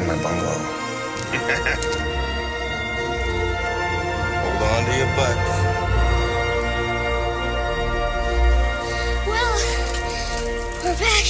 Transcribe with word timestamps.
in 0.00 0.06
my 0.06 0.22
bungalow? 0.22 0.50
Hold 4.40 4.62
on 4.62 4.84
to 4.84 4.96
your 4.96 5.06
butts. 5.16 5.50
Well, 9.26 9.56
we're 10.84 10.98
back. 10.98 11.26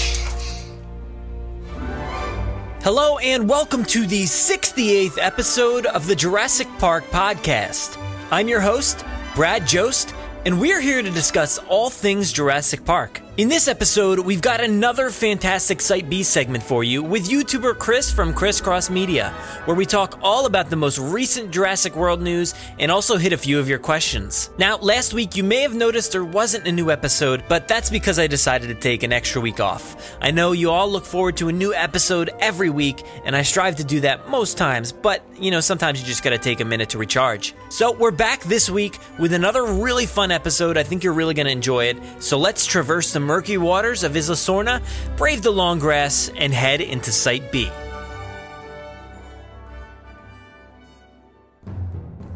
Hello, 2.82 3.18
and 3.18 3.48
welcome 3.48 3.84
to 3.86 4.06
the 4.06 4.24
68th 4.24 5.18
episode 5.18 5.86
of 5.86 6.06
the 6.06 6.14
Jurassic 6.14 6.68
Park 6.78 7.04
podcast. 7.06 7.98
I'm 8.30 8.46
your 8.48 8.60
host, 8.60 9.04
Brad 9.34 9.66
Jost, 9.66 10.14
and 10.46 10.60
we're 10.60 10.80
here 10.80 11.02
to 11.02 11.10
discuss 11.10 11.58
all 11.58 11.90
things 11.90 12.32
Jurassic 12.32 12.84
Park. 12.84 13.20
In 13.40 13.48
this 13.48 13.68
episode, 13.68 14.18
we've 14.18 14.42
got 14.42 14.60
another 14.60 15.08
fantastic 15.08 15.80
Site 15.80 16.10
B 16.10 16.22
segment 16.22 16.62
for 16.62 16.84
you 16.84 17.02
with 17.02 17.30
YouTuber 17.30 17.78
Chris 17.78 18.12
from 18.12 18.34
ChrisCross 18.34 18.90
Media, 18.90 19.30
where 19.64 19.74
we 19.74 19.86
talk 19.86 20.18
all 20.22 20.44
about 20.44 20.68
the 20.68 20.76
most 20.76 20.98
recent 20.98 21.50
Jurassic 21.50 21.96
World 21.96 22.20
news 22.20 22.52
and 22.78 22.90
also 22.90 23.16
hit 23.16 23.32
a 23.32 23.38
few 23.38 23.58
of 23.58 23.66
your 23.66 23.78
questions. 23.78 24.50
Now, 24.58 24.76
last 24.76 25.14
week 25.14 25.36
you 25.36 25.42
may 25.42 25.62
have 25.62 25.74
noticed 25.74 26.12
there 26.12 26.22
wasn't 26.22 26.66
a 26.66 26.72
new 26.72 26.90
episode, 26.90 27.42
but 27.48 27.66
that's 27.66 27.88
because 27.88 28.18
I 28.18 28.26
decided 28.26 28.66
to 28.68 28.74
take 28.74 29.04
an 29.04 29.10
extra 29.10 29.40
week 29.40 29.58
off. 29.58 30.14
I 30.20 30.32
know 30.32 30.52
you 30.52 30.68
all 30.70 30.90
look 30.90 31.06
forward 31.06 31.38
to 31.38 31.48
a 31.48 31.52
new 31.52 31.72
episode 31.72 32.28
every 32.40 32.68
week, 32.68 33.02
and 33.24 33.34
I 33.34 33.40
strive 33.40 33.76
to 33.76 33.84
do 33.84 34.00
that 34.00 34.28
most 34.28 34.58
times, 34.58 34.92
but 34.92 35.24
you 35.38 35.50
know, 35.50 35.60
sometimes 35.60 35.98
you 35.98 36.06
just 36.06 36.22
gotta 36.22 36.36
take 36.36 36.60
a 36.60 36.64
minute 36.66 36.90
to 36.90 36.98
recharge. 36.98 37.54
So, 37.70 37.92
we're 37.92 38.10
back 38.10 38.42
this 38.42 38.68
week 38.68 38.98
with 39.18 39.32
another 39.32 39.64
really 39.64 40.04
fun 40.04 40.30
episode. 40.30 40.76
I 40.76 40.82
think 40.82 41.02
you're 41.02 41.14
really 41.14 41.32
gonna 41.32 41.48
enjoy 41.48 41.86
it. 41.86 41.96
So, 42.22 42.36
let's 42.36 42.66
traverse 42.66 43.14
the 43.14 43.29
murky 43.30 43.56
waters 43.58 44.02
of 44.02 44.16
Isla 44.16 44.34
Sorna, 44.34 44.82
brave 45.16 45.40
the 45.42 45.52
long 45.52 45.78
grass, 45.78 46.32
and 46.36 46.52
head 46.52 46.80
into 46.80 47.12
Site 47.12 47.52
B. 47.52 47.70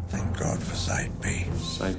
Thank 0.07 0.39
God 0.39 0.57
for 0.63 0.77
Site 0.77 1.11
B. 1.21 1.47
Site 1.59 1.97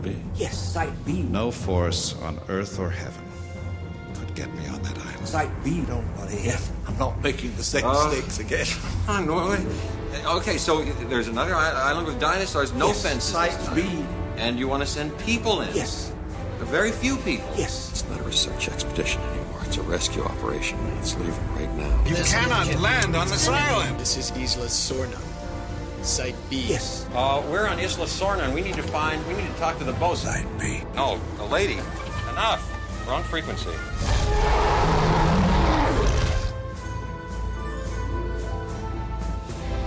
B. 0.00 0.14
Yes, 0.36 0.56
Site 0.56 0.94
B. 1.04 1.22
No 1.22 1.50
force 1.50 2.14
on 2.22 2.38
earth 2.48 2.78
or 2.78 2.88
heaven 2.88 3.24
could 4.14 4.32
get 4.36 4.54
me 4.54 4.64
on 4.68 4.80
that 4.82 4.96
island. 4.98 5.26
Site 5.26 5.64
B. 5.64 5.80
Don't 5.88 6.06
worry. 6.16 6.52
I'm 6.86 6.96
not 6.98 7.20
making 7.24 7.56
the 7.56 7.64
same 7.64 7.84
Uh, 7.84 7.94
mistakes 8.06 8.38
again. 8.38 8.66
Come 9.06 9.16
on, 9.16 9.26
Norway. 9.26 9.66
Okay, 10.38 10.56
so 10.56 10.84
there's 11.08 11.26
another 11.26 11.56
island 11.56 12.06
with 12.06 12.20
dinosaurs, 12.20 12.72
no 12.74 12.88
Yes, 12.88 13.02
fences. 13.02 13.32
Site. 13.32 13.74
B. 13.74 13.82
And 14.36 14.56
you 14.56 14.68
want 14.68 14.82
to 14.84 14.88
send 14.88 15.18
people 15.18 15.62
in? 15.62 15.74
Yes. 15.74 16.12
A 16.60 16.64
very 16.66 16.92
few 16.92 17.16
people. 17.16 17.48
Yes. 17.56 17.90
It's 17.90 18.08
not 18.10 18.20
a 18.20 18.22
research 18.22 18.68
expedition 18.68 19.22
anymore. 19.22 19.60
It's 19.64 19.78
a 19.78 19.82
rescue 19.82 20.22
operation, 20.22 20.78
and 20.78 20.98
it's 20.98 21.16
leaving 21.16 21.48
right 21.54 21.72
now. 21.74 22.04
You 22.04 22.16
cannot 22.16 22.78
land 22.80 23.16
on 23.16 23.28
this 23.28 23.48
island. 23.48 23.98
This 23.98 24.18
is 24.18 24.30
Isla 24.32 24.66
Sorna. 24.66 25.18
Site 26.04 26.36
B. 26.50 26.66
Yes. 26.68 27.06
Uh, 27.14 27.42
we're 27.50 27.66
on 27.66 27.78
Isla 27.78 28.06
Sorna, 28.06 28.44
and 28.44 28.54
we 28.54 28.60
need 28.60 28.74
to 28.74 28.82
find, 28.82 29.26
we 29.26 29.34
need 29.34 29.46
to 29.46 29.58
talk 29.58 29.78
to 29.78 29.84
the 29.84 29.94
bosun. 29.94 30.32
Site 30.32 30.58
B. 30.58 30.82
No, 30.94 31.18
the 31.38 31.44
lady. 31.44 31.78
Enough. 32.30 33.08
Wrong 33.08 33.22
frequency. 33.22 33.70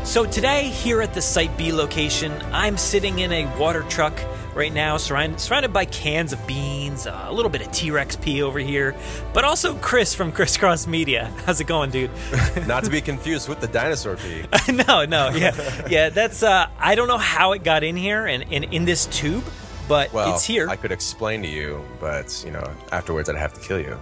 So 0.03 0.25
today, 0.25 0.69
here 0.69 1.01
at 1.01 1.13
the 1.13 1.21
Site 1.21 1.55
B 1.55 1.71
location, 1.71 2.31
I'm 2.51 2.77
sitting 2.77 3.19
in 3.19 3.31
a 3.31 3.45
water 3.57 3.83
truck 3.83 4.19
right 4.55 4.73
now, 4.73 4.97
surrounded, 4.97 5.39
surrounded 5.39 5.73
by 5.73 5.85
cans 5.85 6.33
of 6.33 6.45
beans, 6.47 7.07
uh, 7.07 7.25
a 7.27 7.33
little 7.33 7.49
bit 7.49 7.61
of 7.65 7.71
T-Rex 7.71 8.15
pee 8.17 8.41
over 8.41 8.59
here, 8.59 8.95
but 9.33 9.43
also 9.43 9.75
Chris 9.75 10.13
from 10.13 10.31
ChrisCross 10.33 10.87
Media. 10.87 11.31
How's 11.45 11.59
it 11.59 11.65
going, 11.67 11.89
dude? 11.91 12.11
Not 12.67 12.83
to 12.83 12.89
be 12.89 13.01
confused 13.11 13.49
with 13.49 13.59
the 13.61 13.67
dinosaur 13.67 14.17
pee. 14.17 14.43
no, 14.87 15.05
no, 15.05 15.29
yeah, 15.29 15.87
yeah. 15.89 16.09
That's 16.09 16.43
uh, 16.43 16.67
I 16.79 16.95
don't 16.95 17.07
know 17.07 17.17
how 17.17 17.53
it 17.53 17.63
got 17.63 17.83
in 17.83 17.95
here 17.95 18.25
and 18.25 18.43
in, 18.51 18.63
in 18.65 18.85
this 18.85 19.05
tube, 19.07 19.43
but 19.87 20.13
Well, 20.13 20.33
it's 20.33 20.43
here. 20.43 20.69
I 20.69 20.75
could 20.75 20.91
explain 20.91 21.41
to 21.41 21.47
you, 21.47 21.83
but 21.99 22.43
you 22.45 22.51
know, 22.51 22.69
afterwards 22.91 23.29
I'd 23.29 23.35
have 23.35 23.53
to 23.53 23.61
kill 23.61 23.79
you. 23.79 23.97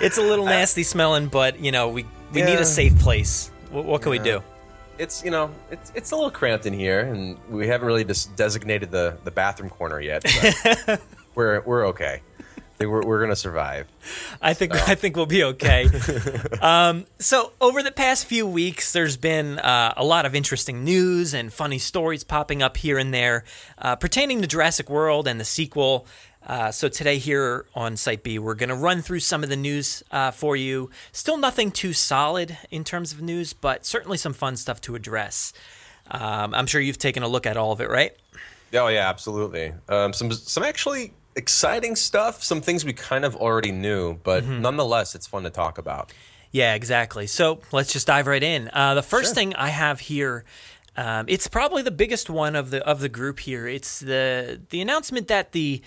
It's 0.00 0.18
a 0.18 0.22
little 0.22 0.44
nasty 0.46 0.82
smelling, 0.82 1.28
but 1.28 1.60
you 1.60 1.70
know 1.70 1.88
we 1.88 2.04
we 2.32 2.42
need 2.42 2.58
a 2.58 2.64
safe 2.64 2.98
place. 2.98 3.50
What, 3.70 3.84
what 3.84 4.02
can 4.02 4.10
we 4.10 4.18
do? 4.18 4.42
It's 4.98 5.24
you 5.24 5.30
know, 5.30 5.50
it's 5.70 5.92
it's 5.94 6.10
a 6.12 6.16
little 6.16 6.30
cramped 6.30 6.66
in 6.66 6.72
here, 6.72 7.00
and 7.00 7.38
we 7.48 7.66
haven't 7.66 7.86
really 7.86 8.04
just 8.04 8.34
designated 8.36 8.90
the 8.90 9.16
the 9.24 9.30
bathroom 9.30 9.70
corner 9.70 10.00
yet. 10.00 10.24
but 10.86 11.00
we're 11.34 11.60
we're 11.62 11.86
okay. 11.88 12.22
We're 12.78 13.02
we're 13.02 13.20
gonna 13.20 13.36
survive. 13.36 13.86
I 14.40 14.54
think 14.54 14.74
I 14.74 14.94
think 14.94 15.16
we'll 15.16 15.26
be 15.26 15.44
okay. 15.44 15.88
um, 16.60 17.06
so 17.18 17.52
over 17.60 17.82
the 17.82 17.92
past 17.92 18.26
few 18.26 18.46
weeks, 18.46 18.92
there's 18.92 19.16
been 19.16 19.58
uh, 19.58 19.94
a 19.96 20.04
lot 20.04 20.26
of 20.26 20.34
interesting 20.34 20.84
news 20.84 21.34
and 21.34 21.52
funny 21.52 21.78
stories 21.78 22.24
popping 22.24 22.62
up 22.62 22.76
here 22.76 22.98
and 22.98 23.12
there 23.12 23.44
uh, 23.78 23.96
pertaining 23.96 24.40
to 24.42 24.48
Jurassic 24.48 24.90
World 24.90 25.28
and 25.28 25.38
the 25.38 25.44
sequel. 25.44 26.06
Uh, 26.46 26.70
so 26.72 26.88
today 26.88 27.18
here 27.18 27.66
on 27.74 27.96
Site 27.96 28.22
B, 28.22 28.38
we're 28.38 28.54
going 28.54 28.68
to 28.68 28.74
run 28.74 29.00
through 29.00 29.20
some 29.20 29.42
of 29.44 29.48
the 29.48 29.56
news 29.56 30.02
uh, 30.10 30.30
for 30.32 30.56
you. 30.56 30.90
Still 31.12 31.36
nothing 31.36 31.70
too 31.70 31.92
solid 31.92 32.58
in 32.70 32.82
terms 32.84 33.12
of 33.12 33.22
news, 33.22 33.52
but 33.52 33.86
certainly 33.86 34.16
some 34.18 34.32
fun 34.32 34.56
stuff 34.56 34.80
to 34.82 34.94
address. 34.94 35.52
Um, 36.10 36.52
I'm 36.54 36.66
sure 36.66 36.80
you've 36.80 36.98
taken 36.98 37.22
a 37.22 37.28
look 37.28 37.46
at 37.46 37.56
all 37.56 37.70
of 37.72 37.80
it, 37.80 37.88
right? 37.88 38.16
Oh 38.74 38.88
yeah, 38.88 39.08
absolutely. 39.08 39.72
Um, 39.88 40.12
some 40.12 40.32
some 40.32 40.62
actually 40.64 41.12
exciting 41.36 41.94
stuff. 41.94 42.42
Some 42.42 42.60
things 42.60 42.84
we 42.84 42.92
kind 42.92 43.24
of 43.24 43.36
already 43.36 43.70
knew, 43.72 44.14
but 44.24 44.42
Mm-hmm. 44.42 44.62
nonetheless, 44.62 45.14
it's 45.14 45.26
fun 45.26 45.44
to 45.44 45.50
talk 45.50 45.78
about. 45.78 46.12
Yeah, 46.50 46.74
exactly. 46.74 47.26
So 47.28 47.60
let's 47.70 47.92
just 47.92 48.06
dive 48.06 48.26
right 48.26 48.42
in. 48.42 48.68
Uh, 48.72 48.94
the 48.94 49.02
first 49.02 49.28
Sure. 49.28 49.34
thing 49.36 49.54
I 49.54 49.68
have 49.68 50.00
here, 50.00 50.44
um, 50.96 51.26
it's 51.28 51.46
probably 51.46 51.82
the 51.82 51.90
biggest 51.90 52.28
one 52.28 52.56
of 52.56 52.70
the 52.70 52.84
of 52.86 53.00
the 53.00 53.08
group 53.08 53.38
here. 53.40 53.66
It's 53.68 54.00
the 54.00 54.60
the 54.70 54.80
announcement 54.80 55.28
that 55.28 55.52
the 55.52 55.80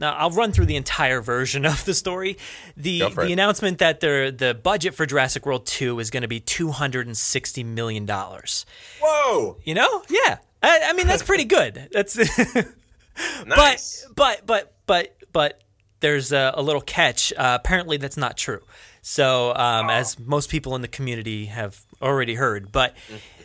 now 0.00 0.14
I'll 0.14 0.30
run 0.30 0.52
through 0.52 0.66
the 0.66 0.76
entire 0.76 1.20
version 1.20 1.64
of 1.66 1.84
the 1.84 1.94
story. 1.94 2.38
The 2.76 3.00
the 3.00 3.20
it. 3.22 3.32
announcement 3.32 3.78
that 3.78 4.00
the 4.00 4.34
the 4.36 4.54
budget 4.54 4.94
for 4.94 5.06
Jurassic 5.06 5.46
World 5.46 5.66
Two 5.66 5.98
is 6.00 6.10
going 6.10 6.22
to 6.22 6.28
be 6.28 6.40
two 6.40 6.70
hundred 6.70 7.06
and 7.06 7.16
sixty 7.16 7.62
million 7.62 8.06
dollars. 8.06 8.66
Whoa! 9.02 9.58
You 9.64 9.74
know, 9.74 10.02
yeah. 10.08 10.38
I, 10.62 10.80
I 10.86 10.92
mean 10.94 11.06
that's 11.06 11.22
pretty 11.22 11.44
good. 11.44 11.88
That's 11.92 12.16
Nice. 13.46 14.06
but 14.14 14.42
but 14.46 14.46
but 14.46 14.74
but 14.86 15.16
but 15.32 15.60
there's 16.00 16.32
a, 16.32 16.52
a 16.54 16.62
little 16.62 16.80
catch. 16.80 17.32
Uh, 17.32 17.58
apparently, 17.60 17.96
that's 17.98 18.16
not 18.16 18.36
true. 18.36 18.60
So, 19.02 19.54
um, 19.54 19.88
as 19.88 20.18
most 20.18 20.50
people 20.50 20.74
in 20.74 20.82
the 20.82 20.88
community 20.88 21.46
have 21.46 21.84
already 22.02 22.34
heard, 22.34 22.70
but 22.72 22.94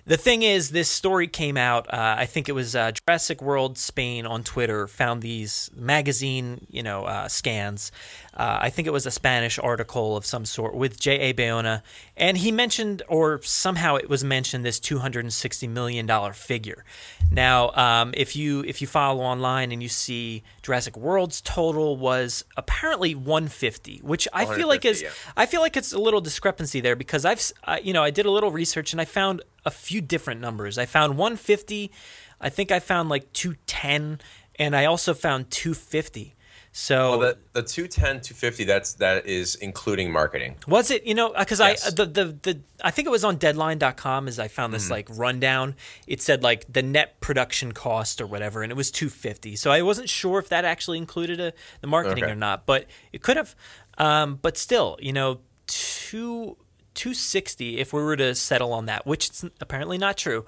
the 0.06 0.18
thing 0.18 0.44
is, 0.44 0.70
this 0.70 0.90
story 0.90 1.28
came 1.28 1.58
out. 1.58 1.92
Uh, 1.92 2.16
I 2.18 2.26
think 2.26 2.48
it 2.48 2.52
was 2.52 2.76
uh, 2.76 2.92
Jurassic 2.92 3.42
World 3.42 3.78
Spain 3.78 4.26
on 4.26 4.44
Twitter 4.44 4.88
found 4.88 5.22
these 5.22 5.72
magazine, 5.76 6.68
you 6.70 6.84
know, 6.84 7.06
uh, 7.06 7.28
scans. 7.28 7.92
Uh, 8.36 8.60
I 8.62 8.70
think 8.70 8.88
it 8.88 8.92
was 8.92 9.06
a 9.06 9.12
Spanish 9.12 9.58
article 9.60 10.18
of 10.18 10.26
some 10.26 10.44
sort 10.44 10.76
with 10.76 11.00
J. 11.00 11.20
A. 11.30 11.34
Bayona, 11.34 11.82
and 12.18 12.38
he 12.38 12.52
mentioned, 12.52 13.02
or 13.08 13.42
somehow 13.44 13.96
it 13.96 14.10
was 14.10 14.24
mentioned, 14.24 14.66
this 14.66 14.80
two 14.80 15.00
hundred 15.00 15.24
and 15.24 15.34
sixty 15.34 15.68
million 15.68 16.06
dollar 16.06 16.34
figure. 16.34 16.84
Now, 17.32 17.72
um, 17.72 18.14
if 18.16 18.36
you 18.36 18.62
if 18.66 18.82
you 18.82 18.88
follow 18.88 19.22
online 19.22 19.72
and 19.72 19.82
you 19.82 19.90
see 19.90 20.44
Jurassic 20.62 20.98
World's 20.98 21.42
total 21.42 21.96
was 21.98 22.44
apparently 22.58 23.16
150, 23.16 24.00
which 24.04 24.28
I 24.34 24.46
feel 24.46 24.68
like 24.68 24.84
is 24.86 25.02
yeah. 25.02 25.10
I 25.38 25.46
feel 25.46 25.62
like 25.62 25.78
it's 25.78 25.94
a 25.94 26.00
little 26.00 26.22
discrepancy 26.22 26.82
there 26.82 26.96
because 26.96 27.26
I've 27.26 27.52
I, 27.64 27.80
you 27.80 27.94
know 27.94 28.04
I 28.04 28.10
did 28.10 28.26
a 28.26 28.32
little 28.32 28.52
research 28.52 28.92
and 28.92 29.02
I 29.02 29.06
found 29.06 29.42
a 29.66 29.72
few 29.72 30.02
different 30.02 30.42
numbers. 30.42 30.78
I 30.78 30.86
found 30.86 31.18
150, 31.18 31.92
I 32.40 32.50
think 32.50 32.72
I 32.72 32.80
found 32.80 33.10
like 33.10 33.32
210, 33.34 34.20
and 34.58 34.76
I 34.76 34.86
also 34.86 35.14
found 35.14 35.50
250. 35.52 36.35
So 36.78 37.12
Well, 37.12 37.20
the 37.20 37.38
the 37.54 37.64
210, 37.64 38.20
250, 38.20 38.66
that's 38.66 38.94
that 38.96 39.26
is 39.26 39.56
including 39.56 40.12
marketing. 40.12 40.58
was 40.68 40.92
it, 40.92 41.06
you 41.06 41.14
know, 41.16 41.32
because 41.40 41.62
Yes. 41.62 41.88
I 41.88 41.92
the, 41.92 42.06
the 42.06 42.26
the 42.42 42.60
I 42.84 42.92
think 42.92 43.06
it 43.08 43.12
was 43.12 43.24
on 43.24 43.38
deadline.com 43.38 44.28
as 44.28 44.40
I 44.40 44.50
found 44.50 44.74
this 44.74 44.92
like 44.92 45.08
rundown. 45.10 45.76
It 46.06 46.22
said 46.22 46.44
like 46.44 46.66
the 46.72 46.82
net 46.82 47.22
production 47.22 47.72
cost 47.72 48.20
or 48.20 48.28
whatever 48.28 48.62
and 48.62 48.74
it 48.74 48.76
was 48.76 48.92
250. 48.92 49.56
So 49.56 49.72
I 49.72 49.84
wasn't 49.84 50.10
sure 50.10 50.38
if 50.38 50.50
that 50.50 50.66
actually 50.66 50.98
included 50.98 51.40
a, 51.40 51.54
the 51.80 51.88
marketing 51.88 52.26
Okay. 52.26 52.34
or 52.34 52.36
not, 52.36 52.66
but 52.66 52.88
it 53.14 53.22
could 53.22 53.38
have. 53.38 53.56
Um, 53.98 54.38
but 54.42 54.58
still, 54.58 54.98
you 55.00 55.14
know, 55.14 55.40
two 55.68 56.58
260 56.96 57.78
if 57.80 57.94
we 57.94 58.02
were 58.04 58.18
to 58.18 58.36
settle 58.36 58.74
on 58.74 58.86
that, 58.88 59.06
which 59.08 59.30
is 59.30 59.46
apparently 59.62 59.98
not 59.98 60.18
true. 60.18 60.46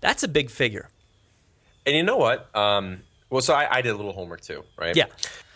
That's 0.00 0.22
a 0.22 0.28
big 0.28 0.50
figure. 0.50 0.90
And 1.86 1.96
you 1.96 2.02
know 2.02 2.18
what? 2.18 2.54
Um, 2.54 3.00
well, 3.30 3.40
so 3.40 3.54
I, 3.54 3.76
I 3.76 3.80
did 3.80 3.92
a 3.92 3.96
little 3.96 4.12
homework 4.12 4.42
too, 4.42 4.62
right? 4.76 4.94
Yeah. 4.94 5.06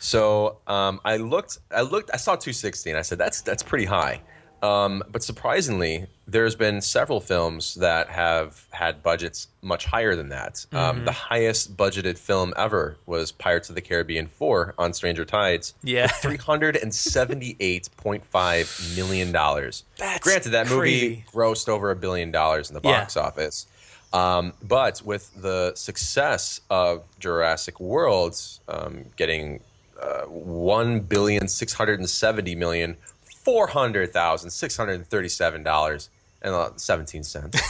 So 0.04 0.58
um, 0.66 1.00
I 1.02 1.16
looked, 1.16 1.58
I 1.74 1.80
looked, 1.80 2.10
I 2.12 2.18
saw 2.18 2.32
260, 2.36 2.90
and 2.90 2.98
I 2.98 3.02
said 3.02 3.16
that's 3.16 3.40
that's 3.40 3.62
pretty 3.62 3.86
high. 3.86 4.20
Um, 4.62 5.02
but 5.10 5.22
surprisingly, 5.22 6.06
there's 6.26 6.54
been 6.54 6.80
several 6.82 7.20
films 7.20 7.74
that 7.76 8.08
have 8.10 8.66
had 8.70 9.02
budgets 9.02 9.48
much 9.62 9.86
higher 9.86 10.14
than 10.14 10.28
that. 10.28 10.64
Um, 10.72 11.00
Mhm. 11.00 11.04
the 11.06 11.12
highest 11.12 11.76
budgeted 11.76 12.18
film 12.18 12.52
ever 12.56 12.96
was 13.06 13.32
Pirates 13.32 13.68
of 13.70 13.74
the 13.76 13.80
Caribbean 13.82 14.26
4 14.26 14.74
on 14.78 14.92
Stranger 14.92 15.24
Tides. 15.24 15.72
Yeah. 15.82 16.06
Three 16.24 16.36
hundred 16.38 16.76
and 16.76 16.94
seventy-eight 16.94 17.88
point 17.96 18.24
five 18.26 18.68
million 18.96 19.32
dollars. 19.32 19.84
That's 19.96 20.20
Granted, 20.20 20.50
that 20.50 20.68
movie 20.68 21.24
grossed 21.32 21.68
over 21.70 21.90
a 21.90 21.96
billion 21.96 22.30
dollars 22.30 22.68
in 22.70 22.74
the 22.74 22.80
Yeah. 22.84 23.00
box 23.00 23.16
office. 23.16 23.66
Um, 24.12 24.52
but 24.62 25.00
with 25.02 25.30
the 25.34 25.72
success 25.76 26.60
of 26.70 27.04
Jurassic 27.18 27.80
World 27.80 28.38
um, 28.68 29.06
getting 29.16 29.60
uh, 30.00 30.22
one 30.24 31.00
billion 31.00 31.48
six 31.48 31.72
hundred 31.72 31.98
and 32.00 32.08
seventy 32.08 32.54
million 32.54 32.96
four 33.44 33.66
hundred 33.66 34.12
thousand 34.12 34.50
six 34.50 34.76
hundred 34.76 34.94
and 34.94 35.06
thirty-seven 35.06 35.62
dollars 35.62 36.10
and 36.42 36.54
uh, 36.54 36.70
seventeen 36.76 37.22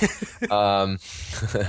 um, 0.50 0.98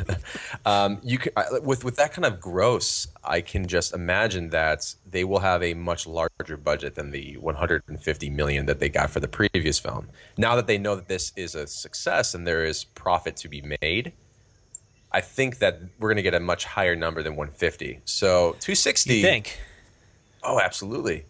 um, 0.66 1.00
you 1.04 1.18
can 1.20 1.32
I- 1.38 1.60
with 1.60 1.84
with 1.84 1.96
that 1.98 2.14
kind 2.14 2.26
of 2.26 2.40
gross, 2.40 3.08
I 3.24 3.42
can 3.42 3.68
just 3.68 3.94
imagine 3.94 4.50
that 4.50 4.94
they 5.10 5.24
will 5.24 5.40
have 5.40 5.62
a 5.62 5.74
much 5.76 6.08
larger 6.08 6.58
budget 6.58 6.96
than 6.96 7.12
the 7.12 7.38
150 7.38 8.30
million 8.32 8.66
that 8.66 8.80
they 8.80 8.90
got 8.90 9.12
for 9.12 9.20
the 9.20 9.28
previous 9.28 9.78
film. 9.80 10.10
Now 10.38 10.56
that 10.56 10.68
they 10.68 10.78
know 10.78 10.96
that 10.96 11.08
this 11.08 11.32
is 11.36 11.56
a 11.56 11.68
success 11.68 12.34
and 12.34 12.46
there 12.46 12.66
is 12.66 12.84
profit 12.84 13.36
to 13.38 13.50
be 13.50 13.64
made, 13.82 14.14
I 15.12 15.22
think 15.22 15.60
that 15.60 15.80
we're 16.00 16.10
going 16.10 16.18
to 16.18 16.24
get 16.24 16.34
a 16.34 16.40
much 16.40 16.66
higher 16.66 16.96
number 16.96 17.22
than 17.22 17.36
150. 17.36 18.02
So 18.06 18.52
260. 18.60 19.16
You 19.16 19.22
think? 19.22 19.60
Oh, 20.46 20.60
absolutely. 20.60 21.26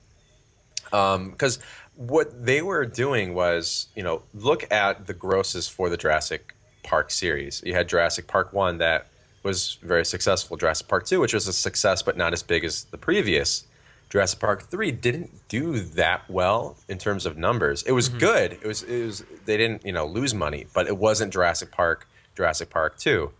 Because 0.91 1.59
what 1.95 2.45
they 2.45 2.61
were 2.61 2.85
doing 2.85 3.33
was, 3.33 3.87
you 3.95 4.03
know, 4.03 4.23
look 4.33 4.69
at 4.71 5.07
the 5.07 5.13
grosses 5.13 5.67
for 5.67 5.89
the 5.89 5.97
Jurassic 5.97 6.53
Park 6.83 7.09
series. 7.11 7.63
You 7.65 7.73
had 7.73 7.87
Jurassic 7.89 8.27
Park 8.27 8.53
1 8.53 8.77
that 8.79 9.07
was 9.43 9.77
very 9.81 10.05
successful, 10.05 10.57
Jurassic 10.57 10.87
Park 10.87 11.05
2, 11.05 11.19
which 11.19 11.33
was 11.33 11.47
a 11.47 11.53
success 11.53 12.01
but 12.01 12.17
not 12.17 12.33
as 12.33 12.43
big 12.43 12.63
as 12.63 12.85
the 12.85 12.97
previous. 12.97 13.65
Jurassic 14.09 14.39
Park 14.39 14.63
3 14.63 14.91
didn't 14.91 15.31
do 15.47 15.79
that 15.79 16.29
well 16.29 16.77
in 16.87 16.97
terms 16.97 17.25
of 17.25 17.37
numbers. 17.37 17.83
It 17.83 17.91
was 17.91 18.07
good. 18.09 18.53
It 18.53 18.65
was 18.65 18.83
it 18.83 19.05
was 19.05 19.23
they 19.45 19.57
didn't, 19.57 19.85
you 19.85 19.91
know, 19.91 20.05
lose 20.05 20.33
money, 20.33 20.67
but 20.73 20.87
it 20.87 20.97
wasn't 20.97 21.33
Jurassic 21.33 21.71
Park, 21.71 22.07
Jurassic 22.35 22.69
Park 22.69 22.97
2. 22.97 23.31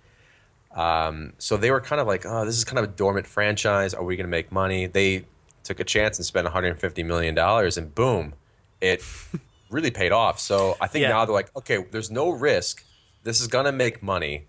Um, 0.75 1.33
so 1.38 1.56
they 1.56 1.71
were 1.71 1.80
kind 1.80 2.01
of 2.01 2.07
like, 2.07 2.25
oh, 2.25 2.45
this 2.45 2.57
is 2.57 2.66
kind 2.66 2.80
of 2.80 2.86
a 2.86 2.94
dormant 2.94 3.28
franchise. 3.28 3.94
Are 3.94 4.04
we 4.04 4.16
going 4.16 4.25
to 4.25 4.31
make 4.31 4.51
money? 4.51 4.88
They 4.88 5.25
took 5.66 5.80
a 5.82 5.84
chance 5.84 6.18
and 6.18 6.26
spent 6.26 6.46
150 6.46 7.04
million 7.04 7.36
dollars, 7.36 7.78
and 7.78 7.94
boom, 7.94 8.34
it 8.80 9.04
really 9.70 9.92
paid 9.92 10.14
off. 10.14 10.40
So 10.40 10.78
I 10.80 10.88
think 10.88 11.04
Yeah. 11.04 11.10
now 11.10 11.26
they're 11.26 11.34
like, 11.34 11.54
okay, 11.58 11.84
there's 11.92 12.12
no 12.12 12.30
risk. 12.30 12.86
This 13.24 13.42
is 13.42 13.48
going 13.48 13.66
to 13.66 13.72
make 13.74 14.02
money. 14.02 14.46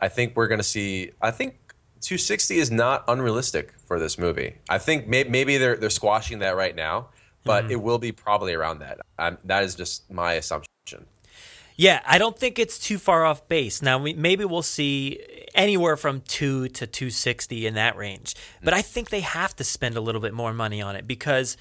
I 0.00 0.08
think 0.08 0.36
we're 0.36 0.48
going 0.48 0.58
to 0.60 0.64
see. 0.64 1.12
I 1.22 1.30
think 1.30 1.54
260 2.00 2.58
is 2.58 2.70
not 2.70 3.04
unrealistic 3.08 3.72
for 3.86 3.98
this 3.98 4.18
movie. 4.18 4.56
I 4.68 4.78
think 4.78 5.06
may, 5.08 5.24
maybe 5.24 5.56
they're 5.56 5.76
they're 5.76 5.90
squashing 5.90 6.40
that 6.40 6.56
right 6.56 6.74
now, 6.76 7.08
but 7.44 7.64
Mhm. 7.64 7.70
it 7.72 7.76
will 7.76 7.98
be 7.98 8.12
probably 8.12 8.54
around 8.54 8.80
that. 8.80 8.98
i 9.18 9.36
that 9.44 9.62
is 9.64 9.74
just 9.74 10.10
my 10.10 10.34
assumption. 10.34 10.68
Yeah, 11.78 12.02
I 12.04 12.18
don't 12.18 12.36
think 12.36 12.58
it's 12.58 12.76
too 12.76 12.98
far 12.98 13.24
off 13.24 13.46
base. 13.46 13.82
Now, 13.82 13.98
we, 13.98 14.12
maybe 14.12 14.44
we'll 14.44 14.62
see 14.62 15.20
anywhere 15.54 15.96
from 15.96 16.22
2 16.22 16.70
to 16.70 16.86
260 16.88 17.68
in 17.68 17.74
that 17.74 17.96
range. 17.96 18.34
But 18.64 18.74
I 18.74 18.82
think 18.82 19.10
they 19.10 19.20
have 19.20 19.54
to 19.56 19.64
spend 19.64 19.96
a 19.96 20.00
little 20.00 20.20
bit 20.20 20.34
more 20.34 20.52
money 20.52 20.82
on 20.82 20.96
it 20.96 21.06
because, 21.06 21.56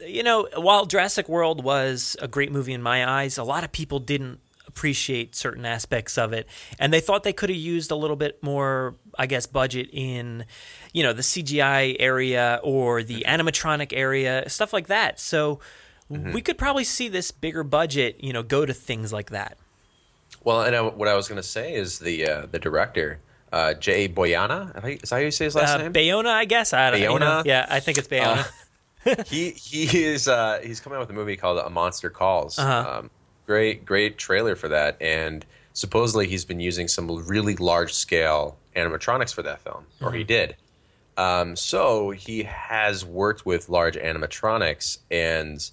you 0.00 0.22
know, 0.22 0.48
while 0.54 0.86
Jurassic 0.86 1.28
World 1.28 1.64
was 1.64 2.16
a 2.22 2.28
great 2.28 2.52
movie 2.52 2.72
in 2.72 2.80
my 2.82 3.04
eyes, 3.04 3.36
a 3.36 3.42
lot 3.42 3.64
of 3.64 3.72
people 3.72 3.98
didn't 3.98 4.38
appreciate 4.68 5.34
certain 5.34 5.66
aspects 5.66 6.16
of 6.16 6.32
it. 6.32 6.48
And 6.78 6.92
they 6.92 7.00
thought 7.00 7.24
they 7.24 7.32
could 7.32 7.50
have 7.50 7.58
used 7.58 7.90
a 7.90 7.96
little 7.96 8.14
bit 8.14 8.40
more, 8.40 8.94
I 9.18 9.26
guess, 9.26 9.46
budget 9.46 9.88
in, 9.92 10.44
you 10.92 11.02
know, 11.02 11.12
the 11.12 11.22
CGI 11.22 11.96
area 11.98 12.60
or 12.62 13.02
the 13.02 13.24
animatronic 13.26 13.92
area, 13.92 14.48
stuff 14.48 14.72
like 14.72 14.86
that. 14.86 15.18
So. 15.18 15.58
We 16.10 16.40
could 16.40 16.56
probably 16.58 16.84
see 16.84 17.08
this 17.08 17.30
bigger 17.30 17.62
budget, 17.62 18.22
you 18.24 18.32
know, 18.32 18.42
go 18.42 18.64
to 18.64 18.72
things 18.72 19.12
like 19.12 19.30
that. 19.30 19.58
Well, 20.44 20.62
and 20.62 20.74
I, 20.74 20.80
what 20.82 21.08
I 21.08 21.14
was 21.14 21.28
going 21.28 21.40
to 21.40 21.46
say 21.46 21.74
is 21.74 21.98
the 21.98 22.26
uh, 22.26 22.46
the 22.50 22.58
director, 22.58 23.18
uh, 23.52 23.74
Jay 23.74 24.08
Boyana. 24.08 24.74
Is 25.02 25.10
that 25.10 25.16
how 25.16 25.20
you 25.22 25.30
say 25.30 25.44
his 25.46 25.54
last 25.54 25.74
Uh, 25.74 25.82
name? 25.82 25.92
Bayona, 25.92 26.28
I 26.30 26.44
guess. 26.46 26.72
I 26.72 26.90
don't 26.90 27.00
know. 27.00 27.12
you 27.14 27.18
know. 27.18 27.26
Bayona? 27.26 27.44
Yeah, 27.44 27.66
I 27.68 27.80
think 27.80 27.98
it's 27.98 28.08
Bayona. 28.08 28.46
he 29.26 29.50
he 29.50 30.04
is 30.04 30.28
uh, 30.28 30.60
he's 30.62 30.80
coming 30.80 30.96
out 30.96 31.00
with 31.00 31.10
a 31.10 31.14
movie 31.14 31.36
called 31.36 31.58
A 31.58 31.68
Monster 31.70 32.10
Calls. 32.10 32.58
Uh-huh. 32.58 32.98
Um, 33.00 33.10
great 33.46 33.84
great 33.84 34.16
trailer 34.18 34.56
for 34.56 34.68
that, 34.68 34.96
and 35.00 35.44
supposedly 35.72 36.26
he's 36.28 36.44
been 36.44 36.60
using 36.60 36.88
some 36.88 37.08
really 37.26 37.56
large 37.56 37.92
scale 37.92 38.56
animatronics 38.76 39.34
for 39.34 39.42
that 39.42 39.60
film, 39.60 39.84
or 40.00 40.12
he 40.12 40.24
Mhm. 40.24 40.26
did. 40.26 40.56
Um, 41.16 41.56
so 41.56 42.10
he 42.10 42.44
has 42.44 43.04
worked 43.04 43.44
with 43.44 43.68
large 43.68 43.96
animatronics, 43.96 44.98
and 45.10 45.68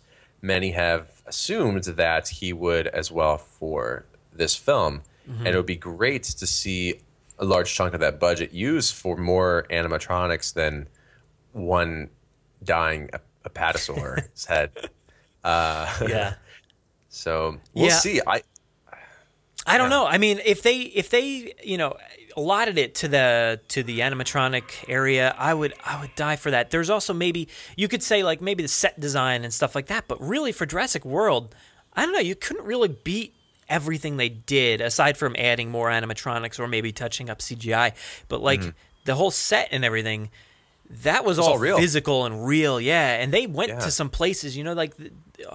many 0.45 0.71
have 0.71 1.07
assumed 1.25 1.83
that 1.85 2.27
he 2.27 2.53
would 2.53 2.87
as 2.87 3.11
well 3.11 3.37
for 3.37 4.05
this 4.31 4.55
film. 4.55 5.01
Mhm. 5.29 5.39
And 5.39 5.47
it 5.47 5.55
would 5.55 5.65
be 5.65 5.75
great 5.75 6.23
to 6.23 6.45
see 6.47 6.99
a 7.39 7.45
large 7.45 7.73
chunk 7.73 7.93
of 7.93 7.99
that 8.01 8.19
budget 8.19 8.51
used 8.53 8.93
for 8.93 9.17
more 9.17 9.65
animatronics 9.71 10.53
than 10.53 10.87
one 11.53 12.09
dying 12.63 13.09
ap- 13.13 13.23
apatosaur's 13.43 14.45
head. 14.53 14.71
Uh, 15.43 15.91
Yeah. 16.07 16.35
So 17.09 17.57
we'll 17.73 17.85
Yeah. 17.87 17.99
see. 17.99 18.19
I 18.27 18.41
I 19.67 19.77
don't 19.77 19.89
know. 19.89 20.05
I 20.05 20.17
mean, 20.17 20.39
if 20.45 20.61
they 20.61 20.77
if 20.81 21.09
they 21.09 21.53
you 21.63 21.77
know 21.77 21.97
allotted 22.37 22.77
it 22.77 22.95
to 22.95 23.07
the 23.07 23.59
to 23.69 23.81
the 23.83 23.99
animatronic 24.01 24.85
area, 24.87 25.33
I 25.37 25.53
would 25.53 25.73
I 25.83 25.99
would 26.01 26.13
die 26.15 26.35
for 26.35 26.51
that. 26.51 26.69
There's 26.69 26.89
also 26.89 27.13
maybe 27.13 27.47
you 27.75 27.87
could 27.87 28.03
say 28.03 28.23
like 28.23 28.41
maybe 28.41 28.61
the 28.63 28.69
set 28.69 28.99
design 28.99 29.43
and 29.43 29.53
stuff 29.53 29.73
like 29.75 29.87
that, 29.87 30.07
but 30.07 30.21
really 30.21 30.51
for 30.51 30.65
Jurassic 30.65 31.03
World, 31.05 31.55
I 31.93 32.03
don't 32.03 32.13
know. 32.13 32.19
You 32.19 32.35
couldn't 32.35 32.65
really 32.65 32.89
beat 32.89 33.33
everything 33.67 34.17
they 34.17 34.29
did 34.29 34.81
aside 34.81 35.17
from 35.17 35.35
adding 35.39 35.71
more 35.71 35.89
animatronics 35.89 36.59
or 36.59 36.67
maybe 36.67 36.91
touching 36.91 37.29
up 37.31 37.39
CGI. 37.41 37.93
But 38.27 38.41
like 38.41 38.61
Mhm. 38.61 38.73
the 39.05 39.15
whole 39.15 39.31
set 39.31 39.69
and 39.71 39.83
everything. 39.83 40.29
That 40.87 41.25
was 41.25 41.39
It's 41.39 41.47
all, 41.47 41.53
all 41.53 41.59
real. 41.59 41.79
physical 41.79 42.25
and 42.27 42.45
real, 42.45 42.79
yeah. 42.79 43.15
And 43.15 43.33
they 43.33 43.47
went 43.47 43.69
Yeah. 43.71 43.79
to 43.79 43.89
some 43.89 44.11
places, 44.11 44.55
you 44.55 44.63
know, 44.63 44.73
like 44.73 44.93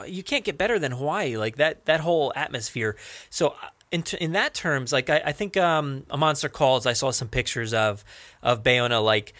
you 0.08 0.24
can't 0.24 0.42
get 0.44 0.58
better 0.58 0.76
than 0.80 0.90
Hawaii, 0.90 1.36
like 1.36 1.54
that 1.56 1.84
that 1.86 2.00
whole 2.00 2.32
atmosphere. 2.34 2.96
So 3.30 3.54
in 3.92 4.02
t- 4.02 4.16
in 4.20 4.32
that 4.32 4.54
terms, 4.54 4.92
like 4.92 5.10
I, 5.10 5.22
I 5.26 5.32
think 5.32 5.56
um, 5.56 6.04
a 6.10 6.16
monster 6.16 6.48
calls. 6.48 6.86
I 6.86 6.92
saw 6.92 7.10
some 7.10 7.28
pictures 7.28 7.74
of 7.74 8.04
of 8.42 8.62
Bayona, 8.62 9.02
like 9.04 9.32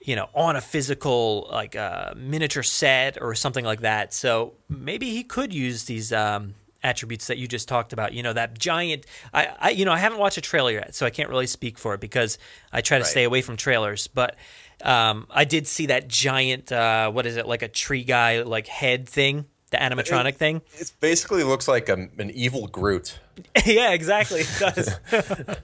you 0.00 0.16
know, 0.16 0.28
on 0.34 0.56
a 0.56 0.60
physical 0.60 1.48
like 1.52 1.76
uh, 1.76 2.12
miniature 2.16 2.64
set 2.64 3.18
or 3.20 3.34
something 3.34 3.64
like 3.64 3.82
that. 3.82 4.12
So 4.12 4.54
maybe 4.68 5.10
he 5.10 5.22
could 5.24 5.52
use 5.54 5.84
these. 5.84 6.12
Um, 6.12 6.54
attributes 6.84 7.28
that 7.28 7.38
you 7.38 7.46
just 7.46 7.68
talked 7.68 7.92
about 7.92 8.12
you 8.12 8.24
know 8.24 8.32
that 8.32 8.58
giant 8.58 9.06
I, 9.32 9.50
I 9.60 9.70
you 9.70 9.84
know 9.84 9.92
i 9.92 9.98
haven't 9.98 10.18
watched 10.18 10.36
a 10.36 10.40
trailer 10.40 10.72
yet 10.72 10.96
so 10.96 11.06
i 11.06 11.10
can't 11.10 11.28
really 11.28 11.46
speak 11.46 11.78
for 11.78 11.94
it 11.94 12.00
because 12.00 12.38
i 12.72 12.80
try 12.80 12.98
to 12.98 13.02
Right. 13.04 13.08
stay 13.08 13.22
away 13.22 13.40
from 13.40 13.56
trailers 13.56 14.08
but 14.08 14.34
um, 14.82 15.28
i 15.30 15.44
did 15.44 15.68
see 15.68 15.86
that 15.86 16.08
giant 16.08 16.72
uh, 16.72 17.08
what 17.12 17.24
is 17.24 17.36
it 17.36 17.46
like 17.46 17.62
a 17.62 17.68
tree 17.68 18.02
guy 18.02 18.42
like 18.42 18.66
head 18.66 19.08
thing 19.08 19.44
the 19.72 19.78
animatronic 19.78 20.36
thing 20.36 20.62
it 20.74 20.92
basically 21.00 21.42
looks 21.42 21.66
like 21.66 21.88
a, 21.88 21.94
an 21.94 22.30
evil 22.32 22.68
Groot. 22.68 23.18
yeah 23.66 23.90
exactly 23.92 24.42
it 24.42 24.48
does 24.58 24.96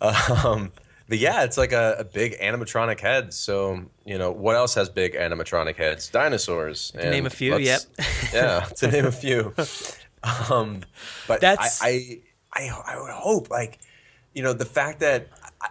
Um, 0.00 0.72
but 1.08 1.18
yeah, 1.18 1.44
it's 1.44 1.56
like 1.56 1.72
a, 1.72 1.96
a 2.00 2.04
big 2.04 2.38
animatronic 2.38 3.00
head. 3.00 3.32
So 3.32 3.82
you 4.04 4.18
know 4.18 4.32
what 4.32 4.56
else 4.56 4.74
has 4.74 4.88
big 4.88 5.14
animatronic 5.14 5.76
heads? 5.76 6.08
Dinosaurs. 6.08 6.90
To 6.92 7.10
name 7.10 7.26
a 7.26 7.30
few, 7.30 7.56
let's- 7.56 7.86
yeah, 8.34 8.60
to 8.76 8.88
name 8.90 9.06
a 9.06 9.12
few. 9.12 9.54
Um, 10.50 10.82
but 11.28 11.40
That's- 11.40 11.80
I, 11.82 12.20
I, 12.52 12.70
I, 12.70 12.82
I 12.94 13.00
would 13.00 13.12
hope 13.12 13.50
like 13.50 13.78
you 14.34 14.42
know 14.42 14.52
the 14.52 14.64
fact 14.64 15.00
that 15.00 15.28
I, 15.60 15.68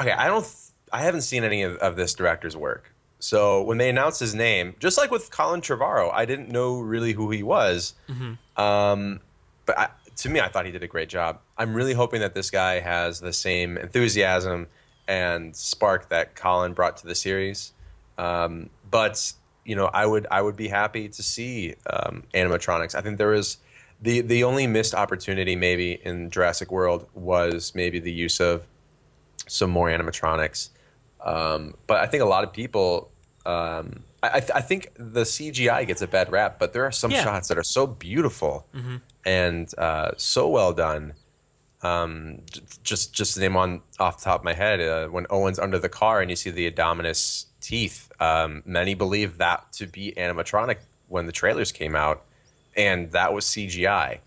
okay, 0.00 0.12
I 0.12 0.26
don't, 0.26 0.46
I 0.92 1.00
haven't 1.02 1.22
seen 1.22 1.44
any 1.44 1.62
of, 1.62 1.76
of 1.78 1.96
this 1.96 2.14
director's 2.14 2.56
work. 2.56 2.93
So 3.24 3.62
when 3.62 3.78
they 3.78 3.88
announced 3.88 4.20
his 4.20 4.34
name, 4.34 4.76
just 4.80 4.98
like 4.98 5.10
with 5.10 5.30
Colin 5.30 5.62
Trevorrow, 5.62 6.12
I 6.12 6.26
didn't 6.26 6.50
know 6.50 6.80
really 6.80 7.14
who 7.14 7.30
he 7.30 7.42
was. 7.42 7.94
Mhm. 8.06 8.36
Um, 8.58 9.20
but 9.64 9.78
I, 9.78 9.88
to 10.16 10.28
me, 10.28 10.40
I 10.40 10.48
thought 10.48 10.66
he 10.66 10.72
did 10.72 10.82
a 10.82 10.86
great 10.86 11.08
job. 11.08 11.40
I'm 11.56 11.72
really 11.72 11.94
hoping 11.94 12.20
that 12.20 12.34
this 12.34 12.50
guy 12.50 12.80
has 12.80 13.20
the 13.20 13.32
same 13.32 13.78
enthusiasm 13.78 14.66
and 15.08 15.56
spark 15.56 16.10
that 16.10 16.36
Colin 16.36 16.74
brought 16.74 16.98
to 16.98 17.06
the 17.06 17.14
series. 17.14 17.72
Um, 18.18 18.68
but 18.90 19.32
you 19.64 19.74
know, 19.74 19.86
I 19.86 20.04
would 20.04 20.26
I 20.30 20.42
would 20.42 20.56
be 20.56 20.68
happy 20.68 21.08
to 21.08 21.22
see 21.22 21.76
um, 21.88 22.24
animatronics. 22.34 22.94
I 22.94 23.00
think 23.00 23.16
there 23.16 23.32
is 23.32 23.56
the 24.02 24.20
the 24.20 24.44
only 24.44 24.66
missed 24.66 24.94
opportunity 24.94 25.56
maybe 25.56 25.92
in 25.92 26.28
Jurassic 26.28 26.70
World 26.70 27.06
was 27.14 27.74
maybe 27.74 28.00
the 28.00 28.12
use 28.12 28.38
of 28.38 28.66
some 29.48 29.70
more 29.70 29.88
animatronics. 29.88 30.68
Um, 31.24 31.74
but 31.86 32.00
I 32.00 32.06
think 32.06 32.22
a 32.22 32.26
lot 32.26 32.44
of 32.44 32.52
people, 32.52 33.10
um, 33.46 34.00
I, 34.22 34.36
I 34.54 34.60
think 34.62 34.90
the 34.96 35.22
CGI 35.22 35.86
gets 35.86 36.00
a 36.02 36.06
bad 36.06 36.32
rap, 36.32 36.58
but 36.58 36.72
there 36.72 36.84
are 36.84 36.92
some 36.92 37.10
Yeah. 37.10 37.22
shots 37.24 37.48
that 37.48 37.58
are 37.58 37.62
so 37.62 37.86
beautiful 37.86 38.66
Mhm. 38.74 39.00
and 39.26 39.78
uh, 39.78 40.12
so 40.16 40.48
well 40.48 40.72
done. 40.72 41.12
Um, 41.82 42.40
j- 42.50 42.62
just 42.82 43.12
just 43.12 43.34
to 43.34 43.40
name 43.40 43.52
one 43.54 43.82
off 44.00 44.18
the 44.18 44.24
top 44.24 44.40
of 44.40 44.44
my 44.44 44.54
head, 44.54 44.80
uh, 44.80 45.08
when 45.08 45.26
Owen's 45.28 45.58
under 45.58 45.78
the 45.78 45.90
car 45.90 46.22
and 46.22 46.30
you 46.30 46.36
see 46.36 46.50
the 46.50 46.70
Indominus 46.70 47.44
teeth, 47.60 48.10
um, 48.20 48.62
many 48.64 48.94
believe 48.94 49.36
that 49.38 49.70
to 49.74 49.86
be 49.86 50.14
animatronic 50.16 50.76
when 51.08 51.26
the 51.26 51.32
trailers 51.32 51.72
came 51.72 51.94
out, 51.94 52.24
and 52.76 53.12
that 53.12 53.34
was 53.34 53.44
CGI. 53.44 54.20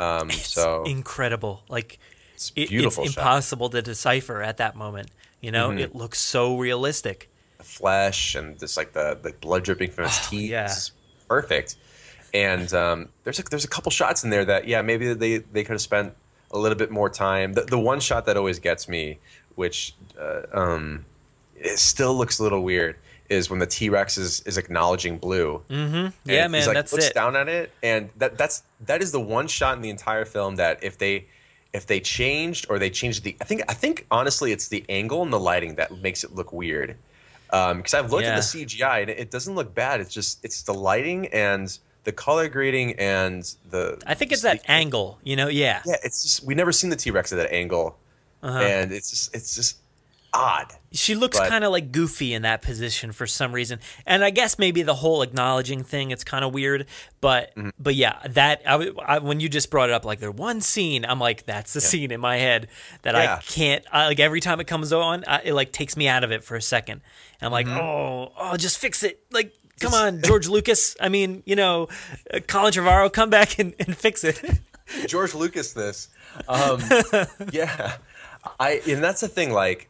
Um, 0.00 0.28
so 0.30 0.82
incredible. 0.82 1.62
Like 1.68 2.00
it- 2.56 2.68
beautiful 2.68 3.04
it's 3.04 3.16
impossible 3.16 3.70
to 3.70 3.80
decipher 3.80 4.42
at 4.42 4.56
that 4.56 4.74
moment. 4.74 5.10
You 5.40 5.52
know, 5.52 5.70
Mhm. 5.70 5.78
it 5.80 5.94
looks 5.94 6.18
so 6.18 6.56
realistic. 6.58 7.28
The 7.64 7.70
flesh 7.70 8.34
and 8.34 8.58
just 8.58 8.76
like 8.76 8.92
the, 8.92 9.18
the 9.20 9.32
blood 9.32 9.64
dripping 9.64 9.90
from 9.90 10.04
his 10.04 10.18
teeth. 10.28 10.50
yeah. 10.50 10.72
Perfect. 11.28 11.76
And 12.32 12.72
um, 12.74 13.08
there's 13.22 13.38
a, 13.38 13.42
there's 13.44 13.64
a 13.64 13.68
couple 13.68 13.90
shots 13.90 14.24
in 14.24 14.30
there 14.30 14.44
that 14.44 14.66
yeah 14.66 14.82
maybe 14.82 15.14
they 15.14 15.38
they 15.38 15.62
could 15.62 15.72
have 15.72 15.80
spent 15.80 16.14
a 16.50 16.58
little 16.58 16.76
bit 16.76 16.90
more 16.90 17.08
time. 17.08 17.52
The, 17.52 17.62
the 17.62 17.78
one 17.78 18.00
shot 18.00 18.26
that 18.26 18.36
always 18.36 18.58
gets 18.58 18.88
me, 18.88 19.18
which 19.54 19.94
uh, 20.20 20.42
um, 20.52 21.04
it 21.56 21.78
still 21.78 22.14
looks 22.16 22.38
a 22.40 22.42
little 22.42 22.62
weird, 22.62 22.96
is 23.28 23.50
when 23.50 23.60
the 23.60 23.66
T 23.66 23.88
Rex 23.88 24.18
is 24.18 24.40
is 24.40 24.58
acknowledging 24.58 25.18
Blue. 25.18 25.62
Mm-hmm. 25.70 25.94
Yeah, 26.28 26.42
he's 26.42 26.50
man, 26.50 26.66
like, 26.66 26.74
that's 26.74 26.92
looks 26.92 27.08
it. 27.08 27.14
down 27.14 27.36
at 27.36 27.48
it, 27.48 27.72
and 27.82 28.10
that 28.16 28.36
that's 28.36 28.64
that 28.86 29.00
is 29.00 29.12
the 29.12 29.20
one 29.20 29.46
shot 29.46 29.76
in 29.76 29.82
the 29.82 29.90
entire 29.90 30.24
film 30.24 30.56
that 30.56 30.82
if 30.82 30.98
they 30.98 31.26
if 31.72 31.86
they 31.86 32.00
changed 32.00 32.66
or 32.68 32.78
they 32.78 32.90
changed 32.90 33.24
the 33.24 33.36
I 33.40 33.44
think 33.44 33.62
I 33.68 33.74
think 33.74 34.06
honestly 34.10 34.52
it's 34.52 34.68
the 34.68 34.84
angle 34.88 35.22
and 35.22 35.32
the 35.32 35.40
lighting 35.40 35.74
that 35.76 36.00
makes 36.02 36.24
it 36.24 36.34
look 36.34 36.52
weird. 36.52 36.96
Because 37.46 37.94
I've 37.94 38.10
looked 38.10 38.24
Yeah. 38.24 38.36
at 38.36 38.36
the 38.36 38.64
CGI 38.64 39.02
and 39.02 39.10
it, 39.10 39.18
it 39.18 39.30
doesn't 39.30 39.54
look 39.54 39.74
bad. 39.74 40.00
It's 40.00 40.12
just 40.12 40.44
it's 40.44 40.62
the 40.62 40.74
lighting 40.74 41.26
and 41.28 41.76
the 42.04 42.12
color 42.12 42.48
grading 42.48 42.94
and 42.98 43.42
the 43.70 44.02
I 44.06 44.14
think 44.14 44.32
it's 44.32 44.42
that 44.42 44.62
angle. 44.68 45.18
You 45.24 45.36
know, 45.36 45.48
yeah. 45.48 45.80
yeah. 45.86 45.96
It's 46.02 46.22
just 46.22 46.44
we 46.44 46.54
never 46.54 46.72
seen 46.72 46.90
the 46.90 46.96
T 46.96 47.10
Rex 47.10 47.32
at 47.32 47.36
that 47.36 47.52
angle, 47.52 47.96
Uh-huh. 48.42 48.58
and 48.58 48.92
it's 48.92 49.10
just 49.10 49.34
it's 49.34 49.54
just 49.54 49.78
odd. 50.34 50.72
She 50.92 51.14
looks 51.14 51.38
But- 51.38 51.48
kind 51.48 51.64
of 51.64 51.70
like 51.72 51.92
goofy 51.92 52.34
in 52.34 52.42
that 52.42 52.60
position 52.60 53.12
for 53.12 53.26
some 53.26 53.52
reason, 53.52 53.78
and 54.06 54.24
I 54.24 54.30
guess 54.30 54.58
maybe 54.58 54.82
the 54.82 54.94
whole 54.96 55.22
acknowledging 55.22 55.82
thing 55.84 56.10
it's 56.10 56.24
kind 56.24 56.44
of 56.44 56.52
weird. 56.52 56.86
But 57.20 57.54
Mm-hmm. 57.56 57.68
but 57.78 57.94
yeah, 57.94 58.18
that 58.30 58.62
I, 58.66 58.90
I- 59.06 59.18
when 59.20 59.40
you 59.40 59.48
just 59.48 59.70
brought 59.70 59.88
it 59.90 59.92
up, 59.94 60.04
like 60.04 60.20
the 60.20 60.30
one 60.32 60.60
scene, 60.60 61.04
I'm 61.04 61.18
like, 61.20 61.46
that's 61.46 61.72
the 61.72 61.80
scene 61.80 62.10
in 62.10 62.20
my 62.20 62.36
head 62.36 62.68
that 63.02 63.14
Yeah. 63.14 63.36
I 63.36 63.42
can't. 63.42 63.84
I, 63.92 64.06
like 64.08 64.20
every 64.20 64.40
time 64.40 64.60
it 64.60 64.66
comes 64.66 64.92
on, 64.92 65.24
I, 65.26 65.40
it 65.44 65.54
like 65.54 65.72
takes 65.72 65.96
me 65.96 66.08
out 66.08 66.24
of 66.24 66.32
it 66.32 66.42
for 66.44 66.56
a 66.56 66.62
second. 66.62 67.00
I'm 67.40 67.52
like, 67.52 67.66
Mm-hmm. 67.66 67.78
oh 67.78 68.32
oh, 68.38 68.56
just 68.56 68.78
fix 68.78 69.02
it. 69.02 69.20
Like, 69.30 69.54
come 69.80 69.94
on, 69.94 70.20
George 70.22 70.48
Lucas. 70.48 70.96
I 71.00 71.08
mean, 71.08 71.42
you 71.46 71.56
know, 71.56 71.88
uh, 72.32 72.40
Colin 72.46 72.72
Trevorrow, 72.72 73.12
come 73.12 73.30
back 73.30 73.58
and, 73.58 73.74
and 73.80 73.96
fix 73.96 74.24
it. 74.24 74.40
George 75.06 75.34
Lucas 75.34 75.72
this. 75.72 76.08
Um, 76.48 76.80
yeah, 77.52 77.96
I 78.60 78.80
and 78.88 79.02
that's 79.02 79.20
the 79.22 79.28
thing. 79.28 79.52
Like 79.52 79.88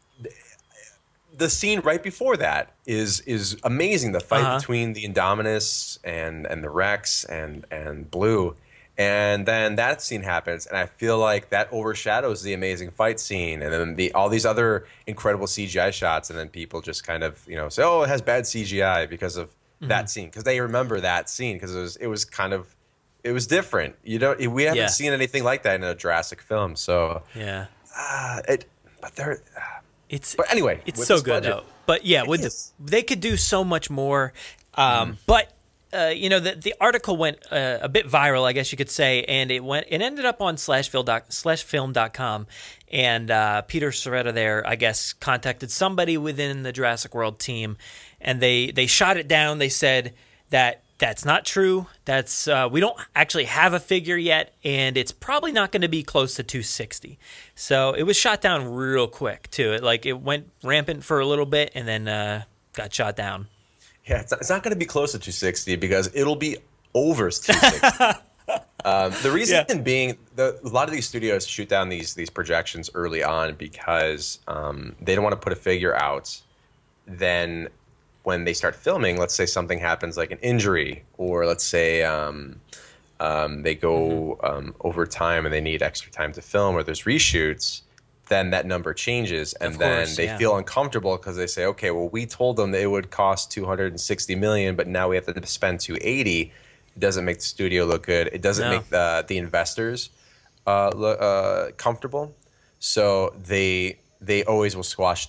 the 1.36 1.50
scene 1.50 1.80
right 1.80 2.02
before 2.02 2.36
that 2.36 2.72
is 2.86 3.20
is 3.20 3.56
amazing. 3.64 4.12
The 4.12 4.20
fight 4.20 4.42
Uh-huh. 4.44 4.58
between 4.58 4.92
the 4.92 5.04
Indominus 5.04 5.98
and 6.04 6.46
and 6.46 6.62
the 6.62 6.70
Rex 6.70 7.24
and 7.24 7.64
and 7.70 8.10
Blue, 8.10 8.54
and 8.96 9.44
then 9.46 9.74
that 9.76 10.00
scene 10.02 10.22
happens, 10.22 10.66
and 10.66 10.76
I 10.76 10.86
feel 10.86 11.18
like 11.18 11.50
that 11.50 11.68
overshadows 11.72 12.42
the 12.42 12.52
amazing 12.54 12.90
fight 12.90 13.18
scene, 13.20 13.62
and 13.62 13.72
then 13.72 13.96
the 13.96 14.12
all 14.12 14.28
these 14.28 14.46
other 14.46 14.86
incredible 15.06 15.46
CGI 15.46 15.92
shots, 15.92 16.30
and 16.30 16.38
then 16.38 16.48
people 16.48 16.80
just 16.80 17.04
kind 17.06 17.22
of 17.24 17.42
you 17.48 17.56
know 17.56 17.68
say, 17.68 17.82
oh, 17.82 18.02
it 18.02 18.08
has 18.08 18.22
bad 18.22 18.44
CGI 18.44 19.08
because 19.08 19.36
of 19.36 19.50
that 19.80 20.08
scene 20.08 20.26
because 20.26 20.44
they 20.44 20.60
remember 20.60 20.98
that 21.00 21.28
scene 21.28 21.56
because 21.56 21.74
it 21.74 21.80
was 21.80 21.96
it 21.96 22.06
was 22.06 22.24
kind 22.24 22.52
of 22.54 22.74
it 23.22 23.32
was 23.32 23.46
different. 23.46 23.96
You 24.04 24.18
don't 24.18 24.38
we 24.50 24.62
haven't 24.64 24.78
Yeah. 24.78 24.86
seen 24.86 25.12
anything 25.12 25.44
like 25.44 25.62
that 25.64 25.74
in 25.74 25.84
a 25.84 25.94
Jurassic 25.94 26.40
film, 26.40 26.76
so 26.76 27.22
yeah, 27.34 27.66
uh, 27.98 28.40
it. 28.48 28.64
But 29.02 29.16
there, 29.16 29.42
it's 30.14 30.35
but 30.35 30.50
anyway, 30.50 30.80
It's 30.87 31.06
so 31.06 31.16
good 31.21 31.42
budget- 31.42 31.50
though. 31.52 31.62
But 31.87 32.06
yeah, 32.06 32.23
with 32.23 32.40
the, 32.42 32.52
they 32.92 33.02
could 33.02 33.21
do 33.21 33.37
so 33.37 33.62
much 33.64 33.90
more. 33.90 34.33
Um, 34.75 35.18
But 35.26 35.52
uh, 35.92 36.06
you 36.09 36.28
know, 36.28 36.40
the 36.40 36.54
the 36.54 36.75
article 36.80 37.16
went 37.16 37.38
uh, 37.52 37.78
a 37.83 37.88
bit 37.88 38.06
viral, 38.09 38.44
I 38.44 38.52
guess 38.52 38.73
you 38.73 38.78
could 38.78 38.90
say, 38.90 39.23
and 39.25 39.50
it 39.50 39.62
went 39.62 39.87
it 39.90 40.00
ended 40.00 40.25
up 40.25 40.40
on 40.40 40.56
slashfilm 40.56 41.04
dot 41.04 41.28
slashfilm.com. 41.30 42.47
And 42.90 43.30
uh, 43.30 43.62
Peter 43.62 43.90
Sciretta 43.90 44.33
there, 44.33 44.66
I 44.66 44.76
guess, 44.76 45.12
contacted 45.12 45.71
somebody 45.71 46.16
within 46.16 46.62
the 46.62 46.73
Jurassic 46.73 47.14
World 47.14 47.38
team, 47.38 47.76
and 48.21 48.40
they 48.40 48.71
they 48.71 48.87
shot 48.87 49.16
it 49.16 49.28
down. 49.28 49.59
They 49.59 49.68
said 49.68 50.14
that 50.50 50.83
that's 51.04 51.26
not 51.26 51.44
true. 51.44 51.87
That's 52.06 52.49
uh, 52.49 52.66
we 52.73 52.80
don't 52.80 52.96
actually 53.14 53.44
have 53.44 53.75
a 53.75 53.78
figure 53.78 54.16
yet, 54.16 54.54
and 54.64 54.96
it's 54.96 55.12
probably 55.12 55.52
not 55.52 55.70
going 55.70 55.82
to 55.82 55.88
be 55.88 56.02
close 56.02 56.34
to 56.37 56.42
260. 56.42 57.18
So 57.54 57.92
it 57.92 58.04
was 58.04 58.16
shot 58.16 58.40
down 58.40 58.73
real 58.73 59.06
quick 59.06 59.50
too. 59.50 59.75
It 59.75 59.82
like 59.82 60.06
it 60.06 60.23
went 60.23 60.50
rampant 60.62 61.04
for 61.04 61.20
a 61.20 61.26
little 61.26 61.44
bit, 61.44 61.73
and 61.75 61.87
then 61.87 62.08
uh, 62.08 62.44
got 62.73 62.94
shot 62.94 63.16
down. 63.16 63.49
Yeah, 64.06 64.20
it's 64.23 64.30
not, 64.30 64.40
it's 64.40 64.49
not 64.49 64.62
going 64.62 64.73
to 64.73 64.78
be 64.78 64.87
close 64.87 65.12
to 65.12 65.18
260 65.18 65.76
because 65.76 66.11
it'll 66.14 66.37
be 66.37 66.56
over 66.94 67.28
260. 67.28 68.23
um, 68.87 69.12
the 69.23 69.30
reason 69.30 69.82
being, 69.82 70.16
the, 70.37 70.58
a 70.64 70.68
lot 70.68 70.88
of 70.88 70.94
these 70.94 71.06
studios 71.06 71.46
shoot 71.46 71.68
down 71.68 71.90
these 71.90 72.14
these 72.14 72.30
projections 72.30 72.88
early 72.94 73.23
on 73.23 73.56
because 73.56 74.38
um, 74.49 74.96
they 75.02 75.14
don't 75.14 75.23
want 75.23 75.34
to 75.34 75.44
put 75.44 75.52
a 75.52 75.56
figure 75.56 75.94
out. 75.94 76.40
Then, 77.06 77.68
when 78.25 78.45
they 78.45 78.54
start 78.54 78.75
filming, 78.75 79.19
let's 79.19 79.35
say 79.35 79.47
something 79.47 79.78
happens 79.78 80.16
like 80.16 80.31
an 80.31 80.38
injury, 80.43 81.04
or 81.19 81.47
let's 81.47 81.62
say 81.64 82.02
um, 82.02 82.61
um, 83.21 83.62
they 83.62 83.75
go 83.75 84.38
um, 84.43 84.75
over 84.81 85.07
time 85.07 85.45
and 85.47 85.52
they 85.54 85.61
need 85.61 85.83
extra 85.83 86.11
time 86.11 86.33
to 86.33 86.43
film, 86.43 86.75
or 86.75 86.83
there's 86.83 87.02
reshoots. 87.02 87.83
Then 88.28 88.50
that 88.50 88.64
number 88.64 88.95
changes, 88.95 89.52
and 89.54 89.75
Of 89.75 89.78
then 89.78 90.09
they 90.16 90.25
yeah. 90.25 90.38
feel 90.38 90.57
uncomfortable 90.57 91.14
because 91.19 91.37
they 91.37 91.47
say, 91.47 91.66
"Okay, 91.66 91.90
well, 91.90 92.09
we 92.09 92.25
told 92.25 92.57
them 92.57 92.71
that 92.73 92.81
it 92.81 92.87
would 92.87 93.11
cost 93.11 93.50
260 93.52 94.35
million, 94.35 94.75
but 94.76 94.88
now 94.88 95.11
we 95.11 95.16
have 95.16 95.26
to 95.26 95.47
spend 95.47 95.81
280." 95.81 96.50
It 96.97 97.00
doesn't 97.00 97.26
make 97.26 97.37
the 97.37 97.43
studio 97.45 97.85
look 97.85 98.04
good. 98.07 98.31
It 98.33 98.40
doesn't 98.40 98.64
No. 98.71 98.76
make 98.78 98.88
the 98.88 99.25
the 99.28 99.37
investors 99.37 100.09
uh, 100.66 100.90
look, 100.97 101.21
uh, 101.21 101.73
comfortable. 101.76 102.35
So 102.78 103.35
they 103.45 103.99
they 104.23 104.43
always 104.45 104.75
will 104.75 104.83
squash. 104.85 105.28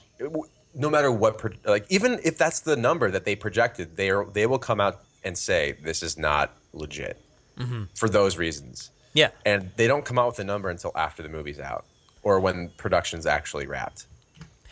No 0.76 0.90
matter 0.90 1.12
what, 1.12 1.42
like 1.66 1.86
even 1.90 2.20
if 2.24 2.38
that's 2.38 2.60
the 2.60 2.76
number 2.76 3.10
that 3.10 3.24
they 3.26 3.36
projected, 3.36 3.96
they 3.96 4.10
are 4.10 4.26
they 4.26 4.46
will 4.46 4.60
come 4.60 4.80
out 4.82 5.02
and 5.24 5.38
say 5.38 5.76
this 5.84 6.04
is 6.04 6.18
not 6.18 6.52
legit 6.74 7.20
Mhm. 7.58 7.88
for 7.96 8.10
those 8.10 8.38
reasons. 8.38 8.92
Yeah. 9.14 9.30
and 9.46 9.72
they 9.78 9.88
don't 9.88 10.04
come 10.04 10.20
out 10.20 10.28
with 10.28 10.40
a 10.40 10.44
number 10.44 10.70
until 10.70 10.92
after 10.94 11.24
the 11.24 11.30
movie's 11.30 11.58
out 11.58 11.86
or 12.22 12.42
when 12.42 12.68
production's 12.76 13.26
actually 13.26 13.66
wrapped. 13.66 14.08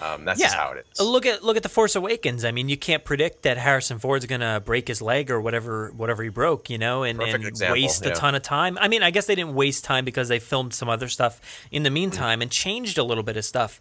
Um, 0.02 0.26
that's 0.26 0.38
just 0.40 0.54
how 0.54 0.72
it 0.72 0.86
is. 0.92 1.00
Look 1.00 1.26
at 1.26 1.44
look 1.46 1.56
at 1.56 1.64
the 1.64 1.70
Force 1.70 1.96
Awakens. 1.96 2.44
I 2.44 2.52
mean, 2.52 2.68
you 2.68 2.76
can't 2.76 3.06
predict 3.06 3.44
that 3.44 3.58
Harrison 3.58 4.00
Ford's 4.00 4.26
gonna 4.26 4.60
break 4.60 4.90
his 4.90 5.02
leg 5.02 5.32
or 5.32 5.40
whatever 5.40 5.94
whatever 5.96 6.24
he 6.24 6.30
broke, 6.30 6.70
you 6.70 6.78
know, 6.78 7.04
and, 7.04 7.22
and 7.22 7.44
waste 7.72 8.06
a 8.06 8.12
ton 8.12 8.36
of 8.36 8.42
time. 8.42 8.78
I 8.82 8.90
mean, 8.90 9.02
I 9.02 9.12
guess 9.12 9.28
they 9.28 9.36
didn't 9.36 9.54
waste 9.54 9.86
time 9.86 10.04
because 10.04 10.28
they 10.28 10.40
filmed 10.40 10.74
some 10.74 10.90
other 10.90 11.08
stuff 11.08 11.40
in 11.72 11.84
the 11.84 11.90
meantime 11.92 12.42
and 12.42 12.52
changed 12.52 12.98
a 12.98 13.04
little 13.04 13.24
bit 13.24 13.38
of 13.38 13.46
stuff, 13.46 13.80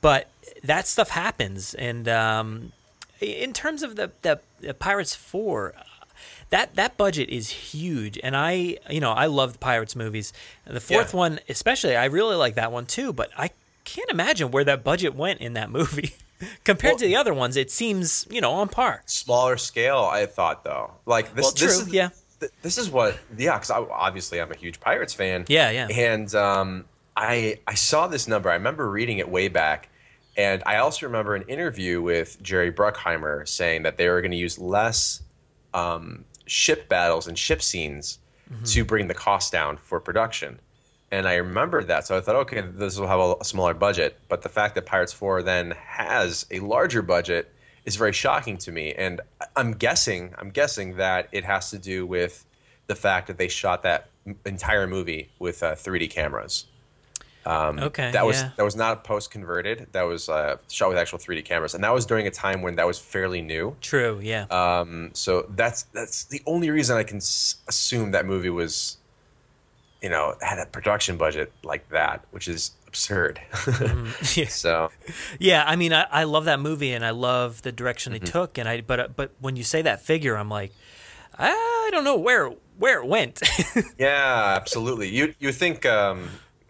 but 0.00 0.28
that 0.62 0.86
stuff 0.86 1.10
happens. 1.10 1.74
And 1.74 2.08
um, 2.08 2.72
in 3.20 3.52
terms 3.52 3.82
of 3.82 3.96
the, 3.96 4.12
the, 4.22 4.40
the 4.60 4.74
Pirates 4.74 5.14
Four, 5.14 5.74
that 6.50 6.74
that 6.76 6.96
budget 6.96 7.28
is 7.28 7.50
huge 7.50 8.18
and 8.22 8.34
i 8.36 8.76
you 8.90 8.98
know 9.00 9.12
i 9.12 9.26
love 9.26 9.60
pirates 9.60 9.94
movies 9.94 10.32
the 10.66 10.80
fourth 10.80 11.12
Yeah. 11.12 11.18
one 11.18 11.40
especially 11.48 11.94
i 11.94 12.06
really 12.06 12.34
like 12.36 12.54
that 12.56 12.72
one 12.72 12.86
too 12.86 13.12
but 13.12 13.30
i 13.36 13.50
can't 13.84 14.10
imagine 14.10 14.50
where 14.50 14.64
that 14.64 14.82
budget 14.82 15.14
went 15.14 15.40
in 15.40 15.52
that 15.52 15.70
movie 15.70 16.14
compared 16.64 16.98
to 16.98 17.04
the 17.04 17.14
other 17.16 17.32
ones 17.34 17.56
it 17.56 17.70
seems 17.70 18.26
you 18.30 18.40
know 18.40 18.50
on 18.52 18.68
par 18.68 19.02
Smaller 19.06 19.56
scale, 19.58 20.08
I 20.10 20.26
thought 20.26 20.64
though. 20.64 20.92
Like 21.06 21.34
this, 21.34 21.44
Well, 21.44 21.52
this 21.52 21.80
is 21.82 21.92
yeah. 21.92 22.08
th- 22.40 22.52
this 22.62 22.78
is 22.78 22.90
what 22.90 23.16
yeah. 23.36 23.54
Because 23.56 23.70
obviously 23.70 24.40
I'm 24.40 24.50
a 24.50 24.56
huge 24.56 24.80
Pirates 24.80 25.12
fan. 25.14 25.44
Yeah, 25.48 25.70
yeah. 25.70 25.88
And 25.88 26.34
um, 26.34 26.84
I 27.18 27.58
I 27.66 27.74
saw 27.74 28.06
this 28.06 28.28
number. 28.28 28.48
I 28.48 28.54
remember 28.54 28.88
reading 28.88 29.18
it 29.18 29.28
way 29.28 29.48
back, 29.48 29.90
and 30.36 30.62
I 30.64 30.76
also 30.76 31.04
remember 31.04 31.34
an 31.34 31.42
interview 31.42 32.00
with 32.00 32.40
Jerry 32.40 32.72
Bruckheimer 32.72 33.46
saying 33.46 33.82
that 33.82 33.98
they 33.98 34.08
were 34.08 34.20
going 34.22 34.30
to 34.30 34.36
use 34.36 34.56
less 34.58 35.22
um, 35.74 36.24
ship 36.46 36.88
battles 36.88 37.26
and 37.26 37.36
ship 37.36 37.60
scenes 37.60 38.20
to 38.64 38.84
bring 38.84 39.08
the 39.08 39.14
cost 39.14 39.52
down 39.52 39.76
for 39.76 40.00
production. 40.00 40.58
And 41.10 41.26
I 41.26 41.34
remembered 41.34 41.88
that, 41.88 42.06
so 42.06 42.16
I 42.16 42.20
thought, 42.20 42.36
okay, 42.36 42.60
this 42.60 42.98
will 42.98 43.08
have 43.08 43.18
a, 43.18 43.34
a 43.40 43.44
smaller 43.44 43.74
budget. 43.74 44.18
But 44.28 44.42
the 44.42 44.48
fact 44.48 44.74
that 44.76 44.86
Pirates 44.86 45.12
Four 45.12 45.42
then 45.42 45.72
has 45.72 46.46
a 46.50 46.60
larger 46.60 47.02
budget 47.02 47.52
is 47.84 47.96
very 47.96 48.12
shocking 48.12 48.58
to 48.58 48.70
me. 48.70 48.92
And 48.94 49.20
I'm 49.56 49.72
guessing, 49.72 50.34
I'm 50.38 50.50
guessing 50.50 50.96
that 50.98 51.28
it 51.32 51.44
has 51.44 51.70
to 51.70 51.78
do 51.78 52.06
with 52.06 52.44
the 52.86 52.94
fact 52.94 53.26
that 53.26 53.38
they 53.38 53.48
shot 53.48 53.82
that 53.82 54.08
entire 54.46 54.86
movie 54.86 55.30
with 55.38 55.62
uh, 55.62 55.72
3D 55.74 56.10
cameras. 56.10 56.66
Um, 57.48 57.78
Okay, 57.78 58.10
that 58.12 58.26
was 58.26 58.36
yeah. 58.42 58.50
that 58.56 58.62
was 58.62 58.76
not 58.76 59.04
post 59.04 59.30
converted. 59.30 59.86
That 59.92 60.02
was 60.02 60.28
uh, 60.28 60.56
shot 60.70 60.88
with 60.90 60.98
actual 60.98 61.18
3D 61.18 61.44
cameras, 61.44 61.74
and 61.74 61.82
that 61.82 61.94
was 61.94 62.04
during 62.06 62.26
a 62.26 62.30
time 62.30 62.62
when 62.62 62.76
that 62.76 62.86
was 62.86 62.98
fairly 62.98 63.40
new. 63.42 63.74
True. 63.80 64.20
Yeah. 64.22 64.44
Um, 64.50 65.10
so 65.14 65.46
that's 65.56 65.82
that's 65.94 66.24
the 66.24 66.42
only 66.46 66.70
reason 66.70 66.96
I 66.96 67.04
can 67.04 67.16
s- 67.18 67.56
assume 67.68 68.10
that 68.12 68.26
movie 68.26 68.50
was, 68.50 68.98
you 70.02 70.08
know, 70.10 70.34
had 70.42 70.58
a 70.58 70.66
production 70.66 71.16
budget 71.16 71.52
like 71.62 71.88
that, 71.88 72.24
which 72.30 72.48
is 72.48 72.72
absurd. 72.86 73.40
Mm-hmm. 73.52 74.06
yeah. 74.40 74.48
So 74.48 74.90
Yeah, 75.38 75.64
I 75.66 75.76
mean, 75.76 75.92
I, 75.92 76.06
I 76.10 76.24
love 76.24 76.44
that 76.46 76.60
movie 76.60 76.92
and 76.92 77.04
I 77.04 77.10
love 77.10 77.62
the 77.62 77.72
direction 77.72 78.12
Mm-hmm. 78.12 78.24
they 78.24 78.30
took. 78.30 78.58
And 78.58 78.68
I, 78.68 78.80
but 78.82 79.00
uh, 79.00 79.08
but 79.16 79.32
when 79.40 79.56
you 79.56 79.62
say 79.64 79.82
that 79.82 80.02
figure, 80.02 80.36
I'm 80.36 80.48
like, 80.50 80.72
I 81.38 81.88
don't 81.92 82.04
know 82.04 82.16
where 82.18 82.50
where 82.78 83.00
it 83.02 83.06
went. 83.06 83.40
yeah, 83.98 84.54
absolutely. 84.56 85.08
You 85.08 85.34
you 85.38 85.52
think 85.52 85.84
um, 85.86 86.28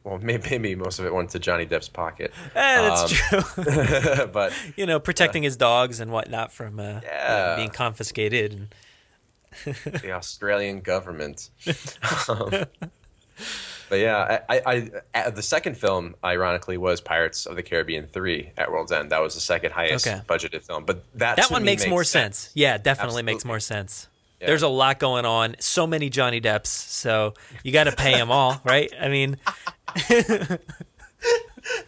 well 0.08 0.18
maybe, 0.22 0.42
maybe 0.58 0.74
most 0.74 0.98
of 0.98 1.06
it 1.06 1.12
went 1.14 1.30
to 1.30 1.38
Johnny 1.38 1.66
Depp's 1.66 1.88
pocket. 1.88 2.32
Eh, 2.54 2.88
that's 2.88 3.02
Um, 3.32 3.42
true. 3.42 4.26
but 4.32 4.52
you 4.76 4.86
know, 4.86 4.98
protecting 5.00 5.42
his 5.42 5.56
dogs 5.56 6.00
and 6.00 6.10
whatnot 6.10 6.52
from 6.52 6.80
uh, 6.80 7.00
Yeah. 7.02 7.56
being 7.56 7.70
confiscated. 7.70 8.52
And, 8.52 8.68
the 10.02 10.12
Australian 10.12 10.80
government. 10.80 11.50
um, 12.28 12.50
but 13.88 13.98
yeah, 13.98 14.40
I, 14.48 14.60
I, 14.66 14.90
I 15.14 15.30
the 15.30 15.42
second 15.42 15.76
film, 15.76 16.14
ironically, 16.22 16.76
was 16.76 17.00
Pirates 17.00 17.46
of 17.46 17.56
the 17.56 17.62
Caribbean 17.62 18.06
three 18.06 18.50
at 18.56 18.70
World's 18.70 18.92
End. 18.92 19.10
That 19.10 19.20
was 19.22 19.34
the 19.34 19.40
second 19.40 19.72
highest 19.72 20.06
Okay. 20.06 20.20
budgeted 20.28 20.62
film. 20.62 20.84
But 20.84 21.02
that 21.14 21.36
that 21.36 21.50
one 21.50 21.62
me 21.62 21.66
makes 21.72 21.86
more 21.86 22.04
sense. 22.04 22.50
Yeah, 22.54 22.76
definitely 22.78 23.22
makes 23.22 23.44
more 23.44 23.58
sense. 23.60 24.08
Yeah. 24.40 24.48
There's 24.48 24.62
a 24.62 24.68
lot 24.68 24.98
going 25.00 25.24
on. 25.24 25.56
So 25.58 25.86
many 25.86 26.10
Johnny 26.10 26.38
Depps. 26.40 26.68
So 26.70 27.34
you 27.64 27.72
got 27.72 27.84
to 27.84 27.92
pay 27.92 28.14
them 28.14 28.30
all, 28.30 28.60
right? 28.64 28.92
I 29.00 29.08
mean, 29.08 29.36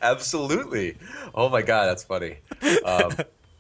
Absolutely. 0.02 0.96
Oh 1.34 1.48
my 1.48 1.62
god, 1.62 1.86
that's 1.86 2.02
funny. 2.02 2.38
Um, 2.84 3.12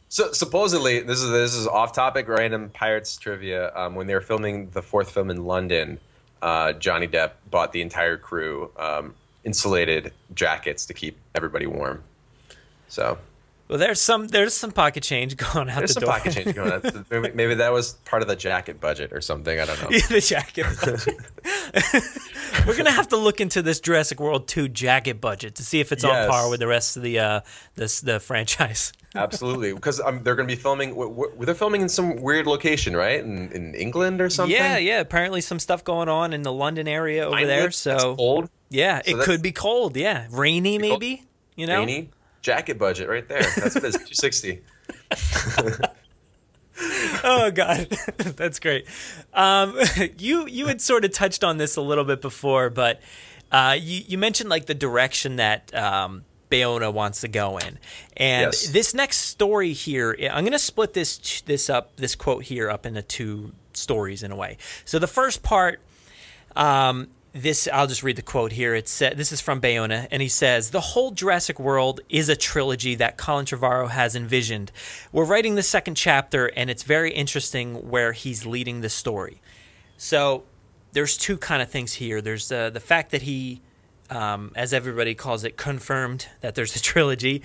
so 0.08 0.32
supposedly, 0.32 1.00
this 1.00 1.20
is 1.22 1.30
this 1.30 1.54
is 1.54 1.66
off 1.66 1.92
topic, 1.92 2.28
random 2.28 2.70
pirates 2.70 3.16
trivia. 3.16 3.74
Um, 3.76 3.94
when 3.94 4.06
they 4.06 4.14
were 4.14 4.20
filming 4.20 4.70
the 4.70 4.82
fourth 4.82 5.10
film 5.10 5.30
in 5.30 5.44
London, 5.44 6.00
uh, 6.42 6.72
Johnny 6.72 7.06
Depp 7.06 7.32
bought 7.50 7.72
the 7.72 7.80
entire 7.80 8.16
crew 8.16 8.70
um, 8.76 9.14
insulated 9.44 10.12
jackets 10.34 10.86
to 10.86 10.94
keep 10.94 11.16
everybody 11.34 11.66
warm. 11.66 12.02
So 12.88 13.18
well, 13.70 13.78
there's 13.78 14.00
some 14.00 14.26
there's 14.28 14.52
some 14.52 14.72
pocket 14.72 15.02
change 15.02 15.36
going 15.54 15.70
out 15.70 15.78
there's 15.78 15.94
the 15.94 16.00
some 16.00 16.02
door. 16.02 16.12
pocket 16.12 16.32
change 16.34 16.54
going 16.54 16.72
on. 16.72 17.04
Maybe, 17.10 17.30
maybe 17.34 17.54
that 17.54 17.72
was 17.72 17.92
part 18.04 18.20
of 18.20 18.28
the 18.28 18.36
jacket 18.36 18.80
budget 18.80 19.12
or 19.12 19.20
something. 19.20 19.58
I 19.58 19.64
don't 19.64 19.80
know. 19.82 19.88
Yeah, 19.90 20.06
the 20.08 20.20
jacket 20.20 20.66
budget. 20.84 21.16
We're 22.66 22.76
gonna 22.76 22.90
have 22.90 23.08
to 23.08 23.16
look 23.16 23.40
into 23.40 23.62
this 23.62 23.80
Jurassic 23.80 24.20
World 24.20 24.48
2 24.48 24.68
jacket 24.68 25.20
budget 25.20 25.54
to 25.56 25.62
see 25.64 25.80
if 25.80 25.92
it's 25.92 26.04
on 26.04 26.28
par 26.28 26.50
with 26.50 26.60
the 26.60 26.66
rest 26.66 26.96
of 26.96 27.02
the 27.02 27.18
uh, 27.18 27.40
this 27.76 28.00
the 28.00 28.20
franchise. 28.20 28.92
Absolutely, 29.14 29.72
because 29.72 30.00
um, 30.00 30.22
they're 30.22 30.36
going 30.36 30.48
to 30.48 30.54
be 30.54 30.60
filming. 30.60 30.90
W- 30.90 31.10
w- 31.10 31.44
they're 31.44 31.54
filming 31.54 31.80
in 31.82 31.88
some 31.88 32.22
weird 32.22 32.46
location, 32.46 32.96
right? 32.96 33.18
In, 33.18 33.50
in 33.50 33.74
England 33.74 34.20
or 34.20 34.30
something. 34.30 34.54
Yeah, 34.54 34.78
yeah. 34.78 35.00
Apparently, 35.00 35.40
some 35.40 35.58
stuff 35.58 35.82
going 35.82 36.08
on 36.08 36.32
in 36.32 36.42
the 36.42 36.52
London 36.52 36.86
area 36.86 37.24
over 37.26 37.34
I 37.36 37.44
there. 37.44 37.72
So 37.72 37.94
it's 37.94 38.04
cold. 38.04 38.50
yeah, 38.68 39.02
So 39.04 39.18
it 39.18 39.24
could 39.24 39.42
be 39.42 39.50
cold. 39.50 39.96
Yeah, 39.96 40.28
rainy 40.30 40.78
cold. 40.78 41.00
maybe. 41.00 41.24
You 41.56 41.66
know, 41.66 41.80
Rainy 41.80 42.10
jacket 42.42 42.78
budget 42.78 43.08
right 43.08 43.28
there. 43.28 43.42
That's 43.42 43.74
what 43.74 43.84
it 43.84 43.94
is. 43.94 43.96
Two 44.08 44.14
sixty. 44.14 44.60
oh 47.24 47.50
god 47.54 47.86
that's 48.36 48.58
great 48.58 48.86
um, 49.34 49.76
you 50.18 50.46
you 50.46 50.66
had 50.66 50.80
sort 50.80 51.04
of 51.04 51.12
touched 51.12 51.44
on 51.44 51.58
this 51.58 51.76
a 51.76 51.80
little 51.82 52.04
bit 52.04 52.20
before 52.22 52.70
but 52.70 53.00
uh, 53.52 53.76
you, 53.78 54.02
you 54.06 54.16
mentioned 54.16 54.48
like 54.48 54.66
the 54.66 54.74
direction 54.74 55.36
that 55.36 55.74
um, 55.74 56.24
Bayona 56.50 56.92
wants 56.92 57.20
to 57.20 57.28
go 57.28 57.58
in 57.58 57.78
and 58.16 58.52
Yes. 58.52 58.68
this 58.68 58.94
next 58.94 59.18
story 59.18 59.72
here 59.74 60.16
i'm 60.32 60.42
going 60.44 60.52
to 60.52 60.58
split 60.58 60.94
this 60.94 61.42
this 61.42 61.68
up 61.68 61.96
this 61.96 62.14
quote 62.14 62.44
here 62.44 62.70
up 62.70 62.86
into 62.86 63.02
two 63.02 63.52
stories 63.74 64.22
in 64.22 64.32
a 64.32 64.36
way 64.36 64.56
so 64.84 64.98
the 64.98 65.06
first 65.06 65.42
part 65.42 65.80
um, 66.56 67.08
this 67.32 67.68
I'll 67.72 67.86
just 67.86 68.02
read 68.02 68.16
the 68.16 68.22
quote 68.22 68.52
here. 68.52 68.74
It's 68.74 69.00
uh, 69.00 69.12
this 69.14 69.32
is 69.32 69.40
from 69.40 69.60
Bayona, 69.60 70.08
and 70.10 70.20
he 70.20 70.28
says 70.28 70.70
the 70.70 70.80
whole 70.80 71.12
Jurassic 71.12 71.60
World 71.60 72.00
is 72.08 72.28
a 72.28 72.36
trilogy 72.36 72.94
that 72.96 73.16
Colin 73.16 73.46
Trevorrow 73.46 73.88
has 73.88 74.16
envisioned. 74.16 74.72
We're 75.12 75.24
writing 75.24 75.54
the 75.54 75.62
second 75.62 75.94
chapter, 75.94 76.46
and 76.46 76.70
it's 76.70 76.82
very 76.82 77.12
interesting 77.12 77.88
where 77.88 78.12
he's 78.12 78.46
leading 78.46 78.80
the 78.80 78.88
story. 78.88 79.40
So 79.96 80.44
there's 80.92 81.16
two 81.16 81.36
kind 81.36 81.62
of 81.62 81.70
things 81.70 81.94
here. 81.94 82.20
There's 82.20 82.50
uh, 82.50 82.70
the 82.70 82.80
fact 82.80 83.12
that 83.12 83.22
he, 83.22 83.60
um, 84.08 84.52
as 84.56 84.72
everybody 84.72 85.14
calls 85.14 85.44
it, 85.44 85.56
confirmed 85.56 86.26
that 86.40 86.56
there's 86.56 86.74
a 86.74 86.82
trilogy, 86.82 87.42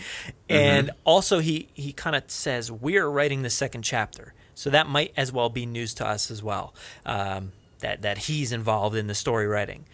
and 0.50 0.89
also 1.04 1.39
he 1.39 1.69
he 1.74 1.93
kind 1.93 2.15
of 2.15 2.24
says 2.32 2.71
we're 2.71 3.08
writing 3.08 3.43
the 3.43 3.52
second 3.52 3.84
chapter. 3.84 4.34
So 4.56 4.69
that 4.69 4.88
might 4.88 5.13
as 5.17 5.32
well 5.34 5.50
be 5.50 5.65
news 5.65 5.93
to 5.95 6.08
us 6.08 6.32
as 6.32 6.41
well. 6.41 6.74
Um, 7.06 7.52
that 7.86 8.02
that 8.02 8.17
he's 8.30 8.52
involved 8.52 8.95
in 8.95 9.08
the 9.08 9.13
story 9.15 9.48
writing. 9.48 9.86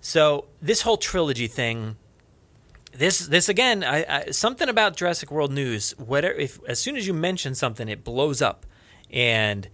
So 0.00 0.44
this 0.60 0.82
whole 0.82 0.96
trilogy 0.98 1.46
thing. 1.48 1.96
This 2.92 3.18
this 3.20 3.48
again, 3.48 3.84
I, 3.84 4.04
I, 4.08 4.30
something 4.30 4.68
about 4.68 4.96
Jurassic 4.96 5.30
World 5.30 5.52
news. 5.52 5.92
Whatever, 5.98 6.34
if 6.34 6.58
as 6.66 6.78
soon 6.80 6.96
as 6.96 7.06
you 7.06 7.14
mention 7.14 7.54
something, 7.54 7.88
it 7.88 8.02
blows 8.02 8.40
up, 8.42 8.66
and 9.10 9.68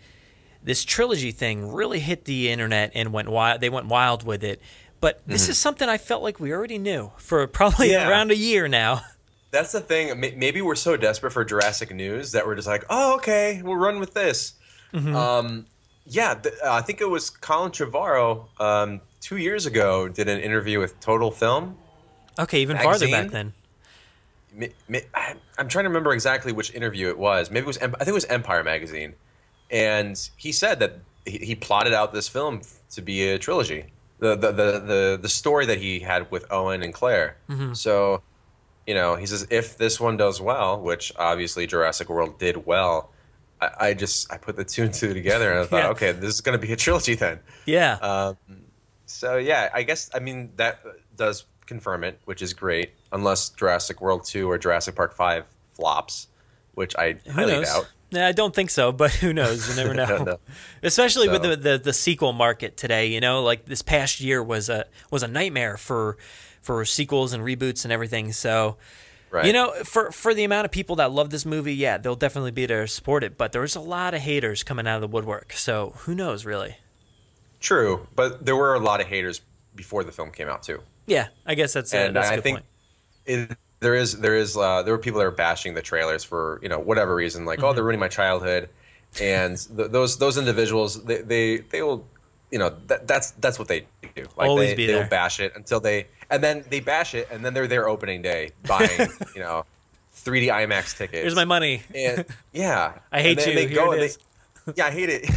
this 0.62 0.84
trilogy 0.84 1.30
thing 1.32 1.72
really 1.72 2.00
hit 2.00 2.24
the 2.24 2.48
internet 2.50 2.90
and 2.94 3.12
went 3.12 3.28
wild. 3.28 3.60
They 3.60 3.70
went 3.70 3.86
wild 3.86 4.24
with 4.26 4.42
it. 4.44 4.60
But 5.00 5.20
this 5.26 5.48
is 5.50 5.58
something 5.58 5.86
I 5.88 5.98
felt 5.98 6.22
like 6.22 6.40
we 6.40 6.50
already 6.52 6.78
knew 6.78 7.12
for 7.18 7.46
probably 7.46 7.90
Yeah. 7.92 8.08
around 8.08 8.30
a 8.30 8.36
year 8.36 8.68
now. 8.68 9.02
That's 9.50 9.72
the 9.72 9.80
thing. 9.80 10.18
Maybe 10.18 10.62
we're 10.62 10.74
so 10.74 10.96
desperate 10.96 11.32
for 11.32 11.44
Jurassic 11.44 11.94
news 11.94 12.32
that 12.32 12.46
we're 12.46 12.56
just 12.56 12.66
like, 12.66 12.84
oh, 12.90 13.14
okay, 13.16 13.60
we'll 13.62 13.76
run 13.76 14.00
with 14.00 14.14
this. 14.14 14.54
Um, 14.94 15.66
yeah, 16.06 16.34
uh, 16.64 16.72
I 16.72 16.80
think 16.82 17.00
it 17.00 17.08
was 17.08 17.30
Colin 17.30 17.70
Trevorrow 17.72 18.46
um, 18.60 19.00
two 19.20 19.36
years 19.36 19.66
ago 19.66 20.08
did 20.08 20.28
an 20.28 20.40
interview 20.40 20.78
with 20.78 20.98
Total 21.00 21.30
Film. 21.30 21.76
Okay, 22.38 22.60
even 22.62 22.76
farther 22.84 23.06
back 23.12 23.30
then. 23.30 23.52
Mi- 24.52 24.72
mi- 24.88 25.02
I- 25.14 25.34
I'm 25.58 25.68
trying 25.68 25.84
to 25.84 25.88
remember 25.88 26.12
exactly 26.12 26.52
which 26.52 26.72
interview 26.74 27.08
it 27.08 27.18
was. 27.18 27.50
Maybe 27.50 27.64
it 27.64 27.66
was. 27.66 27.78
I 27.78 27.88
think 27.88 28.08
it 28.08 28.12
was 28.12 28.24
Empire 28.26 28.62
magazine, 28.64 29.14
and 29.70 30.18
he 30.36 30.52
said 30.52 30.78
that 30.80 30.98
he, 31.26 31.38
he 31.38 31.54
plotted 31.54 31.92
out 31.94 32.12
this 32.12 32.28
film 32.28 32.60
to 32.90 33.02
be 33.02 33.28
a 33.30 33.38
trilogy. 33.38 33.86
The 34.18 34.36
the, 34.36 34.52
the 34.52 34.78
the 34.80 35.18
the 35.22 35.28
story 35.28 35.66
that 35.66 35.78
he 35.78 36.00
had 36.00 36.30
with 36.30 36.50
Owen 36.52 36.82
and 36.82 36.92
Claire. 36.94 37.36
So, 37.74 38.22
you 38.86 38.94
know, 38.94 39.16
he 39.16 39.26
says 39.26 39.46
if 39.50 39.76
this 39.76 40.00
one 40.00 40.16
does 40.16 40.40
well, 40.40 40.80
which 40.80 41.12
obviously 41.16 41.66
Jurassic 41.66 42.08
World 42.08 42.38
did 42.38 42.66
well. 42.66 43.10
I, 43.80 43.88
I 43.88 43.94
just 43.94 44.32
I 44.32 44.36
put 44.36 44.56
the 44.56 44.64
two 44.64 44.82
and 44.84 44.92
two 44.94 45.14
together 45.14 45.50
and 45.52 45.60
I 45.60 45.64
thought, 45.64 45.76
Yeah. 45.84 45.88
okay, 45.90 46.12
this 46.12 46.34
is 46.34 46.40
going 46.40 46.58
to 46.58 46.66
be 46.66 46.72
a 46.72 46.76
trilogy 46.76 47.14
then. 47.14 47.40
Yeah. 47.66 47.94
Um, 47.96 48.36
so 49.06 49.36
yeah, 49.36 49.70
I 49.74 49.82
guess 49.82 50.10
I 50.14 50.18
mean 50.18 50.50
that 50.56 50.80
does 51.16 51.44
confirm 51.66 52.04
it, 52.04 52.20
which 52.24 52.42
is 52.42 52.52
great. 52.52 52.92
Unless 53.12 53.50
Jurassic 53.50 54.00
World 54.00 54.24
two 54.24 54.50
or 54.50 54.58
Jurassic 54.58 54.94
Park 54.96 55.14
five 55.14 55.44
flops, 55.72 56.28
which 56.74 56.94
I 56.96 57.12
Who 57.24 57.32
highly 57.32 57.52
knows? 57.52 57.66
doubt. 57.66 57.88
Nah, 58.12 58.26
I 58.28 58.32
don't 58.32 58.54
think 58.54 58.70
so, 58.70 58.92
but 58.92 59.10
who 59.12 59.32
knows? 59.32 59.68
You 59.68 59.76
never 59.82 59.94
know. 60.18 60.22
know. 60.24 60.38
Especially 60.82 61.28
with 61.28 61.42
the, 61.42 61.56
the 61.56 61.78
the 61.78 61.92
sequel 61.92 62.32
market 62.32 62.76
today. 62.76 63.06
You 63.06 63.20
know, 63.20 63.42
like 63.42 63.64
this 63.66 63.82
past 63.82 64.20
year 64.20 64.42
was 64.42 64.68
a 64.68 64.84
was 65.10 65.22
a 65.22 65.28
nightmare 65.28 65.76
for 65.76 66.16
for 66.62 66.84
sequels 66.84 67.32
and 67.32 67.42
reboots 67.44 67.84
and 67.84 67.92
everything. 67.92 68.32
So. 68.32 68.76
Right. 69.34 69.46
You 69.46 69.52
know, 69.52 69.72
for 69.84 70.12
for 70.12 70.32
the 70.32 70.44
amount 70.44 70.64
of 70.64 70.70
people 70.70 70.94
that 70.96 71.10
love 71.10 71.30
this 71.30 71.44
movie, 71.44 71.74
yeah, 71.74 71.98
they'll 71.98 72.14
definitely 72.14 72.52
be 72.52 72.66
there 72.66 72.82
to 72.82 72.88
support 72.88 73.24
it. 73.24 73.36
But 73.36 73.50
there's 73.50 73.74
a 73.74 73.80
lot 73.80 74.14
of 74.14 74.20
haters 74.20 74.62
coming 74.62 74.86
out 74.86 74.94
of 74.94 75.00
the 75.00 75.08
woodwork, 75.08 75.52
so 75.54 75.92
who 75.98 76.14
knows, 76.14 76.44
really? 76.44 76.76
True, 77.60 78.06
but 78.14 78.46
there 78.46 78.54
were 78.56 78.74
a 78.74 78.78
lot 78.78 79.00
of 79.00 79.08
haters 79.08 79.40
before 79.74 80.04
the 80.04 80.12
film 80.12 80.30
came 80.30 80.48
out 80.48 80.62
too, 80.62 80.80
Yeah, 81.06 81.28
I 81.44 81.54
guess 81.56 81.72
that's, 81.72 81.92
a, 81.92 81.98
and 81.98 82.14
that's 82.16 82.28
a 82.28 82.32
I 82.32 82.34
good 82.36 82.44
think 82.44 82.60
it, 83.26 83.50
there 83.80 83.96
is 83.96 84.20
there 84.20 84.36
is 84.36 84.56
uh, 84.56 84.82
there 84.84 84.94
were 84.94 84.98
people 84.98 85.18
that 85.18 85.24
were 85.24 85.30
bashing 85.32 85.74
the 85.74 85.82
trailers 85.82 86.22
for 86.22 86.60
you 86.62 86.68
know 86.68 86.78
whatever 86.78 87.14
reason, 87.14 87.44
like 87.44 87.58
oh 87.58 87.66
Mm-hmm. 87.66 87.74
they're 87.74 87.84
ruining 87.84 88.00
my 88.00 88.08
childhood, 88.08 88.68
and 89.20 89.56
th- 89.76 89.90
those 89.90 90.16
those 90.18 90.38
individuals 90.38 91.02
they, 91.04 91.22
they 91.22 91.56
they 91.58 91.82
will 91.82 92.06
you 92.54 92.60
know 92.60 92.70
that 92.86 93.08
that's 93.08 93.32
that's 93.32 93.58
what 93.58 93.66
they 93.66 93.80
do. 94.14 94.22
Like 94.36 94.48
Always 94.48 94.70
they, 94.70 94.74
be 94.76 94.86
they 94.86 94.92
there. 94.92 95.08
bash 95.08 95.40
it 95.40 95.52
until 95.56 95.80
they 95.80 96.06
and 96.30 96.40
then 96.40 96.64
they 96.70 96.78
bash 96.78 97.12
it 97.16 97.26
and 97.32 97.44
then 97.44 97.52
they're 97.52 97.66
there 97.66 97.88
opening 97.88 98.22
day 98.22 98.52
buying 98.68 98.88
you 99.34 99.40
know 99.40 99.66
3D 100.14 100.46
IMAX 100.46 100.96
tickets. 100.96 101.20
Here's 101.22 101.34
my 101.34 101.44
money. 101.44 101.82
and 101.92 102.24
yeah, 102.52 102.92
I 103.12 103.22
hate 103.22 103.38
and 103.38 103.46
you. 103.48 103.54
They 103.54 103.66
Here 103.66 103.74
go 103.74 103.90
it 103.90 103.94
and 103.96 104.04
is. 104.04 104.18
They, 104.66 104.72
yeah, 104.76 104.86
I 104.86 104.92
hate 104.92 105.10
it. 105.10 105.28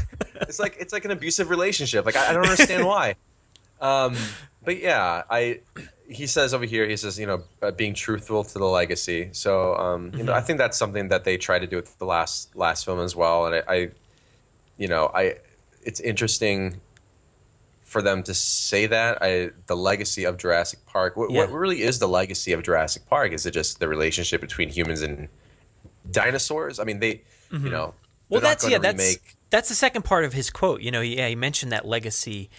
it's 0.41 0.59
like 0.59 0.77
it's 0.79 0.93
like 0.93 1.05
an 1.05 1.11
abusive 1.11 1.49
relationship. 1.49 2.05
Like 2.05 2.15
I, 2.15 2.29
I 2.29 2.33
don't 2.33 2.43
understand 2.43 2.85
why. 2.85 3.15
Um, 3.81 4.15
but 4.63 4.79
yeah, 4.79 5.23
I 5.27 5.61
he 6.07 6.27
says 6.27 6.53
over 6.53 6.65
here 6.65 6.87
he 6.87 6.97
says 6.97 7.17
you 7.17 7.25
know 7.25 7.41
uh, 7.63 7.71
being 7.71 7.95
truthful 7.95 8.43
to 8.43 8.59
the 8.59 8.65
legacy. 8.65 9.29
So 9.31 9.75
um, 9.75 10.11
you 10.13 10.23
know 10.23 10.33
Mm-hmm. 10.33 10.37
I 10.37 10.41
think 10.41 10.59
that's 10.59 10.77
something 10.77 11.07
that 11.07 11.23
they 11.23 11.35
try 11.37 11.57
to 11.57 11.65
do 11.65 11.77
with 11.77 11.97
the 11.97 12.05
last 12.05 12.55
last 12.55 12.85
film 12.85 12.99
as 12.99 13.15
well. 13.15 13.47
And 13.47 13.55
I, 13.55 13.63
I 13.67 13.89
you 14.77 14.87
know 14.87 15.09
I 15.15 15.37
it's 15.81 15.99
interesting 15.99 16.79
for 17.87 18.01
them 18.01 18.21
to 18.23 18.33
say 18.33 18.85
that. 18.87 19.17
I 19.21 19.51
the 19.67 19.75
legacy 19.77 20.25
of 20.25 20.37
Jurassic 20.37 20.85
Park. 20.85 21.15
What, 21.15 21.31
Yeah. 21.31 21.39
what 21.41 21.51
really 21.51 21.81
is 21.81 21.99
the 21.99 22.07
legacy 22.07 22.51
of 22.53 22.61
Jurassic 22.61 23.05
Park? 23.07 23.31
Is 23.31 23.45
it 23.45 23.51
just 23.51 23.79
the 23.79 23.87
relationship 23.87 24.41
between 24.41 24.69
humans 24.69 25.01
and 25.01 25.29
dinosaurs? 26.11 26.79
I 26.79 26.83
mean, 26.83 26.99
they, 26.99 27.21
you 27.51 27.69
know, 27.69 27.93
Mm-hmm. 28.29 28.33
Well, 28.33 28.41
that's 28.41 28.67
yeah, 28.69 28.77
that's 28.77 28.97
remake- 29.01 29.35
that's 29.49 29.69
the 29.69 29.75
second 29.75 30.01
part 30.03 30.25
of 30.25 30.33
his 30.33 30.49
quote. 30.49 30.81
You 30.81 30.91
know, 30.91 30.99
yeah, 30.99 31.29
he 31.29 31.35
mentioned 31.35 31.71
that 31.71 31.85
legacy, 31.87 32.49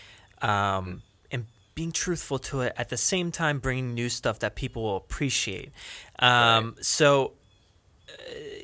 um, 0.41 0.49
Mm-hmm. 0.51 0.97
and 1.33 1.47
being 1.75 1.93
truthful 1.93 2.39
to 2.39 2.63
it 2.63 2.73
at 2.79 2.89
the 2.89 2.97
same 2.97 3.31
time, 3.31 3.59
bringing 3.59 3.93
new 3.93 4.09
stuff 4.09 4.39
that 4.39 4.55
people 4.55 4.83
will 4.83 4.97
appreciate. 4.97 5.71
Um, 6.21 6.77
So, 6.81 7.35
uh, 8.09 8.13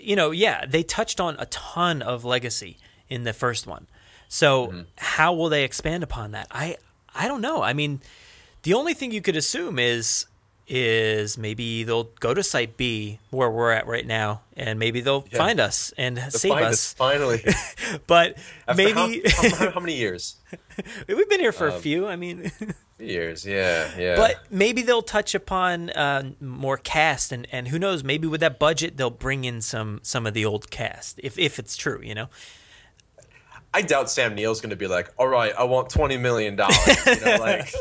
you 0.00 0.16
know, 0.16 0.30
yeah, 0.30 0.64
they 0.66 0.82
touched 0.82 1.20
on 1.20 1.36
a 1.38 1.44
ton 1.46 2.00
of 2.00 2.24
legacy 2.24 2.78
in 3.10 3.24
the 3.24 3.34
first 3.34 3.66
one. 3.66 3.86
So, 4.34 4.66
Mm-hmm. 4.66 4.80
how 4.96 5.32
will 5.34 5.48
they 5.48 5.62
expand 5.62 6.02
upon 6.02 6.32
that? 6.32 6.48
I 6.50 6.76
I 7.14 7.28
don't 7.28 7.40
know. 7.40 7.62
I 7.62 7.72
mean, 7.72 8.00
the 8.64 8.74
only 8.74 8.92
thing 8.94 9.12
you 9.12 9.20
could 9.22 9.36
assume 9.36 9.78
is 9.78 10.26
is 10.66 11.36
maybe 11.38 11.84
they'll 11.84 12.10
go 12.20 12.32
to 12.34 12.42
site 12.42 12.76
B 12.76 13.18
where 13.30 13.50
we're 13.50 13.70
at 13.70 13.86
right 13.86 14.06
now, 14.06 14.40
and 14.56 14.78
maybe 14.78 15.00
they'll 15.02 15.24
Yeah. 15.30 15.38
find 15.38 15.60
us 15.60 15.92
and 15.96 16.16
to 16.16 16.30
save 16.32 16.52
find 16.52 16.64
us. 16.66 16.94
finally. 16.94 17.44
But 18.08 18.36
After 18.66 18.82
maybe 18.82 19.22
how, 19.36 19.50
how, 19.50 19.70
how 19.72 19.80
many 19.80 19.94
years? 19.94 20.36
we've 21.08 21.28
been 21.28 21.40
here 21.40 21.52
for 21.52 21.68
a 21.68 21.74
Um, 21.74 21.80
few. 21.82 22.08
I 22.08 22.16
mean, 22.16 22.50
Years, 22.98 23.44
yeah, 23.44 23.90
yeah. 23.98 24.16
but 24.16 24.36
maybe 24.50 24.80
they'll 24.82 25.02
touch 25.18 25.34
upon 25.34 25.90
uh, 25.90 26.22
more 26.40 26.78
cast, 26.78 27.30
and, 27.32 27.46
and 27.52 27.68
who 27.68 27.78
knows? 27.78 28.02
Maybe 28.02 28.26
with 28.26 28.40
that 28.40 28.58
budget, 28.58 28.96
they'll 28.96 29.10
bring 29.28 29.44
in 29.44 29.60
some 29.60 30.00
some 30.02 30.26
of 30.26 30.32
the 30.34 30.44
old 30.44 30.70
cast, 30.70 31.20
if 31.22 31.38
if 31.38 31.58
it's 31.60 31.76
true, 31.76 32.00
you 32.02 32.14
know. 32.14 32.28
I 33.74 33.82
doubt 33.82 34.08
Sam 34.10 34.34
Neill's 34.34 34.60
going 34.60 34.70
to 34.70 34.76
be 34.76 34.86
like, 34.86 35.10
"All 35.18 35.28
right, 35.28 35.52
I 35.58 35.64
want 35.64 35.90
twenty 35.90 36.16
million 36.16 36.56
dollars." 36.56 36.78
You 37.06 37.20
know, 37.24 37.36
like 37.40 37.74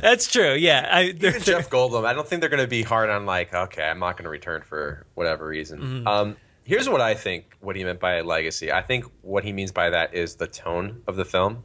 That's 0.00 0.30
true. 0.30 0.52
Yeah, 0.54 0.88
I, 0.90 1.04
even 1.04 1.40
Jeff 1.40 1.70
Goldblum. 1.76 2.04
I 2.04 2.12
don't 2.12 2.26
think 2.26 2.40
they're 2.40 2.50
going 2.50 2.62
to 2.62 2.68
be 2.68 2.82
hard 2.82 3.08
on 3.10 3.24
like, 3.26 3.54
okay, 3.54 3.84
I'm 3.84 3.98
not 3.98 4.16
going 4.16 4.24
to 4.24 4.30
return 4.30 4.62
for 4.62 5.06
whatever 5.14 5.46
reason. 5.46 5.80
Mhm. 5.80 6.06
Um, 6.06 6.36
here's 6.64 6.88
what 6.88 7.00
I 7.00 7.14
think. 7.14 7.56
What 7.60 7.76
he 7.76 7.84
meant 7.84 8.00
by 8.00 8.20
legacy. 8.20 8.70
I 8.72 8.82
think 8.82 9.04
what 9.22 9.44
he 9.44 9.52
means 9.52 9.72
by 9.72 9.90
that 9.90 10.14
is 10.14 10.36
the 10.36 10.46
tone 10.46 11.02
of 11.06 11.16
the 11.16 11.24
film. 11.24 11.64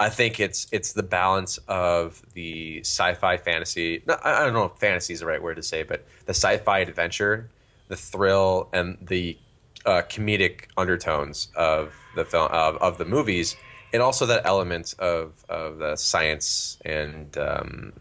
I 0.00 0.08
think 0.10 0.38
it's 0.38 0.68
it's 0.70 0.92
the 0.92 1.02
balance 1.02 1.58
of 1.66 2.22
the 2.34 2.80
sci-fi 2.80 3.36
fantasy. 3.38 4.02
I 4.08 4.42
I 4.42 4.44
don't 4.44 4.52
know 4.54 4.64
if 4.66 4.72
fantasy 4.78 5.12
is 5.12 5.20
the 5.20 5.26
right 5.26 5.42
word 5.42 5.56
to 5.56 5.62
say, 5.62 5.82
but 5.82 6.04
the 6.26 6.34
sci-fi 6.34 6.78
adventure, 6.78 7.50
the 7.88 7.96
thrill, 7.96 8.68
and 8.72 8.96
the 9.00 9.36
uh, 9.86 10.02
comedic 10.08 10.64
undertones 10.76 11.48
of 11.56 11.94
the 12.14 12.24
film 12.24 12.48
of, 12.50 12.76
of 12.76 12.98
the 12.98 13.04
movies, 13.04 13.56
and 13.92 14.02
also 14.02 14.26
that 14.26 14.42
element 14.44 14.94
of 14.98 15.32
of 15.48 15.78
the 15.78 15.96
science 15.96 16.78
and 16.84 17.36
um, 17.38 17.92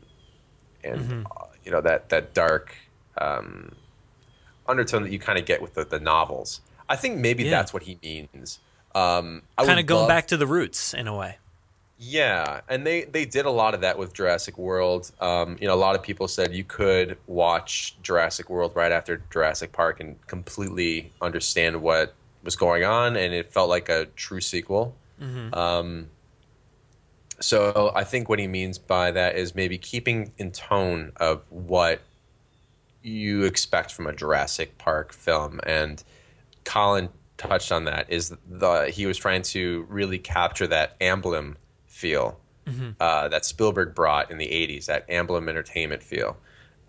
and 0.84 1.26
uh, 1.32 1.46
you 1.64 1.72
know 1.72 1.82
that 1.82 2.10
that 2.10 2.34
dark 2.34 2.76
um, 3.20 3.74
undertone 4.68 5.04
that 5.04 5.12
you 5.12 5.20
kind 5.20 5.38
of 5.40 5.46
get 5.46 5.62
with 5.62 5.74
the, 5.76 5.86
the 5.86 6.00
novels. 6.00 6.62
I 6.90 6.96
think 6.96 7.18
maybe 7.18 7.44
Yeah. 7.44 7.52
that's 7.52 7.74
what 7.74 7.84
he 7.84 7.98
means. 8.02 8.60
Um, 8.96 9.44
kind 9.58 9.80
of 9.80 9.86
going 9.86 10.02
love- 10.02 10.08
back 10.10 10.28
to 10.28 10.38
the 10.38 10.48
roots 10.48 10.94
in 10.94 11.08
a 11.08 11.16
way. 11.16 11.38
Yeah, 12.00 12.62
and 12.70 12.86
they 12.86 13.06
they 13.06 13.26
did 13.26 13.46
a 13.46 13.50
lot 13.50 13.74
of 13.74 13.82
that 13.82 13.98
with 13.98 14.14
Jurassic 14.14 14.58
World. 14.58 15.12
Um, 15.20 15.58
you 15.60 15.68
know, 15.68 15.74
a 15.74 15.76
lot 15.76 15.96
of 15.96 16.04
people 16.04 16.28
said 16.28 16.54
you 16.54 16.64
could 16.64 17.18
watch 17.26 17.96
Jurassic 18.04 18.50
World 18.50 18.74
right 18.76 18.92
after 18.92 19.24
Jurassic 19.32 19.72
Park 19.72 20.00
and 20.00 20.16
completely 20.28 21.12
understand 21.22 21.82
what 21.82 22.14
was 22.44 22.56
going 22.56 22.84
on, 22.84 23.16
and 23.16 23.34
it 23.34 23.52
felt 23.52 23.70
like 23.70 23.90
a 23.90 24.06
true 24.16 24.42
sequel. 24.42 24.96
Mhm. 25.20 25.56
Um, 25.56 26.10
so 27.40 27.92
I 27.96 28.04
think 28.04 28.30
what 28.30 28.38
he 28.38 28.48
means 28.48 28.78
by 28.78 29.10
that 29.12 29.36
is 29.36 29.56
maybe 29.56 29.80
keeping 29.80 30.32
in 30.38 30.52
tone 30.52 31.12
of 31.18 31.42
what 31.50 32.02
you 33.02 33.44
expect 33.44 33.92
from 33.92 34.06
a 34.06 34.14
Jurassic 34.14 34.78
Park 34.78 35.14
film, 35.14 35.60
and 35.64 36.04
Colin 36.64 37.10
touched 37.38 37.72
on 37.72 37.86
that. 37.86 38.06
Is 38.08 38.36
the 38.48 38.92
he 38.92 39.08
was 39.08 39.18
trying 39.18 39.42
to 39.44 39.86
really 39.90 40.20
capture 40.20 40.68
that 40.68 41.00
Amblin 41.00 41.56
feel 41.98 42.40
Mhm. 42.68 42.96
uh, 43.00 43.28
that 43.30 43.46
Spielberg 43.46 43.96
brought 43.96 44.30
in 44.30 44.38
the 44.38 44.48
'80s, 44.52 44.86
that 44.88 45.08
Amblin 45.10 45.48
entertainment 45.50 46.04
feel. 46.04 46.38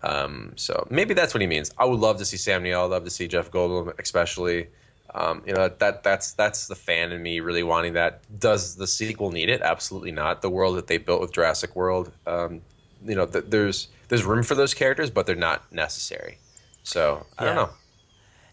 Um, 0.03 0.53
so 0.55 0.87
maybe 0.89 1.13
that's 1.13 1.33
what 1.33 1.41
he 1.41 1.47
means. 1.47 1.71
I 1.77 1.85
would 1.85 1.99
love 1.99 2.17
to 2.19 2.25
see 2.25 2.37
Sam 2.37 2.63
Neill. 2.63 2.81
I'd 2.83 2.91
love 2.91 3.03
to 3.05 3.09
see 3.09 3.27
Jeff 3.27 3.49
Goldblum, 3.51 3.97
especially. 3.99 4.67
Um, 5.15 5.41
you 5.47 5.53
know 5.53 5.67
that 5.69 6.03
that's 6.03 6.33
that's 6.33 6.67
the 6.67 6.75
fan 6.75 7.11
in 7.11 7.23
me 7.23 7.39
really 7.39 7.63
wanting 7.63 7.93
that. 7.93 8.21
Does 8.39 8.75
the 8.75 8.85
sequel 8.87 9.31
need 9.31 9.49
it? 9.49 9.61
Absolutely 9.61 10.11
not. 10.11 10.41
The 10.41 10.49
world 10.49 10.77
that 10.77 10.87
they 10.87 10.97
built 10.97 11.19
with 11.21 11.31
Jurassic 11.33 11.75
World, 11.75 12.11
um, 12.27 12.61
you 13.05 13.15
know, 13.15 13.25
th- 13.25 13.45
there's 13.47 13.87
there's 14.09 14.23
room 14.23 14.43
for 14.43 14.55
those 14.55 14.73
characters, 14.73 15.09
but 15.09 15.25
they're 15.25 15.35
not 15.35 15.71
necessary. 15.73 16.37
So 16.83 17.25
I 17.39 17.45
don't 17.45 17.55
know. 17.55 17.69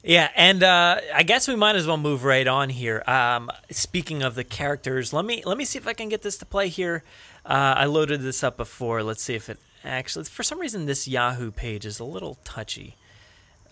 Yeah, 0.07 0.31
and 0.37 0.62
uh, 0.62 1.01
I 1.12 1.25
guess 1.25 1.49
we 1.49 1.57
might 1.57 1.75
as 1.75 1.85
well 1.85 1.97
move 1.97 2.23
right 2.23 2.47
on 2.47 2.69
here. 2.69 3.03
Um, 3.09 3.51
speaking 3.73 4.23
of 4.23 4.37
the 4.37 4.45
characters, 4.45 5.12
let 5.12 5.25
me 5.25 5.42
let 5.45 5.59
me 5.59 5.64
see 5.64 5.79
if 5.79 5.88
I 5.88 5.95
can 5.95 6.09
get 6.09 6.23
this 6.23 6.38
to 6.38 6.47
play 6.47 6.69
here. 6.69 7.03
Uh, 7.45 7.75
I 7.77 7.87
loaded 7.87 8.23
this 8.23 8.45
up 8.45 8.57
before. 8.57 9.03
Let's 9.03 9.21
see 9.21 9.35
if 9.35 9.49
it 9.49 9.59
actually. 9.85 10.27
For 10.27 10.45
some 10.45 10.61
reason, 10.61 10.87
this 10.87 11.09
Yahoo 11.09 11.51
page 11.51 11.85
is 11.85 11.99
a 11.99 12.05
little 12.05 12.38
touchy. 12.45 12.95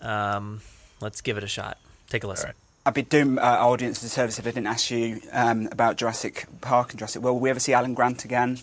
Um, 0.01 0.59
let's 0.99 1.21
give 1.21 1.37
it 1.37 1.43
a 1.45 1.47
shot. 1.47 1.77
Take 2.09 2.25
a 2.25 2.27
listen. 2.27 2.51
I'd 2.85 2.93
be 2.93 3.03
doing 3.03 3.39
uh, 3.39 3.41
our 3.41 3.69
audience 3.69 4.03
a 4.03 4.09
service 4.09 4.37
if 4.37 4.45
I 4.45 4.49
didn't 4.49 4.67
ask 4.67 4.91
you 4.91 5.21
um, 5.31 5.69
about 5.71 5.95
Jurassic 5.95 6.47
Park 6.59 6.89
and 6.91 6.99
Jurassic 6.99 7.21
World. 7.21 7.35
Will 7.35 7.43
we 7.43 7.49
ever 7.49 7.61
see 7.61 7.71
Alan 7.71 7.93
Grant 7.93 8.25
again? 8.25 8.59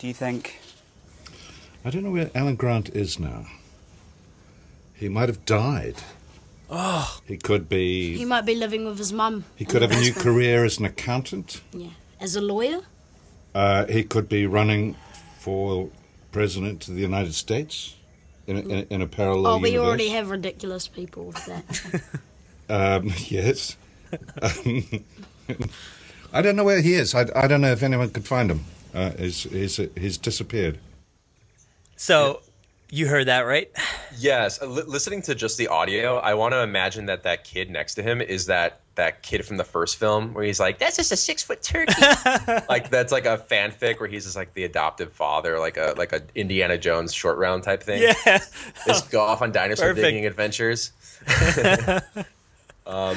Do 0.00 0.08
you 0.08 0.12
think? 0.12 0.58
I 1.84 1.90
don't 1.90 2.02
know 2.02 2.10
where 2.10 2.32
Alan 2.34 2.56
Grant 2.56 2.88
is 2.88 3.20
now. 3.20 3.46
He 4.92 5.08
might 5.08 5.28
have 5.28 5.44
died. 5.44 5.94
Oh, 6.70 7.20
He 7.26 7.36
could 7.36 7.68
be. 7.68 8.16
He 8.16 8.24
might 8.24 8.46
be 8.46 8.54
living 8.54 8.84
with 8.84 8.98
his 8.98 9.12
mum. 9.12 9.44
He 9.56 9.64
could 9.64 9.82
have 9.82 9.90
a 9.90 10.00
new 10.00 10.12
career 10.12 10.64
as 10.64 10.78
an 10.78 10.84
accountant. 10.84 11.60
Yeah. 11.72 11.88
As 12.20 12.36
a 12.36 12.40
lawyer? 12.40 12.82
Uh, 13.54 13.86
he 13.86 14.04
could 14.04 14.28
be 14.28 14.46
running 14.46 14.94
for 15.38 15.90
president 16.30 16.86
of 16.86 16.94
the 16.94 17.00
United 17.00 17.34
States 17.34 17.96
in 18.46 18.56
a, 18.56 18.60
in 18.60 18.70
a, 18.70 18.94
in 18.94 19.02
a 19.02 19.06
parallel 19.06 19.54
oh, 19.54 19.58
we 19.58 19.70
universe. 19.70 19.88
already 19.88 20.08
have 20.10 20.30
ridiculous 20.30 20.86
people 20.88 21.24
with 21.24 21.44
that. 21.46 22.02
Um, 22.70 23.12
yes. 23.26 23.76
Um, 24.40 25.04
I 26.32 26.40
don't 26.40 26.54
know 26.54 26.62
where 26.62 26.80
he 26.80 26.94
is. 26.94 27.16
I, 27.16 27.26
I 27.34 27.48
don't 27.48 27.60
know 27.60 27.72
if 27.72 27.82
anyone 27.82 28.10
could 28.10 28.28
find 28.28 28.48
him. 28.48 28.64
Uh, 28.94 29.10
he's, 29.18 29.42
he's, 29.42 29.80
he's 29.98 30.16
disappeared. 30.16 30.78
So 31.96 32.42
you 32.90 33.06
heard 33.06 33.26
that 33.28 33.40
right? 33.42 33.70
Yes, 34.18 34.60
uh, 34.60 34.66
listening 34.66 35.22
to 35.22 35.34
just 35.34 35.56
the 35.56 35.68
audio, 35.68 36.16
I 36.16 36.34
want 36.34 36.52
to 36.52 36.62
imagine 36.62 37.06
that 37.06 37.22
that 37.22 37.44
kid 37.44 37.70
next 37.70 37.94
to 37.94 38.02
him 38.02 38.20
is 38.20 38.46
that 38.46 38.80
that 38.96 39.22
kid 39.22 39.46
from 39.46 39.56
the 39.56 39.64
first 39.64 39.96
film 39.96 40.34
where 40.34 40.44
he's 40.44 40.60
like, 40.60 40.78
"That's 40.78 40.96
just 40.96 41.12
a 41.12 41.16
six 41.16 41.42
foot 41.42 41.62
turkey." 41.62 41.92
like 42.68 42.90
that's 42.90 43.12
like 43.12 43.24
a 43.24 43.38
fanfic 43.38 44.00
where 44.00 44.08
he's 44.08 44.24
just 44.24 44.36
like 44.36 44.52
the 44.54 44.64
adoptive 44.64 45.12
father, 45.12 45.58
like 45.58 45.76
a 45.76 45.94
like 45.96 46.12
a 46.12 46.22
Indiana 46.34 46.76
Jones 46.76 47.14
short 47.14 47.38
round 47.38 47.62
type 47.62 47.82
thing. 47.82 48.02
Yeah. 48.02 48.38
just 48.86 49.10
go 49.10 49.20
off 49.20 49.40
on 49.42 49.52
dinosaur 49.52 49.90
Perfect. 49.90 50.04
digging 50.04 50.26
adventures. 50.26 50.92
um, 52.86 53.16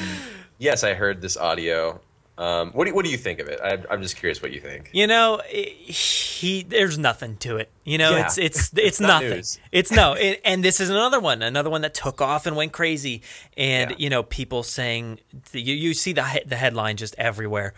yes, 0.58 0.84
I 0.84 0.94
heard 0.94 1.20
this 1.20 1.36
audio. 1.36 2.00
Um, 2.36 2.72
what 2.72 2.84
do 2.84 2.90
you, 2.90 2.94
what 2.96 3.04
do 3.04 3.10
you 3.12 3.16
think 3.16 3.38
of 3.38 3.46
it? 3.48 3.60
I, 3.62 3.78
I'm 3.90 4.02
just 4.02 4.16
curious 4.16 4.42
what 4.42 4.50
you 4.50 4.60
think. 4.60 4.90
You 4.92 5.06
know, 5.06 5.40
he 5.48 6.62
there's 6.62 6.98
nothing 6.98 7.36
to 7.38 7.56
it. 7.58 7.70
You 7.84 7.98
know, 7.98 8.10
Yeah. 8.16 8.24
it's 8.26 8.38
it's 8.46 8.58
it's, 8.72 8.78
It's 8.78 9.00
nothing. 9.00 9.30
news. 9.30 9.58
It's 9.72 9.90
no, 9.92 10.14
it, 10.14 10.40
and 10.44 10.64
this 10.64 10.80
is 10.80 10.90
another 10.90 11.20
one, 11.20 11.42
another 11.42 11.70
one 11.70 11.82
that 11.82 11.94
took 11.94 12.20
off 12.20 12.46
and 12.46 12.56
went 12.56 12.72
crazy. 12.72 13.22
And 13.56 13.94
you 13.98 14.10
know, 14.10 14.22
people 14.22 14.62
saying 14.62 15.20
you 15.52 15.74
you 15.74 15.94
see 15.94 16.12
the 16.12 16.42
the 16.46 16.56
headline 16.56 16.96
just 16.96 17.14
everywhere. 17.18 17.74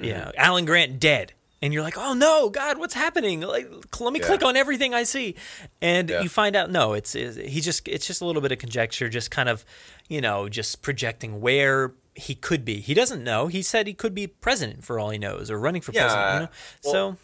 You 0.00 0.12
Mm-hmm. 0.12 0.18
know, 0.18 0.32
Alan 0.36 0.64
Grant 0.64 0.98
dead, 0.98 1.32
and 1.62 1.72
you're 1.72 1.82
like, 1.82 1.96
oh 1.96 2.12
no, 2.12 2.50
God, 2.50 2.76
what's 2.78 2.94
happening? 2.94 3.40
Like, 3.40 3.70
let 4.00 4.12
me 4.12 4.18
Yeah. 4.20 4.26
click 4.26 4.44
on 4.44 4.56
everything 4.56 4.94
I 4.94 5.04
see, 5.04 5.36
and 5.80 6.10
Yeah. 6.10 6.22
you 6.22 6.28
find 6.28 6.56
out 6.56 6.70
no, 6.70 6.92
it's, 6.92 7.14
it's 7.14 7.36
he 7.36 7.60
just 7.60 7.86
it's 7.88 8.06
just 8.06 8.20
a 8.20 8.24
little 8.24 8.42
bit 8.42 8.50
of 8.52 8.58
conjecture, 8.58 9.08
just 9.08 9.30
kind 9.30 9.48
of, 9.48 9.64
you 10.08 10.20
know, 10.20 10.48
just 10.48 10.82
projecting 10.82 11.40
where. 11.40 11.92
He 12.16 12.34
could 12.34 12.64
be. 12.64 12.80
He 12.80 12.94
doesn't 12.94 13.22
know. 13.22 13.46
He 13.46 13.62
said 13.62 13.86
he 13.86 13.94
could 13.94 14.14
be 14.14 14.26
president 14.26 14.84
for 14.84 14.98
all 14.98 15.10
he 15.10 15.18
knows, 15.18 15.50
or 15.50 15.58
running 15.58 15.82
for 15.82 15.92
Yeah, 15.92 16.02
president. 16.08 16.32
You 16.34 16.40
know? 16.40 16.48
well, 16.84 16.92
so 17.14 17.18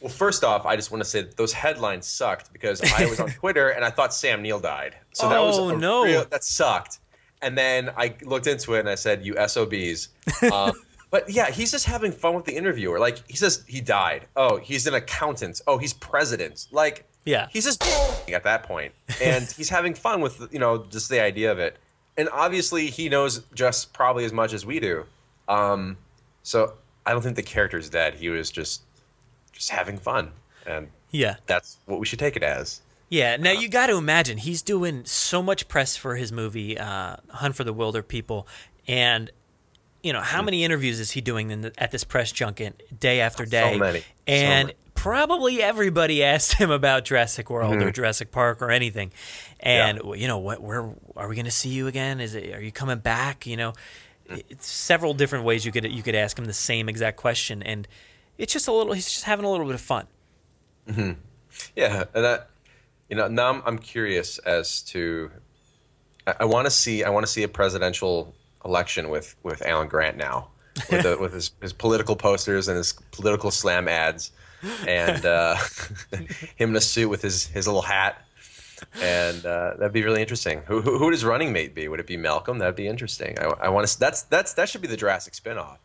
Well, 0.00 0.10
first 0.12 0.44
off, 0.44 0.64
I 0.66 0.76
just 0.76 0.90
want 0.90 1.02
to 1.04 1.08
say 1.08 1.22
that 1.22 1.36
those 1.36 1.52
headlines 1.52 2.06
sucked 2.06 2.52
because 2.52 2.80
I 2.98 3.06
was 3.06 3.20
on 3.20 3.28
Twitter 3.40 3.68
and 3.70 3.84
I 3.84 3.90
thought 3.90 4.12
Sam 4.14 4.42
Neill 4.42 4.60
died. 4.60 4.96
So 5.12 5.28
that 5.28 5.40
was 5.40 5.58
Oh, 5.58 5.76
no. 5.76 6.04
real- 6.04 6.24
that 6.26 6.42
sucked. 6.44 6.98
And 7.42 7.56
then 7.58 7.90
I 7.96 8.14
looked 8.22 8.46
into 8.46 8.74
it 8.74 8.80
and 8.80 8.88
I 8.88 8.94
said, 8.94 9.24
"You 9.24 9.34
SOBs." 9.46 10.08
Um, 10.52 10.72
but 11.10 11.28
yeah, 11.30 11.50
he's 11.50 11.70
just 11.70 11.84
having 11.84 12.10
fun 12.10 12.34
with 12.34 12.44
the 12.46 12.56
interviewer. 12.56 12.98
Like 12.98 13.18
he 13.30 13.36
says, 13.36 13.62
he 13.68 13.80
died. 13.80 14.26
Oh, 14.34 14.56
he's 14.56 14.86
an 14.86 14.94
accountant. 14.94 15.60
Oh, 15.66 15.76
he's 15.78 15.92
president. 15.92 16.66
Like 16.72 17.06
Yeah. 17.24 17.46
he's 17.52 17.64
just 17.64 17.82
at 18.32 18.42
that 18.44 18.62
point, 18.64 18.92
and 19.22 19.44
he's 19.50 19.68
having 19.68 19.92
fun 19.94 20.20
with 20.22 20.48
you 20.50 20.58
know 20.58 20.86
just 20.88 21.08
the 21.10 21.20
idea 21.20 21.52
of 21.52 21.58
it. 21.58 21.76
And 22.16 22.28
obviously, 22.32 22.86
he 22.90 23.08
knows 23.08 23.42
just 23.54 23.92
probably 23.92 24.24
as 24.24 24.32
much 24.32 24.52
as 24.52 24.64
we 24.64 24.78
do. 24.80 25.04
Um, 25.48 25.96
so 26.42 26.74
I 27.04 27.12
don't 27.12 27.22
think 27.22 27.36
the 27.36 27.42
character's 27.42 27.88
dead. 27.88 28.14
He 28.14 28.28
was 28.28 28.50
just 28.50 28.82
just 29.52 29.70
having 29.70 29.98
fun, 29.98 30.32
and 30.66 30.88
Yeah. 31.10 31.36
that's 31.46 31.78
what 31.86 32.00
we 32.00 32.06
should 32.06 32.18
take 32.18 32.34
it 32.36 32.42
as. 32.42 32.80
Yeah, 33.08 33.36
now 33.36 33.52
you 33.52 33.68
got 33.68 33.86
to 33.86 33.96
imagine 33.96 34.38
he's 34.38 34.62
doing 34.62 35.04
so 35.04 35.40
much 35.42 35.68
press 35.68 35.96
for 35.96 36.16
his 36.16 36.32
movie 36.32 36.76
uh, 36.76 37.16
Hunt 37.30 37.54
for 37.54 37.62
the 37.62 37.72
Wilderpeople, 37.74 38.46
and 38.88 39.30
you 40.02 40.12
know 40.12 40.20
how 40.20 40.42
many 40.42 40.64
interviews 40.64 40.98
is 41.00 41.12
he 41.12 41.20
doing 41.20 41.50
in 41.50 41.60
the, 41.60 41.72
at 41.78 41.90
this 41.92 42.02
press 42.04 42.32
junket 42.32 42.98
day 42.98 43.20
after 43.20 43.44
day? 43.44 43.72
So 43.72 43.78
many. 43.78 44.00
So 44.00 44.04
and 44.26 44.66
many. 44.68 44.78
Probably 45.04 45.62
everybody 45.62 46.24
asked 46.34 46.54
him 46.54 46.70
about 46.70 47.04
Jurassic 47.04 47.50
World 47.50 47.76
or 47.76 47.90
Mhm. 47.90 47.94
Jurassic 47.94 48.30
Park 48.32 48.62
or 48.62 48.70
anything. 48.70 49.12
And 49.60 50.02
well, 50.02 50.16
you 50.16 50.26
know, 50.26 50.38
what? 50.38 50.62
Where 50.62 50.90
are 51.14 51.28
we 51.28 51.34
going 51.36 51.44
to 51.44 51.50
see 51.50 51.68
you 51.68 51.86
again? 51.88 52.20
Is 52.20 52.34
it? 52.34 52.54
Are 52.54 52.62
you 52.62 52.72
coming 52.72 52.98
back? 52.98 53.46
You 53.46 53.58
know, 53.58 53.72
it's 54.30 54.66
several 54.66 55.12
different 55.12 55.44
ways 55.44 55.66
you 55.66 55.72
could 55.72 55.84
you 55.92 56.02
could 56.02 56.14
ask 56.14 56.38
him 56.38 56.46
the 56.46 56.52
same 56.54 56.88
exact 56.88 57.18
question, 57.18 57.62
and 57.62 57.86
it's 58.38 58.52
just 58.52 58.66
a 58.66 58.72
little. 58.72 58.94
He's 58.94 59.04
just 59.10 59.24
having 59.24 59.44
a 59.44 59.50
little 59.50 59.66
bit 59.66 59.74
of 59.74 59.80
fun. 59.82 60.06
hmm 60.90 61.12
Yeah, 61.76 62.04
and 62.14 62.24
that 62.24 62.48
you 63.10 63.16
know 63.16 63.28
now 63.28 63.50
I'm, 63.50 63.62
I'm 63.66 63.78
curious 63.78 64.38
as 64.38 64.80
to 64.92 65.30
I, 66.26 66.34
I 66.40 66.44
want 66.46 66.64
to 66.66 66.70
see 66.70 67.04
I 67.04 67.10
want 67.10 67.26
to 67.26 67.32
see 67.32 67.42
a 67.42 67.48
presidential 67.48 68.34
election 68.64 69.10
with 69.10 69.36
with 69.42 69.60
Alan 69.66 69.88
Grant 69.88 70.16
now 70.16 70.48
with 70.90 71.02
the, 71.08 71.18
with 71.18 71.34
his, 71.34 71.52
his 71.60 71.72
political 71.74 72.16
posters 72.16 72.68
and 72.68 72.76
his 72.78 72.94
political 73.12 73.50
slam 73.50 73.86
ads 73.88 74.32
and 74.86 75.24
uh, 75.26 75.56
him 76.56 76.70
in 76.70 76.76
a 76.76 76.80
suit 76.80 77.08
with 77.08 77.22
his 77.22 77.46
his 77.46 77.66
little 77.66 77.82
hat. 77.82 78.20
And 79.00 79.44
uh, 79.46 79.74
that'd 79.78 79.92
be 79.92 80.02
really 80.02 80.20
interesting. 80.20 80.60
Who, 80.66 80.80
who 80.80 80.98
who 80.98 81.04
would 81.06 81.14
his 81.14 81.24
running 81.24 81.52
mate 81.52 81.74
be? 81.74 81.88
Would 81.88 82.00
it 82.00 82.06
be 82.06 82.16
Malcolm? 82.16 82.58
That'd 82.58 82.76
be 82.76 82.86
interesting. 82.88 83.38
I, 83.38 83.44
I 83.44 83.68
want 83.70 83.86
to. 83.88 83.98
That's 83.98 84.22
that's 84.22 84.54
that 84.54 84.68
should 84.68 84.82
be 84.82 84.88
the 84.88 84.96
Jurassic 84.96 85.32
spinoff. 85.34 85.78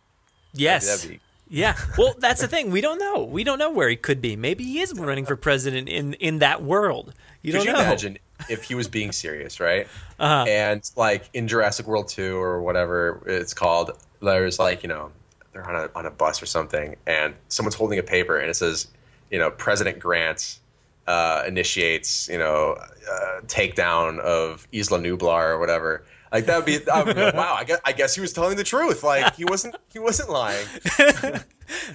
Yes. 0.54 0.88
That'd 0.88 1.10
be- 1.18 1.20
Yeah. 1.50 1.76
Well, 1.98 2.16
that's 2.20 2.42
the 2.42 2.48
thing. 2.48 2.72
We 2.72 2.82
don't 2.82 3.00
know. 3.00 3.24
We 3.24 3.44
don't 3.44 3.58
know 3.60 3.72
where 3.72 3.90
he 3.90 3.96
could 3.96 4.22
be. 4.22 4.36
Maybe 4.36 4.64
he 4.66 4.82
is 4.82 4.94
running 4.94 5.26
for 5.26 5.36
president 5.36 5.88
in 5.88 6.14
in 6.16 6.40
that 6.40 6.62
world. 6.64 7.14
You 7.42 7.52
Could 7.54 7.60
don't 7.60 7.68
you 7.68 7.74
know. 7.74 7.80
imagine 7.82 8.18
if 8.50 8.64
he 8.64 8.76
was 8.76 8.88
being 8.90 9.12
serious, 9.14 9.60
right? 9.62 9.88
Uh-huh. 10.20 10.46
And 10.50 10.82
like 10.98 11.30
in 11.34 11.48
Jurassic 11.48 11.88
World 11.88 12.10
Two 12.10 12.38
or 12.38 12.62
whatever 12.62 13.22
it's 13.28 13.54
called, 13.54 13.92
there's 14.22 14.60
like 14.60 14.84
you 14.84 14.90
know 14.90 15.12
they're 15.54 15.68
on 15.68 15.76
a 15.76 15.90
on 15.96 16.06
a 16.06 16.12
bus 16.12 16.42
or 16.42 16.46
something, 16.46 16.96
and 17.08 17.34
someone's 17.48 17.76
holding 17.76 18.00
a 18.00 18.04
paper 18.04 18.38
and 18.38 18.50
it 18.50 18.56
says, 18.56 18.88
you 19.32 19.40
know, 19.40 19.52
President 19.52 20.00
Grant 20.00 20.60
uh, 21.08 21.44
initiates 21.48 22.30
you 22.30 22.38
know 22.38 22.78
uh, 23.12 23.42
takedown 23.48 24.20
of 24.20 24.68
Isla 24.74 25.00
Nublar 25.00 25.50
or 25.50 25.60
whatever. 25.60 26.06
Like 26.32 26.46
that 26.46 26.58
would 26.58 26.66
be, 26.66 26.78
like, 26.78 27.34
wow. 27.34 27.56
I 27.58 27.64
guess 27.64 27.80
I 27.84 27.92
guess 27.92 28.16
he 28.16 28.22
was 28.22 28.34
telling 28.34 28.58
the 28.58 28.64
truth. 28.64 29.04
Like 29.04 29.36
he 29.36 29.46
wasn't 29.46 29.76
he 29.92 30.00
wasn't 30.00 30.30
lying. 30.30 30.66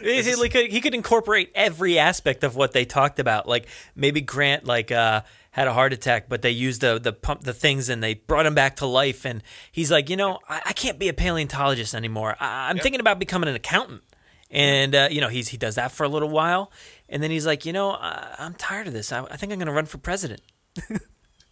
He, 0.00 0.22
he 0.22 0.48
could, 0.48 0.70
he 0.70 0.80
could 0.80 0.94
incorporate 0.94 1.50
every 1.54 1.98
aspect 1.98 2.44
of 2.44 2.54
what 2.54 2.72
they 2.72 2.84
talked 2.84 3.18
about. 3.18 3.48
Like 3.48 3.66
maybe 3.96 4.20
Grant 4.20 4.64
like 4.64 4.92
uh, 4.92 5.22
had 5.54 5.68
a 5.68 5.72
heart 5.72 5.92
attack, 5.92 6.28
but 6.28 6.42
they 6.42 6.50
used 6.50 6.80
the 6.80 6.98
the 6.98 7.12
pump 7.12 7.44
the 7.44 7.52
things 7.54 7.88
and 7.88 8.02
they 8.02 8.14
brought 8.14 8.44
him 8.44 8.56
back 8.56 8.74
to 8.76 8.86
life. 8.86 9.24
And 9.24 9.40
he's 9.70 9.88
like, 9.88 10.10
you 10.10 10.16
know, 10.16 10.40
I, 10.48 10.62
I 10.66 10.72
can't 10.72 10.98
be 10.98 11.08
a 11.08 11.12
paleontologist 11.12 11.94
anymore. 11.94 12.34
I, 12.40 12.68
I'm 12.70 12.78
thinking 12.78 12.98
about 13.00 13.20
becoming 13.20 13.48
an 13.48 13.54
accountant. 13.54 14.02
And 14.50 14.96
uh, 14.96 15.08
you 15.12 15.20
know, 15.20 15.28
he's 15.28 15.48
he 15.48 15.56
does 15.56 15.76
that 15.76 15.92
for 15.92 16.02
a 16.02 16.08
little 16.08 16.28
while, 16.28 16.72
and 17.08 17.22
then 17.22 17.30
he's 17.30 17.46
like, 17.46 17.64
you 17.64 17.72
know, 17.72 17.90
I, 17.92 18.34
I'm 18.38 18.54
tired 18.54 18.88
of 18.88 18.92
this. 18.92 19.12
I, 19.12 19.22
I 19.24 19.36
think 19.36 19.52
I'm 19.52 19.58
going 19.58 19.66
to 19.66 19.72
run 19.72 19.86
for 19.86 19.98
president. 19.98 20.42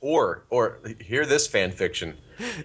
Or 0.05 0.47
or 0.51 0.81
hear 1.01 1.25
this 1.25 1.47
fan 1.47 1.71
fiction. 1.71 2.17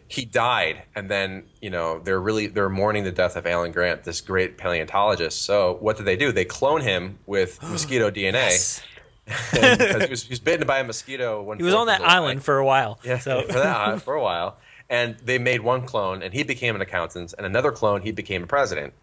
He 0.07 0.25
died, 0.25 0.81
and 0.95 1.07
then 1.07 1.43
you 1.61 1.69
know 1.69 1.99
they're 1.99 2.19
really 2.19 2.47
they're 2.47 2.67
mourning 2.67 3.03
the 3.03 3.11
death 3.11 3.35
of 3.35 3.45
Alan 3.45 3.71
Grant, 3.71 4.05
this 4.05 4.21
great 4.21 4.57
paleontologist. 4.57 5.43
So 5.43 5.77
what 5.79 5.97
did 5.97 6.07
they 6.07 6.15
do? 6.15 6.31
They 6.31 6.45
clone 6.45 6.81
him 6.81 7.19
with 7.27 7.61
mosquito 7.69 8.09
DNA. 8.09 8.79
And- 8.79 8.83
he, 9.27 10.09
was, 10.09 10.23
he 10.23 10.29
was 10.29 10.39
bitten 10.39 10.65
by 10.67 10.79
a 10.79 10.83
mosquito. 10.83 11.41
When 11.41 11.57
He 11.57 11.63
was 11.63 11.73
on 11.73 11.87
that 11.87 12.01
island 12.01 12.43
for 12.43 12.57
a 12.57 12.65
while. 12.65 12.99
Yeah, 13.03 13.19
So 13.19 13.41
for 13.47 13.53
that 13.53 13.75
uh, 13.75 13.97
for 13.99 14.13
a 14.15 14.21
while, 14.21 14.57
and 14.89 15.17
they 15.23 15.37
made 15.37 15.61
one 15.61 15.85
clone, 15.85 16.21
and 16.23 16.33
he 16.33 16.43
became 16.43 16.75
an 16.75 16.81
accountant, 16.81 17.33
and 17.37 17.45
another 17.45 17.71
clone, 17.71 18.01
he 18.01 18.11
became 18.11 18.43
a 18.43 18.47
president. 18.47 18.93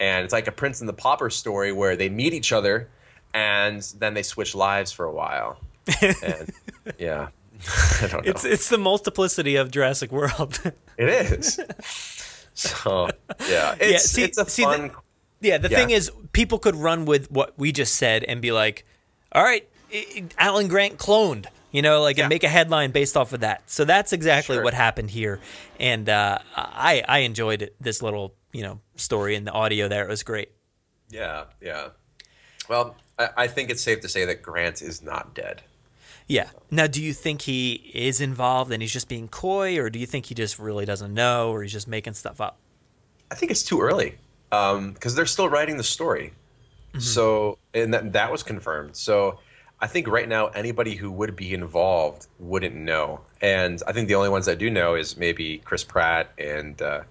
And 0.00 0.24
it's 0.24 0.32
like 0.32 0.46
a 0.48 0.52
Prince 0.52 0.80
and 0.80 0.88
the 0.88 0.92
Pauper 0.94 1.30
story 1.30 1.72
where 1.72 1.96
they 1.96 2.08
meet 2.08 2.34
each 2.34 2.52
other, 2.52 2.88
and 3.32 3.80
then 3.98 4.12
they 4.14 4.22
switch 4.22 4.54
lives 4.54 4.92
for 4.92 5.06
a 5.06 5.12
while. 5.12 5.58
And 6.02 6.50
yeah, 6.98 7.28
I 8.02 8.06
don't 8.08 8.24
know. 8.24 8.30
it's 8.30 8.44
it's 8.44 8.68
the 8.68 8.78
multiplicity 8.78 9.56
of 9.56 9.70
Jurassic 9.70 10.10
World. 10.12 10.60
It 10.98 11.08
is. 11.08 11.58
So 12.54 13.08
yeah, 13.48 13.74
it's, 13.80 14.04
see- 14.10 14.22
it's 14.24 14.38
a 14.38 14.48
see, 14.48 14.62
the- 14.64 14.68
fun. 14.70 14.90
Yeah, 15.40 15.58
the 15.58 15.68
Yeah. 15.68 15.76
thing 15.76 15.90
is, 15.90 16.10
people 16.32 16.58
could 16.58 16.74
run 16.76 17.04
with 17.04 17.30
what 17.30 17.52
we 17.58 17.70
just 17.72 17.96
said 17.96 18.24
and 18.24 18.40
be 18.40 18.50
like, 18.52 18.86
"All 19.34 19.42
right, 19.42 19.68
Alan 20.38 20.68
Grant 20.68 20.98
cloned," 20.98 21.46
you 21.72 21.82
know, 21.82 22.00
like 22.02 22.18
and 22.18 22.28
make 22.28 22.44
a 22.44 22.48
headline 22.48 22.90
based 22.90 23.16
off 23.16 23.32
of 23.32 23.40
that. 23.40 23.68
So 23.70 23.84
that's 23.84 24.12
exactly 24.12 24.58
what 24.60 24.74
happened 24.74 25.10
here, 25.10 25.40
and 25.78 26.08
uh, 26.08 26.38
I 26.56 27.02
I 27.08 27.18
enjoyed 27.20 27.62
it, 27.62 27.76
this 27.80 28.02
little 28.02 28.34
you 28.52 28.62
know 28.62 28.80
story 28.96 29.34
and 29.34 29.46
the 29.46 29.52
audio 29.52 29.88
there. 29.88 30.04
It 30.04 30.08
was 30.08 30.22
great. 30.22 30.50
yeah, 31.10 31.44
yeah. 31.60 31.88
Well, 32.68 32.96
I, 33.18 33.28
I 33.36 33.46
think 33.48 33.70
it's 33.70 33.82
safe 33.82 34.00
to 34.00 34.08
say 34.08 34.24
that 34.24 34.42
Grant 34.42 34.80
is 34.82 35.02
not 35.02 35.34
dead. 35.34 35.62
Yeah. 36.26 36.48
Now, 36.70 36.86
do 36.86 37.02
you 37.02 37.12
think 37.12 37.42
he 37.42 37.90
is 37.92 38.20
involved 38.22 38.72
and 38.72 38.80
he's 38.82 38.92
just 38.92 39.08
being 39.08 39.28
coy, 39.28 39.78
or 39.78 39.90
do 39.90 39.98
you 39.98 40.06
think 40.06 40.26
he 40.26 40.34
just 40.34 40.58
really 40.58 40.86
doesn't 40.86 41.12
know, 41.12 41.50
or 41.52 41.62
he's 41.62 41.72
just 41.72 41.86
making 41.86 42.14
stuff 42.14 42.40
up? 42.40 42.56
I 43.30 43.34
think 43.34 43.50
it's 43.52 43.62
too 43.62 43.82
early 43.82 44.16
because 44.50 45.14
they're 45.14 45.26
still 45.26 45.48
writing 45.50 45.76
the 45.76 45.84
story. 45.84 46.32
So, 47.00 47.58
and 47.74 47.92
that, 47.94 48.12
that 48.12 48.30
was 48.30 48.42
confirmed. 48.42 48.96
So, 48.96 49.38
I 49.80 49.86
think 49.86 50.06
right 50.08 50.28
now 50.28 50.46
anybody 50.48 50.94
who 50.94 51.10
would 51.10 51.34
be 51.36 51.52
involved 51.52 52.28
wouldn't 52.38 52.74
know, 52.74 53.20
and 53.42 53.82
I 53.86 53.92
think 53.92 54.08
the 54.08 54.14
only 54.14 54.28
ones 54.30 54.46
that 54.46 54.58
do 54.58 54.70
know 54.70 54.94
is 54.94 55.16
maybe 55.16 55.58
Chris 55.58 55.84
Pratt 55.84 56.30
and 56.38 56.80
uh, 56.80 57.02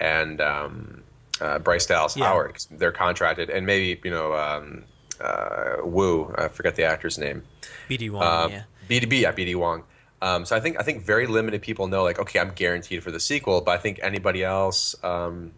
and 0.00 0.40
um, 0.40 1.02
uh, 1.40 1.58
Bryce 1.58 1.86
Dallas 1.86 2.16
Yeah. 2.16 2.24
Howard 2.26 2.54
'cause 2.54 2.68
they're 2.70 2.92
contracted, 2.92 3.50
and 3.50 3.66
maybe 3.66 4.00
you 4.02 4.10
know 4.10 4.34
um, 4.34 4.84
uh, 5.20 5.76
Wu, 5.84 6.34
I 6.36 6.48
forget 6.48 6.74
the 6.74 6.84
actor's 6.84 7.18
name. 7.18 7.42
BD 7.88 8.10
Wong, 8.10 8.22
Um, 8.22 8.50
yeah. 8.50 8.62
BDB, 8.88 9.20
yeah, 9.20 9.32
BD 9.32 9.54
Wong. 9.54 9.84
Um, 10.22 10.44
so 10.44 10.56
I 10.56 10.60
think 10.60 10.80
I 10.80 10.82
think 10.82 11.04
very 11.04 11.26
limited 11.26 11.62
people 11.62 11.86
know 11.86 12.02
like 12.02 12.18
okay 12.18 12.38
I'm 12.40 12.52
guaranteed 12.52 13.02
for 13.04 13.10
the 13.10 13.20
sequel, 13.20 13.60
but 13.60 13.72
I 13.72 13.78
think 13.78 14.00
anybody 14.02 14.42
else 14.42 14.96
um, 15.04 15.52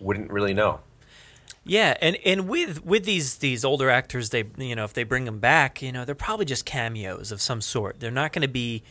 wouldn't 0.00 0.30
really 0.30 0.54
know. 0.54 0.80
Yeah, 1.68 1.96
and, 2.00 2.16
and 2.24 2.48
with 2.48 2.84
with 2.84 3.04
these 3.04 3.36
these 3.36 3.64
older 3.64 3.90
actors, 3.90 4.30
they 4.30 4.44
you 4.56 4.74
know 4.74 4.84
if 4.84 4.94
they 4.94 5.04
bring 5.04 5.24
them 5.26 5.38
back, 5.38 5.82
you 5.82 5.92
know 5.92 6.04
they're 6.04 6.14
probably 6.14 6.46
just 6.46 6.64
cameos 6.64 7.30
of 7.30 7.40
some 7.40 7.60
sort. 7.60 8.00
They're 8.00 8.10
not 8.10 8.32
going 8.32 8.42
to 8.42 8.48
be, 8.48 8.82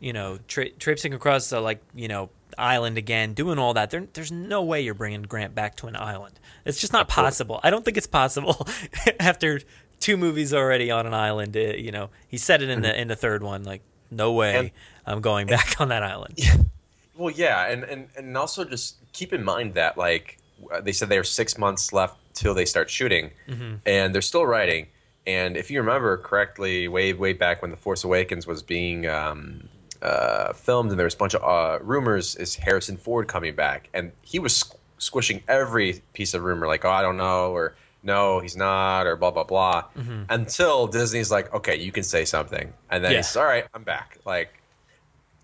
you 0.00 0.12
know, 0.12 0.38
tra- 0.48 0.70
traipsing 0.70 1.14
across 1.14 1.48
the 1.50 1.60
like 1.60 1.80
you 1.94 2.08
know 2.08 2.30
island 2.58 2.98
again, 2.98 3.32
doing 3.32 3.58
all 3.58 3.74
that. 3.74 3.90
There, 3.90 4.06
there's 4.12 4.32
no 4.32 4.62
way 4.62 4.80
you're 4.80 4.94
bringing 4.94 5.22
Grant 5.22 5.54
back 5.54 5.76
to 5.76 5.86
an 5.86 5.96
island. 5.96 6.38
It's 6.64 6.80
just 6.80 6.92
not 6.92 7.08
possible. 7.08 7.60
I 7.62 7.70
don't 7.70 7.84
think 7.84 7.96
it's 7.96 8.06
possible 8.06 8.66
after 9.20 9.60
two 10.00 10.16
movies 10.16 10.52
already 10.52 10.90
on 10.90 11.06
an 11.06 11.14
island. 11.14 11.56
Uh, 11.56 11.60
you 11.60 11.92
know, 11.92 12.10
he 12.28 12.38
said 12.38 12.60
it 12.62 12.68
in 12.70 12.82
the 12.82 13.00
in 13.00 13.08
the 13.08 13.16
third 13.16 13.42
one, 13.42 13.62
like 13.64 13.82
no 14.10 14.32
way 14.32 14.56
And- 14.56 14.70
I'm 15.06 15.20
going 15.20 15.46
back 15.46 15.80
on 15.80 15.88
that 15.88 16.02
island. 16.02 16.38
Well, 17.18 17.32
yeah, 17.32 17.66
and, 17.70 17.82
and 17.84 18.08
and 18.14 18.36
also 18.36 18.62
just 18.66 18.96
keep 19.14 19.32
in 19.32 19.42
mind 19.42 19.72
that 19.72 19.96
like 19.96 20.36
they 20.82 20.92
said 20.92 21.08
they 21.08 21.18
are 21.18 21.24
six 21.24 21.58
months 21.58 21.92
left 21.92 22.16
till 22.34 22.54
they 22.54 22.64
start 22.64 22.90
shooting, 22.90 23.30
Mhm. 23.48 23.80
and 23.86 24.14
they're 24.14 24.22
still 24.22 24.46
writing. 24.46 24.86
And 25.26 25.56
if 25.56 25.70
you 25.70 25.80
remember 25.80 26.16
correctly, 26.18 26.86
way 26.88 27.12
way 27.12 27.32
back 27.32 27.60
when 27.62 27.70
the 27.70 27.76
Force 27.76 28.04
Awakens 28.04 28.46
was 28.46 28.62
being 28.62 29.06
um, 29.08 29.68
uh, 30.02 30.52
filmed, 30.52 30.90
and 30.90 30.98
there 30.98 31.04
was 31.06 31.14
a 31.14 31.18
bunch 31.18 31.34
of 31.34 31.42
uh, 31.42 31.82
rumors, 31.82 32.36
is 32.36 32.54
Harrison 32.56 32.96
Ford 32.96 33.26
coming 33.28 33.54
back, 33.54 33.88
and 33.94 34.12
he 34.22 34.38
was 34.38 34.52
squ- 34.62 34.76
squishing 34.98 35.42
every 35.48 36.02
piece 36.12 36.32
of 36.34 36.42
rumor, 36.44 36.66
like 36.66 36.84
oh 36.84 36.90
I 36.90 37.02
don't 37.02 37.16
know, 37.16 37.52
or 37.52 37.74
no 38.02 38.38
he's 38.40 38.56
not, 38.56 39.06
or 39.06 39.16
blah 39.16 39.30
blah 39.32 39.44
blah, 39.44 39.84
Mhm. 39.98 40.26
until 40.28 40.86
Disney's 40.86 41.30
like 41.30 41.52
okay 41.52 41.76
you 41.76 41.90
can 41.92 42.02
say 42.04 42.24
something, 42.24 42.72
and 42.90 43.02
then 43.04 43.12
Yeah. 43.12 43.18
he's 43.18 43.36
all 43.36 43.44
right 43.44 43.66
I'm 43.74 43.82
back, 43.82 44.18
like 44.24 44.50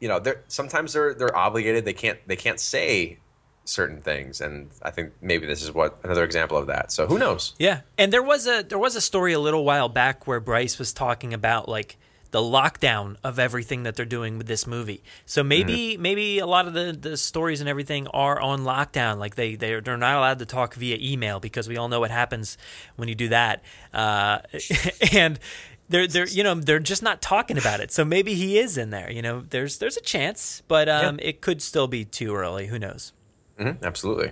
you 0.01 0.09
know 0.09 0.19
they're 0.21 0.43
sometimes 0.49 0.93
they're 0.93 1.15
they're 1.15 1.37
obligated 1.37 1.85
they 1.85 1.93
can't 1.93 2.19
they 2.29 2.37
can't 2.37 2.61
say 2.61 3.19
certain 3.65 4.01
things 4.01 4.41
and 4.41 4.71
i 4.83 4.91
think 4.91 5.13
maybe 5.21 5.47
this 5.47 5.63
is 5.63 5.73
what 5.73 5.99
another 6.03 6.25
example 6.25 6.57
of 6.57 6.67
that 6.67 6.91
so 6.91 7.07
who 7.07 7.19
knows 7.19 7.55
Yeah, 7.59 7.81
and 7.97 8.13
there 8.13 8.23
was 8.23 8.47
a 8.47 8.63
there 8.63 8.79
was 8.79 8.97
a 8.97 9.01
story 9.01 9.33
a 9.33 9.39
little 9.39 9.65
while 9.65 9.89
back 9.89 10.27
where 10.27 10.41
Bryce 10.41 10.79
was 10.79 10.93
talking 10.93 11.33
about 11.33 11.69
like 11.69 11.97
the 12.33 12.41
lockdown 12.41 13.17
of 13.23 13.39
everything 13.39 13.83
that 13.83 13.95
they're 13.95 14.07
doing 14.07 14.39
with 14.39 14.47
this 14.47 14.67
movie. 14.67 15.03
So 15.27 15.43
maybe 15.43 15.97
maybe 15.99 16.39
a 16.39 16.47
lot 16.47 16.67
of 16.67 16.73
the, 16.73 16.97
the 16.99 17.17
stories 17.17 17.61
and 17.61 17.69
everything 17.69 18.07
are 18.09 18.41
on 18.41 18.61
lockdown. 18.61 19.19
Like 19.19 19.35
they 19.35 19.55
they're, 19.55 19.81
they're 19.81 19.99
not 19.99 20.17
allowed 20.17 20.39
to 20.41 20.47
talk 20.47 20.75
via 20.75 20.97
email 20.99 21.41
because 21.41 21.69
we 21.69 21.77
all 21.77 21.89
know 21.89 22.01
what 22.01 22.11
happens 22.11 22.57
when 22.97 23.09
you 23.09 23.15
do 23.15 23.29
that. 23.29 23.63
Uh, 23.93 24.39
and 25.13 25.39
they're 25.91 26.07
they're 26.07 26.27
you 26.27 26.43
know 26.43 26.55
they're 26.55 26.79
just 26.79 27.03
not 27.03 27.21
talking 27.21 27.59
about 27.59 27.81
it. 27.81 27.93
So 27.93 28.05
maybe 28.05 28.35
he 28.35 28.59
is 28.59 28.79
in 28.79 28.91
there. 28.91 29.11
You 29.13 29.21
know, 29.21 29.45
there's 29.49 29.79
there's 29.79 29.99
a 29.99 30.03
chance, 30.03 30.63
but 30.69 30.89
um, 30.89 31.19
it 31.23 31.43
could 31.43 31.61
still 31.61 31.87
be 31.87 32.05
too 32.07 32.35
early. 32.35 32.69
Who 32.69 32.79
knows? 32.79 33.13
Hmm 33.63 33.85
absolutely 33.85 34.31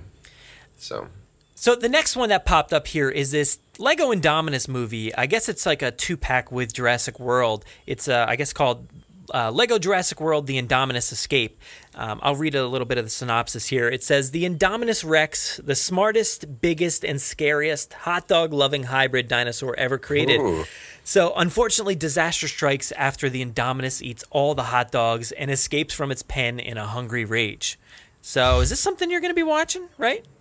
so 0.77 1.09
So 1.55 1.75
the 1.75 1.91
next 1.91 2.17
one 2.17 2.31
that 2.31 2.47
popped 2.47 2.73
up 2.73 2.87
here 2.87 3.11
is 3.11 3.33
this 3.33 3.59
Lego 3.79 4.15
Indominus 4.15 4.67
movie. 4.67 5.15
I 5.15 5.27
guess 5.27 5.47
it's 5.47 5.67
like 5.67 5.83
a 5.83 5.91
two 5.91 6.17
pack 6.17 6.51
with 6.51 6.73
Jurassic 6.73 7.21
World. 7.21 7.67
It's 7.87 8.09
uh, 8.09 8.25
I 8.27 8.37
guess 8.37 8.55
called 8.55 8.89
uh, 9.35 9.51
Lego 9.51 9.79
Jurassic 9.79 10.21
World: 10.23 10.47
The 10.47 10.57
Indominus 10.61 11.13
Escape. 11.13 11.61
Um, 11.95 12.19
I'll 12.23 12.35
read 12.37 12.55
a 12.55 12.67
little 12.67 12.87
bit 12.87 12.97
of 12.97 13.05
the 13.05 13.11
synopsis 13.11 13.67
here. 13.67 13.89
It 13.89 14.03
says 14.03 14.31
the 14.31 14.45
Indominus 14.49 15.05
Rex, 15.07 15.61
the 15.63 15.75
smartest, 15.75 16.61
biggest, 16.63 17.05
and 17.05 17.21
scariest 17.21 17.93
hot 17.93 18.27
dog 18.27 18.55
loving 18.55 18.85
hybrid 18.85 19.29
dinosaur 19.29 19.75
ever 19.77 19.99
created. 19.99 20.41
Ooh. 20.41 20.65
So, 21.05 21.33
unfortunately, 21.37 21.95
disaster 21.95 22.49
strikes 22.49 22.93
after 22.93 23.29
the 23.29 23.45
Indominus 23.45 24.01
eats 24.01 24.25
all 24.31 24.55
the 24.55 24.65
hot 24.65 24.91
dogs 24.91 25.33
and 25.33 25.51
escapes 25.51 25.93
from 25.93 26.11
its 26.11 26.23
pen 26.23 26.59
in 26.59 26.79
a 26.79 26.87
hungry 26.87 27.25
rage. 27.25 27.79
So, 28.23 28.61
is 28.61 28.71
this 28.71 28.81
something 28.81 29.11
you're 29.11 29.21
going 29.21 29.31
to 29.31 29.35
be 29.37 29.43
watching, 29.43 29.89
right? 29.99 30.25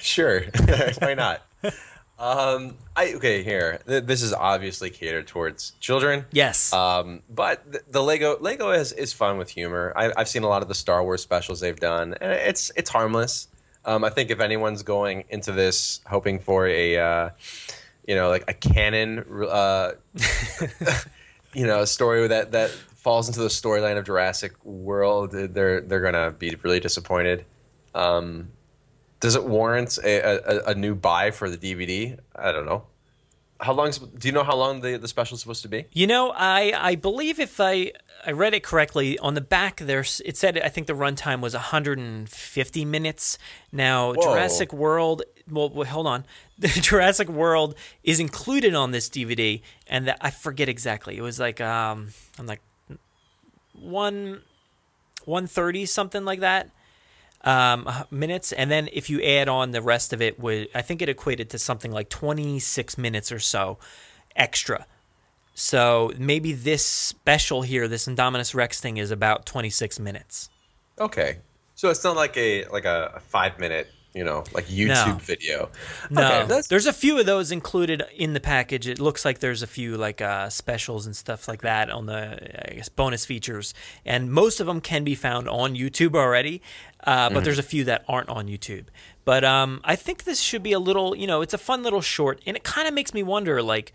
Sure, 0.00 0.42
why 0.98 1.14
not? 1.14 1.40
Um, 2.18 2.74
I 2.96 3.14
okay 3.14 3.44
here. 3.44 3.78
Th- 3.86 4.02
This 4.02 4.22
is 4.22 4.32
obviously 4.32 4.90
catered 4.90 5.28
towards 5.28 5.70
children. 5.78 6.24
Yes. 6.32 6.72
Um, 6.72 7.22
but 7.30 7.70
the, 7.70 7.80
the 7.88 8.02
Lego 8.02 8.36
Lego 8.40 8.70
is, 8.72 8.90
is 8.92 9.12
fun 9.12 9.38
with 9.38 9.48
humor. 9.48 9.92
I, 9.94 10.12
I've 10.16 10.26
seen 10.28 10.42
a 10.42 10.48
lot 10.48 10.62
of 10.62 10.68
the 10.68 10.74
Star 10.74 11.00
Wars 11.04 11.22
specials 11.22 11.60
they've 11.60 11.78
done, 11.78 12.14
and 12.20 12.32
it's 12.32 12.72
it's 12.74 12.90
harmless. 12.90 13.46
Um, 13.84 14.02
I 14.02 14.10
think 14.10 14.30
if 14.30 14.40
anyone's 14.40 14.82
going 14.82 15.24
into 15.28 15.52
this 15.52 16.00
hoping 16.08 16.40
for 16.40 16.66
a 16.66 16.96
uh, 16.98 17.30
you 18.04 18.16
know 18.16 18.28
like 18.30 18.44
a 18.48 18.54
canon 18.54 19.24
uh, 19.48 19.92
you 21.54 21.66
know 21.68 21.82
a 21.82 21.86
story 21.86 22.20
with 22.20 22.30
that 22.30 22.50
that 22.50 22.72
falls 22.98 23.28
into 23.28 23.40
the 23.40 23.48
storyline 23.48 23.96
of 23.96 24.04
Jurassic 24.04 24.52
World, 24.64 25.30
they're 25.30 25.80
they're 25.80 26.00
gonna 26.00 26.32
be 26.32 26.54
really 26.62 26.80
disappointed. 26.80 27.44
Um, 27.94 28.50
does 29.20 29.34
it 29.34 29.44
warrant 29.44 29.98
a, 30.04 30.68
a, 30.68 30.72
a 30.72 30.74
new 30.74 30.94
buy 30.94 31.30
for 31.30 31.48
the 31.48 31.56
DVD? 31.56 32.18
I 32.36 32.52
don't 32.52 32.66
know. 32.66 32.84
How 33.60 33.72
long? 33.72 33.90
Do 33.90 34.28
you 34.28 34.32
know 34.32 34.44
how 34.44 34.56
long 34.56 34.80
the 34.82 34.98
the 34.98 35.08
special 35.08 35.36
is 35.36 35.40
supposed 35.40 35.62
to 35.62 35.68
be? 35.68 35.86
You 35.92 36.06
know, 36.06 36.32
I 36.36 36.72
I 36.76 36.94
believe 36.96 37.40
if 37.40 37.60
I 37.60 37.92
I 38.26 38.32
read 38.32 38.54
it 38.54 38.62
correctly 38.62 39.18
on 39.18 39.34
the 39.34 39.40
back 39.40 39.78
there's 39.78 40.20
it 40.24 40.36
said 40.36 40.58
I 40.58 40.68
think 40.68 40.86
the 40.86 40.92
runtime 40.92 41.40
was 41.40 41.54
150 41.54 42.84
minutes. 42.84 43.38
Now 43.72 44.12
Whoa. 44.12 44.22
Jurassic 44.22 44.72
World. 44.72 45.22
Well, 45.50 45.70
well, 45.70 45.86
hold 45.88 46.06
on. 46.06 46.24
The 46.58 46.66
Jurassic 46.66 47.28
World 47.28 47.76
is 48.02 48.18
included 48.18 48.74
on 48.74 48.90
this 48.90 49.08
DVD, 49.08 49.62
and 49.86 50.08
that 50.08 50.18
I 50.20 50.30
forget 50.30 50.68
exactly. 50.68 51.16
It 51.16 51.22
was 51.22 51.38
like 51.38 51.60
um 51.60 52.08
I'm 52.38 52.46
like 52.46 52.60
one 53.80 54.42
130 55.24 55.86
something 55.86 56.24
like 56.24 56.40
that 56.40 56.70
um, 57.42 57.88
minutes, 58.10 58.52
and 58.52 58.70
then 58.70 58.88
if 58.92 59.08
you 59.08 59.22
add 59.22 59.48
on 59.48 59.70
the 59.70 59.80
rest 59.80 60.12
of 60.12 60.20
it, 60.20 60.38
would 60.40 60.68
I 60.74 60.82
think 60.82 61.02
it 61.02 61.08
equated 61.08 61.50
to 61.50 61.58
something 61.58 61.92
like 61.92 62.08
26 62.08 62.98
minutes 62.98 63.30
or 63.30 63.38
so 63.38 63.78
extra. 64.34 64.86
So 65.54 66.12
maybe 66.18 66.52
this 66.52 66.84
special 66.84 67.62
here, 67.62 67.88
this 67.88 68.06
Indominus 68.06 68.54
Rex 68.54 68.80
thing, 68.80 68.96
is 68.96 69.10
about 69.10 69.46
26 69.46 69.98
minutes. 69.98 70.50
Okay, 71.00 71.38
so 71.74 71.90
it's 71.90 72.02
not 72.04 72.16
like 72.16 72.36
a 72.36 72.64
like 72.66 72.84
a, 72.84 73.12
a 73.16 73.20
five 73.20 73.58
minute 73.58 73.88
you 74.14 74.24
know 74.24 74.44
like 74.52 74.66
YouTube 74.66 75.06
No. 75.06 75.18
video. 75.20 75.70
No, 76.10 76.22
Okay, 76.42 76.60
there's 76.68 76.86
a 76.86 76.92
few 76.92 77.18
of 77.18 77.26
those 77.26 77.52
included 77.52 78.02
in 78.16 78.32
the 78.32 78.40
package. 78.40 78.88
It 78.88 78.98
looks 78.98 79.24
like 79.24 79.38
there's 79.40 79.62
a 79.62 79.66
few 79.66 79.96
like 79.96 80.20
uh, 80.20 80.48
specials 80.48 81.06
and 81.06 81.14
stuff 81.14 81.46
like 81.48 81.62
that 81.62 81.90
on 81.90 82.06
the 82.06 82.70
I 82.70 82.74
guess 82.74 82.88
bonus 82.88 83.24
features, 83.26 83.74
and 84.04 84.30
most 84.32 84.60
of 84.60 84.66
them 84.66 84.80
can 84.80 85.04
be 85.04 85.14
found 85.14 85.48
on 85.48 85.74
YouTube 85.74 86.14
already. 86.14 86.62
Uh, 87.04 87.30
but 87.30 87.40
Mhm. 87.40 87.44
there's 87.44 87.58
a 87.58 87.62
few 87.62 87.84
that 87.84 88.04
aren't 88.08 88.28
on 88.28 88.46
YouTube. 88.48 88.86
But 89.24 89.44
um, 89.44 89.80
I 89.84 89.94
think 89.94 90.24
this 90.24 90.40
should 90.40 90.62
be 90.62 90.72
a 90.72 90.78
little, 90.80 91.14
you 91.14 91.26
know, 91.26 91.42
it's 91.42 91.54
a 91.54 91.58
fun 91.58 91.82
little 91.82 92.00
short, 92.00 92.40
and 92.46 92.56
it 92.56 92.64
kind 92.64 92.88
of 92.88 92.94
makes 92.94 93.14
me 93.14 93.22
wonder, 93.22 93.62
like, 93.62 93.92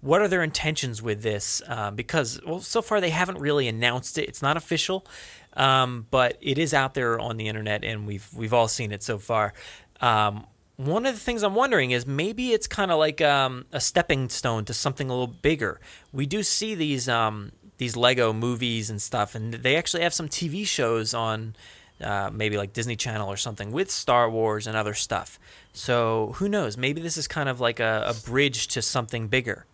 what 0.00 0.20
are 0.22 0.28
their 0.28 0.42
intentions 0.42 1.00
with 1.02 1.22
this? 1.22 1.60
Uh, 1.68 1.90
because 1.90 2.40
well, 2.46 2.60
so 2.60 2.80
far 2.82 3.00
they 3.00 3.10
haven't 3.10 3.38
really 3.38 3.68
announced 3.68 4.16
it. 4.18 4.26
It's 4.28 4.40
not 4.42 4.56
official, 4.56 5.06
um, 5.54 6.06
but 6.10 6.36
it 6.40 6.58
is 6.58 6.72
out 6.74 6.94
there 6.94 7.18
on 7.18 7.36
the 7.36 7.48
internet, 7.48 7.84
and 7.84 8.06
we've 8.06 8.28
we've 8.34 8.54
all 8.54 8.68
seen 8.68 8.92
it 8.92 9.02
so 9.02 9.18
far. 9.18 9.52
Um, 10.00 10.46
one 10.76 11.04
of 11.04 11.14
the 11.14 11.20
things 11.20 11.42
I'm 11.42 11.54
wondering 11.54 11.90
is 11.90 12.06
maybe 12.06 12.52
it's 12.52 12.66
kind 12.66 12.90
of 12.90 12.98
like 12.98 13.20
um, 13.20 13.66
a 13.70 13.80
stepping 13.80 14.30
stone 14.30 14.64
to 14.64 14.74
something 14.74 15.10
a 15.10 15.12
little 15.12 15.26
bigger. 15.26 15.78
We 16.12 16.24
do 16.26 16.42
see 16.42 16.74
these 16.74 17.08
um, 17.08 17.52
these 17.78 17.96
Lego 17.96 18.32
movies 18.32 18.90
and 18.90 19.00
stuff, 19.00 19.34
and 19.34 19.54
they 19.54 19.76
actually 19.76 20.02
have 20.02 20.14
some 20.14 20.28
TV 20.28 20.66
shows 20.66 21.12
on 21.12 21.54
uh, 22.00 22.30
maybe 22.32 22.56
like 22.56 22.72
Disney 22.72 22.96
Channel 22.96 23.28
or 23.28 23.36
something 23.36 23.72
with 23.72 23.90
Star 23.90 24.30
Wars 24.30 24.66
and 24.66 24.76
other 24.76 24.94
stuff. 24.94 25.38
So 25.72 26.32
who 26.36 26.48
knows? 26.48 26.76
Maybe 26.76 27.00
this 27.00 27.16
is 27.16 27.28
kind 27.28 27.48
of 27.48 27.60
like 27.60 27.78
a, 27.80 28.04
a 28.06 28.14
bridge 28.14 28.68
to 28.68 28.82
something 28.82 29.28
bigger. 29.28 29.66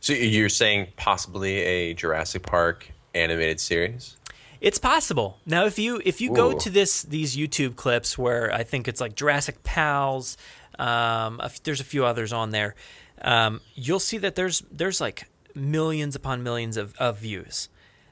So 0.00 0.12
you're 0.12 0.48
saying 0.48 0.88
possibly 0.96 1.58
a 1.58 1.94
Jurassic 1.94 2.42
Park 2.42 2.90
animated 3.14 3.60
series? 3.60 4.15
It's 4.60 4.78
possible. 4.78 5.38
Now, 5.46 5.66
if 5.66 5.78
you 5.78 6.00
if 6.04 6.20
you 6.20 6.32
go 6.32 6.56
to 6.58 6.70
this 6.70 7.02
these 7.02 7.36
YouTube 7.36 7.76
clips 7.76 8.16
where 8.16 8.52
I 8.52 8.62
think 8.62 8.88
it's 8.88 9.00
like 9.00 9.14
Jurassic 9.14 9.62
Pals, 9.62 10.36
um, 10.78 11.40
there's 11.64 11.80
a 11.80 11.84
few 11.84 12.04
others 12.04 12.32
on 12.32 12.50
there. 12.50 12.74
Um, 13.22 13.60
you'll 13.74 14.00
see 14.00 14.18
that 14.18 14.34
there's 14.34 14.62
there's 14.70 15.00
like 15.00 15.28
millions 15.54 16.14
upon 16.14 16.42
millions 16.42 16.76
of, 16.76 16.94
of 16.98 17.18
views. 17.18 17.68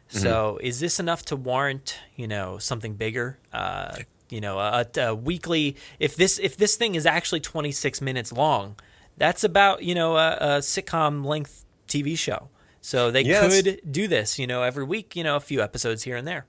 So, 0.09 0.61
is 0.62 0.78
this 0.78 1.00
enough 1.00 1.24
to 1.26 1.37
warrant 1.37 1.98
you 2.14 2.28
know 2.28 2.59
something 2.59 2.94
bigger? 2.94 3.38
Uh, 3.52 3.96
you 4.30 4.40
know, 4.40 4.59
a, 4.59 4.87
a 4.96 5.14
weekly. 5.14 5.76
If 5.98 6.14
this 6.14 6.38
if 6.38 6.57
this 6.57 6.76
thing 6.76 6.94
is 6.94 7.04
actually 7.04 7.40
26 7.40 8.00
minutes 8.00 8.33
long, 8.33 8.76
that's 9.16 9.42
about 9.42 9.83
you 9.83 9.94
know 9.94 10.16
a, 10.16 10.37
a 10.40 10.46
sitcom 10.59 11.24
length 11.24 11.64
TV 11.88 12.16
show. 12.16 12.48
So 12.85 13.11
they 13.11 13.23
Yes. 13.23 13.62
could 13.62 13.81
do 13.90 14.07
this, 14.09 14.38
you 14.38 14.47
know, 14.47 14.62
every 14.62 14.85
week, 14.85 15.16
you 15.16 15.25
know, 15.25 15.37
a 15.37 15.40
few 15.40 15.62
episodes 15.62 16.03
here 16.03 16.16
and 16.18 16.29
there. 16.29 16.44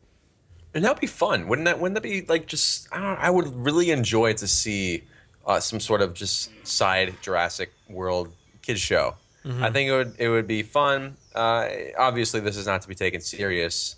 And 0.73 0.83
that'd 0.83 0.99
be 0.99 1.07
fun, 1.07 1.47
wouldn't 1.47 1.63
that? 1.65 1.79
Wouldn't 1.79 1.93
that 1.95 2.03
be 2.03 2.23
like 2.27 2.45
just? 2.45 2.89
I, 2.91 2.99
know, 2.99 3.15
I 3.17 3.29
would 3.29 3.47
really 3.55 3.89
enjoy 3.91 4.33
to 4.33 4.45
see 4.45 5.05
uh, 5.47 5.61
some 5.61 5.79
sort 5.79 6.01
of 6.01 6.13
just 6.13 6.49
side 6.67 7.15
Jurassic 7.21 7.71
World 7.87 8.33
kids 8.61 8.81
show. 8.81 9.15
Mhm. 9.45 9.61
I 9.63 9.71
think 9.71 9.89
it 9.89 9.93
would 9.95 10.15
it 10.19 10.27
would 10.27 10.45
be 10.45 10.61
fun. 10.61 11.15
Uh, 11.33 11.69
obviously, 11.97 12.41
this 12.41 12.57
is 12.57 12.65
not 12.65 12.81
to 12.81 12.89
be 12.89 12.95
taken 12.95 13.21
serious. 13.21 13.95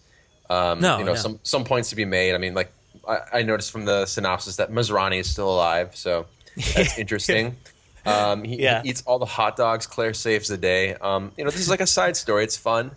Um, 0.48 0.80
No, 0.80 1.00
you 1.00 1.06
know, 1.06 1.14
no. 1.14 1.20
some 1.20 1.40
some 1.42 1.64
points 1.64 1.90
to 1.90 1.96
be 1.96 2.06
made. 2.06 2.36
I 2.36 2.38
mean, 2.38 2.54
like 2.54 2.72
I, 3.08 3.40
I 3.40 3.42
noticed 3.42 3.72
from 3.72 3.86
the 3.86 4.06
synopsis 4.06 4.58
that 4.58 4.70
Masrani 4.72 5.20
is 5.20 5.28
still 5.28 5.50
alive, 5.50 5.96
so 5.96 6.28
that's 6.76 7.00
interesting. 7.00 7.56
Um, 8.08 8.44
he, 8.44 8.62
Yeah. 8.62 8.82
he 8.84 8.90
eats 8.90 9.04
all 9.06 9.20
the 9.20 9.26
hot 9.26 9.56
dogs. 9.58 9.86
Claire 9.88 10.14
saves 10.14 10.48
the 10.48 10.58
day. 10.58 10.96
Um, 10.96 11.32
you 11.38 11.44
know, 11.44 11.50
this 11.52 11.60
is 11.60 11.70
like 11.70 11.82
a 11.82 11.88
side 11.88 12.16
story. 12.18 12.44
It's 12.44 12.58
fun. 12.58 12.92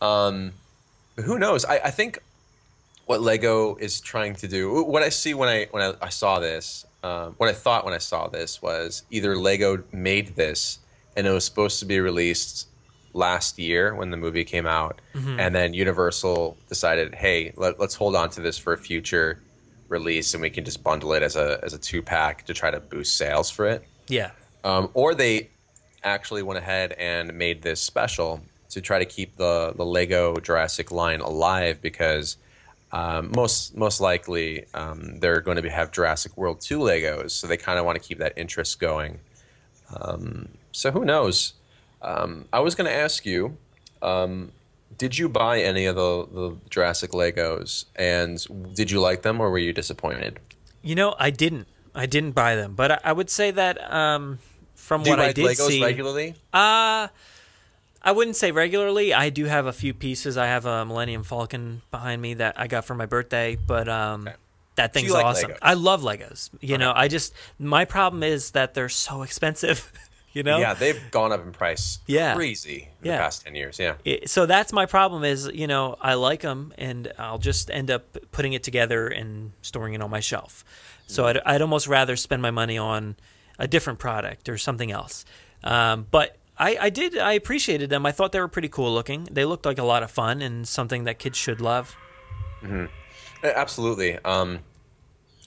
Um, 0.00 0.52
but 1.16 1.24
who 1.24 1.38
knows? 1.38 1.64
I, 1.64 1.76
I 1.78 1.90
think 1.90 2.18
what 3.06 3.20
Lego 3.20 3.76
is 3.76 4.00
trying 4.00 4.34
to 4.36 4.48
do. 4.48 4.82
What 4.84 5.02
I 5.02 5.08
see 5.10 5.34
when 5.34 5.48
I 5.48 5.66
when 5.70 5.82
I, 5.82 5.94
I 6.02 6.08
saw 6.08 6.38
this, 6.40 6.86
um, 7.02 7.34
what 7.36 7.48
I 7.48 7.52
thought 7.52 7.84
when 7.84 7.94
I 7.94 7.98
saw 7.98 8.28
this 8.28 8.62
was 8.62 9.02
either 9.10 9.36
Lego 9.36 9.82
made 9.92 10.36
this 10.36 10.78
and 11.16 11.26
it 11.26 11.30
was 11.30 11.44
supposed 11.44 11.78
to 11.80 11.84
be 11.86 12.00
released 12.00 12.66
last 13.12 13.58
year 13.58 13.94
when 13.94 14.10
the 14.10 14.16
movie 14.16 14.42
came 14.44 14.66
out, 14.66 15.00
Mhm. 15.14 15.38
and 15.38 15.54
then 15.54 15.72
Universal 15.74 16.56
decided, 16.68 17.14
hey, 17.14 17.52
let, 17.56 17.78
let's 17.78 17.94
hold 17.94 18.16
on 18.16 18.28
to 18.30 18.40
this 18.40 18.58
for 18.58 18.72
a 18.72 18.78
future 18.78 19.40
release, 19.88 20.34
and 20.34 20.42
we 20.42 20.50
can 20.50 20.64
just 20.64 20.82
bundle 20.82 21.12
it 21.12 21.22
as 21.22 21.36
a 21.36 21.60
as 21.62 21.72
a 21.74 21.78
two 21.78 22.02
pack 22.02 22.44
to 22.46 22.54
try 22.54 22.70
to 22.72 22.80
boost 22.80 23.16
sales 23.16 23.50
for 23.50 23.66
it. 23.66 23.84
Yeah. 24.08 24.30
Um, 24.64 24.90
or 24.94 25.14
they 25.14 25.50
actually 26.02 26.42
went 26.42 26.58
ahead 26.58 26.92
and 26.92 27.34
made 27.34 27.62
this 27.62 27.80
special 27.80 28.40
to 28.70 28.80
try 28.80 28.98
to 28.98 29.04
keep 29.04 29.36
the, 29.36 29.72
the 29.76 29.84
Lego 29.84 30.36
Jurassic 30.36 30.90
line 30.90 31.20
alive 31.20 31.80
because 31.80 32.36
um, 32.92 33.32
most 33.34 33.76
most 33.76 34.00
likely 34.00 34.66
um, 34.72 35.18
they're 35.18 35.40
going 35.40 35.56
to 35.56 35.62
be, 35.62 35.68
have 35.68 35.90
Jurassic 35.90 36.36
World 36.36 36.60
2 36.60 36.78
Legos, 36.78 37.32
so 37.32 37.46
they 37.46 37.56
kind 37.56 37.78
of 37.78 37.84
want 37.84 38.00
to 38.00 38.08
keep 38.08 38.18
that 38.18 38.32
interest 38.36 38.78
going. 38.78 39.18
Um, 40.00 40.48
so 40.72 40.92
who 40.92 41.04
knows? 41.04 41.54
Um, 42.02 42.44
I 42.52 42.60
was 42.60 42.74
going 42.74 42.88
to 42.88 42.96
ask 42.96 43.26
you, 43.26 43.56
um, 44.00 44.52
did 44.96 45.18
you 45.18 45.28
buy 45.28 45.60
any 45.60 45.86
of 45.86 45.96
the, 45.96 46.26
the 46.32 46.56
Jurassic 46.70 47.10
Legos, 47.10 47.86
and 47.96 48.74
did 48.74 48.92
you 48.92 49.00
like 49.00 49.22
them, 49.22 49.40
or 49.40 49.50
were 49.50 49.58
you 49.58 49.72
disappointed? 49.72 50.38
You 50.82 50.94
know, 50.94 51.16
I 51.18 51.30
didn't. 51.30 51.66
I 51.96 52.06
didn't 52.06 52.32
buy 52.32 52.56
them, 52.56 52.74
but 52.74 52.92
I, 52.92 53.00
I 53.04 53.12
would 53.12 53.30
say 53.30 53.50
that 53.52 53.92
um, 53.92 54.38
from 54.84 55.02
Do 55.02 55.10
you 55.10 55.16
what 55.16 55.24
I 55.24 55.32
did 55.32 55.44
Legos 55.46 55.66
see, 55.68 55.82
regularly? 55.82 56.34
Uh 56.52 57.08
I 58.06 58.12
wouldn't 58.12 58.36
say 58.36 58.52
regularly. 58.52 59.14
I 59.14 59.30
do 59.30 59.46
have 59.46 59.64
a 59.64 59.72
few 59.72 59.94
pieces. 59.94 60.36
I 60.36 60.46
have 60.46 60.66
a 60.66 60.84
Millennium 60.84 61.24
Falcon 61.24 61.80
behind 61.90 62.20
me 62.20 62.34
that 62.34 62.60
I 62.60 62.66
got 62.66 62.84
for 62.84 62.94
my 62.94 63.06
birthday, 63.06 63.56
but 63.56 63.88
um, 63.88 64.28
that 64.74 64.92
So 64.92 65.00
thing's 65.00 65.10
like 65.10 65.24
awesome. 65.24 65.52
Legos? 65.52 65.58
I 65.62 65.72
love 65.72 66.02
Legos. 66.02 66.50
You 66.60 66.76
know, 66.76 66.92
I 66.94 67.08
just 67.08 67.32
my 67.58 67.86
problem 67.86 68.22
is 68.22 68.50
that 68.50 68.74
they're 68.74 68.88
so 68.90 69.22
expensive. 69.22 69.90
You 70.36 70.42
know? 70.42 70.58
Yeah, 70.58 70.74
they've 70.74 71.00
gone 71.12 71.30
up 71.30 71.46
in 71.46 71.52
price. 71.52 72.00
Yeah. 72.08 72.34
crazy 72.34 72.88
in 73.00 73.06
Yeah. 73.06 73.12
the 73.18 73.22
past 73.22 73.44
ten 73.44 73.54
years. 73.54 73.78
Yeah. 73.78 73.94
It- 74.04 74.28
so 74.28 74.46
that's 74.46 74.72
my 74.72 74.84
problem 74.84 75.22
is 75.22 75.48
you 75.54 75.68
know 75.68 75.94
i 76.00 76.14
like 76.14 76.40
them 76.40 76.72
and 76.76 77.12
i'll 77.20 77.38
just 77.38 77.70
end 77.70 77.88
up 77.88 78.18
putting 78.32 78.52
it 78.52 78.64
together 78.64 79.06
and 79.06 79.52
storing 79.62 79.94
it 79.94 80.02
on 80.02 80.10
my 80.10 80.18
shelf 80.18 80.64
so 81.06 81.26
i'd, 81.26 81.38
I'd 81.46 81.62
almost 81.62 81.86
rather 81.86 82.16
spend 82.16 82.42
my 82.42 82.50
money 82.50 82.76
on 82.76 83.14
a 83.58 83.66
different 83.68 83.98
product 83.98 84.48
or 84.48 84.58
something 84.58 84.90
else 84.90 85.24
um, 85.62 86.06
but 86.10 86.36
I, 86.58 86.76
I 86.82 86.90
did 86.90 87.18
i 87.18 87.32
appreciated 87.32 87.90
them 87.90 88.04
i 88.06 88.12
thought 88.12 88.32
they 88.32 88.40
were 88.40 88.48
pretty 88.48 88.68
cool 88.68 88.92
looking 88.92 89.28
they 89.30 89.44
looked 89.44 89.66
like 89.66 89.78
a 89.78 89.84
lot 89.84 90.02
of 90.02 90.10
fun 90.10 90.42
and 90.42 90.66
something 90.68 91.04
that 91.04 91.18
kids 91.18 91.36
should 91.38 91.60
love 91.60 91.96
hmm 92.60 92.86
Absolutely. 93.42 94.18
Um, 94.24 94.60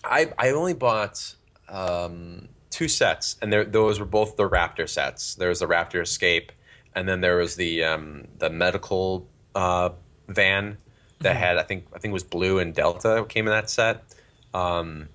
I 0.03 0.31
I 0.37 0.51
only 0.51 0.75
bought 0.75 1.33
um, 1.67 2.47
two 2.69 2.87
sets, 2.87 3.37
and 3.41 3.51
there, 3.51 3.65
those 3.65 3.99
were 3.99 4.05
both 4.05 4.37
the 4.37 4.47
Raptor 4.47 4.87
sets. 4.87 5.33
There 5.33 5.49
was 5.49 5.59
the 5.61 5.65
Raptor 5.65 6.01
Escape, 6.03 6.51
and 6.93 7.09
then 7.09 7.21
there 7.21 7.37
was 7.37 7.55
the 7.55 7.83
um, 7.83 8.27
the 8.37 8.51
medical 8.51 9.27
uh, 9.55 9.89
van 10.27 10.77
that 11.21 11.35
Mhm. 11.35 11.39
had 11.39 11.57
I 11.57 11.63
think 11.63 11.85
I 11.95 11.97
think 11.97 12.11
it 12.11 12.13
was 12.13 12.23
blue 12.23 12.59
and 12.59 12.75
Delta 12.75 13.25
came 13.27 13.47
in 13.47 13.51
that 13.51 13.71
set. 13.71 14.03
Um, 14.53 15.09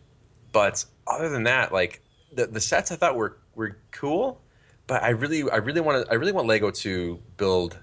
but 0.51 0.85
other 1.07 1.29
than 1.29 1.45
that, 1.45 1.73
like 1.73 2.03
the 2.35 2.47
the 2.47 2.61
sets 2.61 2.91
I 2.91 2.97
thought 2.97 3.17
were 3.17 3.39
were 3.55 3.77
cool, 3.91 4.41
but 4.87 5.03
I 5.03 5.11
really 5.11 5.49
I 5.51 5.57
really 5.57 5.81
want 5.81 6.07
I 6.11 6.15
really 6.15 6.33
want 6.33 6.47
Lego 6.47 6.71
to 6.71 7.21
build 7.37 7.79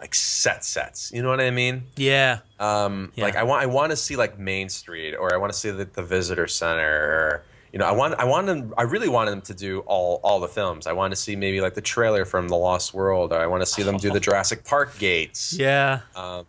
like 0.00 0.14
set 0.14 0.64
sets. 0.64 1.12
You 1.12 1.22
know 1.22 1.28
what 1.28 1.40
I 1.40 1.50
mean? 1.50 1.84
yeah 1.96 2.38
Um, 2.58 3.12
Yeah. 3.16 3.24
Like 3.24 3.36
I 3.36 3.42
want, 3.42 3.62
I 3.62 3.66
want 3.66 3.90
to 3.90 3.96
see 3.96 4.16
like 4.16 4.38
Main 4.38 4.68
Street, 4.70 5.14
or 5.14 5.34
I 5.34 5.36
want 5.36 5.52
to 5.52 5.58
see 5.58 5.70
the, 5.70 5.84
the 5.84 6.02
Visitor 6.02 6.46
Center, 6.46 6.82
or 6.82 7.44
you 7.72 7.78
know, 7.78 7.84
I 7.84 7.92
want, 7.92 8.14
I 8.14 8.24
want 8.24 8.46
them, 8.46 8.74
I 8.78 8.82
really 8.82 9.08
wanted 9.08 9.30
them 9.30 9.42
to 9.42 9.54
do 9.54 9.80
all, 9.80 10.18
all 10.24 10.40
the 10.40 10.48
films. 10.48 10.86
I 10.88 10.92
want 10.92 11.12
to 11.12 11.16
see 11.16 11.36
maybe 11.36 11.60
like 11.60 11.74
the 11.74 11.82
trailer 11.82 12.24
from 12.24 12.48
The 12.48 12.56
Lost 12.56 12.94
World, 12.94 13.32
or 13.32 13.38
I 13.38 13.46
want 13.46 13.60
to 13.62 13.66
see 13.66 13.82
them 13.82 13.96
do 13.98 14.10
the 14.10 14.18
Jurassic 14.18 14.64
Park 14.64 14.98
gates. 14.98 15.52
yeah 15.58 16.00
Um, 16.16 16.46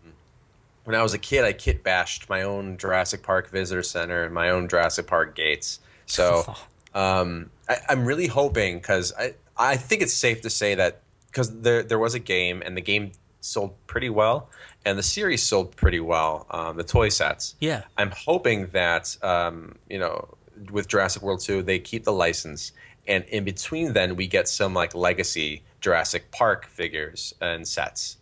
when 0.86 0.96
I 0.96 1.04
was 1.04 1.14
a 1.14 1.20
kid, 1.20 1.44
I 1.44 1.54
kit 1.54 1.84
bashed 1.84 2.30
my 2.30 2.44
own 2.44 2.78
Jurassic 2.78 3.22
Park 3.22 3.50
Visitor 3.50 3.84
Center 3.84 4.24
and 4.24 4.34
my 4.34 4.50
own 4.50 4.68
Jurassic 4.68 5.08
Park 5.08 5.36
gates. 5.36 5.80
So 6.06 6.56
um, 6.94 7.50
I, 7.70 7.78
I'm 7.90 8.06
really 8.06 8.28
hoping 8.28 8.78
because 8.78 9.14
I, 9.18 9.34
I 9.58 9.78
think 9.78 10.02
it's 10.02 10.14
safe 10.14 10.42
to 10.42 10.50
say 10.50 10.76
that 10.76 11.02
because 11.28 11.62
there 11.62 11.84
there 11.84 12.00
was 12.00 12.14
a 12.14 12.20
game 12.20 12.62
and 12.66 12.76
the 12.76 12.82
game 12.82 13.12
sold 13.42 13.74
pretty 13.88 14.10
well 14.10 14.50
and 14.86 14.98
the 14.98 15.04
series 15.04 15.44
sold 15.44 15.76
pretty 15.76 16.00
well, 16.00 16.46
um, 16.52 16.78
the 16.78 16.84
toy 16.84 17.10
sets. 17.10 17.56
yeah 17.60 17.84
I'm 17.98 18.12
hoping 18.12 18.68
that 18.68 19.16
um, 19.24 19.76
you 19.90 20.00
know 20.00 20.36
with 20.72 20.88
Jurassic 20.88 21.22
World 21.22 21.40
2 21.40 21.64
they 21.64 21.80
keep 21.80 22.04
the 22.04 22.14
license 22.14 22.72
and 23.08 23.24
in 23.26 23.44
between 23.44 23.94
then 23.94 24.16
we 24.16 24.28
get 24.28 24.48
some 24.48 24.74
like 24.74 24.94
legacy 24.94 25.64
Jurassic 25.80 26.30
Park 26.32 26.66
figures 26.68 27.34
and 27.42 27.68
sets. 27.68 28.18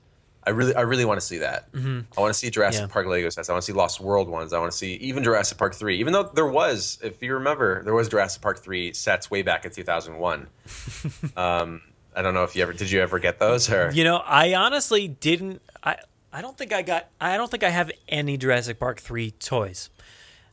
I 0.49 0.51
really 0.51 0.73
I 0.75 0.81
really 0.81 1.05
want 1.05 1.19
to 1.19 1.25
see 1.25 1.37
that. 1.37 1.71
Mhm. 1.71 2.05
I 2.17 2.21
want 2.21 2.33
to 2.33 2.37
see 2.39 2.49
Jurassic 2.49 2.81
Yeah. 2.81 2.87
Park 2.93 3.05
Lego 3.07 3.29
sets. 3.29 3.49
I 3.49 3.53
want 3.53 3.63
to 3.63 3.65
see 3.71 3.77
Lost 3.77 3.99
World 3.99 4.27
ones. 4.27 4.51
I 4.53 4.59
want 4.59 4.71
to 4.71 4.77
see 4.77 4.93
even 4.95 5.23
Jurassic 5.23 5.57
Park 5.57 5.75
3. 5.75 5.97
Even 5.99 6.11
though 6.13 6.23
there 6.23 6.47
was 6.47 6.97
if 7.03 7.21
you 7.21 7.33
remember 7.35 7.83
there 7.83 7.93
was 7.93 8.09
Jurassic 8.09 8.41
Park 8.41 8.59
3 8.59 8.91
sets 8.93 9.29
way 9.29 9.41
back 9.43 9.65
in 9.65 9.71
2001. 9.71 10.47
um 11.37 11.81
I 12.15 12.21
don't 12.21 12.33
know 12.33 12.43
if 12.43 12.55
you 12.55 12.63
ever 12.63 12.73
did 12.73 12.89
you 12.91 13.01
ever 13.01 13.19
get 13.19 13.39
those 13.39 13.69
or 13.71 13.91
You 13.91 14.03
know, 14.03 14.17
I 14.17 14.53
honestly 14.55 15.07
didn't. 15.07 15.61
I 15.83 15.97
I 16.33 16.41
don't 16.41 16.57
think 16.57 16.73
I 16.73 16.81
got. 16.81 17.07
I 17.19 17.37
don't 17.37 17.49
think 17.49 17.63
I 17.63 17.69
have 17.69 17.91
any 18.07 18.37
Jurassic 18.37 18.79
Park 18.79 18.99
three 18.99 19.31
toys. 19.31 19.89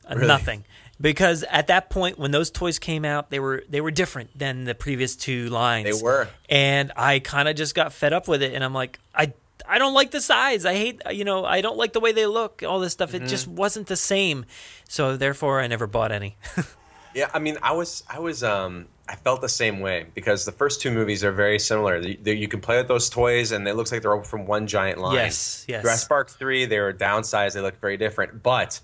Uh, 0.09 0.15
Really? 0.15 0.29
Nothing, 0.29 0.65
because 1.01 1.43
at 1.51 1.67
that 1.67 1.91
point 1.91 2.17
when 2.19 2.31
those 2.31 2.51
toys 2.51 2.79
came 2.79 3.05
out, 3.05 3.29
they 3.31 3.41
were 3.41 3.65
they 3.69 3.81
were 3.81 3.91
different 3.91 4.39
than 4.39 4.65
the 4.65 4.75
previous 4.75 5.17
two 5.17 5.49
lines. 5.51 5.85
They 5.99 6.03
were. 6.03 6.29
and 6.49 6.93
I 6.97 7.19
kind 7.19 7.49
of 7.49 7.57
just 7.57 7.75
got 7.75 7.93
fed 7.93 8.13
up 8.13 8.29
with 8.29 8.41
it, 8.43 8.55
and 8.55 8.63
I'm 8.63 8.73
like, 8.75 8.99
I. 9.15 9.33
I 9.69 9.79
don't 9.79 9.95
like 9.95 10.11
the 10.11 10.21
size. 10.21 10.65
I 10.65 10.75
hate, 10.75 11.01
you 11.11 11.25
know, 11.25 11.45
I 11.45 11.61
don't 11.61 11.77
like 11.77 11.93
the 11.93 12.01
way 12.01 12.13
they 12.13 12.27
look. 12.27 12.63
All 12.67 12.81
this 12.81 12.93
stuff. 12.93 13.15
It 13.15 13.23
Mhm. 13.23 13.29
just 13.29 13.47
wasn't 13.49 13.87
the 13.89 13.97
same. 13.97 14.45
So 14.89 15.17
therefore, 15.17 15.61
I 15.61 15.67
never 15.67 15.87
bought 15.87 16.13
any. 16.13 16.37
Yeah, 17.15 17.31
I 17.33 17.39
mean, 17.39 17.57
I 17.63 17.73
was, 17.73 18.05
I 18.11 18.19
was, 18.19 18.45
um, 18.45 18.89
I 19.09 19.17
felt 19.17 19.41
the 19.41 19.49
same 19.49 19.81
way 19.81 20.05
because 20.15 20.45
the 20.45 20.53
first 20.53 20.83
two 20.83 20.91
movies 20.91 21.25
are 21.25 21.33
very 21.33 21.59
similar. 21.59 21.97
You, 21.97 22.19
you 22.35 22.47
can 22.47 22.61
play 22.61 22.77
with 22.77 22.89
those 22.89 23.09
toys, 23.09 23.53
and 23.53 23.67
it 23.67 23.73
looks 23.75 23.91
like 23.91 24.03
they're 24.03 24.15
all 24.15 24.23
from 24.23 24.45
one 24.47 24.67
giant 24.67 24.99
line. 24.99 25.15
Yes, 25.15 25.65
yes. 25.67 25.81
Jurassic 25.81 26.11
Park 26.11 26.29
three, 26.29 26.67
they 26.67 26.79
were 26.79 26.93
downsized. 26.93 27.55
They 27.55 27.63
look 27.63 27.81
very 27.81 27.97
different, 27.97 28.43
but 28.43 28.79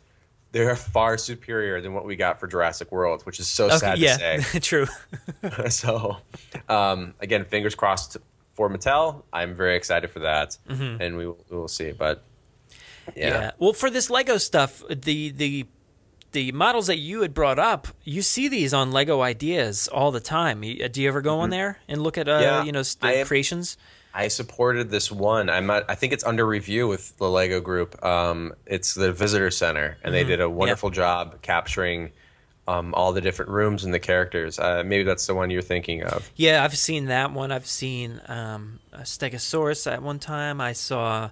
they're 0.52 0.74
far 0.76 1.18
superior 1.18 1.82
than 1.82 1.92
what 1.92 2.06
we 2.06 2.16
got 2.16 2.40
for 2.40 2.46
Jurassic 2.46 2.90
World, 2.90 3.20
which 3.26 3.38
is 3.38 3.48
so 3.48 3.66
Okay, 3.66 3.76
sad 3.76 3.98
yeah, 3.98 4.16
to 4.16 4.42
say. 4.42 4.58
true. 4.60 4.86
so, 5.68 6.16
um, 6.70 7.12
again, 7.20 7.44
fingers 7.44 7.74
crossed 7.74 8.16
for 8.54 8.68
Mattel. 8.68 9.22
I'm 9.32 9.54
very 9.54 9.76
excited 9.76 10.10
for 10.10 10.20
that, 10.20 10.56
Mhm. 10.68 11.00
and 11.00 11.16
we 11.16 11.26
will, 11.26 11.44
we 11.50 11.56
will 11.56 11.68
see. 11.68 11.92
But 11.92 12.24
yeah. 13.16 13.28
Yeah. 13.28 13.50
Well, 13.58 13.72
for 13.72 13.90
this 13.90 14.10
Lego 14.10 14.38
stuff, 14.38 14.82
the 14.88 15.30
the 15.30 15.66
the 16.32 16.50
models 16.52 16.86
that 16.86 16.96
you 16.96 17.20
had 17.20 17.34
brought 17.34 17.58
up, 17.58 17.88
you 18.04 18.22
see 18.22 18.48
these 18.48 18.72
on 18.72 18.90
Lego 18.90 19.20
Ideas 19.20 19.86
all 19.88 20.10
the 20.10 20.20
time. 20.20 20.62
You- 20.64 20.82
uh, 20.84 20.88
Do 20.88 21.02
you 21.02 21.08
ever 21.08 21.20
go 21.20 21.40
on 21.40 21.48
Mhm. 21.48 21.52
there 21.52 21.78
and 21.88 22.02
look 22.02 22.16
at 22.16 22.26
uh, 22.26 22.38
Yeah, 22.40 22.64
you 22.64 22.72
know 22.72 22.82
I 23.02 23.22
creations? 23.24 23.76
I 24.14 24.28
supported 24.28 24.90
this 24.90 25.10
one. 25.12 25.48
I'm 25.50 25.66
not, 25.66 25.84
I 25.90 25.94
think 25.94 26.12
it's 26.14 26.24
under 26.24 26.46
review 26.46 26.86
with 26.88 27.16
the 27.18 27.28
Lego 27.28 27.60
Group. 27.60 28.02
Um, 28.04 28.54
it's 28.66 28.94
the 28.94 29.12
Visitor 29.12 29.50
Center, 29.50 29.98
and 30.02 30.14
they 30.14 30.24
Mhm. 30.24 30.28
did 30.28 30.40
a 30.40 30.48
wonderful 30.48 30.88
job 30.90 31.40
capturing 31.42 32.12
um, 32.68 32.94
all 32.94 33.12
the 33.12 33.20
different 33.20 33.50
rooms 33.50 33.84
and 33.84 33.92
the 33.92 33.98
characters. 33.98 34.58
Uh, 34.58 34.82
maybe 34.84 35.02
that's 35.02 35.26
the 35.26 35.34
one 35.34 35.50
you're 35.50 35.62
thinking 35.62 36.02
of. 36.02 36.30
Yeah, 36.36 36.62
I've 36.62 36.76
seen 36.76 37.06
that 37.06 37.32
one. 37.32 37.50
I've 37.50 37.66
seen 37.66 38.20
um, 38.28 38.78
a 38.92 39.00
Stegosaurus 39.00 39.90
at 39.90 40.02
one 40.02 40.18
time. 40.18 40.60
I 40.60 40.72
saw. 40.72 41.30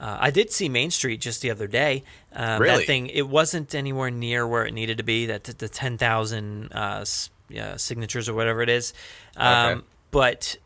Uh, 0.00 0.16
I 0.20 0.30
did 0.30 0.52
see 0.52 0.68
Main 0.68 0.92
Street 0.92 1.20
just 1.20 1.42
the 1.42 1.50
other 1.50 1.66
day. 1.66 2.04
Um, 2.32 2.62
Really? 2.62 2.78
That 2.78 2.86
thing, 2.86 3.06
it 3.08 3.28
wasn't 3.28 3.74
anywhere 3.74 4.10
near 4.12 4.46
where 4.46 4.64
it 4.64 4.72
needed 4.72 4.98
to 4.98 5.02
be. 5.02 5.26
That 5.26 5.44
the, 5.44 5.54
the 5.54 5.68
ten 5.68 5.98
thousand 5.98 6.72
uh, 6.72 7.04
yeah, 7.48 7.76
signatures 7.76 8.28
or 8.28 8.34
whatever 8.34 8.62
it 8.62 8.68
is. 8.68 8.92
Um, 9.36 9.68
Okay. 9.78 9.86
But 10.10 10.56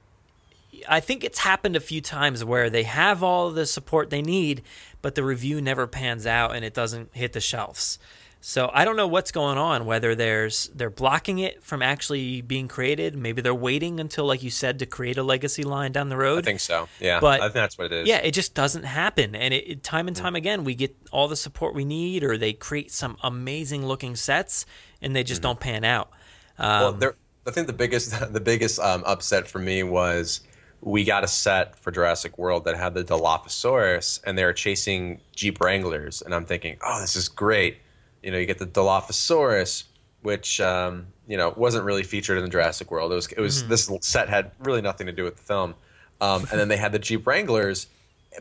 I 0.88 1.00
think 1.00 1.24
it's 1.24 1.40
happened 1.40 1.76
a 1.76 1.80
few 1.80 2.00
times 2.00 2.44
where 2.44 2.70
they 2.70 2.84
have 2.84 3.22
all 3.22 3.50
the 3.50 3.66
support 3.66 4.10
they 4.10 4.22
need, 4.22 4.62
but 5.00 5.14
the 5.14 5.24
review 5.24 5.60
never 5.60 5.86
pans 5.86 6.26
out 6.26 6.54
and 6.54 6.64
it 6.64 6.74
doesn't 6.74 7.10
hit 7.12 7.32
the 7.32 7.40
shelves. 7.40 7.98
So 8.44 8.72
I 8.74 8.84
don't 8.84 8.96
know 8.96 9.06
what's 9.06 9.30
going 9.30 9.56
on. 9.56 9.86
Whether 9.86 10.16
there's 10.16 10.68
they're 10.74 10.90
blocking 10.90 11.38
it 11.38 11.62
from 11.62 11.80
actually 11.80 12.40
being 12.40 12.66
created. 12.66 13.16
Maybe 13.16 13.40
they're 13.40 13.54
waiting 13.54 14.00
until, 14.00 14.24
like 14.24 14.42
you 14.42 14.50
said, 14.50 14.80
to 14.80 14.86
create 14.86 15.16
a 15.16 15.22
legacy 15.22 15.62
line 15.62 15.92
down 15.92 16.08
the 16.08 16.16
road. 16.16 16.40
I 16.40 16.42
think 16.42 16.58
so. 16.58 16.88
Yeah, 16.98 17.20
But 17.20 17.40
I 17.40 17.44
think 17.44 17.54
that's 17.54 17.78
what 17.78 17.86
it 17.86 17.92
is. 17.92 18.08
Yeah, 18.08 18.16
it 18.16 18.32
just 18.32 18.52
doesn't 18.54 18.82
happen, 18.82 19.36
and 19.36 19.54
it, 19.54 19.68
it 19.68 19.82
time 19.84 20.08
and 20.08 20.16
Mm. 20.16 20.20
time 20.20 20.34
again 20.34 20.64
we 20.64 20.74
get 20.74 20.94
all 21.12 21.28
the 21.28 21.36
support 21.36 21.72
we 21.72 21.84
need, 21.84 22.24
or 22.24 22.36
they 22.36 22.52
create 22.52 22.90
some 22.90 23.16
amazing 23.22 23.86
looking 23.86 24.16
sets, 24.16 24.66
and 25.00 25.14
they 25.14 25.22
just 25.22 25.40
don't 25.40 25.60
pan 25.60 25.84
out. 25.84 26.10
Um, 26.58 26.98
well, 26.98 27.12
I 27.46 27.52
think 27.52 27.68
the 27.68 27.72
biggest 27.72 28.10
the 28.32 28.40
biggest 28.40 28.80
um, 28.80 29.04
upset 29.06 29.46
for 29.46 29.60
me 29.60 29.84
was 29.84 30.40
we 30.80 31.04
got 31.04 31.22
a 31.22 31.28
set 31.28 31.78
for 31.78 31.92
Jurassic 31.92 32.38
World 32.38 32.64
that 32.64 32.76
had 32.76 32.94
the 32.94 33.04
Dilophosaurus, 33.04 34.20
and 34.24 34.36
they 34.36 34.44
were 34.44 34.52
chasing 34.52 35.20
Jeep 35.36 35.60
Wranglers, 35.60 36.22
and 36.22 36.34
I'm 36.34 36.44
thinking, 36.44 36.76
oh, 36.84 37.00
this 37.00 37.14
is 37.14 37.28
great. 37.28 37.76
You 38.22 38.30
know, 38.30 38.38
you 38.38 38.46
get 38.46 38.58
the 38.58 38.66
Dilophosaurus, 38.66 39.84
which 40.22 40.60
um, 40.60 41.06
you 41.26 41.36
know 41.36 41.52
wasn't 41.56 41.84
really 41.84 42.02
featured 42.02 42.38
in 42.38 42.44
the 42.44 42.50
Jurassic 42.50 42.90
World. 42.90 43.12
It 43.12 43.16
was 43.16 43.26
it 43.32 43.40
was 43.40 43.64
Mhm. 43.64 43.68
this 43.68 43.90
set 44.00 44.28
had 44.28 44.52
really 44.60 44.80
nothing 44.82 45.06
to 45.06 45.12
do 45.12 45.24
with 45.24 45.36
the 45.36 45.42
film, 45.42 45.74
um, 46.20 46.46
and 46.50 46.58
then 46.60 46.68
they 46.68 46.76
had 46.76 46.92
the 46.92 46.98
Jeep 46.98 47.26
Wranglers. 47.26 47.86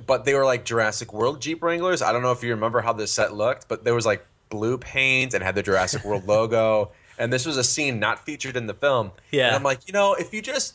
But 0.07 0.23
they 0.23 0.34
were 0.34 0.45
like 0.45 0.63
Jurassic 0.63 1.11
World 1.11 1.41
Jeep 1.41 1.61
Wranglers. 1.61 2.01
I 2.01 2.13
don't 2.13 2.21
know 2.21 2.32
if 2.32 2.41
you 2.43 2.51
remember 2.51 2.79
how 2.82 2.93
this 2.93 3.11
set 3.11 3.34
looked, 3.34 3.67
but 3.67 3.84
there 3.84 3.93
was 3.93 4.05
like 4.05 4.25
blue 4.49 4.77
paint 4.77 5.34
and 5.34 5.43
had 5.43 5.55
the 5.55 5.63
Jurassic 5.63 6.03
World 6.05 6.27
logo. 6.27 6.91
And 7.19 7.32
this 7.32 7.45
was 7.45 7.55
a 7.57 7.63
scene 7.63 7.99
not 7.99 8.25
featured 8.25 8.57
in 8.57 8.65
the 8.65 8.73
film. 8.73 9.11
Yeah. 9.32 9.47
And 9.47 9.55
I'm 9.55 9.61
like, 9.61 9.82
you 9.86 9.93
know, 9.93 10.15
if 10.15 10.34
you 10.34 10.41
just, 10.41 10.73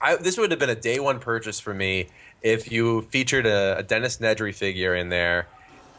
I, 0.00 0.16
this 0.16 0.36
would 0.36 0.50
have 0.50 0.58
been 0.58 0.70
a 0.70 0.74
day 0.74 0.98
one 0.98 1.20
purchase 1.20 1.60
for 1.60 1.72
me 1.72 2.08
if 2.42 2.72
you 2.72 3.02
featured 3.02 3.46
a, 3.46 3.78
a 3.78 3.82
Dennis 3.84 4.16
Nedry 4.16 4.52
figure 4.52 4.96
in 4.96 5.08
there, 5.08 5.46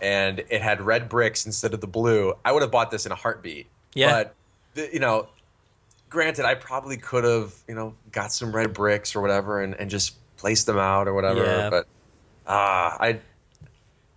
and 0.02 0.40
it 0.50 0.62
had 0.62 0.82
red 0.82 1.10
bricks 1.10 1.46
instead 1.46 1.74
of 1.74 1.82
the 1.82 1.88
blue. 1.88 2.34
I 2.44 2.52
would 2.52 2.62
have 2.62 2.72
bought 2.72 2.92
this 2.92 3.06
in 3.06 3.12
a 3.12 3.16
heartbeat. 3.16 3.68
Yeah. 3.94 4.12
But 4.12 4.36
the, 4.74 4.90
you 4.94 5.00
know, 5.00 5.28
granted, 6.10 6.46
I 6.46 6.56
probably 6.56 6.98
could 6.98 7.24
have, 7.24 7.54
you 7.68 7.76
know, 7.76 7.94
got 8.12 8.32
some 8.32 8.54
red 8.56 8.74
bricks 8.74 9.16
or 9.16 9.22
whatever, 9.22 9.62
and, 9.62 9.76
and 9.76 9.90
just 9.90 10.16
placed 10.38 10.66
them 10.66 10.78
out 10.78 11.08
or 11.08 11.14
whatever. 11.14 11.44
Yeah. 11.44 11.70
But 11.70 11.88
ah, 12.48 12.98
I. 13.00 13.20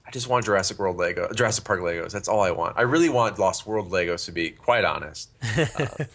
I 0.09 0.12
just 0.12 0.29
want 0.29 0.45
Jurassic 0.45 0.79
World 0.79 0.99
Lego, 0.99 1.29
Jurassic 1.33 1.64
Park 1.64 1.81
Legos. 1.81 2.12
That's 2.12 2.29
all 2.29 2.41
I 2.41 2.53
want. 2.53 2.79
I 2.79 2.83
really 2.83 3.09
want 3.09 3.41
Lost 3.41 3.66
World 3.66 3.91
Legos 3.91 4.24
to 4.27 4.33
be 4.33 4.51
quite 4.51 4.85
honest. 4.85 5.31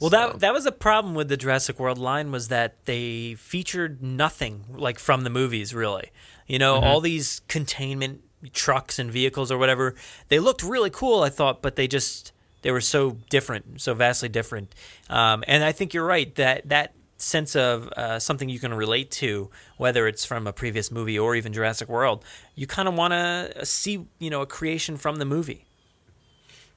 Well, 0.00 0.10
that 0.10 0.40
that 0.40 0.52
was 0.52 0.64
a 0.66 0.72
problem 0.72 1.14
with 1.14 1.28
the 1.28 1.36
Jurassic 1.36 1.80
World 1.80 1.98
line 1.98 2.30
was 2.30 2.48
that 2.48 2.84
they 2.84 3.34
featured 3.34 4.00
nothing 4.02 4.64
like 4.70 4.98
from 4.98 5.24
the 5.24 5.30
movies 5.30 5.74
really. 5.74 6.10
You 6.46 6.58
know, 6.58 6.80
Mhm. 6.80 6.82
all 6.84 7.00
these 7.00 7.42
containment 7.48 8.20
trucks 8.52 8.98
and 8.98 9.10
vehicles 9.10 9.50
or 9.50 9.58
whatever, 9.58 9.94
they 10.28 10.38
looked 10.38 10.62
really 10.62 10.90
cool, 10.90 11.22
I 11.22 11.28
thought, 11.28 11.62
but 11.62 11.76
they 11.76 11.86
just 11.86 12.32
they 12.62 12.70
were 12.70 12.80
so 12.80 13.16
different, 13.30 13.80
so 13.80 13.94
vastly 13.94 14.28
different. 14.28 14.74
Um, 15.08 15.44
and 15.46 15.64
I 15.64 15.72
think 15.72 15.94
you're 15.94 16.06
right 16.06 16.34
that 16.36 16.68
that 16.68 16.94
sense 17.16 17.54
of 17.54 17.88
uh, 17.88 18.18
something 18.18 18.48
you 18.48 18.58
can 18.58 18.72
relate 18.72 19.10
to, 19.10 19.50
whether 19.76 20.06
it's 20.06 20.24
from 20.24 20.46
a 20.46 20.52
previous 20.52 20.90
movie 20.90 21.18
or 21.18 21.34
even 21.36 21.52
Jurassic 21.52 21.88
World, 21.88 22.24
you 22.54 22.66
kind 22.66 22.88
of 22.88 22.94
want 22.94 23.12
to 23.12 23.64
see 23.64 24.06
you 24.18 24.30
know 24.30 24.42
a 24.42 24.46
creation 24.46 24.96
from 24.96 25.16
the 25.16 25.24
movie. 25.24 25.66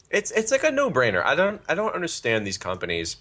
It's 0.10 0.32
it's 0.32 0.52
like 0.52 0.64
a 0.64 0.72
no 0.72 0.92
brainer. 0.92 1.24
I 1.26 1.36
don't 1.36 1.62
I 1.68 1.76
don't 1.76 1.94
understand 1.94 2.46
these 2.46 2.58
companies, 2.58 3.18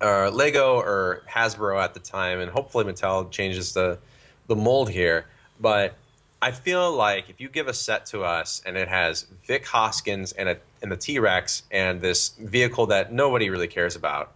uh, 0.00 0.30
Lego 0.30 0.76
or 0.76 1.22
Hasbro 1.30 1.82
at 1.82 1.94
the 1.94 2.00
time, 2.00 2.40
and 2.40 2.50
hopefully 2.50 2.84
Mattel 2.84 3.30
changes 3.30 3.72
the 3.72 3.98
the 4.46 4.56
mold 4.56 4.90
here. 4.90 5.26
But 5.60 5.94
I 6.42 6.50
feel 6.50 6.92
like 6.92 7.30
if 7.30 7.40
you 7.40 7.48
give 7.48 7.66
a 7.66 7.74
set 7.74 8.06
to 8.06 8.22
us 8.22 8.62
and 8.66 8.76
it 8.76 8.88
has 8.88 9.26
Vic 9.46 9.66
Hoskins 9.66 10.32
and 10.32 10.48
a 10.48 10.58
and 10.82 10.92
the 10.92 10.96
T 10.96 11.18
Rex 11.18 11.62
and 11.70 12.00
this 12.00 12.30
vehicle 12.38 12.86
that 12.86 13.12
nobody 13.12 13.48
really 13.50 13.68
cares 13.68 13.96
about, 13.96 14.32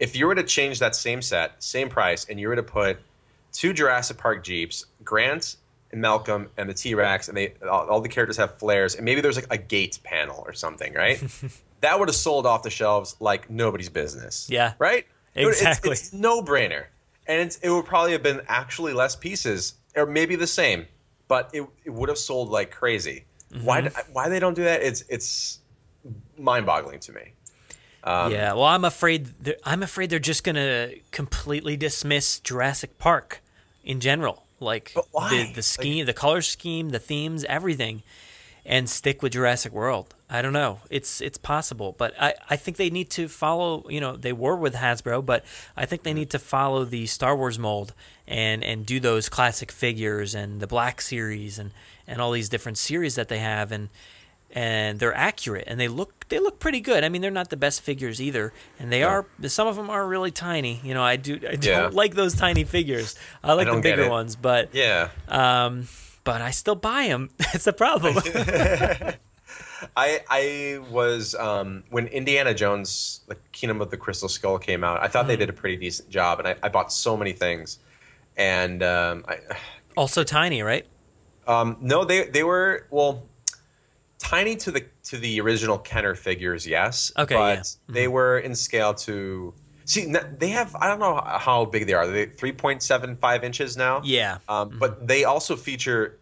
if 0.00 0.16
you 0.16 0.26
were 0.26 0.34
to 0.34 0.42
change 0.42 0.78
that 0.78 0.96
same 0.96 1.22
set, 1.22 1.62
same 1.62 1.88
price, 1.88 2.26
and 2.28 2.40
you 2.40 2.48
were 2.48 2.56
to 2.56 2.62
put 2.62 2.98
two 3.52 3.72
Jurassic 3.72 4.16
Park 4.16 4.44
Jeeps, 4.44 4.86
Grant 5.04 5.56
and 5.92 6.00
Malcolm 6.00 6.48
and 6.56 6.68
the 6.68 6.74
T 6.74 6.94
Rex, 6.94 7.28
and 7.28 7.36
they 7.36 7.54
all, 7.68 7.86
all 7.88 8.00
the 8.00 8.08
characters 8.08 8.36
have 8.38 8.58
flares, 8.58 8.94
and 8.94 9.04
maybe 9.04 9.20
there's 9.20 9.36
like 9.36 9.46
a 9.50 9.58
gate 9.58 9.98
panel 10.04 10.42
or 10.46 10.52
something, 10.52 10.94
right? 10.94 11.22
that 11.80 11.98
would 11.98 12.08
have 12.08 12.16
sold 12.16 12.46
off 12.46 12.62
the 12.62 12.70
shelves 12.70 13.16
like 13.20 13.50
nobody's 13.50 13.88
business. 13.88 14.48
Yeah. 14.50 14.74
Right? 14.78 15.06
Exactly. 15.34 15.92
It's, 15.92 16.02
it's 16.04 16.12
no 16.12 16.42
brainer. 16.42 16.86
And 17.26 17.40
it's, 17.40 17.56
it 17.58 17.70
would 17.70 17.84
probably 17.84 18.12
have 18.12 18.22
been 18.22 18.40
actually 18.48 18.92
less 18.92 19.16
pieces, 19.16 19.74
or 19.94 20.06
maybe 20.06 20.36
the 20.36 20.46
same, 20.46 20.86
but 21.28 21.50
it, 21.52 21.64
it 21.84 21.90
would 21.90 22.08
have 22.08 22.18
sold 22.18 22.48
like 22.50 22.70
crazy. 22.70 23.24
Why 23.62 23.82
Mhm. 23.82 24.08
why 24.12 24.28
they 24.28 24.40
don't 24.40 24.54
do 24.54 24.64
that? 24.64 24.82
It's 24.82 25.02
it's 25.08 25.60
mind 26.36 26.66
boggling 26.66 26.98
to 27.00 27.12
me. 27.12 27.32
Um, 28.02 28.32
yeah, 28.32 28.52
well, 28.52 28.64
I'm 28.64 28.84
afraid 28.84 29.28
I'm 29.64 29.82
afraid 29.82 30.10
they're 30.10 30.18
just 30.18 30.42
gonna 30.44 30.90
completely 31.12 31.76
dismiss 31.76 32.40
Jurassic 32.40 32.98
Park 32.98 33.40
in 33.84 34.00
general, 34.00 34.46
like 34.60 34.92
the 34.94 35.52
the 35.54 35.62
scheme, 35.62 36.06
the 36.06 36.12
color 36.12 36.42
scheme, 36.42 36.90
the 36.90 36.98
themes, 36.98 37.44
everything, 37.44 38.02
and 38.64 38.90
stick 38.90 39.22
with 39.22 39.32
Jurassic 39.32 39.72
World. 39.72 40.15
I 40.28 40.42
don't 40.42 40.52
know. 40.52 40.80
It's 40.90 41.20
it's 41.20 41.38
possible, 41.38 41.94
but 41.96 42.12
I, 42.20 42.34
I 42.50 42.56
think 42.56 42.76
they 42.78 42.90
need 42.90 43.10
to 43.10 43.28
follow. 43.28 43.88
You 43.88 44.00
know, 44.00 44.16
they 44.16 44.32
were 44.32 44.56
with 44.56 44.74
Hasbro, 44.74 45.24
but 45.24 45.44
I 45.76 45.86
think 45.86 46.02
they 46.02 46.12
need 46.12 46.30
to 46.30 46.38
follow 46.40 46.84
the 46.84 47.06
Star 47.06 47.36
Wars 47.36 47.58
mold 47.60 47.94
and 48.26 48.64
and 48.64 48.84
do 48.84 48.98
those 48.98 49.28
classic 49.28 49.70
figures 49.70 50.34
and 50.34 50.58
the 50.60 50.66
Black 50.66 51.00
Series 51.00 51.58
and 51.60 51.70
and 52.08 52.20
all 52.20 52.32
these 52.32 52.48
different 52.48 52.76
series 52.78 53.14
that 53.14 53.28
they 53.28 53.38
have 53.38 53.70
and 53.70 53.88
and 54.52 54.98
they're 55.00 55.14
accurate 55.14 55.64
and 55.68 55.78
they 55.78 55.86
look 55.88 56.28
they 56.28 56.40
look 56.40 56.58
pretty 56.58 56.80
good. 56.80 57.04
I 57.04 57.08
mean, 57.08 57.22
they're 57.22 57.30
not 57.30 57.50
the 57.50 57.56
best 57.56 57.82
figures 57.82 58.20
either, 58.20 58.52
and 58.80 58.90
they 58.90 59.04
are 59.04 59.26
some 59.46 59.68
of 59.68 59.76
them 59.76 59.90
are 59.90 60.04
really 60.08 60.32
tiny. 60.32 60.80
You 60.82 60.94
know, 60.94 61.04
I 61.04 61.14
do 61.14 61.34
I 61.36 61.54
don't 61.54 61.62
Yeah. 61.64 61.90
like 61.92 62.14
those 62.16 62.34
tiny 62.34 62.64
figures. 62.64 63.14
I 63.44 63.52
like 63.52 63.70
the 63.70 63.80
bigger 63.80 64.10
ones, 64.10 64.34
but 64.34 64.70
Yeah. 64.74 65.10
um, 65.28 65.86
but 66.24 66.42
I 66.42 66.50
still 66.50 66.74
buy 66.74 67.06
them. 67.06 67.30
That's 67.38 67.62
the 67.64 67.72
problem. 67.72 68.16
I 69.96 70.20
I 70.28 70.78
was 70.90 71.34
um, 71.34 71.84
when 71.90 72.06
Indiana 72.08 72.54
Jones, 72.54 73.20
the 73.28 73.36
Kingdom 73.52 73.80
of 73.80 73.90
the 73.90 73.96
Crystal 73.96 74.28
Skull 74.28 74.58
came 74.58 74.82
out. 74.84 75.02
I 75.02 75.08
thought 75.08 75.26
they 75.26 75.36
Mm. 75.36 75.40
did 75.40 75.50
a 75.50 75.52
pretty 75.54 75.76
decent 75.76 76.08
job, 76.08 76.38
and 76.38 76.48
I, 76.48 76.56
I 76.62 76.68
bought 76.68 76.92
so 76.92 77.16
many 77.16 77.32
things. 77.32 77.78
And 78.36 78.82
um, 78.82 79.24
I, 79.28 79.38
also 79.96 80.24
tiny, 80.24 80.62
right? 80.62 80.86
um, 81.48 81.76
no, 81.80 82.04
they 82.04 82.24
they 82.28 82.42
were 82.42 82.86
well 82.90 83.24
tiny 84.18 84.56
to 84.56 84.70
the 84.70 84.84
to 85.04 85.16
the 85.18 85.40
original 85.40 85.78
Kenner 85.78 86.14
figures, 86.14 86.66
yes. 86.66 87.12
Okay, 87.18 87.34
but 87.34 87.54
yeah. 87.56 87.60
Mm-hmm. 87.60 87.92
they 87.92 88.08
were 88.08 88.38
in 88.38 88.54
scale 88.54 88.94
to 88.94 89.54
see. 89.84 90.12
They 90.38 90.48
have 90.48 90.74
I 90.76 90.88
don't 90.88 90.98
know 90.98 91.20
how 91.24 91.64
big 91.66 91.86
they 91.86 91.92
are. 91.92 92.06
They 92.06 92.26
three 92.26 92.52
point 92.52 92.82
seven 92.82 93.16
five 93.16 93.44
inches 93.44 93.76
now. 93.76 94.00
Yeah. 94.04 94.38
Um, 94.48 94.76
But 94.78 95.06
they 95.06 95.24
also 95.24 95.54
feature 95.56 96.18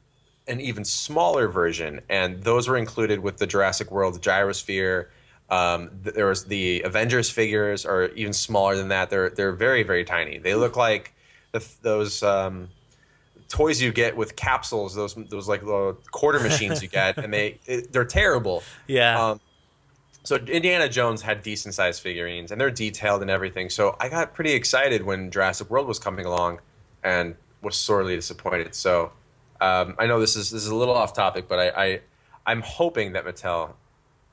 an 0.47 0.61
even 0.61 0.85
smaller 0.85 1.49
version, 1.49 2.01
and 2.09 2.43
those 2.43 2.69
were 2.69 2.77
included 2.77 3.21
with 3.21 3.39
the 3.39 3.47
Jurassic 3.47 3.91
World 3.91 4.21
Gyrosphere. 4.21 5.07
Um, 5.51 5.91
th- 6.03 6.15
there 6.15 6.27
was 6.27 6.45
the 6.45 6.83
Avengers 6.83 7.31
figures 7.31 7.87
are 7.87 8.09
even 8.09 8.33
smaller 8.33 8.77
than 8.77 8.89
that. 8.89 9.11
They're 9.11 9.31
they're 9.31 9.53
very 9.53 9.83
very 9.83 10.05
tiny. 10.05 10.39
They 10.39 10.55
look 10.55 10.77
like 10.77 11.15
the, 11.53 11.67
those 11.83 12.23
um, 12.23 12.69
toys 13.49 13.81
you 13.81 13.93
get 13.93 14.17
with 14.17 14.37
capsules. 14.37 14.95
Those 14.95 15.15
those 15.15 15.49
like 15.49 15.63
little 15.63 15.95
quarter 16.11 16.41
machines 16.49 16.83
you 16.83 16.89
get, 16.89 17.17
and 17.17 17.33
they 17.33 17.59
it, 17.67 17.93
they're 17.93 18.05
terrible. 18.05 18.63
Yeah. 18.87 19.31
Um, 19.31 19.41
so 20.25 20.37
Indiana 20.37 20.89
Jones 20.89 21.21
had 21.21 21.43
decent 21.43 21.75
sized 21.75 22.03
figurines, 22.03 22.51
and 22.51 22.61
they're 22.61 22.71
detailed 22.71 23.23
and 23.23 23.31
everything. 23.31 23.69
So 23.69 23.97
I 24.01 24.09
got 24.09 24.33
pretty 24.35 24.53
excited 24.53 25.05
when 25.05 25.31
Jurassic 25.31 25.71
World 25.71 25.87
was 25.87 25.99
coming 25.99 26.27
along, 26.27 26.61
and 27.03 27.35
was 27.63 27.77
sorely 27.77 28.17
disappointed. 28.17 28.75
So 28.75 29.13
um, 29.61 29.95
I 29.99 30.07
know 30.07 30.21
this 30.21 30.37
is 30.37 30.51
this 30.51 30.63
is 30.65 30.69
a 30.69 30.75
little 30.75 30.95
off 30.95 31.13
topic, 31.15 31.47
but 31.49 31.59
I, 31.59 31.69
I 31.85 32.01
I'm 32.47 32.61
hoping 32.63 33.13
that 33.13 33.25
Mattel 33.25 33.73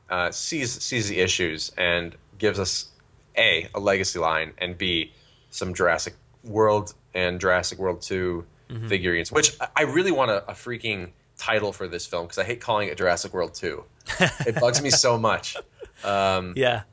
uh, 0.10 0.32
sees 0.32 0.72
sees 0.84 1.08
the 1.10 1.20
issues 1.20 1.72
and 1.78 2.16
gives 2.38 2.60
us 2.60 2.90
a 3.38 3.70
a 3.76 3.80
legacy 3.80 4.20
line 4.20 4.54
and 4.58 4.78
b 4.78 5.12
some 5.52 5.74
Jurassic 5.74 6.16
World 6.44 6.94
and 7.14 7.40
Jurassic 7.40 7.78
World 7.80 8.02
2 8.02 8.46
Mhm. 8.70 8.88
figurines, 8.88 9.32
which 9.34 9.58
I- 9.76 9.84
really 9.84 10.12
want 10.14 10.32
a, 10.32 10.50
a 10.50 10.54
freaking 10.54 11.12
title 11.38 11.74
for 11.74 11.90
this 11.90 12.06
film 12.06 12.24
because 12.26 12.38
I 12.38 12.46
hate 12.46 12.62
calling 12.62 12.88
it 12.88 12.98
Jurassic 12.98 13.34
World 13.34 13.54
2. 13.54 13.84
it 14.48 14.56
bugs 14.62 14.82
me 14.82 14.90
so 14.90 15.18
much. 15.18 15.58
Um, 16.06 16.54
yeah. 16.56 16.84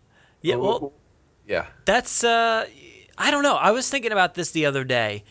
Yeah. 0.43 0.57
Well, 0.57 0.93
yeah. 1.47 1.67
that's 1.85 2.25
uh, 2.25 2.67
I 3.17 3.31
don't 3.31 3.45
know. 3.45 3.55
I 3.57 3.71
was 3.71 3.89
thinking 3.89 4.11
about 4.11 4.35
this 4.35 4.51
the 4.51 4.67
other 4.67 4.83
day 4.83 5.23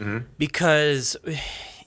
Mhm. 0.00 0.24
because 0.38 1.16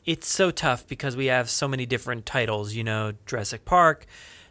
it's 0.06 0.28
so 0.28 0.52
tough 0.52 0.88
because 0.88 1.16
we 1.16 1.28
have 1.28 1.50
so 1.50 1.68
many 1.68 1.86
different 1.86 2.26
titles. 2.26 2.74
You 2.74 2.84
know, 2.84 3.14
Jurassic 3.26 3.66
Park. 3.66 4.06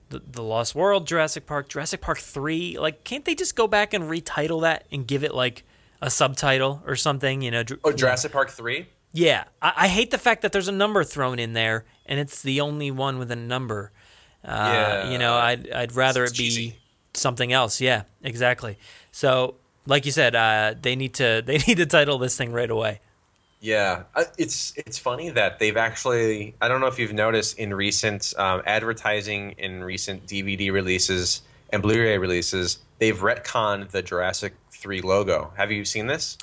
The, 0.09 0.21
the 0.31 0.43
Lost 0.43 0.75
World, 0.75 1.07
Jurassic 1.07 1.47
Park, 1.47 1.71
Jurassic 1.71 2.03
Park 2.03 2.19
3. 2.19 2.77
Like, 2.79 3.03
can't 3.03 3.25
they 3.25 3.35
just 3.35 3.57
go 3.57 3.67
back 3.67 3.95
and 3.95 4.05
retitle 4.05 4.61
that 4.61 4.85
and 4.93 5.07
give 5.07 5.25
it 5.25 5.35
like 5.35 5.65
a 6.03 6.11
subtitle 6.11 6.83
or 6.87 6.97
something? 6.97 7.41
You 7.41 7.51
know, 7.51 7.63
Dr- 7.63 7.81
Oh, 7.83 7.93
Jurassic 7.93 8.31
Park 8.31 8.51
3? 8.51 8.87
Yeah, 9.15 9.45
I, 9.63 9.73
I 9.77 9.89
hate 9.89 10.11
the 10.11 10.19
fact 10.19 10.43
that 10.43 10.53
there's 10.53 10.69
a 10.69 10.73
number 10.73 11.03
thrown 11.03 11.39
in 11.39 11.55
there, 11.55 11.87
and 12.05 12.21
it's 12.21 12.43
the 12.43 12.61
only 12.61 12.91
one 12.91 13.19
with 13.19 13.31
a 13.31 13.37
number. 13.37 13.91
Uh, 14.45 14.49
Yeah, 14.51 15.11
you 15.13 15.19
know, 15.19 15.35
I'd 15.35 15.71
I'd 15.71 15.93
rather 15.97 16.25
it 16.25 16.37
be 16.37 16.77
something 17.15 17.51
else. 17.51 17.81
Yeah, 17.81 18.03
exactly. 18.23 18.77
So, 19.13 19.55
like 19.87 20.05
you 20.05 20.13
said, 20.13 20.35
uh, 20.35 20.75
they 20.81 20.95
need 20.95 21.15
to 21.15 21.43
they 21.47 21.57
need 21.57 21.79
to 21.79 21.87
title 21.87 22.19
this 22.19 22.37
thing 22.37 22.53
right 22.53 22.71
away. 22.71 23.01
Yeah, 23.65 24.03
Uh, 24.17 24.25
it's 24.39 24.73
it's 24.77 24.99
funny 24.99 25.31
that 25.31 25.61
they've 25.61 25.77
actually. 25.77 26.57
I 26.61 26.67
don't 26.67 26.81
know 26.81 26.89
if 26.89 26.99
you've 26.99 27.13
noticed 27.13 27.59
in 27.59 27.73
recent 27.73 28.35
um, 28.37 28.61
advertising, 28.67 29.53
in 29.53 29.85
recent 29.85 30.27
DVD 30.27 30.73
releases 30.73 31.43
and 31.71 31.81
Blu-ray 31.81 32.19
releases, 32.19 32.79
they've 32.99 33.17
retconned 33.19 33.91
the 33.91 34.03
Jurassic 34.03 34.55
Three 34.73 35.01
logo. 35.01 35.53
Have 35.57 35.71
you 35.71 35.85
seen 35.85 36.09
this? 36.09 36.37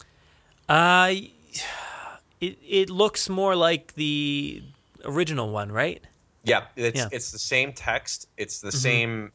Uh, 0.69 1.11
it 2.39 2.57
it 2.65 2.89
looks 2.89 3.27
more 3.27 3.53
like 3.53 3.95
the 3.95 4.63
original 5.03 5.49
one, 5.49 5.73
right? 5.73 6.01
Yeah, 6.45 6.67
it's 6.77 6.97
Yeah. 6.99 7.09
it's 7.11 7.31
the 7.31 7.39
same 7.39 7.73
text. 7.73 8.29
It's 8.37 8.61
the 8.61 8.69
Mhm. 8.69 8.81
same 8.81 9.31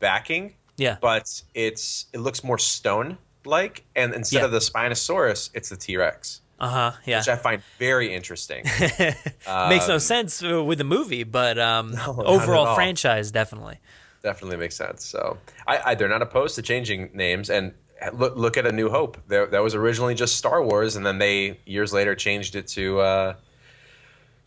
backing. 0.00 0.54
Yeah. 0.76 0.96
but 1.00 1.42
it's 1.54 2.06
it 2.12 2.18
looks 2.18 2.42
more 2.44 2.58
stone 2.58 3.18
like, 3.44 3.84
and 3.96 4.12
instead 4.14 4.38
Yeah. 4.40 4.44
of 4.46 4.50
the 4.52 4.58
Spinosaurus, 4.60 5.50
it's 5.54 5.68
the 5.68 5.76
T 5.76 5.96
Rex. 5.96 6.40
Uh 6.60 6.68
huh. 6.68 6.92
Yeah. 7.06 7.18
which 7.18 7.28
I 7.28 7.36
find 7.36 7.62
very 7.78 8.12
interesting. 8.14 8.64
Makes 9.68 9.88
no 9.88 9.94
Um, 9.94 10.00
sense 10.00 10.42
uh, 10.42 10.62
with 10.64 10.78
the 10.78 10.84
movie, 10.84 11.22
but 11.24 11.58
um, 11.58 11.94
at 11.96 12.08
overall 12.08 12.74
franchise 12.74 13.30
definitely. 13.30 13.78
Definitely 14.22 14.56
makes 14.56 14.74
sense. 14.76 15.04
So 15.06 15.38
I, 15.66 15.78
I 15.92 15.94
they're 15.94 16.08
not 16.08 16.22
opposed 16.22 16.56
to 16.56 16.62
changing 16.62 17.10
names 17.14 17.48
and 17.50 17.72
look 18.12 18.36
look 18.36 18.56
at 18.56 18.66
A 18.66 18.72
New 18.72 18.90
Hope. 18.90 19.16
There, 19.28 19.46
that 19.46 19.62
was 19.62 19.74
originally 19.76 20.14
just 20.16 20.36
Star 20.36 20.60
Wars, 20.62 20.96
and 20.96 21.06
then 21.06 21.18
they 21.18 21.58
years 21.66 21.92
later 21.92 22.16
changed 22.16 22.56
it 22.56 22.66
to 22.68 22.98
uh, 23.00 23.34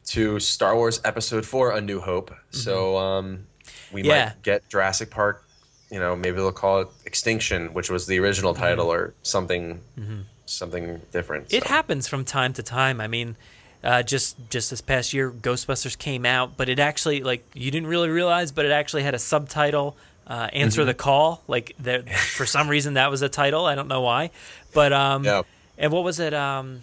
to 0.08 0.40
Star 0.40 0.76
Wars 0.76 1.00
Episode 1.06 1.46
Four: 1.46 1.72
A 1.72 1.82
New 1.82 2.00
Hope. 2.02 2.34
So 2.52 2.98
um, 2.98 3.48
we 3.94 4.02
Mm-hmm. 4.02 4.10
Yeah. 4.10 4.26
might 4.26 4.42
get 4.44 4.68
Jurassic 4.70 5.10
Park. 5.10 5.46
You 5.90 6.00
know, 6.00 6.16
maybe 6.16 6.38
they'll 6.38 6.52
call 6.52 6.82
it 6.82 6.88
Extinction, 7.06 7.74
which 7.74 7.90
was 7.90 8.08
the 8.08 8.20
original 8.20 8.54
title, 8.54 8.92
or 8.92 9.14
something 9.24 9.82
Mhm. 10.00 10.24
Something 10.52 11.02
different. 11.12 11.54
It 11.54 11.66
happens 11.66 12.08
from 12.08 12.26
time 12.26 12.54
to 12.54 12.64
time. 12.64 13.00
I 13.02 13.08
mean, 13.08 13.36
uh, 13.84 14.04
just 14.04 14.38
just 14.50 14.70
this 14.70 14.82
past 14.82 15.14
year, 15.14 15.32
Ghostbusters 15.32 15.98
came 15.98 16.26
out, 16.26 16.58
but 16.58 16.70
it 16.70 16.80
actually 16.80 17.24
like 17.24 17.44
you 17.54 17.72
didn't 17.72 17.88
really 17.88 18.10
realize, 18.10 18.52
but 18.52 18.66
it 18.66 18.72
actually 18.72 19.04
had 19.04 19.16
a 19.16 19.20
subtitle, 19.20 19.96
uh, 20.28 20.50
"Answer 20.54 20.84
Mhm. 20.84 20.88
the 20.88 20.94
Call." 20.94 21.42
Like 21.48 21.74
there, 21.80 22.04
for 22.04 22.46
some 22.46 22.68
reason, 22.70 22.94
that 22.96 23.10
was 23.10 23.22
a 23.22 23.30
title. 23.30 23.66
I 23.66 23.76
don't 23.76 23.88
know 23.88 24.02
why, 24.02 24.30
but 24.74 24.94
um, 24.94 25.24
Yeah. 25.24 25.42
and 25.78 25.92
what 25.92 26.04
was 26.04 26.20
it? 26.20 26.34
Um, 26.34 26.82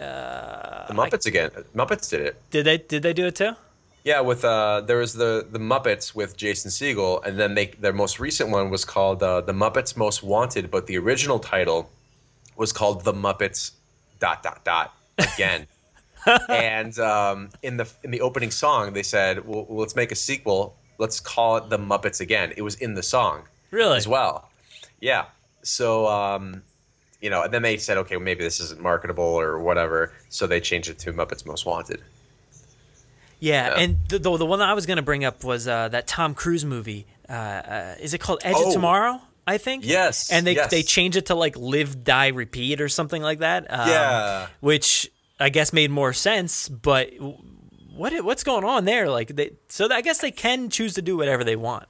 uh, 0.00 0.86
the 0.88 0.94
Muppets 0.94 1.26
again. 1.26 1.50
Muppets 1.74 2.10
did 2.10 2.20
it. 2.20 2.42
did 2.50 2.64
they 2.66 2.78
did 2.78 3.02
they 3.02 3.12
do 3.12 3.26
it 3.26 3.34
too? 3.36 3.52
Yeah, 4.04 4.20
with 4.20 4.44
uh, 4.44 4.80
there 4.80 4.96
was 4.98 5.14
the 5.14 5.46
the 5.50 5.60
Muppets 5.60 6.14
with 6.14 6.36
Jason 6.36 6.70
Segel, 6.70 7.24
and 7.24 7.38
then 7.38 7.54
they 7.54 7.66
their 7.66 7.92
most 7.92 8.18
recent 8.18 8.50
one 8.50 8.68
was 8.70 8.84
called 8.84 9.22
uh, 9.22 9.40
the 9.42 9.52
Muppets 9.52 9.96
Most 9.96 10.22
Wanted, 10.22 10.70
but 10.70 10.86
the 10.88 10.98
original 10.98 11.38
title 11.38 11.88
was 12.56 12.72
called 12.72 13.04
The 13.04 13.12
Muppets 13.12 13.72
dot 14.18 14.42
dot 14.42 14.64
dot 14.64 14.94
again. 15.18 15.66
and 16.48 16.96
um, 17.00 17.50
in 17.62 17.76
the 17.78 17.88
in 18.04 18.10
the 18.12 18.20
opening 18.20 18.50
song, 18.50 18.92
they 18.92 19.02
said, 19.02 19.46
well, 19.46 19.66
"Let's 19.68 19.96
make 19.96 20.12
a 20.12 20.16
sequel. 20.16 20.76
Let's 20.98 21.18
call 21.18 21.56
it 21.56 21.68
The 21.68 21.78
Muppets 21.78 22.20
again." 22.20 22.52
It 22.56 22.62
was 22.62 22.76
in 22.76 22.94
the 22.94 23.02
song, 23.02 23.42
Really? 23.72 23.96
as 23.96 24.06
well. 24.06 24.48
Yeah. 25.00 25.24
So 25.62 26.06
um, 26.06 26.62
you 27.20 27.28
know, 27.30 27.42
and 27.42 27.52
then 27.52 27.62
they 27.62 27.76
said, 27.76 27.98
"Okay, 27.98 28.16
well, 28.16 28.24
maybe 28.24 28.44
this 28.44 28.60
isn't 28.60 28.80
marketable 28.80 29.24
or 29.24 29.58
whatever," 29.58 30.12
so 30.28 30.46
they 30.46 30.60
changed 30.60 30.88
it 30.90 30.98
to 31.00 31.12
Muppets 31.12 31.44
Most 31.44 31.66
Wanted. 31.66 32.00
Yeah, 33.40 33.70
Yeah. 33.74 33.82
and 33.82 33.98
the, 34.08 34.18
the 34.20 34.36
the 34.36 34.46
one 34.46 34.60
I 34.60 34.74
was 34.74 34.86
going 34.86 34.98
to 34.98 35.02
bring 35.02 35.24
up 35.24 35.42
was 35.42 35.66
uh, 35.66 35.88
that 35.88 36.06
Tom 36.06 36.34
Cruise 36.34 36.64
movie. 36.64 37.06
Uh, 37.28 37.32
uh, 37.32 37.94
is 38.00 38.14
it 38.14 38.18
called 38.18 38.40
Edge 38.44 38.54
Oh. 38.56 38.68
of 38.68 38.72
Tomorrow? 38.74 39.20
I 39.46 39.58
think. 39.58 39.84
Yes, 39.84 40.30
And 40.30 40.46
they 40.46 40.54
yes. 40.54 40.70
they 40.70 40.82
changed 40.82 41.16
it 41.16 41.26
to 41.26 41.34
like 41.34 41.56
Live, 41.56 42.04
Die, 42.04 42.28
Repeat 42.28 42.80
or 42.80 42.88
something 42.88 43.22
like 43.22 43.40
that. 43.40 43.66
Um, 43.70 43.88
Yeah. 43.88 44.46
Which 44.60 45.10
I 45.40 45.48
guess 45.48 45.72
made 45.72 45.90
more 45.90 46.12
sense, 46.12 46.68
but 46.68 47.10
what 47.94 48.12
what's 48.24 48.44
going 48.44 48.64
on 48.64 48.84
there? 48.84 49.10
Like 49.10 49.34
they 49.34 49.52
so 49.68 49.88
I 49.90 50.00
guess 50.00 50.20
they 50.20 50.30
can 50.30 50.70
choose 50.70 50.94
to 50.94 51.02
do 51.02 51.16
whatever 51.16 51.44
they 51.44 51.56
want. 51.56 51.86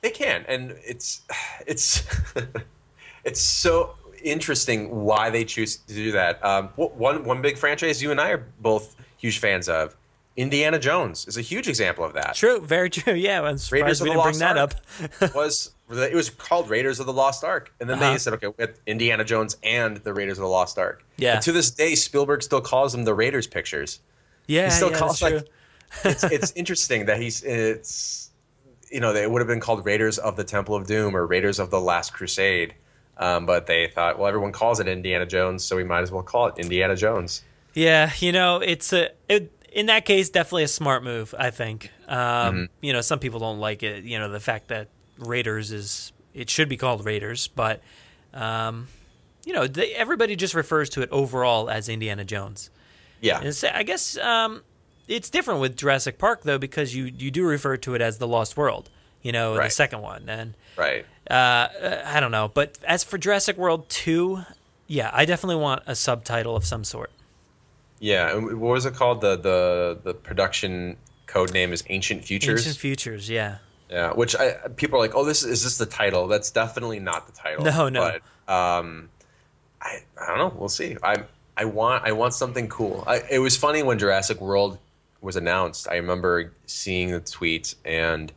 They 0.00 0.10
can, 0.10 0.44
and 0.48 0.74
it's 0.84 1.22
it's 1.66 2.02
it's 3.24 3.40
so 3.40 3.94
interesting 4.22 5.04
why 5.04 5.30
they 5.30 5.44
choose 5.44 5.76
to 5.76 5.94
do 5.94 6.12
that. 6.12 6.44
Um, 6.44 6.68
one 6.76 7.24
one 7.24 7.42
big 7.42 7.58
franchise 7.58 8.02
you 8.02 8.10
and 8.10 8.20
I 8.20 8.30
are 8.30 8.46
both 8.60 8.96
huge 9.18 9.38
fans 9.38 9.68
of, 9.68 9.96
Indiana 10.36 10.78
Jones, 10.78 11.26
is 11.28 11.36
a 11.36 11.42
huge 11.42 11.68
example 11.68 12.04
of 12.04 12.14
that. 12.14 12.34
True, 12.34 12.60
very 12.60 12.90
true. 12.90 13.14
Yeah, 13.24 13.42
I'm 13.42 13.58
surprised 13.58 13.72
Raiders 13.72 14.02
we 14.02 14.10
didn't 14.10 14.22
bring 14.22 14.38
that 14.38 14.58
up. 14.58 14.74
Was 15.34 15.73
it 15.90 16.14
was 16.14 16.30
called 16.30 16.70
Raiders 16.70 16.98
of 17.00 17.06
the 17.06 17.12
Lost 17.12 17.44
Ark, 17.44 17.72
and 17.80 17.88
then 17.90 17.98
Uh-huh. 17.98 18.12
they 18.12 18.18
said, 18.18 18.32
okay, 18.34 18.48
with 18.56 18.80
Indiana 18.86 19.24
Jones 19.24 19.56
and 19.62 19.98
the 19.98 20.14
Raiders 20.14 20.38
of 20.38 20.42
the 20.42 20.48
Lost 20.48 20.78
Ark. 20.78 21.04
Yeah. 21.16 21.34
And 21.34 21.42
to 21.42 21.52
this 21.52 21.70
day, 21.70 21.94
Spielberg 21.94 22.42
still 22.42 22.60
calls 22.60 22.92
them 22.92 23.04
the 23.04 23.14
Raiders 23.14 23.46
pictures. 23.46 24.00
Yeah, 24.46 24.64
he 24.66 24.70
still 24.70 24.90
yeah, 24.90 24.98
calls 24.98 25.22
like 25.22 25.46
it's 26.04 26.24
it's 26.36 26.52
interesting 26.52 27.06
that 27.06 27.18
he's 27.20 27.42
it's 27.42 28.30
you 28.90 29.00
know 29.00 29.12
they 29.12 29.26
would 29.26 29.40
have 29.40 29.48
been 29.48 29.60
called 29.60 29.84
Raiders 29.86 30.18
of 30.18 30.36
the 30.36 30.44
Temple 30.44 30.74
of 30.74 30.86
Doom 30.86 31.16
or 31.16 31.26
Raiders 31.26 31.58
of 31.58 31.70
the 31.70 31.80
Last 31.80 32.12
Crusade, 32.12 32.74
um, 33.16 33.46
but 33.46 33.66
they 33.66 33.86
thought 33.88 34.18
well 34.18 34.28
everyone 34.28 34.52
calls 34.52 34.80
it 34.80 34.88
Indiana 34.88 35.24
Jones, 35.26 35.64
so 35.64 35.76
we 35.76 35.84
might 35.84 36.00
as 36.02 36.10
well 36.12 36.22
call 36.22 36.48
it 36.48 36.54
Indiana 36.58 36.94
Jones. 36.96 37.42
Yeah, 37.74 38.10
you 38.18 38.32
know, 38.32 38.58
it's 38.58 38.92
a 38.92 39.10
it, 39.28 39.50
in 39.72 39.86
that 39.86 40.04
case 40.04 40.28
definitely 40.30 40.64
a 40.64 40.68
smart 40.68 41.02
move. 41.04 41.34
I 41.38 41.50
think. 41.50 41.90
Um, 42.06 42.18
Mm-hmm. 42.18 42.64
You 42.82 42.92
know, 42.92 43.00
some 43.00 43.18
people 43.18 43.40
don't 43.40 43.58
like 43.60 43.82
it. 43.82 44.04
You 44.04 44.18
know, 44.18 44.28
the 44.30 44.40
fact 44.40 44.68
that 44.68 44.88
Raiders 45.18 45.72
is 45.72 46.12
it 46.32 46.50
should 46.50 46.68
be 46.68 46.76
called 46.76 47.04
Raiders, 47.04 47.48
but 47.48 47.80
um, 48.32 48.88
you 49.44 49.52
know, 49.52 49.66
they, 49.66 49.94
everybody 49.94 50.36
just 50.36 50.54
refers 50.54 50.90
to 50.90 51.02
it 51.02 51.08
overall 51.10 51.70
as 51.70 51.88
Indiana 51.88 52.24
Jones. 52.24 52.70
Yeah, 53.20 53.38
And 53.38 53.48
it's, 53.48 53.64
I 53.64 53.84
guess 53.84 54.18
um, 54.18 54.62
it's 55.08 55.30
different 55.30 55.60
with 55.60 55.76
Jurassic 55.76 56.18
Park 56.18 56.42
though 56.42 56.58
because 56.58 56.94
you 56.94 57.04
you 57.04 57.30
do 57.30 57.44
refer 57.44 57.76
to 57.78 57.94
it 57.94 58.02
as 58.02 58.18
the 58.18 58.28
Lost 58.28 58.56
World. 58.56 58.90
You 59.22 59.32
know, 59.32 59.54
the 59.54 59.70
second 59.70 60.02
one, 60.02 60.28
and 60.28 60.52
right. 60.76 61.06
uh, 61.30 61.32
uh, 61.32 62.02
I 62.04 62.20
don't 62.20 62.30
know. 62.30 62.50
But 62.52 62.76
as 62.84 63.02
for 63.02 63.16
Jurassic 63.16 63.56
World 63.56 63.88
two, 63.88 64.42
yeah, 64.86 65.08
I 65.14 65.24
definitely 65.24 65.62
want 65.62 65.82
a 65.86 65.94
subtitle 65.94 66.54
of 66.56 66.66
some 66.66 66.84
sort. 66.84 67.10
Yeah, 68.00 68.36
and 68.36 68.60
what 68.60 68.72
was 68.72 68.84
it 68.84 68.92
called? 68.92 69.22
The 69.22 69.36
the 69.36 69.98
the 70.04 70.12
production 70.12 70.98
code 71.26 71.54
name 71.54 71.72
is 71.72 71.82
Ancient 71.88 72.22
Futures. 72.24 72.60
Ancient 72.60 72.76
Futures, 72.76 73.30
yeah. 73.30 73.58
Yeah, 73.90 74.12
which 74.12 74.34
I 74.36 74.52
people 74.76 74.98
are 74.98 75.02
like, 75.02 75.14
oh, 75.14 75.24
this 75.24 75.42
is 75.44 75.62
this 75.64 75.78
the 75.78 75.86
title? 75.86 76.26
That's 76.26 76.50
definitely 76.50 77.00
not 77.00 77.26
the 77.26 77.32
title. 77.32 77.64
No, 77.64 77.88
no. 77.88 78.00
But 78.46 78.52
um, 78.52 79.10
I 79.80 79.98
I 80.20 80.26
don't 80.28 80.38
know. 80.38 80.52
We'll 80.58 80.68
see. 80.68 80.96
I 81.02 81.24
I 81.56 81.66
want 81.66 82.04
I 82.04 82.12
want 82.12 82.34
something 82.34 82.68
cool. 82.68 83.04
I, 83.06 83.22
it 83.30 83.38
was 83.38 83.56
funny 83.56 83.82
when 83.82 83.98
Jurassic 83.98 84.40
World 84.40 84.78
was 85.20 85.36
announced. 85.36 85.88
I 85.88 85.96
remember 85.96 86.52
seeing 86.66 87.10
the 87.10 87.20
tweet 87.20 87.74
and. 87.84 88.30
it- 88.30 88.34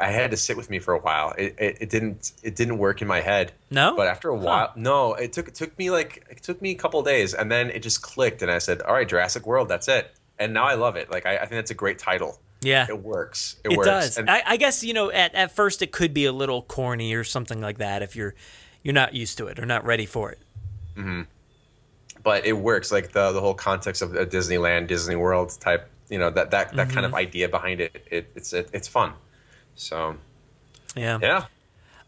I 0.00 0.10
had 0.12 0.30
to 0.30 0.36
sit 0.36 0.56
with 0.56 0.70
me 0.70 0.78
for 0.78 0.94
a 0.94 0.98
while. 1.00 1.32
It, 1.36 1.56
it, 1.58 1.76
it 1.80 1.90
didn't 1.90 2.32
it 2.44 2.54
didn't 2.54 2.78
work 2.78 3.02
in 3.02 3.08
my 3.08 3.20
head. 3.20 3.50
No? 3.70 3.96
but 3.96 4.06
after 4.06 4.28
a 4.28 4.36
while, 4.36 4.70
no. 4.76 5.14
It 5.14 5.32
took 5.32 5.48
it 5.48 5.54
took 5.56 5.76
me 5.78 5.90
like 5.90 6.24
it 6.30 6.42
took 6.42 6.62
me 6.62 6.70
a 6.70 6.76
couple 6.76 7.00
of 7.00 7.06
days, 7.06 7.34
and 7.34 7.50
then 7.50 7.68
it 7.70 7.82
just 7.82 8.00
clicked, 8.02 8.42
and 8.42 8.50
I 8.50 8.58
said, 8.58 8.80
"All 8.82 8.94
right, 8.94 9.08
Jurassic 9.08 9.44
World, 9.46 9.68
that's 9.68 9.88
it." 9.88 10.12
And 10.38 10.54
now 10.54 10.64
I 10.64 10.74
love 10.74 10.94
it. 10.96 11.10
Like 11.10 11.26
I, 11.26 11.34
I 11.36 11.40
think 11.40 11.52
that's 11.52 11.70
a 11.72 11.74
great 11.74 11.98
title. 11.98 12.38
Yeah. 12.62 12.86
It 12.88 13.02
works. 13.02 13.56
It, 13.64 13.72
It, 13.72 13.76
works. 13.76 13.86
does. 13.88 14.18
And- 14.18 14.30
I, 14.30 14.42
I 14.46 14.56
guess 14.56 14.82
you 14.82 14.94
know 14.94 15.10
at, 15.10 15.34
at 15.34 15.54
first 15.54 15.82
it 15.82 15.92
could 15.92 16.14
be 16.14 16.24
a 16.24 16.32
little 16.32 16.62
corny 16.62 17.12
or 17.14 17.24
something 17.24 17.60
like 17.60 17.78
that 17.78 18.02
if 18.02 18.16
you're 18.16 18.34
you're 18.82 18.94
not 18.94 19.14
used 19.14 19.36
to 19.38 19.46
it 19.48 19.58
or 19.58 19.66
not 19.66 19.84
ready 19.84 20.06
for 20.06 20.30
it. 20.32 20.38
hmm 20.96 21.22
But 22.22 22.46
it 22.46 22.52
works, 22.56 22.90
like 22.92 23.12
the 23.12 23.32
the 23.32 23.40
whole 23.40 23.54
context 23.54 24.00
of 24.02 24.14
a 24.14 24.24
Disneyland, 24.26 24.86
Disney 24.86 25.16
World 25.16 25.56
type, 25.60 25.88
you 26.08 26.18
know, 26.18 26.30
that 26.30 26.50
that, 26.52 26.74
that 26.76 26.88
kind 26.90 27.04
of 27.04 27.12
Mhm. 27.12 27.16
idea 27.16 27.48
behind 27.48 27.80
it. 27.80 28.06
it 28.10 28.30
it's 28.34 28.52
it, 28.52 28.70
it's 28.72 28.88
fun. 28.88 29.12
So 29.74 30.16
Yeah. 30.96 31.18
yeah, 31.22 31.44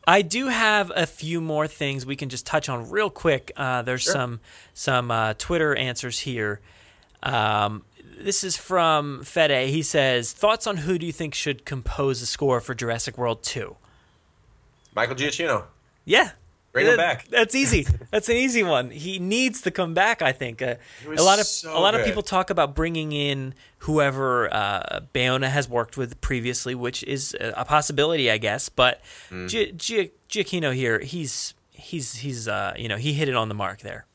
I 0.07 0.22
do 0.22 0.48
have 0.48 0.92
a 0.94 1.07
few 1.07 1.40
more 1.40 1.66
things 1.66 2.05
we 2.07 2.14
can 2.16 2.28
just 2.28 2.44
touch 2.46 2.68
on 2.68 2.90
real 2.90 3.11
quick. 3.11 3.50
Uh, 3.57 3.82
there's 3.82 4.02
Sure. 4.02 4.12
some 4.12 4.40
some 4.74 5.11
uh, 5.11 5.34
Twitter 5.38 5.74
answers 5.74 6.20
here. 6.20 6.61
Um, 7.22 7.84
this 8.18 8.44
is 8.44 8.56
from 8.56 9.22
Fede. 9.24 9.68
He 9.70 9.82
says, 9.82 10.32
"Thoughts 10.32 10.66
on 10.66 10.78
who 10.78 10.98
do 10.98 11.06
you 11.06 11.12
think 11.12 11.34
should 11.34 11.64
compose 11.64 12.20
the 12.20 12.26
score 12.26 12.60
for 12.60 12.74
Jurassic 12.74 13.16
World 13.18 13.42
2? 13.42 13.76
Michael 14.94 15.16
Giacchino. 15.16 15.64
Yeah. 16.04 16.30
Bring 16.72 16.86
him 16.86 16.96
back. 16.96 17.28
That's 17.28 17.54
easy. 17.54 17.86
That's 18.10 18.28
an 18.28 18.34
easy 18.36 18.64
one. 18.64 18.90
He 18.90 19.20
needs 19.20 19.60
to 19.62 19.70
come 19.70 19.94
back. 19.94 20.22
I 20.22 20.32
think 20.32 20.60
uh, 20.60 20.74
a 21.16 21.22
lot 21.22 21.38
of 21.38 21.46
so 21.46 21.70
a 21.76 21.78
lot 21.78 21.94
of 21.94 22.04
people 22.04 22.22
talk 22.22 22.50
about 22.50 22.74
bringing 22.74 23.12
in 23.12 23.54
whoever 23.78 24.52
uh, 24.52 25.00
Bayona 25.14 25.48
has 25.50 25.68
worked 25.68 25.96
with 25.96 26.20
previously, 26.20 26.74
which 26.74 27.04
is 27.04 27.32
a 27.40 27.52
a 27.58 27.64
possibility, 27.64 28.28
I 28.28 28.38
guess. 28.38 28.68
But 28.68 29.00
Mm. 29.30 29.48
Gi- 29.48 29.72
Gi- 29.76 30.10
Giacchino 30.28 30.74
here, 30.74 30.98
he's 30.98 31.54
he's 31.70 32.16
he's 32.16 32.48
uh, 32.48 32.74
you 32.76 32.88
know 32.88 32.96
he 32.96 33.12
hit 33.12 33.28
it 33.28 33.36
on 33.36 33.48
the 33.48 33.54
mark 33.54 33.82
there. 33.82 34.06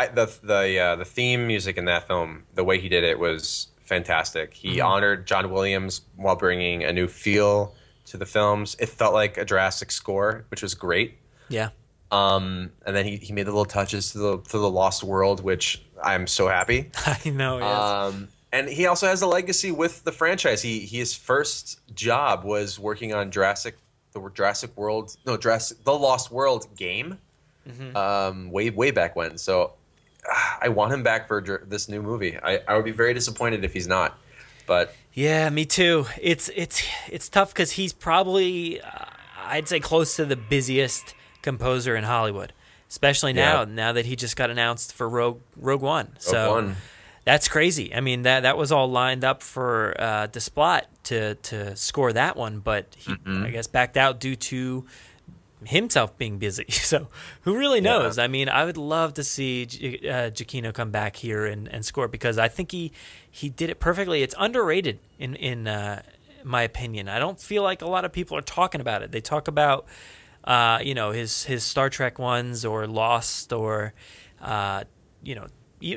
I, 0.00 0.06
the 0.08 0.26
the 0.42 0.78
uh, 0.78 0.96
the 0.96 1.04
theme 1.04 1.46
music 1.46 1.76
in 1.76 1.84
that 1.86 2.06
film, 2.06 2.44
the 2.54 2.64
way 2.64 2.80
he 2.80 2.88
did 2.88 3.04
it 3.04 3.18
was 3.18 3.68
fantastic. 3.84 4.54
He 4.54 4.76
Mhm. 4.76 4.84
honored 4.84 5.26
John 5.26 5.50
Williams 5.50 6.02
while 6.16 6.36
bringing 6.36 6.84
a 6.84 6.92
new 6.92 7.08
feel 7.08 7.74
to 8.06 8.16
the 8.16 8.26
films. 8.26 8.76
It 8.78 8.88
felt 8.88 9.14
like 9.14 9.36
a 9.38 9.44
Jurassic 9.44 9.90
score, 9.90 10.44
which 10.50 10.62
was 10.62 10.74
great. 10.74 11.18
Yeah. 11.48 11.70
Um, 12.12 12.70
and 12.86 12.94
then 12.96 13.04
he, 13.04 13.16
he 13.16 13.32
made 13.32 13.44
the 13.46 13.50
little 13.52 13.64
touches 13.64 14.12
to 14.12 14.18
the 14.18 14.38
to 14.38 14.58
the 14.58 14.70
Lost 14.70 15.02
World, 15.04 15.42
which 15.42 15.82
I'm 16.02 16.26
so 16.26 16.48
happy. 16.48 16.90
I 17.06 17.30
know. 17.30 17.58
Yes. 17.58 17.78
Um, 18.14 18.28
and 18.52 18.68
he 18.68 18.86
also 18.86 19.06
has 19.06 19.22
a 19.22 19.26
legacy 19.28 19.70
with 19.70 20.02
the 20.02 20.10
franchise. 20.12 20.60
He, 20.62 20.80
he 20.80 20.98
his 20.98 21.14
first 21.14 21.80
job 21.94 22.42
was 22.44 22.78
working 22.80 23.14
on 23.14 23.30
Jurassic, 23.30 23.76
the 24.12 24.20
Jurassic 24.34 24.76
World, 24.76 25.16
no 25.24 25.36
Jurassic, 25.36 25.84
the 25.84 25.92
Lost 25.92 26.30
World 26.32 26.66
game, 26.76 27.18
Mhm. 27.68 27.94
um, 27.94 28.50
way 28.50 28.70
way 28.70 28.90
back 28.90 29.14
when. 29.14 29.38
So 29.38 29.74
I 30.62 30.68
want 30.68 30.92
him 30.92 31.02
back 31.02 31.28
for 31.28 31.64
this 31.66 31.88
new 31.88 32.02
movie. 32.02 32.36
I, 32.42 32.60
I 32.68 32.76
would 32.76 32.84
be 32.84 32.90
very 32.90 33.14
disappointed 33.14 33.64
if 33.64 33.72
he's 33.72 33.86
not. 33.88 34.18
But 34.66 34.94
Yeah, 35.12 35.50
me 35.50 35.64
too. 35.64 36.06
It's 36.20 36.48
it's 36.54 36.82
it's 37.08 37.28
tough 37.28 37.52
because 37.52 37.72
he's 37.72 37.92
probably 37.92 38.80
uh, 38.80 39.04
I'd 39.46 39.68
say 39.68 39.80
close 39.80 40.16
to 40.16 40.24
the 40.24 40.36
busiest 40.36 41.14
composer 41.42 41.96
in 41.96 42.04
Hollywood, 42.04 42.52
especially 42.88 43.32
now. 43.32 43.60
Yeah. 43.60 43.64
Now 43.64 43.92
that 43.92 44.06
he 44.06 44.14
just 44.16 44.36
got 44.36 44.50
announced 44.50 44.92
for 44.92 45.08
Rogue 45.08 45.40
Rogue 45.56 45.82
One, 45.82 46.10
so 46.18 46.50
One. 46.52 46.76
that's 47.24 47.48
crazy. 47.48 47.92
I 47.94 48.00
mean 48.00 48.22
that 48.22 48.40
that 48.40 48.56
was 48.56 48.70
all 48.70 48.88
lined 48.88 49.24
up 49.24 49.42
for 49.42 49.96
uh, 49.98 50.28
Desplat 50.28 50.82
to 51.04 51.34
to 51.34 51.74
score 51.74 52.12
that 52.12 52.36
one, 52.36 52.60
but 52.60 52.94
he 52.96 53.12
Mhm. 53.14 53.46
I 53.46 53.50
guess 53.50 53.66
backed 53.66 53.96
out 53.96 54.20
due 54.20 54.36
to 54.36 54.86
himself 55.66 56.16
being 56.16 56.38
busy. 56.38 56.64
So 56.70 57.08
who 57.42 57.56
really 57.56 57.80
knows? 57.80 58.18
I 58.18 58.26
mean, 58.28 58.48
I 58.48 58.64
would 58.64 58.76
love 58.76 59.14
to 59.14 59.24
see 59.24 59.66
Gi- 59.66 60.08
uh, 60.08 60.30
Giacchino 60.30 60.72
come 60.72 60.90
back 60.90 61.16
here 61.16 61.46
and, 61.46 61.68
and 61.68 61.84
score 61.84 62.08
because 62.08 62.38
I 62.38 62.48
think 62.48 62.72
he 62.72 62.92
he 63.30 63.48
did 63.48 63.70
it 63.70 63.78
perfectly. 63.80 64.22
It's 64.22 64.34
underrated 64.38 64.98
in 65.18 65.34
in 65.36 65.68
uh, 65.68 66.02
my 66.42 66.62
opinion. 66.62 67.08
I 67.08 67.18
don't 67.18 67.40
feel 67.40 67.62
like 67.62 67.82
a 67.82 67.88
lot 67.88 68.04
of 68.04 68.12
people 68.12 68.36
are 68.36 68.42
talking 68.42 68.80
about 68.80 69.02
it. 69.02 69.12
They 69.12 69.20
talk 69.20 69.46
about 69.48 69.86
uh, 70.44 70.78
you 70.82 70.94
know 70.94 71.12
his 71.12 71.44
his 71.44 71.62
Star 71.64 71.90
Trek 71.90 72.18
ones 72.18 72.64
or 72.64 72.86
Lost 72.86 73.52
or 73.52 73.92
uh, 74.40 74.84
you 75.22 75.34
know 75.34 75.46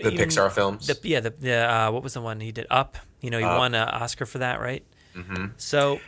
The 0.04 0.12
Pixar 0.26 0.52
films. 0.52 0.88
The, 0.88 0.98
yeah, 1.08 1.20
the, 1.22 1.30
the 1.32 1.54
uh, 1.56 1.92
what 1.92 2.04
was 2.04 2.14
the 2.14 2.22
one 2.22 2.40
he 2.40 2.52
did? 2.52 2.68
Up. 2.70 2.98
You 3.22 3.30
know, 3.30 3.40
he 3.40 3.46
won 3.58 3.74
an 3.74 3.88
Oscar 3.88 4.26
for 4.26 4.40
that, 4.40 4.60
right? 4.60 4.84
Mhm. 5.16 5.52
So, 5.58 6.02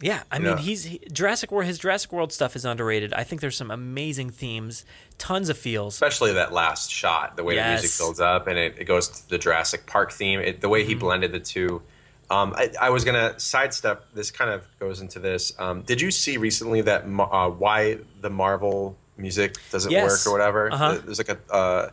yeah, 0.00 0.22
I 0.30 0.38
mean, 0.38 0.48
Yeah. 0.48 0.58
he's 0.58 0.84
he, 0.84 1.00
Jurassic 1.12 1.50
World. 1.52 1.66
His 1.66 1.78
Jurassic 1.78 2.12
World 2.12 2.32
stuff 2.32 2.56
is 2.56 2.64
underrated. 2.64 3.12
I 3.14 3.24
think 3.24 3.40
there's 3.40 3.56
some 3.56 3.70
amazing 3.70 4.30
themes, 4.30 4.84
tons 5.18 5.48
of 5.48 5.56
feels. 5.56 5.94
especially 5.94 6.32
that 6.34 6.52
last 6.52 6.90
shot, 6.90 7.36
the 7.36 7.44
way 7.44 7.56
the 7.56 7.62
music 7.68 7.90
builds 7.98 8.20
up 8.20 8.46
and 8.46 8.58
it, 8.58 8.76
it 8.78 8.84
goes 8.84 9.08
to 9.08 9.28
the 9.28 9.38
Jurassic 9.38 9.86
Park 9.86 10.12
theme, 10.12 10.40
it, 10.40 10.60
the 10.60 10.68
way 10.68 10.80
Mm-hmm. 10.80 10.88
he 10.88 10.94
blended 10.96 11.32
the 11.32 11.40
two. 11.40 11.82
Um, 12.30 12.54
I, 12.56 12.70
I 12.80 12.90
was 12.90 13.04
gonna 13.04 13.38
sidestep. 13.38 14.06
This 14.14 14.30
kind 14.30 14.50
of 14.50 14.66
goes 14.80 15.00
into 15.00 15.18
this. 15.18 15.52
Um, 15.58 15.82
did 15.82 16.00
you 16.00 16.10
see 16.10 16.36
recently 16.38 16.80
that 16.82 17.04
uh, 17.04 17.50
why 17.50 17.98
the 18.20 18.30
Marvel 18.30 18.96
music 19.16 19.56
doesn't 19.70 19.92
Yes. 19.92 20.26
work 20.26 20.32
or 20.32 20.36
whatever. 20.36 20.72
Uh-huh. 20.72 20.98
There's 21.04 21.18
like 21.18 21.28
a 21.28 21.38
uh, 21.54 21.90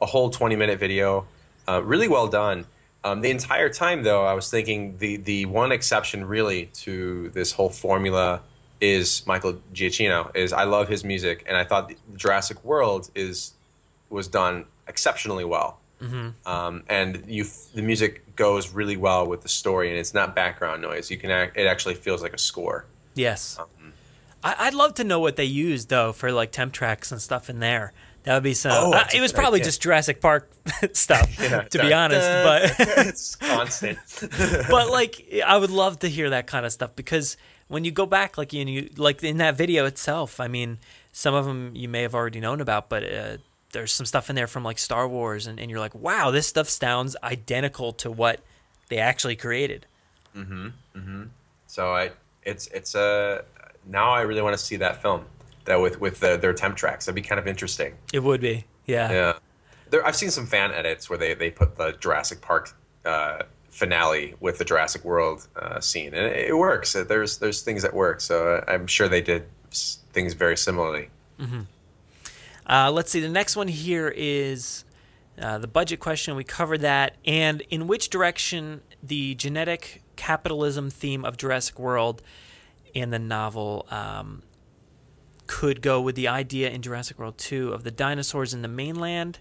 a 0.00 0.06
whole 0.06 0.30
20 0.30 0.54
minute 0.56 0.78
video, 0.78 1.26
uh, 1.68 1.82
really 1.82 2.08
well 2.08 2.28
done. 2.28 2.64
Um, 3.02 3.20
the 3.22 3.30
entire 3.30 3.68
time 3.68 4.02
though, 4.02 4.24
I 4.24 4.34
was 4.34 4.50
thinking 4.50 4.96
the 4.98 5.16
the 5.16 5.46
one 5.46 5.72
exception 5.72 6.24
really 6.24 6.66
to 6.74 7.30
this 7.30 7.52
whole 7.52 7.70
formula 7.70 8.42
is 8.80 9.26
Michael 9.26 9.60
Giacchino. 9.72 10.34
Is 10.36 10.52
I 10.52 10.64
love 10.64 10.88
his 10.88 11.04
music, 11.04 11.44
and 11.46 11.56
I 11.56 11.64
thought 11.64 11.88
the 11.88 11.96
Jurassic 12.16 12.62
World 12.64 13.10
is 13.14 13.54
was 14.10 14.28
done 14.28 14.66
exceptionally 14.86 15.44
well. 15.44 15.78
Mm-hmm. 16.02 16.48
Um, 16.48 16.82
and 16.88 17.24
you 17.26 17.44
the 17.74 17.82
music 17.82 18.36
goes 18.36 18.70
really 18.70 18.96
well 18.96 19.26
with 19.26 19.42
the 19.42 19.48
story, 19.48 19.90
and 19.90 19.98
it's 19.98 20.14
not 20.14 20.34
background 20.34 20.82
noise. 20.82 21.10
You 21.10 21.18
can 21.18 21.30
act, 21.30 21.56
it 21.56 21.66
actually 21.66 21.94
feels 21.94 22.22
like 22.22 22.32
a 22.32 22.38
score. 22.38 22.86
Yes. 23.14 23.58
Um, 23.58 23.92
I, 24.42 24.56
I'd 24.58 24.74
love 24.74 24.94
to 24.94 25.04
know 25.04 25.20
what 25.20 25.36
they 25.36 25.44
used 25.44 25.88
though 25.88 26.12
for 26.12 26.32
like 26.32 26.52
temp 26.52 26.72
tracks 26.72 27.12
and 27.12 27.20
stuff 27.20 27.50
in 27.50 27.60
there. 27.60 27.92
That 28.24 28.34
would 28.34 28.42
be 28.42 28.54
some. 28.54 28.72
Oh, 28.74 28.92
uh, 28.92 29.04
it 29.14 29.20
was 29.20 29.32
probably 29.32 29.60
idea. 29.60 29.66
just 29.66 29.82
Jurassic 29.82 30.20
Park 30.20 30.50
stuff, 30.92 31.38
Yeah, 31.40 31.62
to 31.62 31.78
be 31.78 31.92
honest. 31.92 32.20
But 32.20 32.74
it's 33.06 33.36
constant. 33.36 33.98
but 34.68 34.90
like, 34.90 35.24
I 35.44 35.56
would 35.56 35.70
love 35.70 36.00
to 36.00 36.08
hear 36.08 36.30
that 36.30 36.46
kind 36.46 36.66
of 36.66 36.72
stuff 36.72 36.94
because 36.94 37.36
when 37.68 37.84
you 37.84 37.90
go 37.90 38.04
back, 38.04 38.36
like 38.36 38.52
you, 38.52 38.64
you 38.66 38.90
like 38.96 39.22
in 39.22 39.38
that 39.38 39.56
video 39.56 39.86
itself, 39.86 40.38
I 40.38 40.48
mean, 40.48 40.78
some 41.12 41.34
of 41.34 41.46
them 41.46 41.72
you 41.74 41.88
may 41.88 42.02
have 42.02 42.14
already 42.14 42.40
known 42.40 42.60
about, 42.60 42.88
but 42.88 43.04
uh, 43.04 43.36
there's 43.72 43.92
some 43.92 44.06
stuff 44.06 44.28
in 44.28 44.36
there 44.36 44.46
from 44.46 44.64
like 44.64 44.78
Star 44.78 45.08
Wars, 45.08 45.46
and, 45.46 45.58
and 45.58 45.70
you're 45.70 45.80
like, 45.80 45.94
wow, 45.94 46.30
this 46.30 46.46
stuff 46.46 46.68
sounds 46.68 47.16
identical 47.22 47.92
to 47.94 48.10
what 48.10 48.40
they 48.88 48.98
actually 48.98 49.36
created. 49.36 49.86
Mm-hmm. 50.36 50.68
Mm-hmm. 50.96 51.22
So 51.68 51.94
I, 51.94 52.10
it's 52.42 52.66
it's 52.68 52.94
a 52.94 53.44
now 53.86 54.10
I 54.10 54.22
really 54.22 54.42
want 54.42 54.56
to 54.56 54.62
see 54.62 54.76
that 54.76 55.00
film 55.00 55.24
that 55.70 55.80
with 55.80 56.00
with 56.00 56.20
the, 56.20 56.36
their 56.36 56.52
temp 56.52 56.76
tracks. 56.76 57.06
That'd 57.06 57.16
be 57.16 57.26
kind 57.26 57.38
of 57.38 57.46
interesting. 57.46 57.94
It 58.12 58.22
would 58.22 58.40
be, 58.40 58.64
yeah. 58.86 59.10
Yeah. 59.10 59.32
There, 59.90 60.06
I've 60.06 60.16
seen 60.16 60.30
some 60.30 60.46
fan 60.46 60.70
edits 60.72 61.08
where 61.10 61.18
they, 61.18 61.34
they 61.34 61.50
put 61.50 61.76
the 61.76 61.92
Jurassic 61.92 62.40
Park 62.40 62.72
uh, 63.04 63.42
finale 63.70 64.34
with 64.40 64.58
the 64.58 64.64
Jurassic 64.64 65.04
World 65.04 65.48
uh, 65.56 65.80
scene, 65.80 66.14
and 66.14 66.26
it, 66.26 66.50
it 66.50 66.56
works. 66.56 66.92
There's 66.92 67.38
there's 67.38 67.62
things 67.62 67.82
that 67.82 67.94
work. 67.94 68.20
So 68.20 68.62
I'm 68.68 68.86
sure 68.86 69.08
they 69.08 69.22
did 69.22 69.44
things 70.12 70.34
very 70.34 70.56
similarly. 70.56 71.08
hmm 71.38 71.62
Uh, 72.66 72.90
let's 72.92 73.10
see. 73.10 73.20
The 73.20 73.28
next 73.28 73.56
one 73.56 73.68
here 73.68 74.12
is 74.16 74.84
uh, 75.40 75.58
the 75.58 75.66
budget 75.68 75.98
question. 76.00 76.36
We 76.36 76.44
covered 76.44 76.82
that. 76.82 77.16
And 77.24 77.62
in 77.70 77.86
which 77.86 78.10
direction 78.10 78.82
the 79.02 79.34
genetic 79.34 80.02
capitalism 80.16 80.90
theme 80.90 81.24
of 81.24 81.36
Jurassic 81.36 81.78
World 81.78 82.22
in 82.92 83.10
the 83.10 83.18
novel 83.18 83.86
um, 83.90 84.42
could 85.50 85.82
go 85.82 86.00
with 86.00 86.14
the 86.14 86.28
idea 86.28 86.70
in 86.70 86.80
Jurassic 86.80 87.18
World 87.18 87.36
2 87.36 87.72
of 87.72 87.82
the 87.82 87.90
dinosaurs 87.90 88.54
in 88.54 88.62
the 88.62 88.68
mainland. 88.68 89.40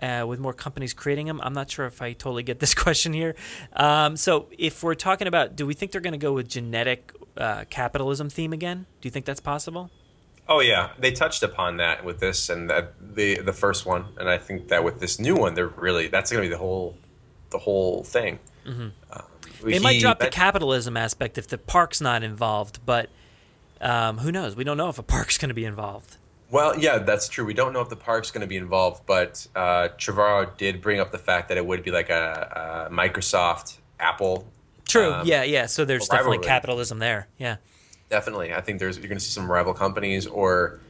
Uh, 0.00 0.24
with 0.26 0.40
more 0.40 0.54
companies 0.54 0.94
creating 0.94 1.26
them, 1.26 1.38
I'm 1.42 1.52
not 1.52 1.70
sure 1.70 1.84
if 1.84 2.00
I 2.00 2.14
totally 2.14 2.42
get 2.42 2.58
this 2.58 2.72
question 2.84 3.12
here. 3.12 3.34
Um, 3.74 4.16
so, 4.16 4.46
if 4.58 4.82
we're 4.82 4.94
talking 4.94 5.28
about, 5.28 5.56
do 5.56 5.66
we 5.66 5.74
think 5.74 5.92
they're 5.92 6.00
going 6.00 6.14
to 6.20 6.26
go 6.28 6.32
with 6.32 6.48
genetic 6.48 7.12
uh, 7.36 7.64
capitalism 7.68 8.30
theme 8.30 8.54
again? 8.54 8.86
Do 9.02 9.06
you 9.08 9.10
think 9.10 9.26
that's 9.26 9.40
possible? 9.40 9.90
Oh 10.48 10.60
yeah, 10.60 10.92
they 10.98 11.12
touched 11.12 11.42
upon 11.42 11.76
that 11.76 12.02
with 12.02 12.18
this 12.18 12.48
and 12.48 12.70
that 12.70 12.94
the 13.14 13.40
the 13.42 13.52
first 13.52 13.84
one, 13.84 14.06
and 14.18 14.26
I 14.28 14.38
think 14.38 14.68
that 14.68 14.82
with 14.82 14.98
this 14.98 15.20
new 15.20 15.36
one, 15.36 15.52
they're 15.54 15.68
really 15.68 16.08
that's 16.08 16.32
going 16.32 16.42
to 16.42 16.48
be 16.48 16.52
the 16.52 16.58
whole 16.58 16.96
the 17.50 17.58
whole 17.58 18.02
thing. 18.02 18.38
hmm 18.64 18.88
Um, 19.12 19.22
They 19.62 19.78
might 19.78 19.96
he- 19.96 20.00
drop 20.00 20.18
the 20.18 20.30
capitalism 20.30 20.96
aspect 20.96 21.36
if 21.36 21.46
the 21.46 21.58
park's 21.58 22.00
not 22.00 22.22
involved, 22.22 22.80
but 22.86 23.10
um, 23.80 24.18
who 24.18 24.32
knows? 24.32 24.56
We 24.56 24.64
don't 24.64 24.76
know 24.76 24.88
if 24.88 24.98
a 24.98 25.02
park's 25.02 25.38
going 25.38 25.48
to 25.48 25.54
be 25.54 25.64
involved. 25.64 26.16
Well, 26.50 26.78
yeah, 26.78 26.98
that's 26.98 27.28
true. 27.28 27.44
We 27.44 27.54
don't 27.54 27.72
know 27.72 27.80
if 27.80 27.88
the 27.88 27.96
park's 27.96 28.30
going 28.30 28.40
to 28.40 28.46
be 28.46 28.56
involved, 28.56 29.06
but 29.06 29.46
uh, 29.54 29.88
Trevorrow 29.96 30.56
did 30.56 30.82
bring 30.82 30.98
up 30.98 31.12
the 31.12 31.18
fact 31.18 31.48
that 31.48 31.56
it 31.56 31.64
would 31.64 31.84
be 31.84 31.92
like 31.92 32.10
a, 32.10 32.88
a 32.90 32.92
Microsoft, 32.92 33.78
Apple. 34.00 34.46
True. 34.88 35.12
um, 35.12 35.26
yeah, 35.26 35.44
yeah. 35.44 35.66
So 35.66 35.84
there's 35.84 36.08
definitely 36.08 36.38
rivalry. 36.38 36.48
capitalism 36.48 36.98
there. 36.98 37.28
Yeah. 37.38 37.56
Definitely, 38.08 38.52
I 38.52 38.60
think 38.60 38.80
there's 38.80 38.98
you're 38.98 39.06
going 39.06 39.18
to 39.18 39.24
see 39.24 39.30
some 39.30 39.48
rival 39.48 39.72
companies, 39.72 40.26
or 40.26 40.80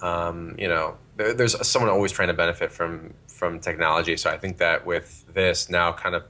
um, 0.00 0.54
you 0.58 0.68
know, 0.68 0.96
there, 1.16 1.34
there's 1.34 1.68
someone 1.68 1.90
always 1.90 2.12
trying 2.12 2.28
to 2.28 2.34
benefit 2.34 2.72
from 2.72 3.12
from 3.28 3.60
technology. 3.60 4.16
So 4.16 4.30
I 4.30 4.38
think 4.38 4.56
that 4.56 4.86
with 4.86 5.26
this 5.34 5.68
now, 5.68 5.92
kind 5.92 6.14
of, 6.14 6.24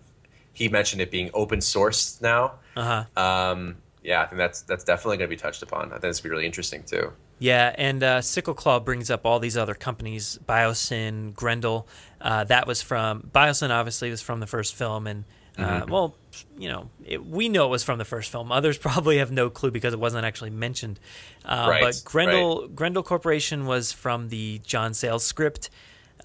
he 0.52 0.68
mentioned 0.68 1.00
it 1.00 1.12
being 1.12 1.30
open 1.32 1.60
source 1.60 2.20
now. 2.20 2.54
Uh 2.74 3.04
huh. 3.14 3.22
Um, 3.22 3.76
yeah, 4.02 4.22
I 4.22 4.26
think 4.26 4.38
that's 4.38 4.62
that's 4.62 4.84
definitely 4.84 5.18
going 5.18 5.28
to 5.30 5.36
be 5.36 5.40
touched 5.40 5.62
upon. 5.62 5.86
I 5.92 5.98
think 5.98 6.04
it's 6.04 6.20
going 6.20 6.22
to 6.22 6.22
be 6.24 6.30
really 6.30 6.46
interesting 6.46 6.82
too. 6.84 7.12
Yeah, 7.38 7.74
and 7.76 8.02
uh, 8.02 8.20
Sickle 8.20 8.54
Claw 8.54 8.78
brings 8.80 9.10
up 9.10 9.24
all 9.26 9.38
these 9.40 9.56
other 9.56 9.74
companies: 9.74 10.38
Biosyn, 10.48 11.34
Grendel. 11.34 11.86
Uh, 12.20 12.44
that 12.44 12.66
was 12.66 12.82
from 12.82 13.30
Biosyn. 13.34 13.70
Obviously, 13.70 14.10
was 14.10 14.22
from 14.22 14.40
the 14.40 14.46
first 14.46 14.74
film, 14.74 15.06
and 15.06 15.24
uh, 15.58 15.82
Mhm. 15.82 15.90
well, 15.90 16.14
you 16.56 16.68
know, 16.68 16.88
it, 17.04 17.24
we 17.26 17.48
know 17.48 17.66
it 17.66 17.70
was 17.70 17.82
from 17.84 17.98
the 17.98 18.04
first 18.04 18.30
film. 18.30 18.50
Others 18.52 18.78
probably 18.88 19.18
have 19.18 19.30
no 19.32 19.50
clue 19.50 19.70
because 19.70 19.92
it 19.92 20.00
wasn't 20.00 20.24
actually 20.24 20.50
mentioned. 20.50 20.98
Uh, 21.44 21.66
Right, 21.68 21.80
but 21.82 22.00
Grendel 22.04 22.68
Grendel 22.68 23.02
Corporation 23.02 23.66
was 23.66 23.92
from 23.92 24.28
the 24.30 24.60
John 24.64 24.94
Sayles 24.94 25.24
script, 25.24 25.68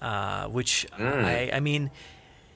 uh, 0.00 0.46
which 0.48 0.86
Mm. 0.98 1.24
I, 1.24 1.50
I 1.56 1.60
mean, 1.60 1.90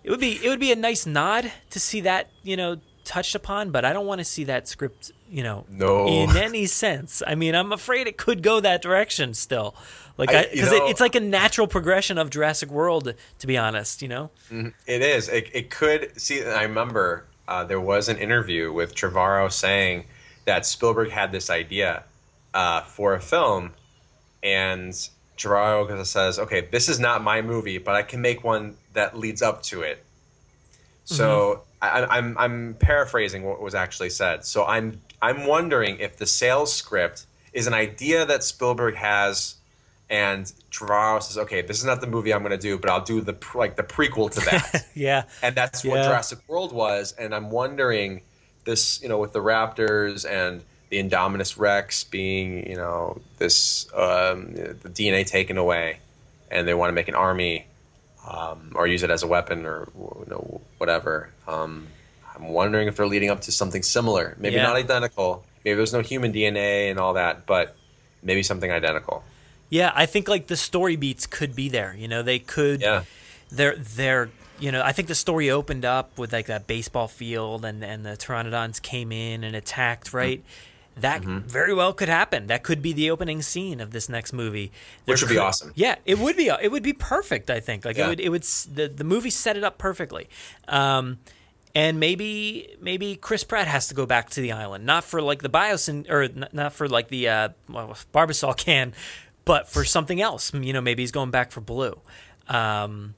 it 0.05 0.11
would 0.11 0.21
be 0.21 0.39
it 0.45 0.49
would 0.49 0.61
be 0.61 0.73
a 0.73 0.77
nice 0.77 1.05
nod 1.07 1.51
to 1.71 1.81
see 1.81 2.01
that 2.03 2.29
you 2.43 2.57
know 2.57 2.77
touched 3.05 3.35
upon, 3.35 3.71
but 3.71 3.85
I 3.85 3.93
don't 3.93 4.07
want 4.07 4.21
to 4.21 4.25
see 4.25 4.45
that 4.45 4.69
script 4.69 5.13
you 5.31 5.43
know 5.43 5.65
No. 5.71 6.07
in 6.07 6.37
any 6.37 6.67
sense. 6.67 7.23
I 7.27 7.35
mean, 7.35 7.55
I'm 7.55 7.73
afraid 7.73 8.07
it 8.07 8.17
could 8.19 8.43
go 8.43 8.61
that 8.61 8.83
direction 8.83 9.35
still. 9.35 9.75
Like, 10.19 10.29
because 10.29 10.73
it, 10.73 10.83
it's 10.85 11.01
like 11.01 11.15
a 11.15 11.21
natural 11.21 11.67
progression 11.67 12.19
of 12.19 12.29
Jurassic 12.29 12.71
World, 12.71 13.15
to 13.39 13.47
be 13.47 13.57
honest. 13.57 14.03
You 14.03 14.09
know? 14.09 14.31
Mhm. 14.51 14.75
It 14.87 15.01
is. 15.03 15.29
It, 15.29 15.49
it 15.55 15.71
could 15.71 16.21
see. 16.21 16.45
I 16.45 16.63
remember 16.65 17.25
uh, 17.49 17.65
there 17.65 17.81
was 17.81 18.09
an 18.11 18.19
interview 18.19 18.73
with 18.73 18.95
Trevorrow 18.95 19.51
saying 19.51 20.05
that 20.45 20.67
Spielberg 20.67 21.11
had 21.11 21.33
this 21.33 21.49
idea 21.49 22.05
uh, 22.53 22.83
for 22.83 23.15
a 23.15 23.21
film, 23.21 23.73
and 24.43 24.93
Trevorrow 25.39 26.05
says, 26.05 26.39
"Okay, 26.39 26.69
this 26.71 26.91
is 26.91 27.01
not 27.01 27.23
my 27.25 27.41
movie, 27.41 27.79
but 27.79 27.95
I 27.95 28.03
can 28.03 28.21
make 28.21 28.45
one 28.45 28.77
that 28.93 29.17
leads 29.19 29.41
up 29.41 29.63
to 29.65 29.81
it." 29.81 30.05
So 31.05 31.63
I, 31.83 32.19
I'm 32.19 32.39
I'm 32.39 32.75
paraphrasing 32.79 33.43
what 33.43 33.61
was 33.61 33.75
actually 33.75 34.11
said. 34.11 34.45
So 34.45 34.65
I'm 34.65 35.01
I'm 35.21 35.47
wondering 35.47 35.99
if 35.99 36.17
the 36.17 36.27
Sayles 36.27 36.73
script 36.73 37.27
is 37.53 37.67
an 37.67 37.75
idea 37.75 38.25
that 38.25 38.45
Spielberg 38.45 38.95
has, 38.95 39.57
and 40.09 40.51
Trevorrow 40.71 41.23
says, 41.23 41.37
"Okay, 41.37 41.61
this 41.61 41.79
is 41.79 41.85
not 41.85 42.01
the 42.01 42.07
movie 42.07 42.33
I'm 42.33 42.43
going 42.43 42.53
to 42.53 42.57
do, 42.57 42.79
but 42.79 42.89
I'll 42.89 43.05
do 43.05 43.21
the 43.21 43.33
pr- 43.33 43.59
like 43.59 43.77
the 43.77 43.83
prequel 43.83 44.31
to 44.31 44.41
that." 44.41 44.87
Yeah. 44.95 45.25
and 45.43 45.55
that's 45.55 45.85
what 45.85 45.97
Yeah. 45.97 46.05
Jurassic 46.05 46.39
World 46.47 46.73
was. 46.73 47.13
And 47.19 47.35
I'm 47.35 47.51
wondering 47.51 48.21
this, 48.65 49.03
you 49.03 49.09
know, 49.09 49.19
with 49.19 49.33
the 49.33 49.41
Raptors 49.41 50.29
and 50.29 50.63
the 50.91 51.03
Indominus 51.03 51.59
Rex 51.59 52.05
being, 52.05 52.69
you 52.69 52.77
know, 52.77 53.21
this 53.39 53.93
um, 53.95 54.53
the 54.55 54.91
DNA 54.91 55.27
taken 55.27 55.57
away, 55.59 55.99
and 56.51 56.69
they 56.69 56.75
want 56.75 56.91
to 56.91 56.93
make 56.93 57.09
an 57.09 57.15
army 57.15 57.67
um, 58.29 58.73
or 58.77 58.87
use 58.87 59.03
it 59.03 59.11
as 59.11 59.23
a 59.23 59.27
weapon 59.27 59.67
or 59.67 59.89
you 59.97 60.27
know 60.29 60.61
whatever. 60.79 61.31
Um, 61.47 61.89
I'm 62.35 62.49
wondering 62.49 62.89
if 62.89 62.97
they're 62.97 63.07
leading 63.07 63.31
up 63.31 63.43
to 63.43 63.53
something 63.53 63.83
similar. 63.83 64.37
Maybe 64.39 64.57
Yeah. 64.57 64.65
not 64.65 64.77
identical. 64.77 65.45
Maybe 65.65 65.77
there's 65.77 65.93
no 65.93 66.01
human 66.01 66.33
DNA 66.33 66.91
and 66.91 66.99
all 66.99 67.15
that, 67.15 67.47
but 67.47 67.77
maybe 68.23 68.43
something 68.43 68.71
identical. 68.71 69.23
Yeah, 69.69 69.93
I 69.95 70.07
think 70.07 70.29
like 70.29 70.49
the 70.49 70.57
story 70.57 70.97
beats 70.97 71.27
could 71.27 71.55
be 71.55 71.69
there. 71.69 71.95
You 71.97 72.09
know, 72.09 72.23
they 72.23 72.39
could. 72.39 72.81
Yeah. 72.81 73.05
They're 73.51 73.77
they're 73.77 74.31
you 74.59 74.71
know 74.73 74.83
I 74.83 74.93
think 74.93 75.09
the 75.09 75.15
story 75.15 75.51
opened 75.51 75.85
up 75.85 76.19
with 76.19 76.33
like 76.33 76.47
that 76.47 76.67
baseball 76.67 77.09
field 77.09 77.65
and 77.65 77.83
and 77.85 78.05
the 78.05 78.11
pteranodons 78.17 78.81
came 78.83 79.13
in 79.13 79.45
and 79.45 79.55
attacked 79.57 80.13
right. 80.13 80.43
That 80.97 81.23
Mhm. 81.23 81.45
very 81.45 81.73
well 81.73 81.93
could 81.95 82.09
happen. 82.11 82.47
That 82.49 82.63
could 82.63 82.83
be 82.83 82.93
the 82.93 83.11
opening 83.11 83.41
scene 83.43 83.81
of 83.81 83.93
this 83.93 84.09
next 84.09 84.33
movie, 84.33 84.71
There 85.07 85.15
Which 85.15 85.23
would 85.23 85.31
be 85.31 85.39
awesome. 85.39 85.73
Yeah, 85.75 85.97
it 86.05 86.19
would 86.19 86.37
be. 86.37 86.49
It 86.49 86.71
would 86.71 86.83
be 86.83 86.93
perfect. 86.93 87.51
I 87.51 87.61
think. 87.61 87.85
Like 87.85 87.97
it 87.99 88.07
would. 88.07 88.21
It 88.21 88.29
would. 88.29 88.43
The 88.43 88.89
the 88.89 89.05
movie 89.05 89.31
set 89.31 89.57
it 89.57 89.65
up 89.65 89.79
perfectly. 89.79 90.29
Um, 90.69 91.19
and 91.75 91.99
maybe 91.99 92.77
maybe 92.81 93.17
Chris 93.17 93.43
Pratt 93.45 93.67
has 93.69 93.89
to 93.89 93.95
go 93.95 94.05
back 94.05 94.29
to 94.31 94.41
the 94.43 94.53
island, 94.53 94.85
not 94.85 95.05
for 95.05 95.23
like 95.23 95.41
the 95.43 95.49
biosyn 95.49 96.09
or 96.11 96.25
n- 96.25 96.49
not 96.53 96.75
for 96.75 96.87
like 96.89 97.09
the 97.09 97.29
uh, 97.29 97.49
well, 97.71 97.97
Barbasol 98.13 98.55
can, 98.67 98.93
but 99.47 99.69
for 99.71 99.85
something 99.85 100.21
else. 100.21 100.53
You 100.53 100.75
know, 100.75 100.83
maybe 100.83 101.03
he's 101.03 101.13
going 101.13 101.31
back 101.31 101.51
for 101.51 101.63
Blue. 101.63 101.99
Um, 102.49 103.15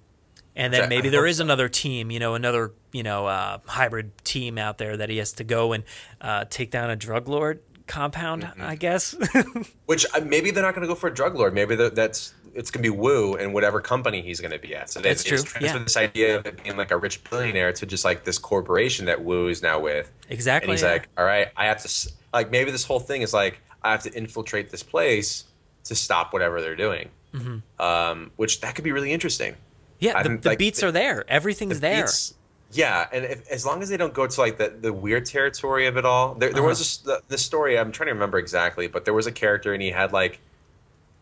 and 0.54 0.72
then 0.72 0.88
maybe 0.88 1.08
there 1.08 1.26
is 1.26 1.40
another 1.40 1.68
team, 1.68 2.12
you 2.12 2.20
know, 2.20 2.34
another 2.36 2.70
you 2.94 3.02
know 3.02 3.26
uh, 3.26 3.58
hybrid 3.66 4.12
team 4.24 4.56
out 4.56 4.78
there 4.78 4.96
that 4.96 5.10
he 5.10 5.18
has 5.18 5.32
to 5.34 5.44
go 5.44 5.72
and 5.74 5.84
uh, 6.22 6.46
take 6.48 6.70
down 6.70 6.88
a 6.90 6.96
drug 6.96 7.28
lord 7.28 7.60
compound, 7.86 8.44
Mm-hmm. 8.44 8.62
I 8.62 8.76
guess. 8.76 9.14
Which 9.86 10.06
uh, 10.14 10.20
maybe 10.20 10.50
they're 10.50 10.62
not 10.62 10.74
going 10.74 10.86
to 10.86 10.88
go 10.88 10.94
for 10.94 11.08
a 11.08 11.14
drug 11.14 11.34
lord. 11.34 11.52
Maybe 11.52 11.76
that's 11.76 12.32
it's 12.54 12.70
going 12.70 12.82
to 12.82 12.90
be 12.90 12.96
Wu 12.96 13.34
and 13.34 13.52
whatever 13.52 13.80
company 13.82 14.22
he's 14.22 14.40
going 14.40 14.52
to 14.52 14.58
be 14.60 14.74
at. 14.76 14.88
So 14.88 15.00
That's 15.00 15.22
just 15.24 15.46
true, 15.46 15.58
transfer 15.60 15.78
yeah. 15.78 15.84
this 15.84 15.96
idea 15.98 16.38
of 16.38 16.46
it 16.46 16.62
being 16.62 16.76
like 16.76 16.92
a 16.92 16.96
rich 16.96 17.22
billionaire 17.28 17.72
to 17.74 17.84
just 17.84 18.04
like 18.04 18.24
this 18.24 18.38
corporation 18.38 19.04
that 19.06 19.22
Wu 19.22 19.48
is 19.48 19.60
now 19.60 19.80
with. 19.80 20.10
Exactly, 20.30 20.68
And 20.70 20.72
he's 20.78 20.82
yeah. 20.82 20.92
like, 20.92 21.08
all 21.18 21.24
right, 21.24 21.48
I 21.56 21.66
have 21.66 21.82
to 21.82 22.12
like 22.32 22.50
maybe 22.52 22.70
this 22.70 22.84
whole 22.84 23.00
thing 23.00 23.20
is 23.22 23.34
like 23.34 23.60
I 23.82 23.90
have 23.90 24.04
to 24.04 24.12
infiltrate 24.14 24.70
this 24.70 24.82
place 24.84 25.44
to 25.84 25.94
stop 25.96 26.32
whatever 26.32 26.62
they're 26.62 26.76
doing. 26.76 27.10
Mhm. 27.34 27.60
Um, 27.80 28.30
which 28.36 28.60
that 28.62 28.76
could 28.76 28.84
be 28.84 28.92
really 28.92 29.12
interesting. 29.12 29.56
Yeah, 29.98 30.22
the, 30.22 30.36
the 30.38 30.48
like, 30.50 30.58
beats 30.58 30.82
are 30.82 30.92
there. 30.92 31.24
Everything's 31.28 31.80
the 31.80 31.88
there. 31.88 32.02
beats- 32.04 32.34
yeah, 32.76 33.06
and 33.12 33.24
if, 33.24 33.48
as 33.50 33.64
long 33.64 33.82
as 33.82 33.88
they 33.88 33.96
don't 33.96 34.12
go 34.14 34.26
to 34.26 34.40
like 34.40 34.58
the, 34.58 34.68
the 34.80 34.92
weird 34.92 35.26
territory 35.26 35.86
of 35.86 35.96
it 35.96 36.04
all, 36.04 36.34
there, 36.34 36.52
there 36.52 36.62
was 36.62 36.78
Uh-huh. 36.80 37.12
this, 37.12 37.22
the, 37.22 37.22
the 37.28 37.38
story. 37.38 37.78
I'm 37.78 37.92
trying 37.92 38.08
to 38.08 38.12
remember 38.12 38.38
exactly, 38.38 38.86
but 38.86 39.04
there 39.04 39.14
was 39.14 39.26
a 39.26 39.32
character 39.32 39.72
and 39.72 39.82
he 39.82 39.90
had 39.90 40.12
like 40.12 40.40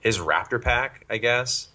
his 0.01 0.19
Raptor 0.19 0.61
pack, 0.63 1.05
I 1.09 1.19
guess. 1.19 1.69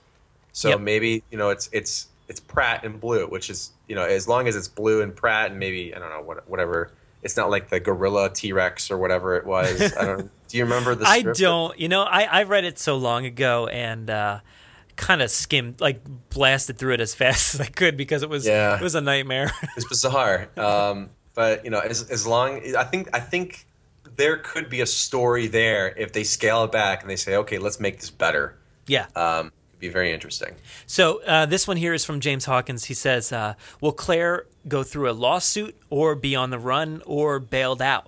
So 0.51 0.69
Yep. 0.69 0.79
maybe 0.81 1.23
you 1.29 1.37
know 1.37 1.49
it's 1.49 1.69
it's 1.71 2.07
it's 2.27 2.39
Pratt 2.39 2.83
and 2.83 2.99
blue, 2.99 3.27
which 3.27 3.49
is 3.49 3.71
you 3.87 3.95
know 3.95 4.03
as 4.03 4.27
long 4.27 4.47
as 4.47 4.55
it's 4.55 4.67
blue 4.67 5.01
and 5.01 5.15
Pratt 5.15 5.51
and 5.51 5.59
maybe 5.59 5.93
I 5.95 5.99
don't 5.99 6.09
know 6.09 6.21
what 6.21 6.49
whatever. 6.49 6.91
It's 7.23 7.35
not 7.37 7.49
like 7.49 7.69
the 7.69 7.79
Gorilla 7.79 8.29
T 8.33 8.53
Rex 8.53 8.89
or 8.91 8.97
whatever 8.97 9.35
it 9.37 9.45
was. 9.45 9.93
I 9.93 10.05
don't. 10.05 10.29
do 10.47 10.57
you 10.57 10.63
remember 10.63 10.95
the? 10.95 11.05
I 11.07 11.21
don't. 11.23 11.77
You 11.79 11.89
know, 11.89 12.03
I, 12.03 12.23
I 12.23 12.43
read 12.43 12.63
it 12.63 12.79
so 12.79 12.95
long 12.95 13.25
ago 13.25 13.67
and 13.67 14.09
uh, 14.09 14.39
kind 14.97 15.21
of 15.21 15.31
skimmed, 15.31 15.79
like 15.79 16.01
blasted 16.29 16.77
through 16.77 16.93
it 16.95 17.01
as 17.01 17.15
fast 17.21 17.55
as 17.55 17.61
I 17.61 17.67
could 17.67 17.95
because 17.95 18.23
it 18.23 18.29
was 18.29 18.45
Yeah. 18.45 18.75
it 18.75 18.81
was 18.81 18.95
a 18.95 19.01
nightmare. 19.01 19.51
It's 19.77 19.87
bizarre. 19.87 20.49
Um, 20.57 21.09
but 21.35 21.63
you 21.63 21.71
know, 21.71 21.79
as 21.79 22.09
as 22.09 22.25
long 22.27 22.61
I 22.75 22.83
think 22.83 23.09
I 23.13 23.19
think 23.19 23.65
there 24.15 24.37
could 24.37 24.69
be 24.69 24.81
a 24.81 24.85
story 24.87 25.47
there 25.47 25.93
if 25.95 26.11
they 26.11 26.23
scale 26.23 26.63
it 26.63 26.71
back 26.71 27.01
and 27.01 27.09
they 27.09 27.15
say, 27.15 27.35
okay, 27.37 27.59
let's 27.59 27.79
make 27.79 27.99
this 27.99 28.09
better. 28.09 28.57
yeah. 28.87 29.05
Um, 29.15 29.51
it'd 29.71 29.79
be 29.79 29.89
very 29.89 30.11
interesting. 30.11 30.55
So 30.87 31.21
uh, 31.23 31.45
this 31.45 31.67
one 31.67 31.77
here 31.77 31.93
is 31.93 32.03
from 32.03 32.19
James 32.19 32.45
Hawkins. 32.45 32.85
He 32.85 32.95
says, 32.95 33.31
uh, 33.31 33.53
"Will 33.79 33.91
Claire 33.91 34.45
go 34.67 34.81
through 34.81 35.09
a 35.09 35.13
lawsuit, 35.13 35.75
or 35.91 36.15
be 36.15 36.35
on 36.35 36.49
the 36.49 36.57
run, 36.57 37.03
or 37.05 37.39
bailed 37.39 37.81
out?" 37.81 38.07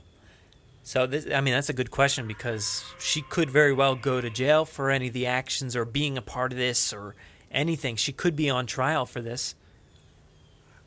So 0.90 1.06
this, 1.06 1.28
I 1.32 1.40
mean, 1.40 1.54
that's 1.54 1.70
a 1.70 1.74
good 1.74 1.92
question 1.92 2.26
because 2.26 2.84
she 2.98 3.22
could 3.22 3.52
very 3.52 3.74
well 3.74 3.94
go 3.94 4.22
to 4.22 4.28
jail 4.32 4.66
for 4.66 4.90
any 4.90 5.10
of 5.10 5.14
the 5.14 5.28
actions 5.28 5.76
or 5.76 5.86
being 5.86 6.18
a 6.18 6.22
part 6.24 6.52
of 6.52 6.58
this 6.58 6.92
or 6.92 7.14
anything. 7.52 7.96
She 7.96 8.12
could 8.12 8.36
be 8.36 8.50
on 8.50 8.66
trial 8.66 9.06
for 9.06 9.22
this. 9.22 9.54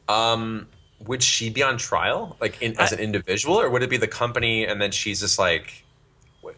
Um, 0.09 0.67
would 1.07 1.23
she 1.23 1.51
be 1.51 1.63
on 1.63 1.79
trial, 1.79 2.37
like 2.41 2.61
in, 2.61 2.77
as 2.81 2.91
an 2.91 2.99
individual, 2.99 3.61
or 3.61 3.71
would 3.71 3.85
it 3.85 3.91
be 3.91 3.97
the 3.97 4.09
company 4.09 4.67
and 4.67 4.83
then 4.83 4.91
she's 4.91 5.21
just 5.21 5.39
like? 5.39 5.85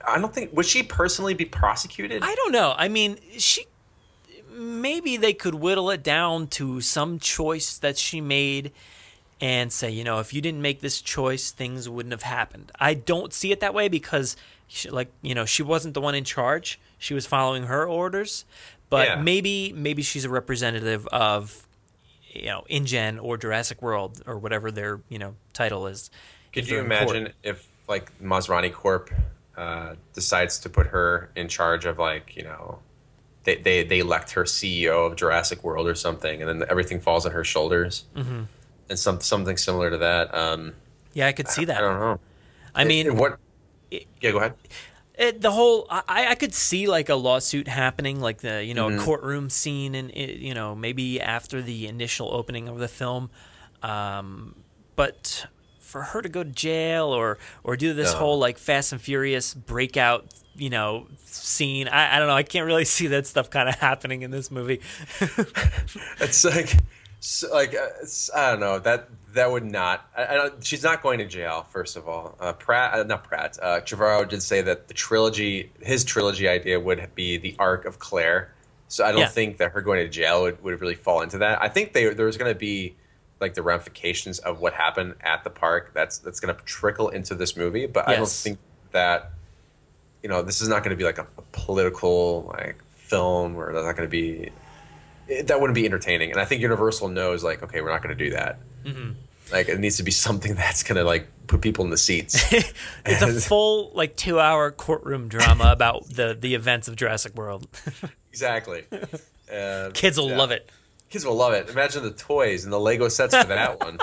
I 0.09 0.19
don't 0.19 0.35
think 0.35 0.57
would 0.57 0.65
she 0.65 0.83
personally 0.83 1.35
be 1.35 1.45
prosecuted. 1.45 2.23
I 2.23 2.35
don't 2.35 2.53
know. 2.53 2.73
I 2.79 2.89
mean, 2.89 3.19
she 3.37 3.67
maybe 4.55 5.19
they 5.19 5.35
could 5.35 5.57
whittle 5.57 5.91
it 5.91 6.03
down 6.03 6.47
to 6.47 6.81
some 6.81 7.19
choice 7.19 7.77
that 7.77 7.99
she 7.99 8.23
made 8.23 8.73
and 9.41 9.73
say, 9.73 9.91
you 9.91 10.05
know, 10.05 10.21
if 10.21 10.33
you 10.33 10.41
didn't 10.41 10.63
make 10.63 10.81
this 10.81 11.01
choice, 11.01 11.51
things 11.51 11.89
wouldn't 11.89 12.13
have 12.13 12.23
happened. 12.23 12.71
I 12.79 12.95
don't 12.95 13.33
see 13.33 13.53
it 13.53 13.61
that 13.61 13.75
way 13.75 13.89
because, 13.89 14.37
she, 14.69 14.89
like, 14.91 15.09
you 15.23 15.35
know, 15.35 15.45
she 15.45 15.63
wasn't 15.63 15.95
the 15.95 16.01
one 16.01 16.15
in 16.15 16.25
charge. 16.25 16.79
She 16.99 17.15
was 17.15 17.27
following 17.27 17.65
her 17.65 17.87
orders, 17.87 18.45
but 18.91 19.09
Yeah. 19.09 19.15
maybe 19.17 19.73
maybe 19.75 20.03
she's 20.03 20.25
a 20.25 20.29
representative 20.31 21.07
of, 21.09 21.67
you 22.33 22.47
know, 22.47 22.65
InGen 22.69 23.19
or 23.19 23.37
Jurassic 23.37 23.83
World 23.83 24.23
or 24.27 24.39
whatever 24.39 24.71
their 24.71 25.01
you 25.09 25.19
know 25.19 25.35
title 25.53 25.87
is. 25.87 26.11
Could 26.53 26.67
you 26.69 26.77
they're 26.83 27.05
court. 27.05 27.17
imagine 27.17 27.33
if 27.43 27.69
like 27.89 28.17
Masrani 28.23 28.73
Corp 28.73 29.11
uh, 29.57 29.95
decides 30.15 30.59
to 30.61 30.69
put 30.71 30.87
her 30.89 31.31
in 31.37 31.49
charge 31.49 31.85
of 31.85 31.99
like 31.99 32.35
you 32.37 32.45
know 32.45 32.79
they, 33.45 33.57
they 33.57 33.85
they 33.85 33.99
elect 33.99 34.31
her 34.33 34.45
CEO 34.45 35.07
of 35.07 35.17
Jurassic 35.17 35.63
World 35.63 35.87
or 35.87 35.95
something, 35.95 36.41
and 36.41 36.49
then 36.63 36.69
everything 36.71 37.01
falls 37.01 37.27
on 37.27 37.33
her 37.33 37.45
shoulders, 37.45 38.05
Mhm. 38.17 38.47
And 38.89 38.99
some 38.99 39.21
something 39.21 39.57
similar 39.57 39.91
to 39.91 39.99
that. 39.99 40.35
Um, 40.35 40.75
Yeah, 41.13 41.27
I 41.29 41.33
could 41.33 41.49
see 41.49 41.65
that. 41.67 41.79
I 41.79 41.81
don't 41.81 42.01
know. 42.01 42.21
I 42.75 42.83
It- 42.83 42.87
mean, 42.89 43.07
it- 43.07 43.15
what? 43.15 43.39
yeah, 43.91 44.31
go 44.33 44.39
ahead. 44.39 44.55
it, 45.17 45.41
the 45.41 45.53
whole 45.53 45.87
I, 45.91 46.27
I 46.31 46.35
could 46.35 46.53
see 46.53 46.89
like 46.89 47.09
a 47.09 47.15
lawsuit 47.15 47.69
happening 47.69 48.19
like 48.21 48.39
the 48.39 48.65
you 48.65 48.75
know 48.75 48.89
Mhm. 48.89 49.01
a 49.01 49.05
courtroom 49.05 49.49
scene 49.49 49.95
and 49.95 50.11
you 50.15 50.55
know 50.55 50.75
maybe 50.75 51.21
after 51.21 51.63
the 51.63 51.87
initial 51.87 52.35
opening 52.35 52.67
of 52.69 52.79
the 52.81 52.89
film 52.89 53.31
um, 53.85 54.57
but 54.97 55.47
for 55.79 56.03
her 56.03 56.21
to 56.21 56.29
go 56.29 56.43
to 56.43 56.51
jail 56.51 57.07
or 57.07 57.39
or 57.63 57.77
do 57.77 57.95
this 57.95 58.13
No. 58.13 58.19
whole 58.19 58.39
like 58.41 58.59
fast 58.59 58.91
and 58.93 59.01
furious 59.01 59.55
breakout 59.55 60.27
you 60.57 60.69
know 60.71 61.07
scene 61.25 61.87
I, 61.87 62.17
I 62.17 62.19
don't 62.19 62.27
know 62.27 62.35
i 62.35 62.43
can't 62.43 62.67
really 62.67 62.85
see 62.97 63.07
that 63.09 63.29
stuff 63.29 63.51
kind 63.51 63.69
of 63.69 63.77
happening 63.77 64.23
in 64.23 64.33
this 64.33 64.51
movie 64.51 64.81
It's 66.21 66.45
like, 66.45 66.77
so, 67.27 67.51
like 67.55 67.75
uh, 67.75 67.89
I 68.37 68.51
don't 68.51 68.61
know 68.61 68.79
that 68.81 69.09
that 69.33 69.51
would 69.51 69.65
not. 69.65 70.07
I, 70.15 70.27
I 70.27 70.35
don't, 70.35 70.63
she's 70.63 70.83
not 70.83 71.03
going 71.03 71.19
to 71.21 71.27
jail. 71.27 71.67
First 71.71 71.97
of 71.97 72.07
all, 72.07 72.37
uh, 72.39 72.53
Pratt, 72.53 72.93
uh, 72.93 73.03
not 73.05 73.25
Pratt. 73.25 73.59
Uh, 73.63 73.81
Trevorrow 73.81 74.29
did 74.29 74.43
say 74.43 74.61
that 74.61 74.89
the 74.89 74.95
trilogy, 74.95 75.73
his 75.81 76.05
trilogy 76.05 76.47
idea 76.49 76.79
would 76.79 77.09
be 77.15 77.39
the 77.39 77.57
arc 77.59 77.87
of 77.87 77.99
Claire. 77.99 78.53
So 78.89 79.07
I 79.07 79.11
don't 79.11 79.23
Yeah. 79.23 79.29
think 79.29 79.57
that 79.57 79.73
her 79.73 79.81
going 79.81 80.05
to 80.05 80.09
jail 80.11 80.43
would, 80.43 80.63
would 80.63 80.79
really 80.83 80.95
fall 80.95 81.23
into 81.23 81.39
that. 81.39 81.63
I 81.63 81.69
think 81.69 81.95
they, 81.95 82.13
there 82.13 82.27
was 82.27 82.37
going 82.37 82.53
to 82.53 82.59
be 82.59 82.95
like 83.41 83.55
the 83.55 83.63
ramifications 83.63 84.39
of 84.41 84.61
what 84.61 84.75
happened 84.75 85.15
at 85.23 85.45
the 85.45 85.51
park. 85.51 85.93
That's 85.95 86.19
that's 86.19 86.41
going 86.41 86.55
to 86.55 86.63
trickle 86.65 87.09
into 87.09 87.35
this 87.35 87.57
movie, 87.57 87.87
but 87.87 88.07
I 88.07 88.17
don't 88.17 88.29
think 88.29 88.59
that 88.93 89.31
you 90.23 90.29
know 90.29 90.43
this 90.43 90.61
is 90.61 90.69
not 90.69 90.83
going 90.85 90.91
to 90.91 90.97
be 90.97 91.05
like 91.05 91.19
a, 91.19 91.27
a 91.39 91.43
political 91.53 92.53
like 92.57 92.77
film 92.97 93.57
or 93.57 93.73
there's 93.73 93.87
not 93.87 93.97
going 93.97 94.07
to 94.09 94.11
be 94.11 94.51
it, 95.29 95.47
that 95.49 95.61
wouldn't 95.61 95.75
be 95.75 95.85
entertaining. 95.85 96.31
And 96.31 96.41
I 96.41 96.45
think 96.45 96.63
Universal 96.63 97.09
knows, 97.09 97.43
like, 97.43 97.63
okay, 97.63 97.81
we're 97.81 97.91
not 97.91 98.03
going 98.03 98.17
to 98.17 98.25
do 98.25 98.31
that. 98.31 98.59
Mhm. 98.85 99.15
Like, 99.53 99.69
it 99.69 99.79
needs 99.79 99.97
to 99.99 100.03
be 100.03 100.11
something 100.27 100.55
that's 100.55 100.83
going 100.83 100.97
to 100.97 101.05
like 101.05 101.29
put 101.47 101.61
people 101.61 101.85
in 101.85 101.91
the 101.91 101.99
seats. 101.99 102.43
it's 103.07 103.23
a 103.23 103.33
full 103.49 103.93
like 103.95 104.17
two 104.17 104.41
hour 104.41 104.71
courtroom 104.71 105.29
drama 105.29 105.71
about 105.73 106.09
the 106.09 106.37
the 106.39 106.55
events 106.55 106.89
of 106.89 106.97
jurassic 106.97 107.35
world 107.35 107.67
exactly. 108.31 108.85
Uh, 109.53 109.91
kids 109.93 110.19
will 110.19 110.31
yeah. 110.31 110.39
love 110.39 110.51
it 110.51 110.71
Kids 111.15 111.25
will 111.25 111.37
love 111.37 111.53
it. 111.53 111.69
Imagine 111.69 112.03
the 112.03 112.11
toys 112.11 112.65
and 112.65 112.73
the 112.73 112.81
Lego 112.81 113.07
sets 113.09 113.37
for 113.37 113.45
that 113.45 113.79
one. 113.79 113.99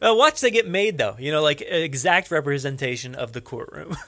Uh, 0.00 0.14
watch 0.14 0.40
they 0.40 0.50
get 0.50 0.66
made 0.66 0.96
though. 0.96 1.14
You 1.18 1.30
know, 1.30 1.42
like 1.42 1.60
exact 1.60 2.30
representation 2.30 3.14
of 3.14 3.32
the 3.32 3.42
courtroom. 3.42 3.98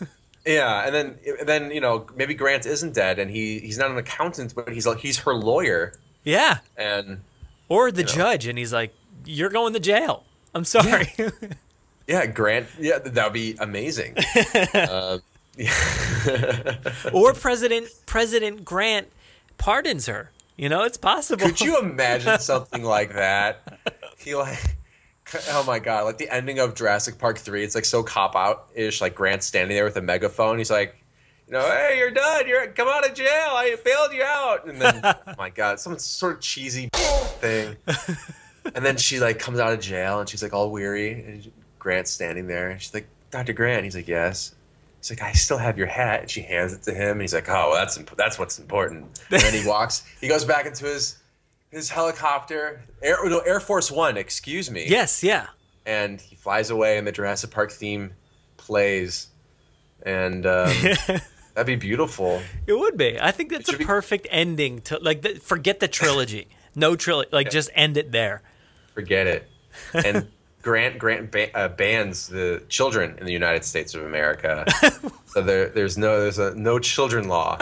Yeah, 0.49 0.87
and 0.87 0.95
then 0.95 1.19
then 1.45 1.71
you 1.71 1.81
know 1.81 2.07
maybe 2.17 2.33
Grant 2.35 2.65
isn't 2.65 2.95
dead, 2.95 3.19
and 3.19 3.31
he 3.31 3.59
he's 3.61 3.77
not 3.77 3.91
an 3.91 3.99
accountant, 3.99 4.55
but 4.55 4.73
he's 4.73 4.87
like 4.87 4.99
he's 4.99 5.19
her 5.19 5.35
lawyer, 5.35 5.93
yeah, 6.25 6.59
and 6.77 7.21
or 7.69 7.93
the 7.93 8.01
You 8.01 8.07
know. 8.07 8.13
judge, 8.15 8.47
and 8.47 8.57
he's 8.59 8.73
like, 8.73 8.95
"You're 9.27 9.51
going 9.51 9.75
to 9.75 9.81
jail." 9.81 10.25
I'm 10.55 10.65
sorry. 10.65 11.13
yeah, 12.07 12.25
Grant, 12.27 12.67
yeah, 12.81 12.99
that 12.99 13.25
would 13.25 13.33
be 13.35 13.57
amazing. 13.61 14.17
uh, 14.75 15.19
or 17.13 17.33
President 17.35 17.89
President 18.07 18.65
Grant 18.65 19.09
pardons 19.59 20.07
her. 20.07 20.31
You 20.57 20.69
know, 20.69 20.83
it's 20.85 20.97
possible. 20.97 21.45
Could 21.47 21.61
you 21.61 21.79
imagine 21.83 22.39
something 22.41 22.83
like 22.83 23.13
that? 23.15 23.81
He 24.19 24.35
like, 24.35 24.77
oh 25.51 25.65
my 25.67 25.79
god, 25.79 26.05
like 26.05 26.19
the 26.19 26.33
ending 26.33 26.59
of 26.59 26.75
Jurassic 26.75 27.19
Park 27.19 27.39
three. 27.39 27.65
It's 27.65 27.75
like 27.75 27.85
so 27.85 28.03
cop 28.03 28.37
out 28.37 28.69
ish. 28.75 29.01
Like 29.01 29.15
Grant 29.15 29.43
standing 29.43 29.77
there 29.77 29.85
with 29.85 29.97
a 29.97 30.03
megaphone. 30.03 30.59
He's 30.59 30.71
like, 30.71 30.97
you 31.47 31.55
know, 31.55 31.63
hey, 31.63 31.97
you're 31.99 32.11
done. 32.11 32.47
You're 32.47 32.67
come 32.69 32.89
out 32.89 33.09
of 33.09 33.15
jail. 33.15 33.27
I 33.29 33.77
bailed 33.85 34.13
you 34.13 34.23
out. 34.23 34.67
And 34.67 34.81
then, 34.81 35.01
oh 35.05 35.15
my 35.39 35.51
god, 35.51 35.81
some 35.81 35.99
sort 35.99 36.35
of 36.35 36.41
cheesy 36.41 36.89
thing. 36.95 37.77
And 38.75 38.85
then 38.85 38.97
she 38.97 39.19
like 39.21 39.39
comes 39.39 39.59
out 39.59 39.73
of 39.73 39.81
jail 39.81 40.21
and 40.21 40.29
she's 40.29 40.43
like 40.43 40.53
all 40.53 40.71
weary. 40.71 41.13
And 41.25 41.53
Grant's 41.79 42.11
standing 42.11 42.47
there. 42.47 42.71
And 42.71 42.81
she's 42.81 42.93
like, 42.93 43.09
Dr. 43.31 43.53
Grant. 43.53 43.85
He's 43.85 43.97
like, 43.97 44.09
yes. 44.09 44.55
He's 45.01 45.11
like, 45.11 45.23
I 45.23 45.33
still 45.33 45.59
have 45.59 45.79
your 45.79 45.87
hat. 45.87 46.23
And 46.23 46.31
she 46.31 46.43
hands 46.43 46.73
it 46.73 46.83
to 46.83 46.93
him. 46.93 47.13
And 47.13 47.21
he's 47.23 47.35
like, 47.35 47.49
oh, 47.49 47.71
well, 47.71 47.75
that's 47.75 47.97
imp- 47.97 48.17
that's 48.17 48.39
what's 48.39 48.59
important. 48.59 49.19
And 49.31 49.41
then 49.41 49.55
he 49.55 49.67
walks. 49.67 50.05
He 50.21 50.29
goes 50.29 50.45
back 50.45 50.67
into 50.67 50.85
his 50.85 51.19
his 51.71 51.91
helicopter, 51.91 52.83
Air, 53.03 53.19
no, 53.25 53.41
Air 53.41 53.61
Force 53.61 53.91
One. 53.91 54.17
Excuse 54.17 54.71
me. 54.71 54.87
Yes, 54.89 55.23
yeah. 55.23 55.49
And 55.87 56.21
he 56.21 56.37
flies 56.37 56.71
away, 56.71 56.99
and 56.99 57.07
the 57.07 57.13
Jurassic 57.13 57.51
Park 57.51 57.73
theme 57.73 58.13
plays, 58.57 59.29
and 60.03 60.45
um, 60.47 60.73
that'd 61.55 61.67
be 61.67 61.77
beautiful. 61.77 62.43
It 62.67 62.79
would 62.79 62.97
be. 62.97 63.19
I 63.21 63.31
think 63.31 63.51
that's 63.51 63.73
a 63.73 63.79
perfect 63.79 64.27
ending 64.31 64.81
to 64.83 64.99
like. 64.99 65.23
The, 65.23 65.35
forget 65.37 65.81
the 65.81 65.89
trilogy. 65.89 66.49
No 66.75 66.95
trilogy. 66.97 67.31
Like 67.33 67.51
just 67.51 67.71
end 67.75 67.97
it 67.97 68.13
there. 68.13 68.43
Forget 68.95 69.27
it. 69.27 69.49
And 69.95 70.27
Grant 70.63 70.99
Grant 70.99 71.31
ba- 71.31 71.57
uh, 71.57 71.69
bans 71.69 72.27
the 72.27 72.63
children 72.69 73.17
in 73.19 73.27
the 73.27 73.33
United 73.33 73.65
States 73.65 73.95
of 73.95 74.05
America. 74.05 74.67
so 75.27 75.41
there, 75.41 75.69
there's 75.69 75.97
no 75.97 76.21
there's 76.21 76.39
a 76.39 76.55
no 76.57 76.79
children 76.81 77.29
law. 77.29 77.59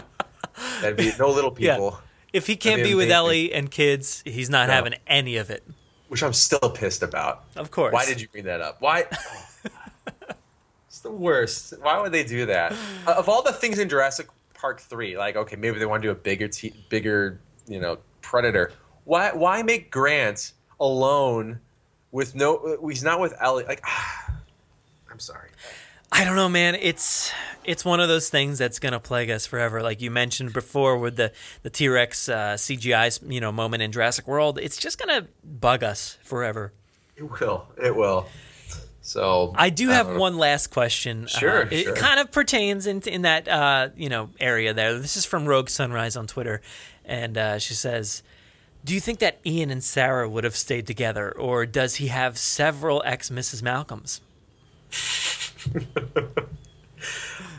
That'd 0.81 0.97
be 0.97 1.13
no 1.19 1.29
little 1.31 1.55
Yeah. 1.59 1.91
If 2.33 2.47
he 2.47 2.57
can't 2.57 2.79
That'd 2.79 2.87
be 2.91 2.95
with. 2.95 3.11
Ellie 3.11 3.53
and 3.53 3.71
kids, 3.71 4.23
he's 4.27 4.51
not 4.51 4.69
No. 4.69 4.75
having 4.75 4.95
any 5.07 5.37
of 5.37 5.51
it. 5.51 5.63
Which 6.09 6.23
I'm 6.23 6.33
still 6.33 6.71
pissed 6.71 7.03
about. 7.03 7.45
Of 7.57 7.71
course. 7.71 7.93
Why 7.93 8.05
did 8.07 8.21
you 8.21 8.29
bring 8.29 8.45
that 8.45 8.61
up? 8.61 8.81
Why? 8.81 9.05
it's 10.89 11.01
the 11.01 11.11
worst. 11.11 11.75
Why 11.81 12.01
would 12.01 12.13
they 12.13 12.25
do 12.25 12.47
that? 12.47 12.73
Uh, 13.07 13.15
of 13.17 13.29
all 13.29 13.43
the 13.43 13.53
things 13.53 13.79
in 13.79 13.89
Jurassic 13.89 14.29
Park 14.55 14.81
three, 14.81 15.17
like 15.19 15.37
okay, 15.37 15.57
maybe 15.57 15.79
they 15.79 15.87
want 15.87 16.03
to 16.03 16.09
do 16.09 16.13
a 16.13 16.15
bigger, 16.15 16.49
t- 16.49 16.73
bigger, 16.89 17.41
you 17.67 17.81
know, 17.81 17.99
predator. 18.23 18.73
Why? 19.05 19.33
Why 19.33 19.63
make 19.63 19.91
Grant 19.91 20.53
alone 20.81 21.61
with 22.13 22.35
no? 22.35 22.57
uh, 22.57 22.87
He's 22.89 23.03
not 23.05 23.21
with 23.21 23.35
Ellie. 23.41 23.65
Like, 23.65 23.83
I'm 25.11 25.19
sorry. 25.19 25.51
I 26.19 26.25
don't 26.25 26.37
know, 26.37 26.49
man. 26.49 26.77
It's 26.77 27.31
it's 27.65 27.85
one 27.85 28.01
of 28.01 28.09
those 28.09 28.31
things 28.31 28.59
that's 28.59 28.79
gonna 28.79 29.01
plague 29.01 29.29
us 29.31 29.45
forever. 29.47 29.83
Like 29.83 30.01
you 30.01 30.11
mentioned 30.11 30.53
before, 30.55 30.97
with 30.97 31.17
the 31.17 31.31
the 31.63 31.69
T 31.71 31.89
Rex 31.89 32.29
uh, 32.29 32.55
CGI 32.55 33.31
you 33.31 33.41
know 33.41 33.53
moment 33.53 33.83
in 33.83 33.93
Jurassic 33.93 34.27
World, 34.27 34.59
it's 34.59 34.79
just 34.79 34.99
gonna 34.99 35.27
bug 35.45 35.83
us 35.85 36.17
forever. 36.23 36.73
It 37.17 37.41
will. 37.41 37.67
It 37.83 37.95
will. 37.95 38.27
So 39.03 39.53
I 39.57 39.71
do 39.71 39.89
have 39.91 40.09
uh, 40.09 40.15
one 40.19 40.37
last 40.39 40.69
question. 40.69 41.27
Sure, 41.27 41.65
Uh, 41.65 41.69
it 41.71 41.85
sure. 41.85 41.95
kind 41.97 42.19
of 42.19 42.33
pertains 42.33 42.87
in 42.87 43.03
in 43.03 43.23
that 43.23 43.47
uh, 43.47 43.91
you 43.95 44.09
know 44.09 44.31
area 44.41 44.73
there. 44.73 44.99
This 44.99 45.17
is 45.19 45.27
from 45.27 45.45
Rogue 45.47 45.69
Sunrise 45.69 46.17
on 46.17 46.27
Twitter, 46.27 46.63
and 47.05 47.37
uh, 47.37 47.59
she 47.59 47.75
says, 47.75 48.23
"Do 48.87 48.95
you 48.95 49.01
think 49.01 49.19
that 49.19 49.39
Ian 49.45 49.71
and 49.71 49.85
Sarah 49.85 50.29
would 50.31 50.45
have 50.45 50.57
stayed 50.57 50.87
together, 50.87 51.31
or 51.31 51.67
does 51.67 51.97
he 51.97 52.07
have 52.09 52.39
several 52.39 53.03
ex 53.05 53.29
Mrs. 53.29 53.63
Malcolms?" 53.63 54.23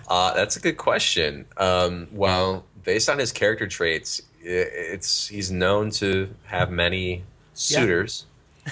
Uh, 0.10 0.34
that's 0.34 0.56
a 0.56 0.60
good 0.62 0.78
question. 0.78 1.46
Um, 1.58 2.08
well, 2.14 2.64
based 2.86 3.10
on 3.10 3.20
his 3.20 3.34
character 3.34 3.68
traits, 3.68 4.22
it's 4.42 5.28
he's 5.28 5.52
known 5.52 5.92
to 5.92 6.34
have 6.46 6.72
many 6.72 7.24
suitors 7.54 8.26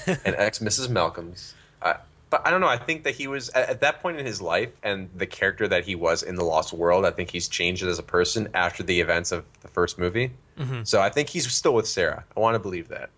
and 0.07 0.33
ex 0.37 0.59
Mrs. 0.59 0.89
Malcolms. 0.89 1.53
Uh, 1.81 1.95
but 2.29 2.47
I 2.47 2.51
don't 2.51 2.61
know. 2.61 2.67
I 2.69 2.77
think 2.77 3.03
that 3.03 3.15
he 3.15 3.27
was 3.27 3.49
at, 3.49 3.67
at 3.69 3.81
that 3.81 4.01
point 4.01 4.17
in 4.17 4.25
his 4.25 4.41
life 4.41 4.69
and 4.81 5.09
the 5.13 5.25
character 5.25 5.67
that 5.67 5.83
he 5.83 5.93
was 5.95 6.23
in 6.23 6.35
the 6.35 6.43
Lost 6.45 6.71
World. 6.71 7.05
I 7.05 7.11
think 7.11 7.29
he's 7.31 7.49
changed 7.49 7.83
as 7.83 7.99
a 7.99 8.03
person 8.03 8.47
after 8.53 8.81
the 8.81 9.01
events 9.01 9.33
of 9.33 9.43
the 9.61 9.67
first 9.67 9.97
movie. 9.99 10.31
Mhm. 10.57 10.87
So 10.87 11.01
I 11.01 11.09
think 11.09 11.27
he's 11.27 11.51
still 11.51 11.73
with 11.73 11.87
Sarah. 11.87 12.23
I 12.35 12.39
want 12.39 12.55
to 12.55 12.59
believe 12.59 12.87
that. 12.87 13.09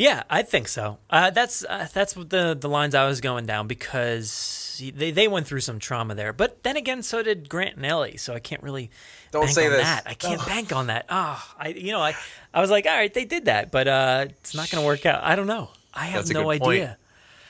Yeah, 0.00 0.22
I 0.30 0.40
think 0.42 0.66
so. 0.68 0.96
Uh, 1.10 1.28
that's 1.28 1.62
uh, 1.68 1.86
that's 1.92 2.16
what 2.16 2.30
the 2.30 2.56
the 2.58 2.68
lines 2.70 2.94
I 2.94 3.06
was 3.06 3.20
going 3.20 3.44
down 3.44 3.66
because 3.66 4.82
they 4.96 5.10
they 5.10 5.28
went 5.28 5.46
through 5.46 5.60
some 5.60 5.78
trauma 5.78 6.14
there. 6.14 6.32
But 6.32 6.62
then 6.62 6.76
again, 6.78 7.02
so 7.02 7.22
did 7.22 7.50
Grant 7.50 7.76
and 7.76 7.84
Ellie. 7.84 8.16
So 8.16 8.32
I 8.32 8.38
can't 8.40 8.62
really 8.62 8.90
Don't 9.30 9.42
bank 9.42 9.54
say 9.54 9.66
on 9.66 9.72
this. 9.72 9.82
that. 9.82 10.02
I 10.06 10.14
can't 10.14 10.44
bank 10.46 10.72
on 10.72 10.86
that. 10.86 11.04
Oh, 11.10 11.38
I 11.58 11.68
you 11.68 11.92
know 11.92 12.00
I 12.00 12.14
I 12.54 12.62
was 12.62 12.70
like, 12.70 12.86
all 12.86 12.96
right, 12.96 13.12
they 13.12 13.26
did 13.26 13.44
that, 13.44 13.70
but 13.70 13.86
uh, 13.88 14.26
it's 14.30 14.54
not 14.54 14.70
going 14.70 14.82
to 14.82 14.86
work 14.86 15.04
out. 15.04 15.22
I 15.22 15.36
don't 15.36 15.46
know. 15.46 15.68
I 15.92 16.06
have 16.06 16.20
That's 16.22 16.30
a 16.30 16.34
no 16.34 16.44
good 16.50 16.60
point. 16.62 16.72
idea. 16.82 16.96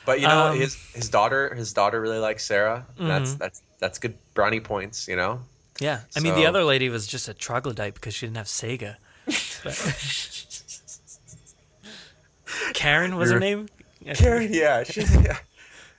But 0.05 0.21
you 0.21 0.27
know, 0.27 0.47
Um, 0.49 0.59
his 0.59 0.75
his 0.93 1.09
daughter 1.09 1.55
his 1.55 1.73
daughter 1.73 2.01
really 2.01 2.19
likes 2.19 2.45
Sarah. 2.45 2.85
That's 2.99 3.35
Mhm. 3.35 3.39
that's 3.39 3.63
that's 3.79 3.99
good 4.01 4.15
brownie 4.35 4.59
points. 4.61 5.07
You 5.07 5.15
know. 5.15 5.43
Yeah, 5.79 6.01
I 6.17 6.21
mean 6.21 6.35
the 6.35 6.47
other 6.47 6.65
lady 6.65 6.89
was 6.89 7.07
just 7.07 7.29
a 7.29 7.35
troglodyte 7.35 7.95
because 7.95 8.13
she 8.15 8.27
didn't 8.27 8.39
have 8.39 8.47
Sega. 8.49 8.97
Karen 12.75 13.17
was 13.17 13.31
her 13.31 13.41
name. 13.41 13.69
Karen, 14.15 14.53
yeah, 14.53 14.83
she, 14.83 15.03
yeah. 15.03 15.39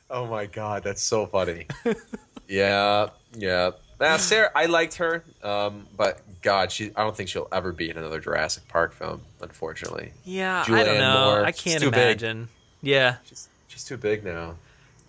Oh 0.10 0.26
my 0.28 0.46
god, 0.46 0.84
that's 0.84 1.02
so 1.04 1.26
funny. 1.26 1.68
yeah, 2.48 3.10
yeah. 3.36 3.72
Now 4.00 4.18
Sarah, 4.18 4.50
I 4.56 4.66
liked 4.66 4.96
her, 4.96 5.24
um, 5.44 5.86
but 5.96 6.20
God, 6.42 6.72
she 6.72 6.92
I 6.96 7.04
don't 7.04 7.16
think 7.16 7.30
she'll 7.30 7.48
ever 7.52 7.72
be 7.72 7.90
in 7.90 7.98
another 7.98 8.20
Jurassic 8.20 8.68
Park 8.68 8.94
film, 8.94 9.22
unfortunately. 9.42 10.12
Yeah, 10.26 10.64
I 10.68 10.84
don't 10.84 10.98
know. 10.98 11.26
Moore, 11.36 11.46
I 11.46 11.52
can't 11.52 11.82
too 11.82 11.92
big. 11.92 12.00
imagine. 12.00 12.50
Yeah. 12.82 13.18
She's, 13.26 13.48
she's 13.68 13.84
too 13.84 13.98
big 13.98 14.24
now. 14.24 14.56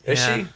Is 0.05 0.19
Yeah. 0.19 0.37
she? 0.37 0.47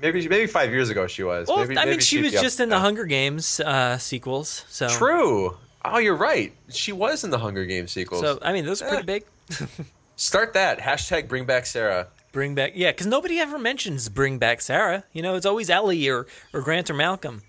Maybe 0.00 0.26
maybe 0.28 0.46
five 0.46 0.70
years 0.70 0.88
ago 0.90 1.06
she 1.06 1.22
was. 1.22 1.46
Well, 1.46 1.58
maybe, 1.58 1.76
I 1.78 1.82
mean, 1.82 1.90
maybe 1.90 2.02
she 2.02 2.22
was 2.22 2.34
up 2.34 2.42
just 2.42 2.58
in 2.60 2.68
the. 2.68 2.78
Hunger 2.78 3.04
Games 3.04 3.60
uh, 3.60 3.96
sequels. 3.98 4.64
So 4.68 4.88
True. 4.88 5.56
Oh, 5.84 5.98
you're 5.98 6.16
right. 6.16 6.52
She 6.70 6.90
was 6.92 7.22
in 7.22 7.30
the 7.30 7.38
Hunger 7.38 7.64
Games 7.66 7.92
sequels. 7.92 8.22
So 8.22 8.38
I 8.42 8.52
mean, 8.52 8.64
those 8.64 8.82
are 8.82 8.88
pretty 8.88 9.04
big. 9.04 9.24
Start 10.16 10.52
that 10.54 10.78
hashtag 10.80 11.28
Bring 11.28 11.44
Back 11.44 11.66
Sarah. 11.66 12.08
Bring 12.32 12.54
back, 12.54 12.72
yeah, 12.74 12.90
because 12.90 13.06
nobody 13.06 13.38
ever 13.38 13.58
mentions 13.58 14.08
bring 14.08 14.38
back 14.38 14.60
Sarah. 14.60 15.04
You 15.12 15.22
know, 15.22 15.36
it's 15.36 15.46
always 15.46 15.70
Ellie 15.70 16.08
or 16.08 16.26
or 16.52 16.60
Grant 16.62 16.90
or 16.90 16.94
Malcolm. 16.94 17.42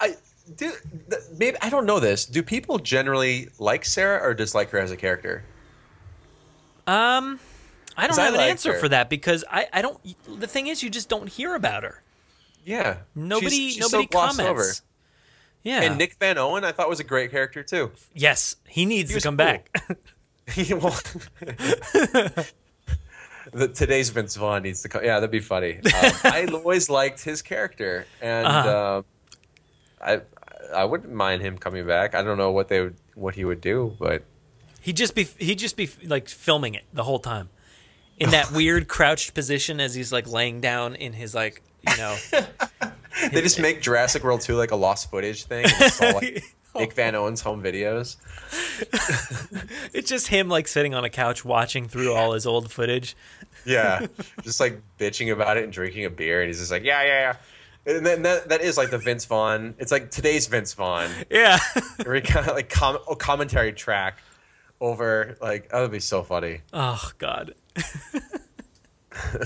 I 0.00 0.16
do. 0.56 0.72
th- 1.10 1.22
Maybe 1.38 1.56
I 1.60 1.70
don't 1.70 1.86
know 1.86 2.00
this. 2.00 2.24
Do 2.26 2.42
people 2.42 2.78
generally 2.78 3.48
like 3.60 3.84
Sarah 3.84 4.20
or 4.20 4.34
dislike 4.34 4.70
her 4.70 4.78
as 4.80 4.90
a 4.90 4.96
character? 4.96 5.44
Um, 6.86 7.38
I 7.96 8.02
don't 8.02 8.10
'Cause 8.10 8.18
I 8.18 8.24
have 8.26 8.34
an 8.34 8.40
answer 8.40 8.72
her. 8.74 8.78
for 8.80 8.88
that 8.88 9.08
because 9.08 9.44
I 9.50 9.68
I 9.72 9.80
don't. 9.82 9.98
The 10.40 10.46
thing 10.48 10.66
is, 10.66 10.82
you 10.82 10.90
just 10.90 11.08
don't 11.08 11.28
hear 11.28 11.54
about 11.54 11.82
her. 11.84 12.02
Yeah. 12.64 12.98
Nobody 13.14 13.50
She's- 13.50 13.72
she's 13.74 13.80
nobody 13.92 14.06
glossed 14.06 14.38
comments. 14.38 14.50
over. 14.60 14.72
Yeah. 15.62 15.82
And 15.82 15.98
Nick 15.98 16.16
Van 16.18 16.36
Owen, 16.36 16.64
I 16.64 16.72
thought 16.72 16.88
was 16.88 17.00
a 17.00 17.04
great 17.04 17.30
character 17.30 17.62
too. 17.62 17.92
yes, 18.12 18.56
he 18.68 18.84
needs 18.84 19.10
He 19.12 19.20
to 19.20 19.22
come 19.22 19.36
cool. 19.36 19.46
back. 19.46 19.70
The, 23.52 23.68
today's 23.68 24.08
Vince 24.08 24.36
Vaughn 24.36 24.62
needs 24.62 24.80
to 24.82 24.88
come. 24.88 25.04
Yeah, 25.04 25.14
that'd 25.20 25.30
be 25.30 25.38
funny. 25.38 25.76
Um, 25.76 25.82
I 26.24 26.48
always 26.52 26.88
liked 26.88 27.22
his 27.22 27.42
character, 27.42 28.06
and 28.22 28.46
Uh-huh. 28.46 28.96
um, 28.98 29.04
I 30.00 30.20
I 30.74 30.84
wouldn't 30.86 31.12
mind 31.12 31.42
him 31.42 31.58
coming 31.58 31.86
back. 31.86 32.14
I 32.14 32.22
don't 32.22 32.38
know 32.38 32.50
what 32.52 32.68
they 32.68 32.80
would 32.80 32.96
what 33.14 33.34
he 33.34 33.44
would 33.44 33.60
do, 33.60 33.94
but 33.98 34.24
He'd 34.80 34.96
just 34.96 35.14
be 35.14 35.24
he'd 35.38 35.58
just 35.58 35.76
be 35.76 35.88
like 36.04 36.28
filming 36.28 36.74
it 36.74 36.84
the 36.92 37.04
whole 37.04 37.18
time 37.18 37.50
in 38.18 38.30
that 38.30 38.50
weird 38.50 38.88
crouched 38.88 39.34
position 39.34 39.78
as 39.78 39.94
he's 39.94 40.10
like 40.12 40.26
laying 40.26 40.60
down 40.60 40.94
in 40.94 41.12
his 41.12 41.34
like 41.34 41.62
you 41.88 41.96
know 41.98 42.16
they 43.30 43.40
just 43.42 43.60
make 43.60 43.82
Jurassic 43.82 44.24
World 44.24 44.40
2 44.40 44.56
like 44.56 44.70
a 44.72 44.76
lost 44.76 45.10
footage 45.10 45.44
thing. 45.44 45.66
all 46.02 46.14
like 46.14 46.42
Nick 46.74 46.92
Van 46.94 47.14
Owen's 47.14 47.40
home 47.40 47.62
videos. 47.62 48.16
it's 49.92 50.08
just 50.08 50.28
him 50.28 50.48
like 50.48 50.68
sitting 50.68 50.94
on 50.94 51.04
a 51.04 51.10
couch 51.10 51.44
watching 51.44 51.88
through 51.88 52.12
all 52.12 52.32
his 52.32 52.46
old 52.46 52.70
footage. 52.70 53.16
Yeah, 53.64 54.06
just 54.42 54.60
like 54.60 54.80
bitching 54.98 55.32
about 55.32 55.56
it 55.56 55.64
and 55.64 55.72
drinking 55.72 56.04
a 56.04 56.10
beer, 56.10 56.42
and 56.42 56.48
he's 56.48 56.58
just 56.58 56.70
like, 56.70 56.84
yeah, 56.84 57.02
yeah, 57.02 57.20
yeah. 57.20 57.36
And 57.86 58.04
then 58.04 58.22
that, 58.22 58.48
that 58.48 58.60
is 58.62 58.76
like 58.76 58.90
the 58.90 58.98
Vince 58.98 59.24
Vaughn. 59.26 59.74
It's 59.78 59.92
like 59.92 60.10
today's 60.10 60.46
Vince 60.46 60.72
Vaughn. 60.72 61.10
Yeah. 61.30 61.58
He 61.98 62.20
kind 62.20 62.48
of 62.48 62.54
like 62.54 62.68
com- 62.68 62.98
oh, 63.08 63.14
commentary 63.14 63.72
track 63.72 64.18
over 64.80 65.36
like 65.40 65.70
that 65.70 65.80
would 65.80 65.90
be 65.90 66.00
so 66.00 66.22
funny. 66.22 66.60
Oh 66.72 67.10
God. 67.18 67.54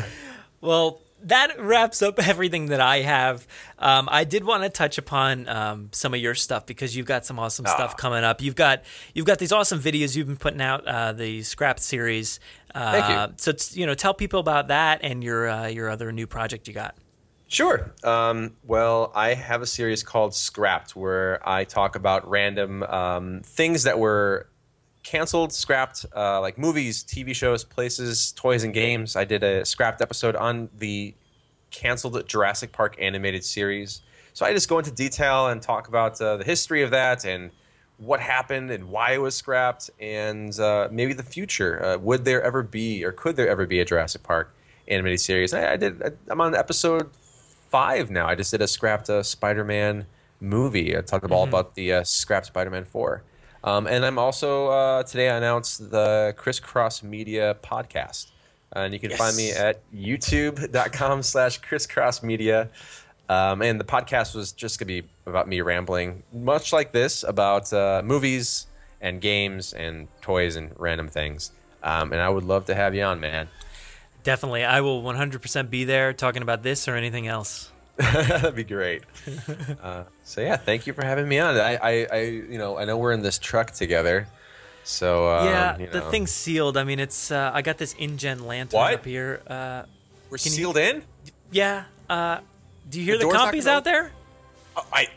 well, 0.61 1.01
that 1.29 1.59
wraps 1.59 2.03
up 2.03 2.19
everything 2.19 2.67
that 2.67 2.81
I 2.81 3.01
have. 3.01 3.47
Um, 3.79 4.09
I 4.11 4.25
did 4.25 4.45
want 4.45 4.65
to 4.65 4.69
touch 4.69 4.99
upon 4.99 5.49
um, 5.49 5.89
some 5.93 6.15
of 6.15 6.21
your 6.21 6.35
stuff 6.35 6.67
because 6.67 6.97
you've 6.97 7.07
got 7.07 7.25
some 7.25 7.39
awesome 7.39 7.67
stuff 7.67 7.97
coming 7.97 8.25
up. 8.25 8.43
You've 8.43 8.57
got 8.57 8.83
you've 9.15 9.27
got 9.27 9.39
these 9.39 9.53
awesome 9.53 9.81
videos 9.81 10.17
you've 10.17 10.27
been 10.27 10.37
putting 10.37 10.61
out, 10.61 10.87
uh, 10.87 11.13
the 11.13 11.43
Scrapped 11.43 11.81
series. 11.81 12.41
Uh, 12.75 12.93
Thank 12.93 13.09
you. 13.09 13.35
So 13.39 13.51
it's, 13.51 13.77
you 13.77 13.87
know, 13.87 13.95
tell 13.95 14.15
people 14.15 14.41
about 14.41 14.69
that 14.69 15.01
and 15.03 15.23
your 15.23 15.49
uh, 15.49 15.67
your 15.69 15.89
other 15.89 16.13
new 16.13 16.27
project 16.27 16.69
you 16.69 16.75
got. 16.75 16.97
Sure. 17.49 17.95
Um, 18.05 18.57
well, 18.65 19.11
I 19.15 19.33
have 19.33 19.63
a 19.63 19.67
series 19.67 20.03
called 20.03 20.35
Scrapped 20.35 20.95
where 20.95 21.47
I 21.49 21.65
talk 21.65 21.97
about 21.97 22.29
random 22.29 22.83
um, 22.83 23.41
things 23.43 23.85
that 23.85 23.99
were 23.99 24.51
canceled, 25.09 25.55
scrapped, 25.55 26.05
uh, 26.15 26.39
like 26.39 26.59
movies, 26.59 27.03
TV 27.03 27.35
shows, 27.35 27.65
places, 27.65 28.33
toys, 28.33 28.63
and 28.63 28.75
games. 28.75 29.17
I 29.17 29.25
did 29.25 29.43
a 29.43 29.65
scrapped 29.65 30.03
episode 30.03 30.37
on 30.37 30.69
the 30.79 31.15
canceled 31.71 32.29
Jurassic 32.29 32.73
Park 32.73 32.95
animated 32.99 33.43
series. 33.43 34.03
So 34.35 34.45
I 34.45 34.53
just 34.53 34.69
go 34.69 34.79
into 34.79 34.91
detail 34.91 35.49
and 35.49 35.63
talk 35.63 35.89
about 35.89 36.21
uh, 36.21 36.37
the 36.37 36.45
history 36.45 36.83
of 36.83 36.91
that 36.91 37.25
and 37.25 37.51
what 37.97 38.21
happened 38.21 38.71
and 38.71 38.91
why 38.91 39.13
it 39.13 39.19
was 39.19 39.35
scrapped 39.35 39.89
and 39.99 40.59
uh, 40.61 40.89
maybe 40.93 41.15
the 41.15 41.23
future. 41.23 41.83
Uh, 41.83 41.97
would 41.97 42.27
there 42.27 42.43
ever 42.43 42.63
be 42.63 43.03
or 43.03 43.11
could 43.11 43.35
there 43.35 43.49
ever 43.49 43.67
be 43.67 43.81
a 43.81 43.87
Jurassic 43.87 44.23
Park 44.23 44.55
animated 44.89 45.21
series? 45.21 45.55
I, 45.55 45.73
I 45.73 45.77
did. 45.79 46.03
I, 46.03 46.11
I'm 46.29 46.41
on 46.43 46.55
episode 46.55 47.09
five 47.71 48.11
now. 48.11 48.29
I 48.29 48.35
just 48.35 48.51
did 48.51 48.61
a 48.61 48.69
scrapped 48.69 49.09
uh, 49.09 49.23
Spider-Man 49.23 50.05
movie. 50.39 50.97
I 50.97 51.01
talked 51.01 51.25
about 51.25 51.35
all 51.35 51.45
about 51.45 51.77
the 51.77 51.95
uh, 51.95 52.05
scrapped 52.05 52.47
Spider-Man 52.47 52.85
four. 52.85 53.23
Um, 53.65 53.87
and 53.87 54.05
I'm 54.05 54.19
also 54.19 54.69
uh, 54.69 55.03
today 55.03 55.29
I 55.31 55.37
announced 55.37 55.91
the 55.91 56.35
ChrisCross 56.39 57.03
Media 57.03 57.57
podcast, 57.63 58.31
and 58.73 58.93
you 58.93 59.01
can 59.01 59.11
find 59.11 59.37
me 59.37 59.51
at 59.51 59.81
youtube.com 59.93 61.23
slash 61.23 61.61
chriscross 61.61 62.23
media. 62.23 62.69
Um, 63.29 63.61
and 63.61 63.79
the 63.79 63.85
podcast 63.85 64.35
was 64.35 64.53
just 64.53 64.79
gonna 64.79 64.87
be 64.87 65.03
about 65.27 65.49
me 65.49 65.61
rambling, 65.61 66.23
much 66.33 66.73
like 66.73 66.93
this, 66.93 67.25
about 67.25 67.73
uh, 67.73 68.01
movies 68.05 68.67
and 69.01 69.21
games 69.21 69.73
and 69.73 70.09
toys 70.23 70.57
and 70.57 70.73
random 70.79 71.09
things. 71.09 71.53
Um, 71.83 72.13
and 72.13 72.21
I 72.21 72.29
would 72.29 72.45
love 72.45 72.67
to 72.67 72.75
have 72.75 72.95
you 72.95 73.03
on, 73.03 73.21
man. 73.21 73.49
Definitely, 74.25 74.65
I 74.65 74.81
will 74.81 75.03
100% 75.03 75.71
be 75.71 75.85
there 75.85 76.13
talking 76.13 76.43
about 76.43 76.63
this 76.63 76.89
or 76.89 76.97
anything 76.97 77.27
else. 77.27 77.71
That'd 78.13 78.55
be 78.55 78.65
great. 78.65 79.03
Uh, 79.83 80.05
so 80.25 80.41
yeah, 80.41 80.57
thank 80.57 80.87
you 80.87 80.93
for 80.93 81.05
having 81.05 81.29
me 81.29 81.39
on. 81.39 81.57
I, 81.57 81.77
I, 81.77 82.07
I, 82.13 82.21
you 82.23 82.59
know, 82.59 82.77
I 82.79 82.85
know 82.85 82.97
we're 82.99 83.13
in 83.13 83.23
this 83.23 83.39
truck 83.39 83.71
together, 83.73 84.27
so 84.85 85.29
um, 85.31 85.47
yeah, 85.47 85.79
you 85.79 85.87
the 85.89 86.01
thing's 86.01 86.31
sealed. 86.31 86.77
I 86.77 86.85
mean, 86.85 86.99
it's 86.99 87.31
uh, 87.31 87.51
I 87.55 87.63
got 87.63 87.79
this 87.79 87.95
InGen 87.95 88.45
lantern 88.47 88.79
What? 88.79 88.95
up 88.95 89.05
here. 89.05 89.41
Uh, 89.47 89.83
We're 90.31 90.39
can 90.39 90.47
you- 90.47 90.59
sealed 90.59 90.77
in. 90.77 91.03
yeah. 91.53 91.85
Uh, 92.11 92.41
do 92.91 92.99
you 92.99 93.05
hear 93.05 93.19
The 93.19 93.27
the, 93.27 93.33
compies 93.33 93.67
out 93.67 93.85
there? 93.85 94.11
Oh, 94.77 94.87
I, 94.93 95.09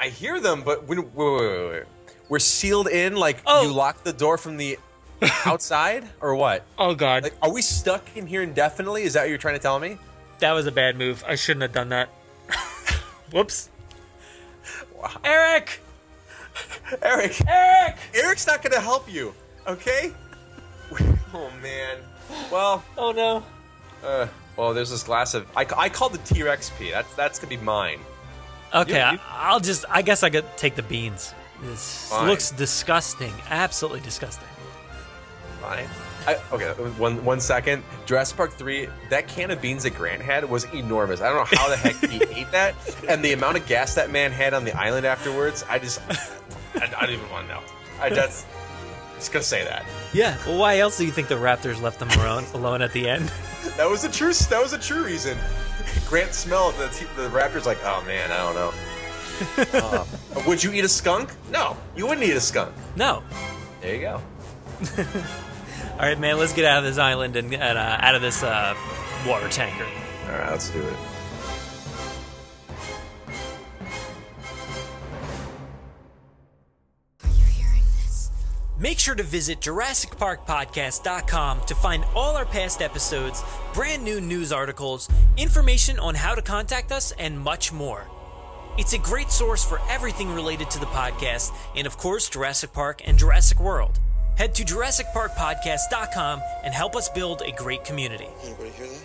I 0.00 0.08
hear 0.08 0.40
them, 0.40 0.62
but 0.62 0.86
when, 0.86 0.98
wait, 1.02 1.14
wait, 1.14 1.40
wait, 1.40 1.70
wait. 1.70 1.82
we're 2.28 2.38
sealed 2.38 2.88
in. 2.88 3.16
Like 3.16 3.42
Oh. 3.46 3.62
you 3.66 3.72
lock 3.72 4.02
the 4.02 4.12
door 4.12 4.38
from 4.38 4.56
the 4.56 4.78
outside, 5.44 6.08
or 6.20 6.34
what? 6.34 6.64
Oh 6.78 6.94
God, 6.94 7.22
Like, 7.24 7.34
are 7.42 7.52
we 7.52 7.62
stuck 7.62 8.04
in 8.16 8.26
here 8.26 8.42
indefinitely? 8.42 9.02
Is 9.02 9.12
that 9.14 9.22
what 9.22 9.28
you're 9.28 9.38
trying 9.38 9.56
to 9.56 9.62
tell 9.62 9.78
me? 9.78 9.98
that 10.38 10.52
was 10.52 10.66
a 10.66 10.72
bad 10.72 10.96
move. 10.98 11.24
I 11.26 11.34
shouldn't 11.34 11.62
have 11.62 11.72
done 11.72 11.88
that. 11.90 12.10
Whoops. 13.32 13.70
Eric! 15.24 15.80
Eric! 17.02 17.40
Eric! 17.46 17.96
Eric's 18.14 18.46
not 18.46 18.62
to 18.72 18.80
help 18.80 19.10
you, 19.12 19.34
okay? 19.66 20.12
Oh, 21.34 21.50
man. 21.60 21.98
Well. 22.50 22.82
Oh, 22.96 23.10
no. 23.12 23.44
Uh, 24.02 24.26
well, 24.56 24.72
there's 24.72 24.88
this 24.90 25.02
glass 25.02 25.34
of. 25.34 25.46
I, 25.56 25.66
I 25.76 25.88
call 25.90 26.08
the 26.08 26.18
T 26.18 26.42
Rex 26.42 26.70
pee. 26.78 26.90
That's, 26.90 27.12
that's 27.14 27.38
to 27.40 27.46
be 27.46 27.56
mine. 27.58 27.98
Okay, 28.74 28.92
You- 29.04 29.12
you- 29.14 29.18
I, 29.28 29.52
will 29.52 29.60
just. 29.60 29.84
I 29.90 30.00
guess 30.00 30.22
I 30.22 30.30
could 30.30 30.44
take 30.56 30.76
the 30.76 30.82
beans. 30.84 31.34
This 31.62 32.08
Fine. 32.08 32.28
looks 32.28 32.52
disgusting. 32.52 33.32
Absolutely 33.50 34.00
disgusting. 34.00 34.48
Fine. 35.60 35.88
I, 36.26 36.36
okay, 36.52 36.70
one 36.98 37.24
one 37.24 37.40
second. 37.40 37.82
Jurassic 38.04 38.36
Park 38.36 38.52
three. 38.52 38.88
That 39.10 39.28
can 39.28 39.50
of 39.50 39.60
beans 39.60 39.84
that 39.84 39.94
Grant 39.94 40.20
had 40.22 40.48
was 40.48 40.64
enormous. 40.74 41.20
I 41.20 41.28
don't 41.28 41.36
know 41.38 41.58
how 41.58 41.68
the 41.68 41.76
heck 41.76 41.96
he 42.10 42.22
ate 42.40 42.50
that, 42.50 42.74
and 43.08 43.24
the 43.24 43.32
amount 43.32 43.58
of 43.58 43.66
gas 43.66 43.94
that 43.94 44.10
man 44.10 44.32
had 44.32 44.52
on 44.52 44.64
the 44.64 44.72
island 44.76 45.06
afterwards. 45.06 45.64
I 45.68 45.78
just, 45.78 46.00
I, 46.08 46.84
I 46.84 46.86
don't 47.06 47.10
even 47.10 47.30
want 47.30 47.46
to 47.48 47.54
know. 47.54 47.60
I 48.00 48.10
just, 48.10 48.46
just 49.16 49.32
gonna 49.32 49.44
say 49.44 49.64
that. 49.64 49.84
Yeah. 50.12 50.36
Well, 50.46 50.58
why 50.58 50.78
else 50.78 50.98
do 50.98 51.04
you 51.04 51.12
think 51.12 51.28
the 51.28 51.36
Raptors 51.36 51.80
left 51.80 52.00
them 52.00 52.10
alone, 52.10 52.44
alone 52.54 52.82
at 52.82 52.92
the 52.92 53.08
end? 53.08 53.32
That 53.76 53.90
was 53.90 54.04
a 54.04 54.10
true. 54.10 54.32
That 54.32 54.62
was 54.62 54.72
a 54.72 54.78
true 54.78 55.04
reason. 55.04 55.36
Grant 56.08 56.32
smelled 56.32 56.74
the 56.76 56.86
the 57.16 57.28
Raptors 57.28 57.66
like, 57.66 57.78
oh 57.84 58.02
man, 58.06 58.30
I 58.30 58.36
don't 58.38 58.54
know. 58.54 58.72
Uh, 59.80 60.06
would 60.46 60.62
you 60.62 60.72
eat 60.72 60.84
a 60.84 60.88
skunk? 60.88 61.30
No, 61.50 61.76
you 61.94 62.06
wouldn't 62.06 62.26
eat 62.26 62.36
a 62.36 62.40
skunk. 62.40 62.72
No. 62.94 63.22
There 63.82 63.94
you 63.94 64.00
go. 64.00 64.20
All 65.98 66.02
right, 66.02 66.18
man. 66.18 66.38
Let's 66.38 66.52
get 66.52 66.66
out 66.66 66.78
of 66.78 66.84
this 66.84 66.98
island 66.98 67.36
and, 67.36 67.54
and 67.54 67.78
uh, 67.78 67.96
out 68.00 68.14
of 68.14 68.20
this 68.20 68.42
uh, 68.42 68.74
water 69.26 69.48
tanker. 69.48 69.86
All 70.26 70.32
right, 70.32 70.50
let's 70.50 70.68
do 70.68 70.82
it. 70.82 70.96
Make 78.78 78.98
sure 78.98 79.14
to 79.14 79.22
visit 79.22 79.60
JurassicParkPodcast.com 79.60 81.60
to 81.62 81.74
find 81.74 82.04
all 82.14 82.36
our 82.36 82.44
past 82.44 82.82
episodes, 82.82 83.42
brand 83.72 84.04
new 84.04 84.20
news 84.20 84.52
articles, 84.52 85.08
information 85.38 85.98
on 85.98 86.14
how 86.14 86.34
to 86.34 86.42
contact 86.42 86.92
us, 86.92 87.10
and 87.12 87.40
much 87.40 87.72
more. 87.72 88.06
It's 88.76 88.92
a 88.92 88.98
great 88.98 89.30
source 89.30 89.64
for 89.64 89.80
everything 89.88 90.34
related 90.34 90.68
to 90.72 90.78
the 90.78 90.84
podcast, 90.86 91.56
and 91.74 91.86
of 91.86 91.96
course, 91.96 92.28
Jurassic 92.28 92.74
Park 92.74 93.00
and 93.06 93.18
Jurassic 93.18 93.58
World. 93.58 93.98
Head 94.36 94.54
to 94.56 94.64
JurassicParkPodcast.com 94.64 96.42
and 96.64 96.74
help 96.74 96.94
us 96.94 97.08
build 97.08 97.42
a 97.42 97.52
great 97.52 97.84
community. 97.84 98.28
Anybody 98.44 98.70
hear 98.70 98.86
that? 98.86 99.02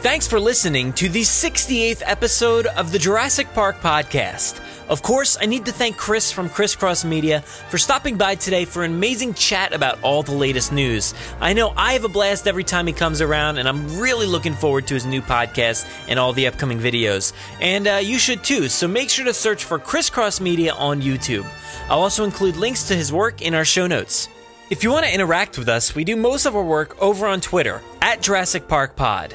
Thanks 0.00 0.28
for 0.28 0.38
listening 0.38 0.92
to 0.94 1.08
the 1.08 1.22
68th 1.22 2.02
episode 2.04 2.66
of 2.66 2.92
the 2.92 2.98
Jurassic 2.98 3.52
Park 3.54 3.80
podcast. 3.80 4.60
Of 4.88 5.02
course, 5.02 5.36
I 5.40 5.46
need 5.46 5.64
to 5.66 5.72
thank 5.72 5.96
Chris 5.96 6.30
from 6.30 6.48
ChrisCross 6.48 7.04
Media 7.04 7.40
for 7.40 7.76
stopping 7.76 8.16
by 8.16 8.36
today 8.36 8.64
for 8.64 8.84
an 8.84 8.92
amazing 8.92 9.34
chat 9.34 9.72
about 9.72 9.98
all 10.02 10.22
the 10.22 10.34
latest 10.34 10.72
news. 10.72 11.12
I 11.40 11.54
know 11.54 11.72
I 11.76 11.94
have 11.94 12.04
a 12.04 12.08
blast 12.08 12.46
every 12.46 12.62
time 12.62 12.86
he 12.86 12.92
comes 12.92 13.20
around, 13.20 13.58
and 13.58 13.68
I'm 13.68 13.98
really 13.98 14.26
looking 14.26 14.54
forward 14.54 14.86
to 14.86 14.94
his 14.94 15.04
new 15.04 15.22
podcast 15.22 15.88
and 16.08 16.20
all 16.20 16.32
the 16.32 16.46
upcoming 16.46 16.78
videos. 16.78 17.32
And 17.60 17.88
uh, 17.88 18.00
you 18.02 18.18
should 18.18 18.44
too, 18.44 18.68
so 18.68 18.86
make 18.86 19.10
sure 19.10 19.24
to 19.24 19.34
search 19.34 19.64
for 19.64 19.80
ChrisCross 19.80 20.40
Media 20.40 20.72
on 20.74 21.02
YouTube. 21.02 21.46
I'll 21.88 22.02
also 22.02 22.24
include 22.24 22.56
links 22.56 22.86
to 22.88 22.94
his 22.94 23.12
work 23.12 23.42
in 23.42 23.54
our 23.54 23.64
show 23.64 23.88
notes. 23.88 24.28
If 24.70 24.84
you 24.84 24.90
want 24.90 25.04
to 25.04 25.14
interact 25.14 25.58
with 25.58 25.68
us, 25.68 25.94
we 25.94 26.04
do 26.04 26.16
most 26.16 26.46
of 26.46 26.54
our 26.54 26.64
work 26.64 27.00
over 27.02 27.26
on 27.26 27.40
Twitter 27.40 27.82
at 28.02 28.22
Jurassic 28.22 28.68
Park 28.68 28.94
Pod. 28.94 29.34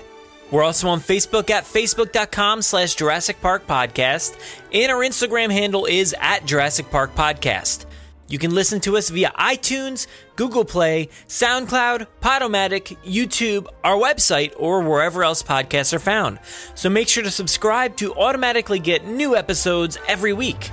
We're 0.51 0.63
also 0.63 0.89
on 0.89 0.99
Facebook 0.99 1.49
at 1.49 1.63
facebook.com 1.63 2.61
slash 2.61 2.95
Jurassic 2.95 3.39
Park 3.39 3.65
Podcast, 3.65 4.37
and 4.73 4.91
our 4.91 4.99
Instagram 4.99 5.51
handle 5.51 5.85
is 5.85 6.13
at 6.19 6.45
Jurassic 6.45 6.91
Park 6.91 7.15
Podcast. 7.15 7.85
You 8.27 8.37
can 8.37 8.55
listen 8.55 8.79
to 8.81 8.95
us 8.95 9.09
via 9.09 9.31
iTunes, 9.37 10.07
Google 10.37 10.63
Play, 10.63 11.09
SoundCloud, 11.27 12.07
Podomatic, 12.21 12.97
YouTube, 13.03 13.67
our 13.83 13.97
website, 13.97 14.53
or 14.57 14.81
wherever 14.81 15.23
else 15.23 15.43
podcasts 15.43 15.93
are 15.93 15.99
found. 15.99 16.39
So 16.75 16.89
make 16.89 17.09
sure 17.09 17.23
to 17.23 17.31
subscribe 17.31 17.97
to 17.97 18.13
automatically 18.15 18.79
get 18.79 19.05
new 19.05 19.35
episodes 19.35 19.97
every 20.07 20.31
week. 20.31 20.71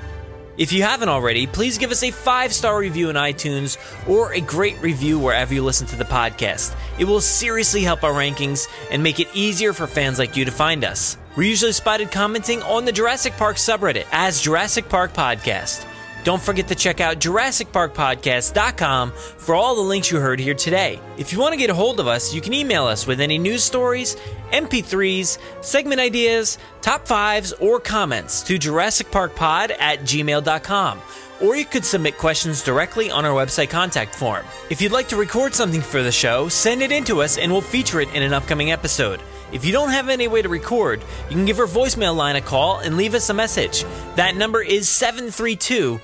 If 0.58 0.72
you 0.72 0.82
haven't 0.82 1.08
already, 1.08 1.46
please 1.46 1.78
give 1.78 1.92
us 1.92 2.02
a 2.02 2.10
five 2.10 2.52
star 2.52 2.76
review 2.80 3.10
in 3.10 3.16
iTunes 3.16 3.78
or 4.08 4.32
a 4.32 4.40
great 4.40 4.80
review 4.82 5.16
wherever 5.16 5.54
you 5.54 5.62
listen 5.62 5.86
to 5.86 5.96
the 5.96 6.04
podcast. 6.04 6.74
It 6.98 7.04
will 7.04 7.20
seriously 7.20 7.82
help 7.82 8.02
our 8.02 8.12
rankings 8.12 8.66
and 8.90 9.00
make 9.00 9.20
it 9.20 9.28
easier 9.34 9.72
for 9.72 9.86
fans 9.86 10.18
like 10.18 10.36
you 10.36 10.44
to 10.44 10.50
find 10.50 10.84
us. 10.84 11.16
We're 11.36 11.44
usually 11.44 11.70
spotted 11.70 12.10
commenting 12.10 12.60
on 12.62 12.84
the 12.84 12.92
Jurassic 12.92 13.34
Park 13.34 13.56
subreddit 13.56 14.06
as 14.10 14.42
Jurassic 14.42 14.88
Park 14.88 15.12
Podcast. 15.12 15.86
Don't 16.28 16.42
forget 16.42 16.68
to 16.68 16.74
check 16.74 17.00
out 17.00 17.20
JurassicParkPodcast.com 17.20 19.12
for 19.12 19.54
all 19.54 19.74
the 19.74 19.80
links 19.80 20.10
you 20.10 20.20
heard 20.20 20.38
here 20.38 20.52
today. 20.52 21.00
If 21.16 21.32
you 21.32 21.38
want 21.38 21.54
to 21.54 21.56
get 21.58 21.70
a 21.70 21.74
hold 21.74 22.00
of 22.00 22.06
us, 22.06 22.34
you 22.34 22.42
can 22.42 22.52
email 22.52 22.84
us 22.84 23.06
with 23.06 23.22
any 23.22 23.38
news 23.38 23.64
stories, 23.64 24.14
MP3s, 24.52 25.38
segment 25.64 26.02
ideas, 26.02 26.58
top 26.82 27.08
fives, 27.08 27.54
or 27.54 27.80
comments 27.80 28.42
to 28.42 28.58
JurassicParkPod 28.58 29.74
at 29.80 30.00
gmail.com. 30.00 31.00
Or 31.40 31.56
you 31.56 31.64
could 31.64 31.86
submit 31.86 32.18
questions 32.18 32.62
directly 32.62 33.10
on 33.10 33.24
our 33.24 33.32
website 33.32 33.70
contact 33.70 34.14
form. 34.14 34.44
If 34.68 34.82
you'd 34.82 34.92
like 34.92 35.08
to 35.08 35.16
record 35.16 35.54
something 35.54 35.80
for 35.80 36.02
the 36.02 36.12
show, 36.12 36.50
send 36.50 36.82
it 36.82 36.92
in 36.92 37.04
to 37.04 37.22
us 37.22 37.38
and 37.38 37.50
we'll 37.50 37.62
feature 37.62 38.02
it 38.02 38.12
in 38.12 38.22
an 38.22 38.34
upcoming 38.34 38.70
episode. 38.70 39.22
If 39.50 39.64
you 39.64 39.72
don't 39.72 39.88
have 39.90 40.10
any 40.10 40.28
way 40.28 40.42
to 40.42 40.48
record, 40.50 41.00
you 41.30 41.36
can 41.36 41.46
give 41.46 41.58
our 41.58 41.66
voicemail 41.66 42.14
line 42.14 42.36
a 42.36 42.42
call 42.42 42.80
and 42.80 42.98
leave 42.98 43.14
us 43.14 43.30
a 43.30 43.34
message. 43.34 43.84
That 44.16 44.36
number 44.36 44.60
is 44.60 44.90
732 44.90 45.98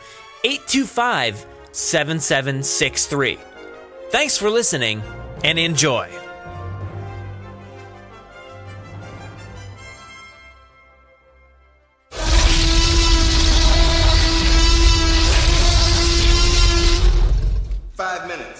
825 0.44 1.46
7763. 1.72 3.38
Thanks 4.10 4.36
for 4.36 4.50
listening 4.50 5.02
and 5.42 5.58
enjoy. 5.58 6.08
Five 17.94 18.28
minutes. 18.28 18.53